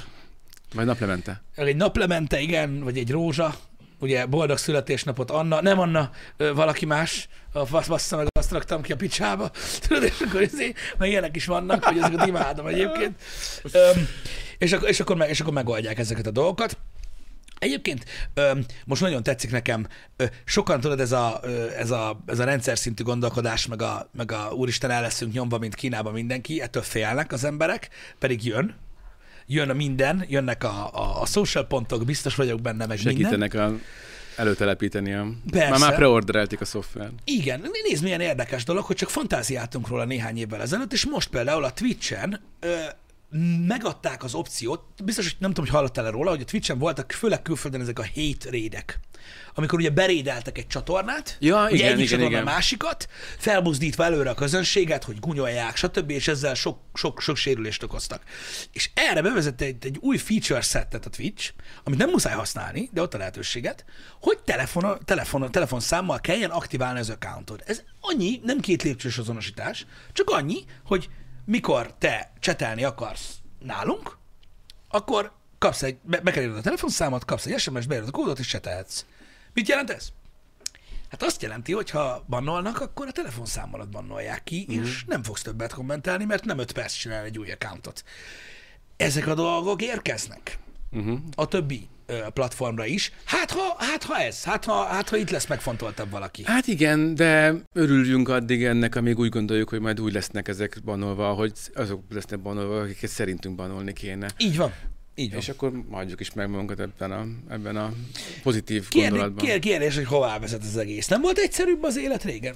[0.75, 1.43] Majd naplemente.
[1.55, 3.55] egy naplemente, igen, vagy egy rózsa,
[3.99, 7.29] ugye boldog születésnapot Anna, nem Anna, valaki más,
[7.71, 9.51] bassza meg, azt raktam ki a picsába,
[9.89, 13.21] tudod, és akkor izé, meg ilyenek is vannak, hogy ezeket imádom egyébként.
[14.59, 16.77] És, akkor, és, akkor meg, és akkor megoldják ezeket a dolgokat.
[17.59, 18.05] Egyébként
[18.35, 22.45] öm, most nagyon tetszik nekem, ö, sokan tudod, ez a, ö, ez a, ez a
[22.45, 26.83] rendszer szintű gondolkodás, meg a, meg a úristen el leszünk nyomva, mint Kínában mindenki, ettől
[26.83, 27.89] félnek az emberek,
[28.19, 28.75] pedig jön,
[29.47, 33.15] jön a minden, jönnek a, a, a social pontok, biztos vagyok benne, meg minden.
[33.15, 33.75] Segítenek a,
[34.37, 35.29] előtelepíteni a...
[35.51, 35.69] Persze.
[35.69, 37.13] Már, már preorderelték a szoftvert.
[37.25, 41.65] Igen, nézd milyen érdekes dolog, hogy csak fantáziáltunk róla néhány évvel ezelőtt, és most például
[41.65, 42.75] a Twitch-en ö,
[43.67, 47.43] megadták az opciót, biztos, hogy nem tudom, hogy hallottál-e róla, hogy a Twitch-en voltak főleg
[47.43, 49.01] külföldön ezek a hate raidek.
[49.55, 52.55] Amikor ugye berédeltek egy csatornát, Ja, ugye igen, egyik igen, csatorna a igen.
[52.55, 53.09] másikat,
[53.39, 58.23] felbuzdítva előre a közönséget, hogy gunyolják, stb., és ezzel sok, sok, sok sérülést okoztak.
[58.73, 61.53] És erre bevezette egy, egy új feature settet a Twitch,
[61.85, 63.85] amit nem muszáj használni, de ott a lehetőséget,
[64.21, 67.63] hogy telefon, telefon, telefonszámmal kelljen aktiválni az accountot.
[67.67, 71.09] Ez annyi, nem két lépcsős azonosítás, csak annyi, hogy
[71.49, 74.17] mikor te csetelni akarsz nálunk,
[74.89, 78.39] akkor kapsz egy, be, be kell írnod a telefonszámot, kapsz egy SMS, beírod a kódot,
[78.39, 79.05] és csetelhetsz.
[79.53, 80.09] Mit jelent ez?
[81.11, 84.79] Hát azt jelenti, hogy ha bannolnak, akkor a telefonszámolat bannolják ki, Mhm.
[84.79, 84.83] mm.
[84.83, 88.05] és nem fogsz többet kommentelni, mert nem 5 perc csinál egy új accountot.
[88.97, 90.59] Ezek a dolgok érkeznek
[90.91, 91.19] Uh-huh.
[91.35, 91.89] a többi
[92.35, 93.13] platformra is.
[93.25, 96.43] Hát ha, hát ha ez, hát ha, hát ha itt lesz megfontoltabb valaki.
[96.45, 101.33] Hát igen, de örüljünk addig ennek, amíg úgy gondoljuk, hogy majd úgy lesznek ezek banolva,
[101.33, 104.31] hogy azok lesznek banolva, akiket szerintünk banolni kéne.
[104.39, 104.73] Így van.
[105.15, 105.39] Így van.
[105.41, 107.93] És akkor adjuk is meg magunkat ebben a, ebben a
[108.43, 109.47] pozitív Kérdés, gondolatban.
[109.47, 111.07] kér, kérdés, hogy hová vezet az egész.
[111.07, 112.55] Nem volt egyszerűbb az élet régen?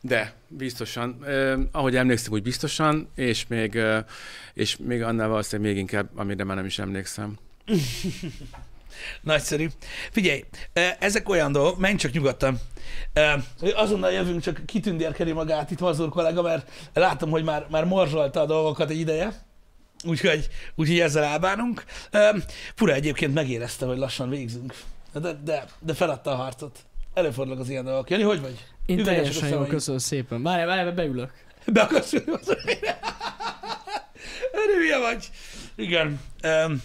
[0.00, 4.04] De biztosan, eh, ahogy emlékszem, úgy biztosan, és még, eh,
[4.54, 7.36] és még annál valószínűleg még inkább, amire már nem is emlékszem.
[9.20, 9.66] Nagyszerű.
[10.10, 10.44] Figyelj,
[10.98, 12.60] ezek olyan dolgok, menj csak nyugodtan.
[13.74, 18.46] Azonnal jövünk, csak kitündérkeli magát itt Mazur kollega, mert látom, hogy már, már morzsolta a
[18.46, 19.46] dolgokat egy ideje.
[20.04, 21.84] Úgyhogy, úgyhogy ezzel elbánunk.
[22.74, 24.74] Fura egyébként megérezte, hogy lassan végzünk.
[25.12, 26.78] De, de, de feladta a harcot.
[27.14, 28.10] Előfordulnak az ilyen dolgok.
[28.10, 28.64] Jani, hogy vagy?
[28.86, 29.70] Én Üvegesek teljesen jó, szavaid.
[29.70, 30.42] köszönöm szépen.
[30.42, 31.30] Várj, várj, beülök.
[31.66, 32.56] Be akarsz ülni az
[35.00, 35.30] vagy.
[35.76, 36.20] Igen.
[36.42, 36.82] Um,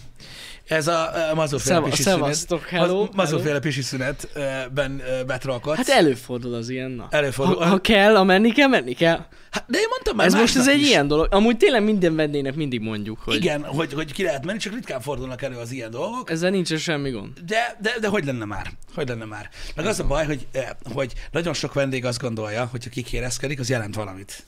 [0.66, 2.62] ez a mazurféle Szeva- pisi szünet.
[2.68, 5.76] hello, Maz- Mazurféle pisi szünetben betrolkodsz.
[5.76, 7.06] Hát előfordul az ilyen, na.
[7.10, 7.56] Előfordul.
[7.56, 9.24] Ha, ha kell, ha menni kell, menni kell.
[9.50, 10.88] Hát, de én mondtam már Ez most ez egy is.
[10.88, 11.26] ilyen dolog.
[11.30, 15.00] Amúgy tényleg minden vendégnek mindig mondjuk, hogy Igen, hogy, hogy ki lehet menni, csak ritkán
[15.00, 16.30] fordulnak elő az ilyen dolgok.
[16.30, 17.38] ezzel nincsen semmi gond.
[17.46, 18.70] De, de, de hogy lenne már?
[18.94, 19.48] Hogy lenne már?
[19.74, 23.60] Meg az a baj, hogy, eh, hogy nagyon sok vendég azt gondolja, hogy ha kikérezkedik,
[23.60, 24.42] az jelent valamit.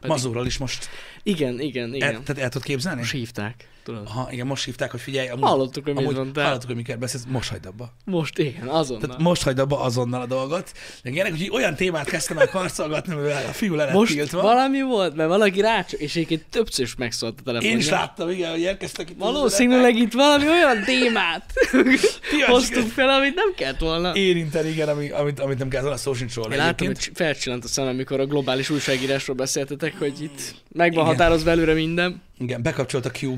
[0.00, 0.88] Pedig- Mazurral is most.
[1.22, 2.10] Igen, igen, El, igen.
[2.24, 2.98] tehát el tudod képzelni?
[3.00, 4.02] Most hívták, tudod.
[4.06, 6.44] Aha, igen, most hívták, hogy figyelj, amúgy, Hallottuk, hogy amúgy mondtál.
[6.44, 7.92] hallottuk, hogy miket beszélsz, most hagyd abba.
[8.04, 9.06] Most igen, azonnal.
[9.06, 10.72] Tehát most hagyd abba azonnal a dolgot.
[11.02, 14.42] De ilyenek, hogy olyan témát kezdtem el karcolgatni, mivel a fiú le lett Most tiltva.
[14.42, 17.74] valami volt, mert valaki rácsok, és egyébként többször is megszólt a telefonja.
[17.74, 19.18] Én is láttam, igen, hogy érkeztek itt.
[19.18, 21.52] Valószínűleg itt valami olyan témát
[22.32, 22.86] igen.
[22.86, 24.14] fel, amit nem kellett volna.
[24.14, 27.10] Érinteni, igen, ami, amit, amit nem kell, az a szó sincs róla Én láttam, hogy
[27.14, 32.22] felcsillant a szemem, amikor a globális újságírásról beszéltetek, hogy itt meg van határozva előre minden.
[32.38, 33.34] Igen, bekapcsolt a Q.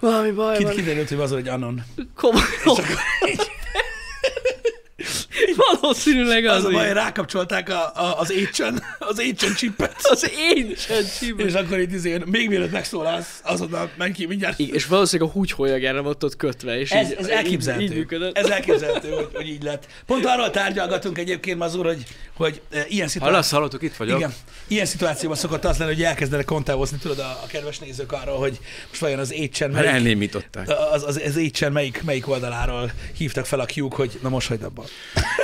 [0.00, 0.74] Valami baj Kit van.
[0.74, 1.82] kiderült, hogy az egy anon.
[2.14, 2.42] Komoly.
[3.30, 3.50] Így
[5.80, 6.92] Valószínűleg az, Az a baj, így.
[6.92, 9.94] rákapcsolták a, a, az écsen, az écsen csippet.
[10.02, 11.46] Az én sem csípem.
[11.46, 14.58] És akkor itt izé, még mielőtt megszólalsz, azonnal menj ki mindjárt.
[14.58, 17.84] Igen, és valószínűleg a húgyhólyagára volt ott kötve, és Ez, így, ez így, elképzelhető.
[17.84, 18.36] így működött.
[18.38, 19.86] Ez elképzelhető, hogy, hogy így lett.
[20.06, 22.02] Pont arról tárgyalgatunk egyébként, Mazur, hogy,
[22.36, 23.20] hogy e, ilyen szituáció...
[23.32, 24.18] Hallasz, hallottuk, itt vagyok.
[24.18, 24.34] Igen.
[24.68, 28.58] Ilyen szituációban szokott az lenni, hogy elkezdenek kontávozni, tudod, a, a kedves nézők arról, hogy
[28.88, 30.68] most vajon az étsen Mert melyik, elnémították.
[30.92, 34.62] az, az, az étsen melyik, melyik oldaláról hívtak fel a kiúk, hogy na most hagyd
[34.62, 34.84] abban.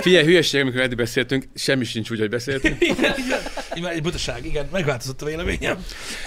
[0.01, 2.83] Figyelj, hülyeség, amikor eddig beszéltünk, semmi sincs úgy, hogy beszéltünk.
[2.83, 3.41] Igen, igen.
[3.83, 5.85] Már egy butaság, igen, megváltozott a véleményem.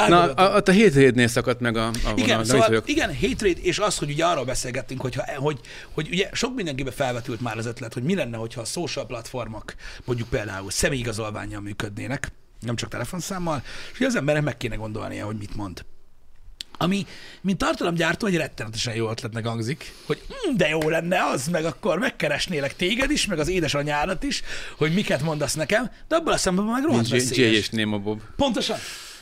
[0.07, 2.17] Na, a, ott a hétrédnél szakadt meg a, a vonal.
[2.17, 5.59] Igen, szóval, igen, hétvéd, és az, hogy ugye arról beszélgettünk, hogyha, hogy,
[5.93, 9.73] hogy ugye sok mindenkibe felvetült már az ötlet, hogy mi lenne, hogyha a social platformok
[10.05, 15.37] mondjuk például személyigazolványjal működnének, nem csak telefonszámmal, és hogy az emberek meg kéne gondolnia, hogy
[15.37, 15.85] mit mond.
[16.77, 17.05] Ami,
[17.41, 21.99] mint tartalomgyártó, egy rettenetesen jó ötletnek hangzik, hogy hm, de jó lenne az, meg akkor
[21.99, 24.43] megkeresnélek téged is, meg az édesanyádat is,
[24.77, 27.69] hogy miket mondasz nekem, de abban a szemben meg rohadt Nincs veszélyes.
[27.69, 28.21] Nemo Bob.
[28.35, 28.77] Pontosan.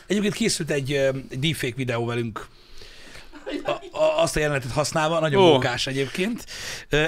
[0.08, 2.48] Egyébként készült egy, egy deepfake videó velünk,
[3.64, 5.52] a, a, azt a jelenetet használva, nagyon oh.
[5.52, 6.46] mókás egyébként.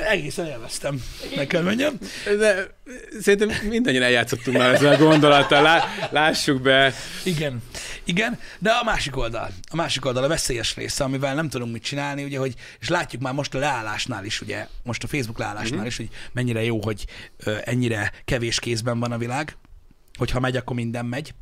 [0.09, 1.03] Egészen élveztem,
[1.35, 1.93] meg kell mondjam.
[2.37, 2.75] De
[3.21, 5.61] szerintem mindannyian eljátszottunk már ezzel a gondolattal.
[5.61, 6.93] Lá, lássuk be.
[7.23, 7.61] Igen,
[8.03, 11.83] igen, de a másik oldal, a másik oldal a veszélyes része, amivel nem tudunk mit
[11.83, 15.65] csinálni, ugye, hogy, és látjuk már most a leállásnál is, ugye, most a Facebook leállásnál
[15.69, 15.77] Mhm.
[15.77, 15.87] mm-hmm.
[15.87, 17.05] is, hogy mennyire jó, hogy
[17.63, 19.57] ennyire kevés kézben van a világ,
[20.17, 21.33] hogyha megy, akkor minden megy.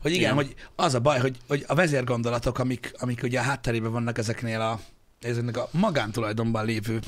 [0.00, 0.34] Hogy igen, Igen.
[0.34, 4.60] hogy az a baj, hogy, hogy a vezérgondolatok, amik, amik ugye a hátterében vannak ezeknél
[4.60, 4.80] a,
[5.20, 7.00] ezeknek a magántulajdonban lévő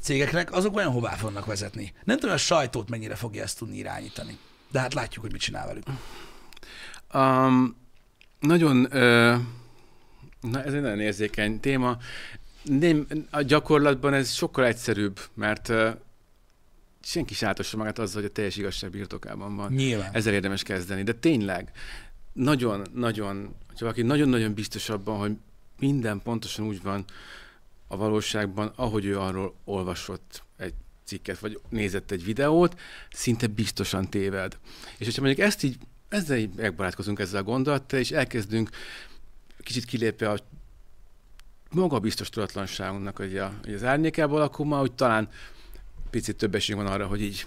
[0.00, 1.92] cégeknek, azok olyan hová fognak vezetni.
[2.04, 4.38] Nem tudom, a sajtót mennyire fogja ezt tudni irányítani.
[4.70, 5.84] De hát látjuk, hogy mit csinál velük.
[7.14, 7.76] Um,
[8.40, 9.36] nagyon, uh,
[10.40, 11.98] na ez egy nagyon érzékeny téma.
[12.62, 15.90] Nem, a gyakorlatban ez sokkal egyszerűbb, mert uh,
[17.02, 19.72] senki se átossa magát azzal, hogy a teljes igazság birtokában van.
[19.72, 20.10] Nyilván.
[20.12, 21.02] Ezzel érdemes kezdeni.
[21.02, 21.70] De tényleg,
[22.40, 25.32] nagyon-nagyon, hogyha valaki nagyon-nagyon biztos abban, hogy
[25.78, 27.04] minden pontosan úgy van
[27.88, 34.58] a valóságban, ahogy ő arról olvasott egy cikket, vagy nézett egy videót, szinte biztosan téved.
[34.98, 35.76] És hogyha mondjuk ezt így,
[36.08, 38.70] ezzel így megbarátkozunk ezzel a gondolattal, és elkezdünk
[39.62, 40.38] kicsit kilépve a
[41.70, 43.44] magabiztos tudatlanságunknak ugye,
[43.74, 45.28] az árnyékából, akkor már úgy talán
[46.10, 47.46] picit több esélyünk van arra, hogy így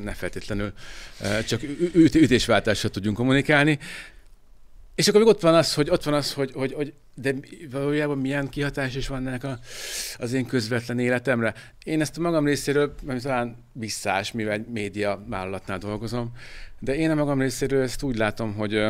[0.00, 0.72] ne feltétlenül
[1.20, 3.78] eh, csak üt- ütésváltással tudjunk kommunikálni.
[4.94, 7.34] És akkor még ott van az, hogy ott van az, hogy, hogy, hogy de
[7.70, 9.58] valójában milyen kihatás is van ennek a,
[10.16, 11.54] az én közvetlen életemre.
[11.84, 16.32] Én ezt a magam részéről, mert talán visszás, mivel egy média vállalatnál dolgozom,
[16.78, 18.84] de én a magam részéről ezt úgy látom, hogy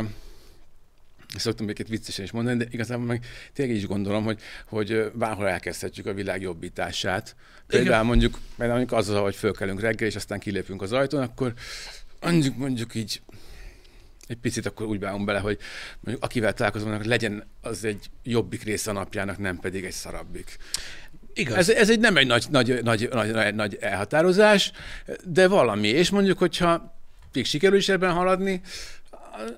[1.37, 6.07] szoktam egy viccesen is mondani, de igazából meg tényleg is gondolom, hogy, hogy bárhol elkezdhetjük
[6.07, 7.37] a világ jobbítását.
[7.67, 11.53] Például mondjuk, például mondjuk azzal, hogy fölkelünk reggel, és aztán kilépünk az ajtón, akkor
[12.21, 13.23] mondjuk, mondjuk így
[14.27, 15.59] egy picit akkor úgy bánunk bele, hogy
[16.01, 20.57] mondjuk akivel találkozom, annak legyen az egy jobbik része a napjának, nem pedig egy szarabbik.
[21.35, 21.57] Igaz.
[21.57, 24.73] Ez, ez egy nem egy nagy, nagy, nagy, nagy, nagy, nagy elhatározás,
[25.25, 25.89] de valami.
[25.89, 26.95] És mondjuk, hogyha
[27.33, 28.61] még sikerül is ebben haladni,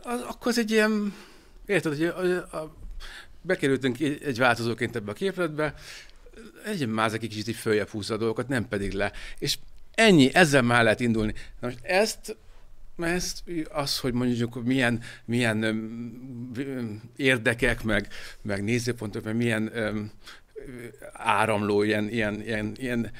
[0.03, 1.15] az, akkor az egy ilyen,
[1.67, 2.77] érted, hogy a, a,
[3.43, 5.75] bekerültünk egy egy változóként ebbe a képletbe,
[6.65, 9.13] egy már egy kicsit így följebb húzza a dolgokat, nem pedig le.
[9.39, 9.59] És
[9.95, 11.35] ennyi, ezzel már lehet indulni.
[11.61, 12.37] Na most ezt
[12.97, 15.61] ezt, az, hogy mondjuk milyen, milyen
[17.17, 18.09] érdekek, meg,
[18.43, 19.73] meg nézőpontok, meg milyen
[21.13, 23.11] áramló ilyen, ilyen, ilyen, ilyen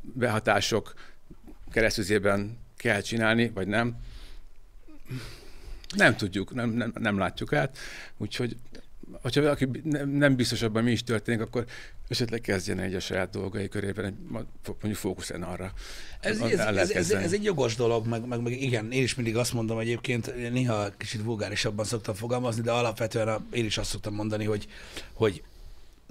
[0.00, 0.94] behatások
[1.72, 3.96] keresztüzében kell csinálni, vagy nem.
[5.96, 7.78] Nem tudjuk, nem, nem, nem látjuk át,
[8.16, 8.56] úgyhogy
[9.26, 9.68] hogyha valaki
[10.04, 11.64] nem, biztos abban, mi is történik, akkor
[12.08, 14.18] esetleg kezdjen egy a saját dolgai körében,
[14.64, 15.72] mondjuk fókuszálni arra.
[16.20, 19.36] Ez, ez, ez, ez, ez, egy jogos dolog, meg, meg, meg igen, én is mindig
[19.36, 24.14] azt mondom egyébként, néha kicsit vulgárisabban szoktam fogalmazni, de alapvetően a, én is azt szoktam
[24.14, 24.66] mondani, hogy,
[25.12, 25.42] hogy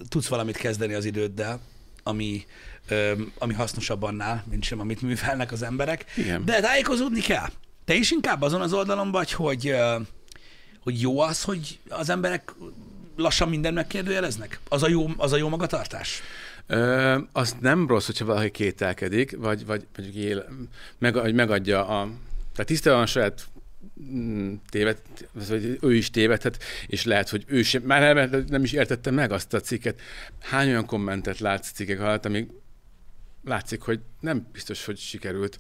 [0.09, 1.59] tudsz valamit kezdeni az időddel,
[2.03, 2.45] ami,
[2.87, 6.05] öm, ami hasznosabb annál, mint sem, amit művelnek az emberek.
[6.15, 6.45] Igen.
[6.45, 7.49] De tájékozódni kell.
[7.85, 9.75] Te is inkább azon az oldalon vagy, hogy,
[10.83, 12.53] hogy jó az, hogy az emberek
[13.15, 14.59] lassan mindent megkérdőjeleznek?
[14.69, 16.21] Az a jó, az a jó magatartás?
[16.67, 20.45] Ö, azt nem rossz, hogyha valaki kételkedik, vagy, vagy mondjuk él,
[20.97, 22.09] meg, megadja a...
[22.51, 23.47] Tehát tisztában a saját
[24.01, 24.97] mm, téved,
[25.31, 29.31] vagy ő is tévedhet, és lehet, hogy ő sem, már nem, nem is értette meg
[29.31, 30.01] azt a cikket.
[30.39, 32.47] Hány olyan kommentet látsz cikkek alatt, amíg
[33.43, 35.59] látszik, hogy nem biztos, hogy sikerült.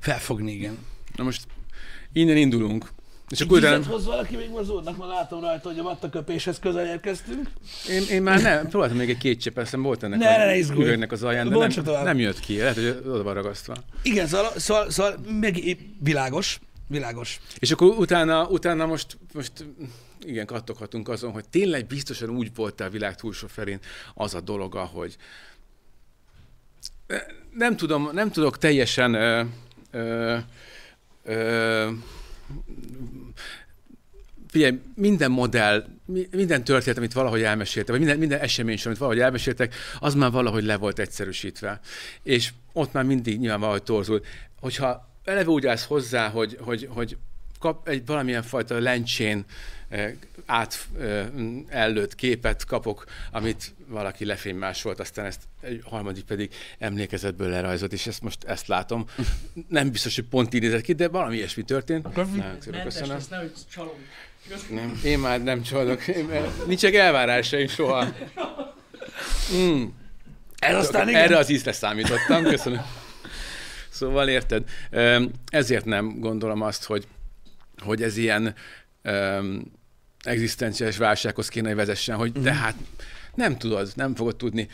[0.00, 0.78] Felfogni, igen.
[1.16, 1.46] Na most
[2.12, 2.90] innen indulunk,
[3.30, 7.50] És akkor utána, hoz valaki, még mozódnak, ma látom rajta, hogy a vattaköpéshez közel érkeztünk.
[7.88, 10.58] én, én, már nem, próbáltam még egy két csepp, aztán volt ennek Ne, a ne,
[10.58, 12.04] üvegnek az alján, de csak nem, tovább.
[12.04, 12.58] nem jött ki.
[12.58, 13.74] Lehet, hogy oda van ragasztva.
[14.02, 17.40] Igen, szóval, szóval, szóval meg, világos, világos.
[17.58, 19.52] És akkor utána, utána most, most
[20.24, 23.78] igen, kattoghatunk azon, hogy tényleg biztosan úgy volt a világ túlsó felén
[24.14, 25.16] az a dolog, ahogy
[27.54, 29.42] nem tudom, nem tudok teljesen ö,
[29.90, 30.36] ö,
[31.24, 31.88] ö,
[34.50, 39.20] figyelj, minden modell, mi- minden történet, amit valahogy elmeséltek, vagy minden, minden esemény, amit valahogy
[39.20, 41.80] elmeséltek, az már valahogy le volt egyszerűsítve.
[42.22, 44.20] És ott már mindig nyilván valahogy torzul.
[44.60, 47.16] Hogyha eleve úgy állsz hozzá, hogy, hogy, hogy
[47.58, 49.44] kap egy valamilyen fajta lencsén
[49.88, 50.12] eh,
[50.46, 51.26] át eh,
[51.68, 58.22] ellőtt képet kapok, amit valaki lefénymásolt, aztán ezt egy harmadik pedig emlékezetből lerajzolt, és ezt
[58.22, 59.06] most ezt látom.
[59.68, 62.14] Nem biztos, hogy pont így nézett ki, de valami ilyesmi történt.
[62.16, 63.18] Nagyon szépen köszönöm.
[63.30, 63.98] nehogy csalom.
[64.70, 66.02] Nem, én már nem csalok.
[66.66, 68.06] Nincsek elvárásaim soha.
[69.54, 69.84] Mm.
[70.58, 71.22] Ez aztán igen.
[71.22, 72.82] Erre az ízre számítottam, köszönöm.
[73.88, 74.64] Szóval érted,
[75.46, 77.06] ezért nem gondolom azt, hogy,
[77.78, 78.54] hogy ez ilyen
[79.04, 79.72] um,
[80.22, 82.74] egzisztenciális válsághoz kéne, hogy vezessen, hogy de hát
[83.34, 84.68] nem tudod, nem fogod tudni.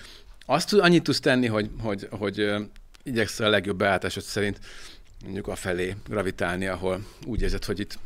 [0.46, 2.54] Azt tud, annyit tudsz tenni, hogy, hogy, hogy
[3.02, 4.58] igyekszel a legjobb beállításod szerint
[5.24, 7.98] mondjuk a felé gravitálni, ahol úgy érzed, hogy itt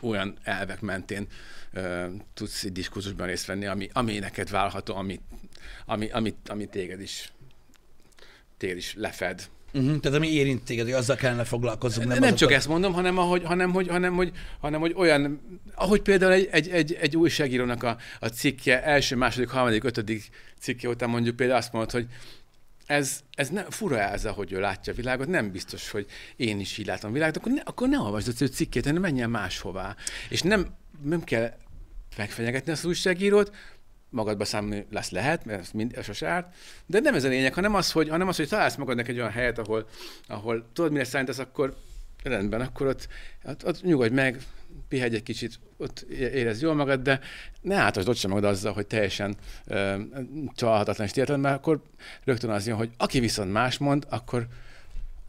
[0.00, 1.26] olyan elvek mentén
[1.72, 5.20] ö, tudsz egy diskurzusban részt venni, ami, ami neked válható, ami,
[5.86, 7.32] ami, ami, ami téged is
[8.58, 9.48] téged is lefed.
[9.72, 10.00] Uh-huh.
[10.00, 12.08] Tehát ami érint téged, hogy azzal kellene foglalkozzunk.
[12.08, 15.40] Nem, Nem, csak ezt mondom, hanem, ahogy, hanem, hogy, hanem, hogy, hanem hogy olyan,
[15.74, 20.28] ahogy például egy, egy, egy, egy újságírónak a, a cikke, első, második, harmadik, ötödik
[20.60, 22.06] cikke után mondjuk például azt mondod, hogy
[22.88, 26.78] ez, ez ne, fura ez, ahogy ő látja a világot, nem biztos, hogy én is
[26.78, 29.96] így látom a világot, akkor ne, akkor ne olvasd az ő cikkét, hanem menjen máshová.
[30.28, 30.66] És nem,
[31.02, 31.52] nem kell
[32.16, 33.54] megfenyegetni az újságírót,
[34.10, 36.54] magadba számolni lesz lehet, mert ez mind, sose árt,
[36.86, 39.30] de nem ez a lényeg, hanem az, hogy, hanem az, hogy találsz magadnak egy olyan
[39.30, 39.88] helyet, ahol,
[40.26, 41.76] ahol tudod, mire számítasz, akkor
[42.22, 43.08] rendben, akkor ott,
[43.44, 44.42] ott, ott nyugodj meg,
[44.88, 47.20] pihegy egy kicsit, ott érezd jól magad, de
[47.60, 49.36] ne átasd ott sem magad azzal, hogy teljesen
[49.66, 49.94] ö,
[50.54, 51.82] csalhatatlan és mert akkor
[52.24, 54.46] rögtön az jön, hogy aki viszont más mond, akkor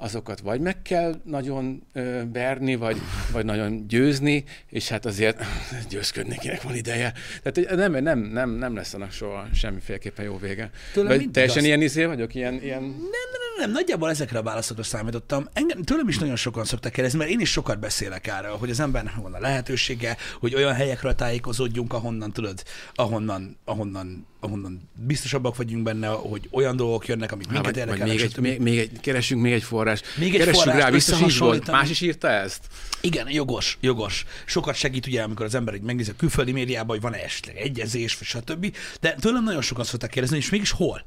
[0.02, 2.98] azokat vagy meg kell nagyon ö, verni, vagy,
[3.32, 5.44] vagy nagyon győzni, és hát azért
[5.90, 7.14] győzködni kinek van ideje.
[7.44, 10.70] Tehát nem, nem, nem, nem lesz annak soha semmiféleképpen jó vége.
[10.94, 12.82] Tőlem Vagy teljesen azt- ilyen izé vagyok, ilyen, ilyen...
[12.82, 15.48] Nem, nem, nem, nagyjából ezekre a válaszokra számítottam.
[15.54, 18.80] Engem, tőlem is nagyon sokan szoktak kérdezni, mert én is sokat beszélek erről, hogy az
[18.80, 22.64] embernek van a lehetősége, hogy olyan helyekről tájékozódjunk, ahonnan tudod,
[22.96, 28.08] ahonnan, ahonnan, ahonnan biztosabbak vagyunk benne, hogy olyan dolgok jönnek, amik minket érdekelnek.
[28.08, 30.02] még, egy, még, még egy, keresünk még egy forrás.
[30.18, 31.72] Még egy Keressük forrást rá, így volt.
[31.72, 32.66] Más is írta ezt?
[33.02, 34.26] Igen, jogos, jogos.
[34.46, 38.18] Sokat segít ugye, amikor az ember így megnézi a külföldi médiában, hogy van-e esetleg egyezés,
[38.18, 38.76] vagy stb.
[39.02, 41.04] De tőlem nagyon sokan szoktak kérdezni, és mégis hol?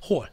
[0.00, 0.30] Hol?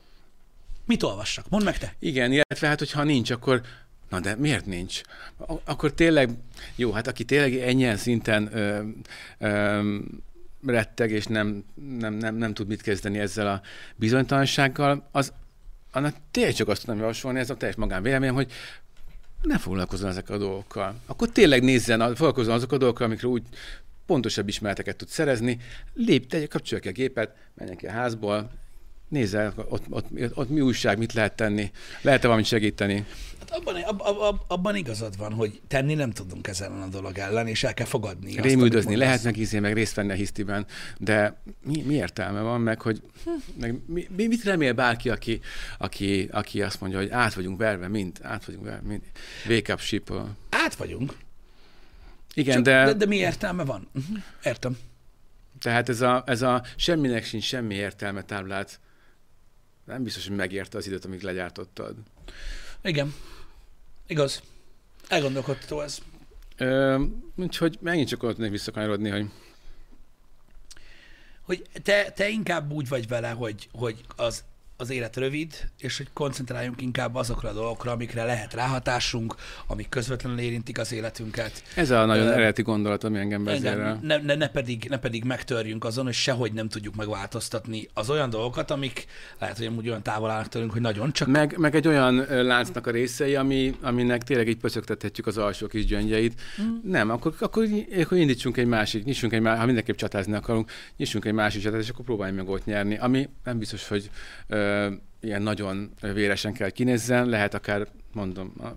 [0.86, 1.46] Mit olvassak?
[1.50, 1.96] Mondd meg te.
[2.00, 3.62] Igen, illetve hát, hogyha nincs, akkor
[4.10, 5.02] na de miért nincs?
[5.38, 6.30] A- Akkor tényleg,
[6.76, 8.82] jó, hát aki tényleg ennyien szinten ö,
[9.40, 9.98] ö,
[10.66, 11.64] retteg, és nem,
[12.00, 13.62] nem, nem, nem tud mit kezdeni ezzel a
[13.96, 15.34] bizonytalansággal, az
[15.92, 18.52] annak tényleg csak azt tudom javasolni, ez a teljes magánvéleményem, hogy
[19.42, 20.96] ne foglalkozzon ezekkel a dolgokkal.
[21.06, 23.44] Akkor tényleg nézzen, foglalkozzon azok a dolgokkal, amikről úgy
[24.06, 25.60] pontosabb ismereteket tud szerezni,
[25.94, 28.52] lép, tegye, kapcsolja ki a gépet, menjen ki a házból,
[29.12, 33.06] nézze, ott, ott, ott mi újság, mit lehet tenni, lehet-e valamit segíteni.
[33.40, 37.18] Hát abban, ab, ab, ab, abban igazad van, hogy tenni nem tudunk ezzel a dolog
[37.18, 38.42] ellen, és el kell fogadni.
[38.42, 40.66] Rémüldözni lehet, meg izé, meg részt venni a hisztiben,
[40.98, 43.02] de mi, mi értelme van, meg hogy
[43.60, 45.40] meg mi, mi, mit remél bárki, aki,
[45.78, 49.02] aki, aki azt mondja, hogy át vagyunk verve, mind, át vagyunk verve, mind.
[49.48, 50.14] Wake up ship.
[50.50, 51.14] Át vagyunk.
[52.34, 53.88] Igen, Csak, de, de, de mi értelme van?
[53.94, 54.18] Uh-huh.
[54.44, 54.78] Értem.
[55.60, 58.80] tehát ez a, ez a semminek sincs semmi értelme táblát,
[59.92, 61.96] nem biztos, hogy megérte az időt, amíg legyártottad.
[62.84, 63.14] Igen.
[64.08, 64.42] Igaz.
[65.08, 66.02] Elgondolkodható ez.
[66.58, 67.04] Ö,
[67.36, 69.26] úgyhogy megint csak ott tudnék visszakanyarodni, hogy
[71.42, 74.44] Hogy te, te inkább úgy vagy vele, hogy, hogy az,
[74.82, 79.36] az élet rövid, és hogy koncentráljunk inkább azokra a dolgokra, amikre lehet ráhatásunk,
[79.68, 81.64] amik közvetlenül érintik az életünket.
[81.76, 84.00] ez a nagyon eredeti gondolat, ami engem vezérel.
[84.02, 88.30] Ne, ne, ne, pedig, ne pedig megtörjünk azon, hogy sehogy nem tudjuk megváltoztatni az olyan
[88.30, 89.06] dolgokat, amik
[89.40, 92.88] lehet, hogy amúgy olyan távol állnak tőlünk, hogy nagyon csak Meg, meg egy olyan láncnak
[92.88, 96.42] a részei, ami, aminek tényleg így pöcögtethetjük az alsó kis gyöngyeit.
[96.62, 96.92] Mm.
[96.92, 97.68] Nem, akkor, akkor,
[98.00, 101.82] akkor indítsunk egy másik, nyissunk egy másik, ha mindenképp csatázni akarunk, nyissunk egy másik csatát,
[101.82, 102.98] és akkor próbáljunk meg ott nyerni.
[102.98, 104.10] Ami nem biztos, hogy
[104.48, 104.71] ö,
[105.22, 108.68] ilyen nagyon véresen kell kinézzen, lehet akár, mondom, a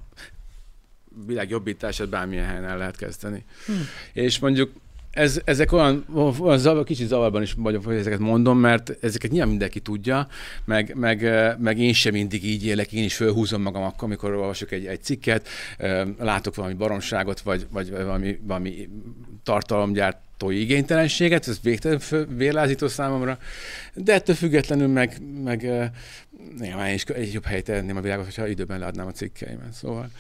[1.26, 3.44] világ jobbítását bármilyen helyen el lehet kezdeni.
[3.66, 3.72] Hm.
[4.12, 4.70] És mondjuk
[5.14, 6.04] ez, ezek olyan,
[6.40, 10.28] olyan zavar, kicsit zavarban is vagyok, hogy ezeket mondom, mert ezeket nyilván mindenki tudja,
[10.64, 14.70] meg, meg, meg én sem mindig így élek, én is fölhúzom magam akkor, amikor olvasok
[14.70, 15.48] egy, egy cikket,
[16.18, 18.88] látok valami baromságot, vagy, vagy valami, valami
[20.36, 22.00] tartalomgyártói igénytelenséget, ez végtelen
[22.36, 23.38] vérlázító számomra,
[23.94, 25.62] de ettől függetlenül meg, meg
[26.58, 30.10] én is egy jobb helyet tenném a világot, hogyha időben leadnám a cikkeimet, szóval...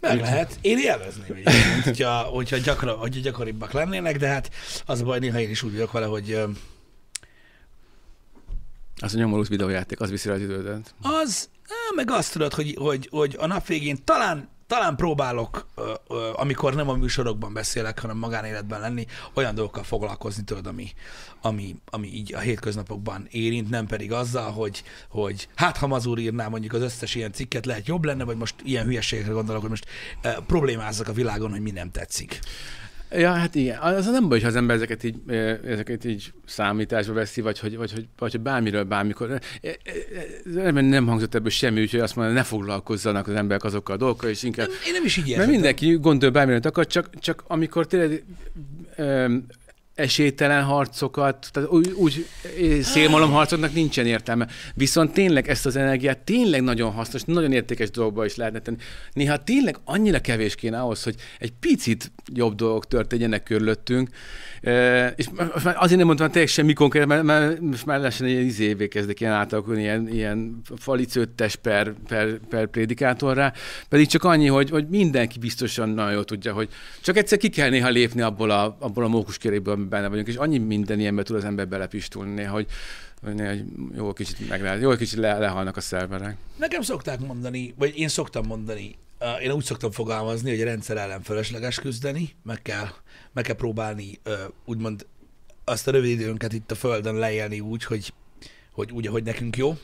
[0.00, 0.58] Meg lehet.
[0.60, 4.50] Én élvezném egyébként, hogyha, hogyha, gyakra, hogyha gyakoribbak lennének, de hát
[4.86, 6.38] az a baj, néha én is úgy vagyok vele, hogy
[9.00, 10.94] az a nyomorult videójáték, az viszi az idődet.
[11.02, 11.48] Az,
[11.94, 15.66] meg azt tudod, hogy, hogy, hogy a nap végén talán talán próbálok,
[16.32, 20.92] amikor nem a műsorokban beszélek, hanem magánéletben lenni, olyan dolgokkal foglalkozni, tudod, ami,
[21.42, 26.48] ami, ami így a hétköznapokban érint, nem pedig azzal, hogy, hogy hát ha Mazur írná
[26.48, 29.86] mondjuk az összes ilyen cikket, lehet jobb lenne, vagy most ilyen hülyeségekre gondolok, hogy most
[30.46, 32.40] problémázzak a világon, hogy mi nem tetszik.
[33.10, 33.78] Ja, hát igen.
[33.78, 35.16] Az nem baj, ha az ember ezeket így,
[35.66, 39.40] ezeket így számításba veszi, vagy hogy, vagy, hogy, vagy hogy bármiről, bármikor.
[40.72, 44.42] Nem hangzott ebből semmi, úgyhogy azt mondja, ne foglalkozzanak az emberek azokkal a dolgokkal, és
[44.42, 44.68] inkább...
[44.86, 45.38] Én nem is így értem.
[45.38, 48.24] Mert mindenki gondol bármilyen akar, csak, csak amikor tényleg
[49.96, 52.26] esélytelen harcokat, tehát úgy, úgy
[52.82, 54.46] szélmalomharcoknak nincsen értelme.
[54.74, 58.76] Viszont tényleg ezt az energiát tényleg nagyon hasznos, nagyon értékes dolgokba is lehetne tenni.
[59.12, 64.08] Néha tényleg annyira kevés kéne ahhoz, hogy egy picit jobb dolgok történjenek körülöttünk,
[65.16, 68.88] és most azért nem mondtam tényleg semmi konkrét, mert, mert most már lassan ilyen izévé
[68.88, 73.52] kezdek ilyen átalakulni, ilyen, ilyen falicőttes per, per, per prédikátorra,
[73.88, 76.68] pedig csak annyi, hogy, hogy mindenki biztosan nagyon jól tudja, hogy
[77.00, 80.58] csak egyszer ki kell néha lépni abból a, abból a mókuskéréből, benne vagyunk, és annyi
[80.58, 82.66] minden ilyenbe tud az ember belepistulni hogy,
[83.22, 83.62] hogy
[83.96, 86.36] jó kicsit meg jó kicsit le, lehalnak a szerverek.
[86.56, 88.96] Nekem szokták mondani, vagy én szoktam mondani,
[89.42, 92.86] én úgy szoktam fogalmazni, hogy a rendszer ellen fölösleges küzdeni, meg kell,
[93.36, 94.20] meg kell próbálni
[94.64, 95.06] úgymond
[95.64, 98.12] azt a rövid időnket itt a Földön leélni úgy, hogy,
[98.72, 99.76] hogy úgy, ahogy nekünk jó.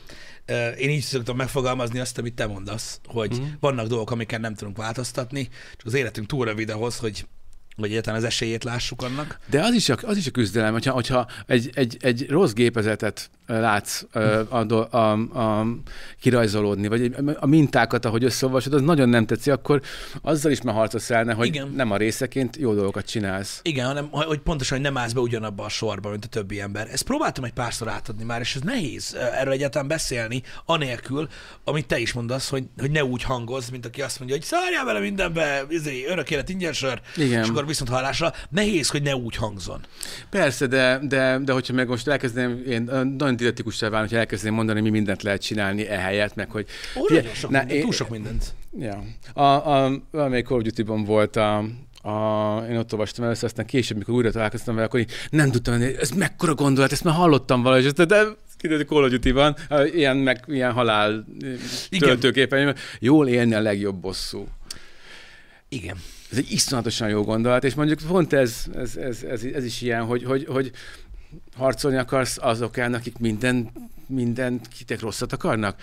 [0.77, 3.47] Én így szoktam megfogalmazni azt, amit te mondasz, hogy uh-huh.
[3.59, 7.27] vannak dolgok, amiket nem tudunk változtatni, csak az életünk túl rövid ahhoz, hogy
[7.75, 9.39] vagy egyáltalán az esélyét lássuk annak.
[9.49, 13.29] De az is a, az is a küzdelem, hogyha, hogyha egy, egy, egy rossz gépezetet
[13.47, 14.19] látsz a,
[14.89, 15.67] a, a,
[16.19, 19.81] kirajzolódni, vagy a mintákat, ahogy összeolvasod, az nagyon nem tetszik, akkor
[20.21, 21.73] azzal is már harcos elne, hogy Igen.
[21.75, 23.59] nem a részeként jó dolgokat csinálsz.
[23.63, 26.87] Igen, hanem hogy pontosan, hogy nem állsz be ugyanabba a sorba, mint a többi ember.
[26.91, 31.27] Ezt próbáltam egy párszor átadni már, és ez nehéz erről egyáltalán beszélni, anélkül,
[31.63, 34.85] amit te is mondasz, hogy, hogy ne úgy hangozz, mint aki azt mondja, hogy szárjál
[34.85, 37.43] vele mindenbe, izé, örök élet ingyen sör, Igen.
[37.43, 38.33] és akkor viszont hallásra.
[38.49, 39.81] Nehéz, hogy ne úgy hangzon.
[40.29, 42.81] Persze, de, de, de hogyha meg most elkezdeném, én
[43.17, 46.67] nagyon diletikussá válni, hogy elkezdeném mondani, mi mindent lehet csinálni ehelyett, meg hogy...
[46.95, 48.53] Ó, fie, sok na, minden, én, túl sok mindent.
[48.79, 49.03] Ja.
[49.33, 51.57] A, a, valamelyik Call of Duty-ban volt a,
[52.01, 55.77] a, én ott olvastam először, aztán később, mikor újra találkoztam vele, akkor így nem tudtam,
[55.77, 58.23] hogy ez mekkora gondolat, ezt már hallottam valahogy, de, de
[58.57, 59.55] kiderült, Call of Duty-ban,
[59.93, 61.25] ilyen, meg, ilyen halál
[61.99, 64.47] töltőképen, jól élni a legjobb bosszú.
[65.69, 65.97] Igen.
[66.33, 70.03] Ez egy iszonyatosan jó gondolat, és mondjuk pont ez, ez, ez, ez, ez is ilyen,
[70.05, 70.71] hogy, hogy, hogy
[71.55, 73.71] harcolni akarsz azok ellen, akik minden,
[74.07, 75.81] minden kitek rosszat akarnak.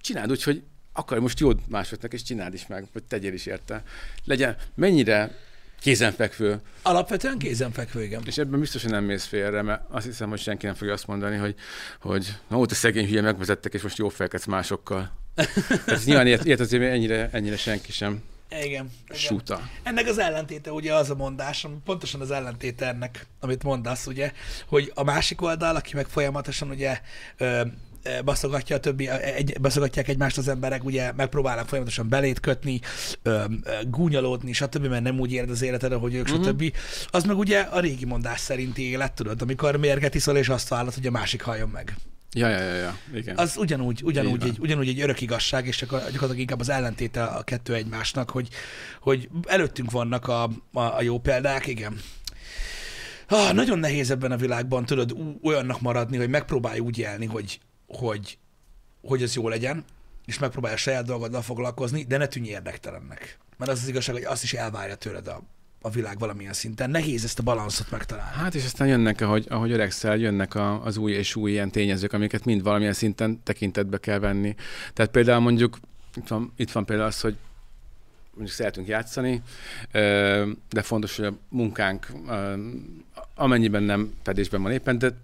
[0.00, 3.82] Csináld úgy, hogy akar most jót másoknak, és csináld is meg, vagy tegyél is érte.
[4.24, 5.38] Legyen mennyire
[5.80, 6.60] kézenfekvő.
[6.82, 8.22] Alapvetően kézenfekvő, igen.
[8.26, 11.36] És ebben biztosan nem mész félre, mert azt hiszem, hogy senki nem fogja azt mondani,
[11.36, 11.54] hogy,
[12.00, 15.10] hogy na, ott a szegény hülye megvezettek, és most jó felkedsz másokkal.
[15.86, 18.22] Ez nyilván ilyet, ilyet azért ennyire, ennyire senki sem.
[18.50, 18.90] Igen.
[19.10, 19.60] Suta.
[19.82, 24.32] Ennek az ellentéte ugye az a mondás, pontosan az ellentéte ennek, amit mondasz, ugye,
[24.66, 27.00] hogy a másik oldal, aki meg folyamatosan ugye
[27.36, 27.62] ö,
[28.24, 32.80] baszogatja a többi, egy, baszogatják egymást az emberek, ugye megpróbálnak folyamatosan belét kötni,
[33.22, 33.44] ö,
[33.86, 36.42] gúnyalódni, stb., mert nem úgy éred az életed, ahogy ők, mm-hmm.
[36.42, 36.72] stb.
[37.10, 40.94] Az meg ugye a régi mondás szerinti élet, tudod, amikor mérget iszol, és azt vállalt,
[40.94, 41.96] hogy a másik halljon meg.
[42.34, 42.98] Ja, ja, ja, ja.
[43.14, 43.36] Igen.
[43.36, 47.42] Az ugyanúgy, ugyanúgy, egy, ugyanúgy egy örök igazság, és csak gyakorlatilag inkább az ellentéte a
[47.42, 48.48] kettő egymásnak, hogy,
[49.00, 52.00] hogy előttünk vannak a, a, a jó példák, igen.
[53.28, 58.38] Ah, nagyon nehéz ebben a világban, tudod, olyannak maradni, hogy megpróbálj úgy élni, hogy, hogy,
[59.02, 59.84] hogy ez jó legyen,
[60.26, 63.38] és megpróbálj a saját dolgoddal foglalkozni, de ne tűnj érdektelennek.
[63.56, 65.42] Mert az az igazság, hogy azt is elvárja tőled a,
[65.86, 66.90] a világ valamilyen szinten.
[66.90, 68.36] Nehéz ezt a balanszot megtalálni.
[68.36, 72.12] Hát és aztán jönnek, ahogy, ahogy öregszel, jönnek a, az új és új ilyen tényezők,
[72.12, 74.54] amiket mind valamilyen szinten tekintetbe kell venni.
[74.92, 75.78] Tehát például mondjuk,
[76.14, 77.36] itt van, itt van például az, hogy
[78.34, 79.42] mondjuk szeretünk játszani,
[80.70, 82.06] de fontos, hogy a munkánk
[83.34, 85.16] amennyiben nem fedésben van éppen, de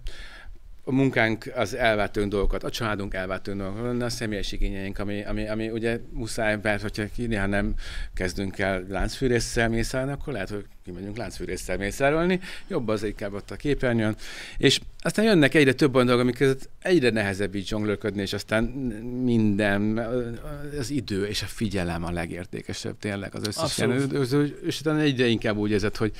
[0.91, 5.69] a munkánk az elvált dolgokat, a családunk elvált dolgokat, a személyes igényeink, ami, ami, ami
[5.69, 7.73] ugye muszáj, mert hogyha néha nem
[8.13, 13.55] kezdünk el láncfűrészsel mészárolni, akkor lehet, hogy kimegyünk láncfűrészsel mészárolni, jobb az inkább ott a
[13.55, 14.15] képernyőn,
[14.57, 18.63] és aztán jönnek egyre több olyan dolgok, amik között egyre nehezebb így zsonglőrködni, és aztán
[19.23, 19.97] minden,
[20.79, 25.57] az idő és a figyelem a legértékesebb tényleg az összes ilyen, és utána egyre inkább
[25.57, 26.11] úgy érzed, hogy,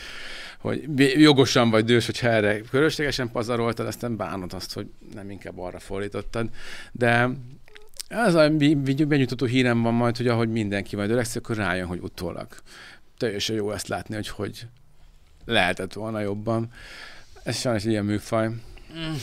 [0.57, 0.83] hogy
[1.21, 6.49] jogosan vagy dős, hogyha erre köröslegesen pazaroltad, aztán bánod azt, hogy nem inkább arra fordítottad.
[6.91, 7.29] De
[8.09, 8.49] az a
[9.07, 12.47] benyújtható hírem van majd, hogy ahogy mindenki majd öregszik, akkor rájön, hogy utólag.
[13.21, 14.67] Teljesen jó ezt látni, hogy hogy
[15.45, 16.71] lehetett volna jobban.
[17.43, 18.47] Ez sajnos ilyen műfaj.
[18.47, 19.13] Mm.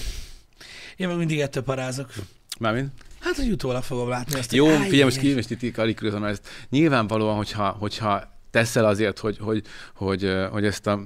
[0.96, 2.12] Én meg mindig ettől parázok.
[2.58, 2.92] Mármint?
[3.20, 6.48] Hát, hogy utólag fogom látni azt, Jó, figyelj, most most itt karikírozom ezt.
[6.68, 9.62] Nyilvánvalóan, hogyha, hogyha teszel azért, hogy, hogy,
[9.94, 11.00] hogy, hogy ezt a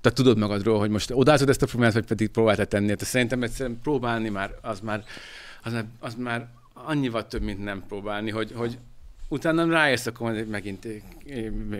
[0.00, 2.84] te tudod magadról, hogy most odaállod ezt a problémát, vagy pedig próbáltál tenni.
[2.84, 5.04] Tehát szerintem egyszerűen próbálni már, az már,
[5.62, 8.78] az már, az már annyival több, mint nem próbálni, hogy, hogy
[9.28, 10.86] utána rájössz, akkor megint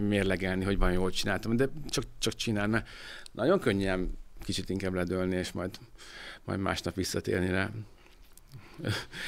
[0.01, 2.89] mérlegelni, hogy van jól csináltam, de csak, csak csinál, mert
[3.33, 5.71] nagyon könnyen kicsit inkább ledölni, és majd,
[6.45, 7.71] majd másnap visszatérni rá.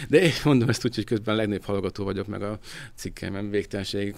[0.08, 2.58] De én mondom ezt úgy, hogy közben legnagyobb hallgató vagyok, meg a
[2.94, 4.14] cikkeimen végtelenség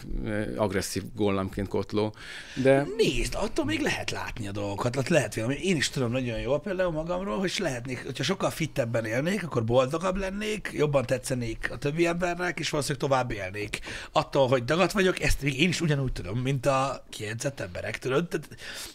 [0.56, 2.14] agresszív gollamként kotló.
[2.62, 2.86] De...
[2.96, 5.54] Nézd, attól még lehet látni a dolgokat, lehet valami.
[5.54, 10.16] Én is tudom nagyon jól például magamról, hogy lehetnék, hogyha sokkal fittebben élnék, akkor boldogabb
[10.16, 13.80] lennék, jobban tetszenék a többi embernek, és valószínűleg tovább élnék.
[14.12, 18.28] Attól, hogy dagat vagyok, ezt még én is ugyanúgy tudom, mint a kiedzett emberek, tudod?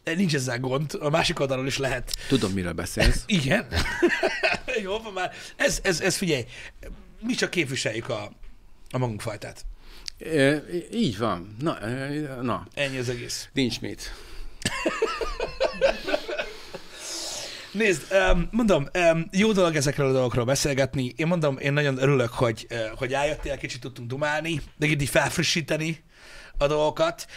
[0.03, 2.15] Tehát nincs ezzel gond, a másik oldalról is lehet.
[2.27, 3.23] Tudom, miről beszélsz.
[3.39, 3.67] Igen.
[4.83, 5.31] Jó már.
[5.55, 6.45] Ez, ez, ez figyelj,
[7.21, 8.31] mi csak képviseljük a,
[8.91, 9.65] a magunk fajtát.
[10.19, 10.63] E,
[10.93, 11.55] így van.
[11.59, 11.77] Na,
[12.41, 12.67] na.
[12.73, 13.49] Ennyi az egész.
[13.53, 14.13] Nincs mit.
[17.71, 18.01] Nézd,
[18.51, 18.87] mondom,
[19.31, 21.13] jó dolog ezekről a dolgokról beszélgetni.
[21.15, 26.03] Én mondom, én nagyon örülök, hogy, hogy eljöttél, kicsit tudtunk dumálni, de így felfrissíteni
[26.57, 27.27] a dolgokat,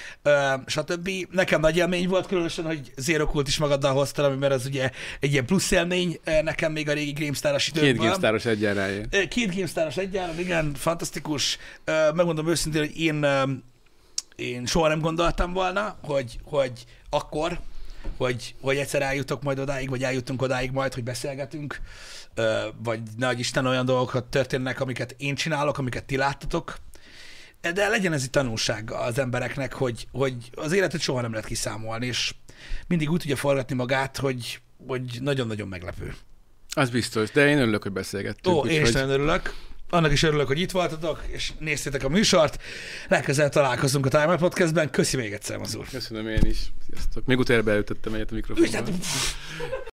[0.66, 1.10] stb.
[1.30, 4.90] Nekem nagy élmény volt, különösen, hogy Zero Cult is magaddal hoztál, ami mert az ugye
[5.20, 7.92] egy ilyen plusz élmény nekem még a régi GameStar-os időkben.
[7.92, 8.88] Két GameStar-os egyenrá.
[9.28, 11.58] Két GameStar-os egyenrá, igen, fantasztikus.
[12.14, 13.26] Megmondom őszintén, hogy én,
[14.36, 17.58] én soha nem gondoltam volna, hogy, hogy akkor,
[18.16, 21.80] hogy, hogy egyszer eljutok majd odáig, vagy eljutunk odáig majd, hogy beszélgetünk,
[22.82, 26.78] vagy nagy Isten olyan dolgokat történnek, amiket én csinálok, amiket ti láttatok,
[27.60, 32.06] de legyen ez egy tanulság az embereknek, hogy, hogy az életet soha nem lehet kiszámolni,
[32.06, 32.34] és
[32.86, 36.14] mindig úgy tudja forgatni magát, hogy, hogy nagyon-nagyon meglepő.
[36.74, 38.56] Az biztos, de én örülök, hogy beszélgettünk.
[38.56, 39.54] Ó, én is nagyon örülök.
[39.90, 42.62] Annak is örülök, hogy itt voltatok, és néztétek a műsort.
[43.08, 44.90] Legközelebb találkozunk a Time Podcastben.
[44.90, 45.88] Köszi még egyszer, Mazur.
[45.88, 46.72] Köszönöm én is.
[46.86, 47.24] Sziasztok.
[47.26, 48.90] Még utána beütöttem egyet a mikrofonba.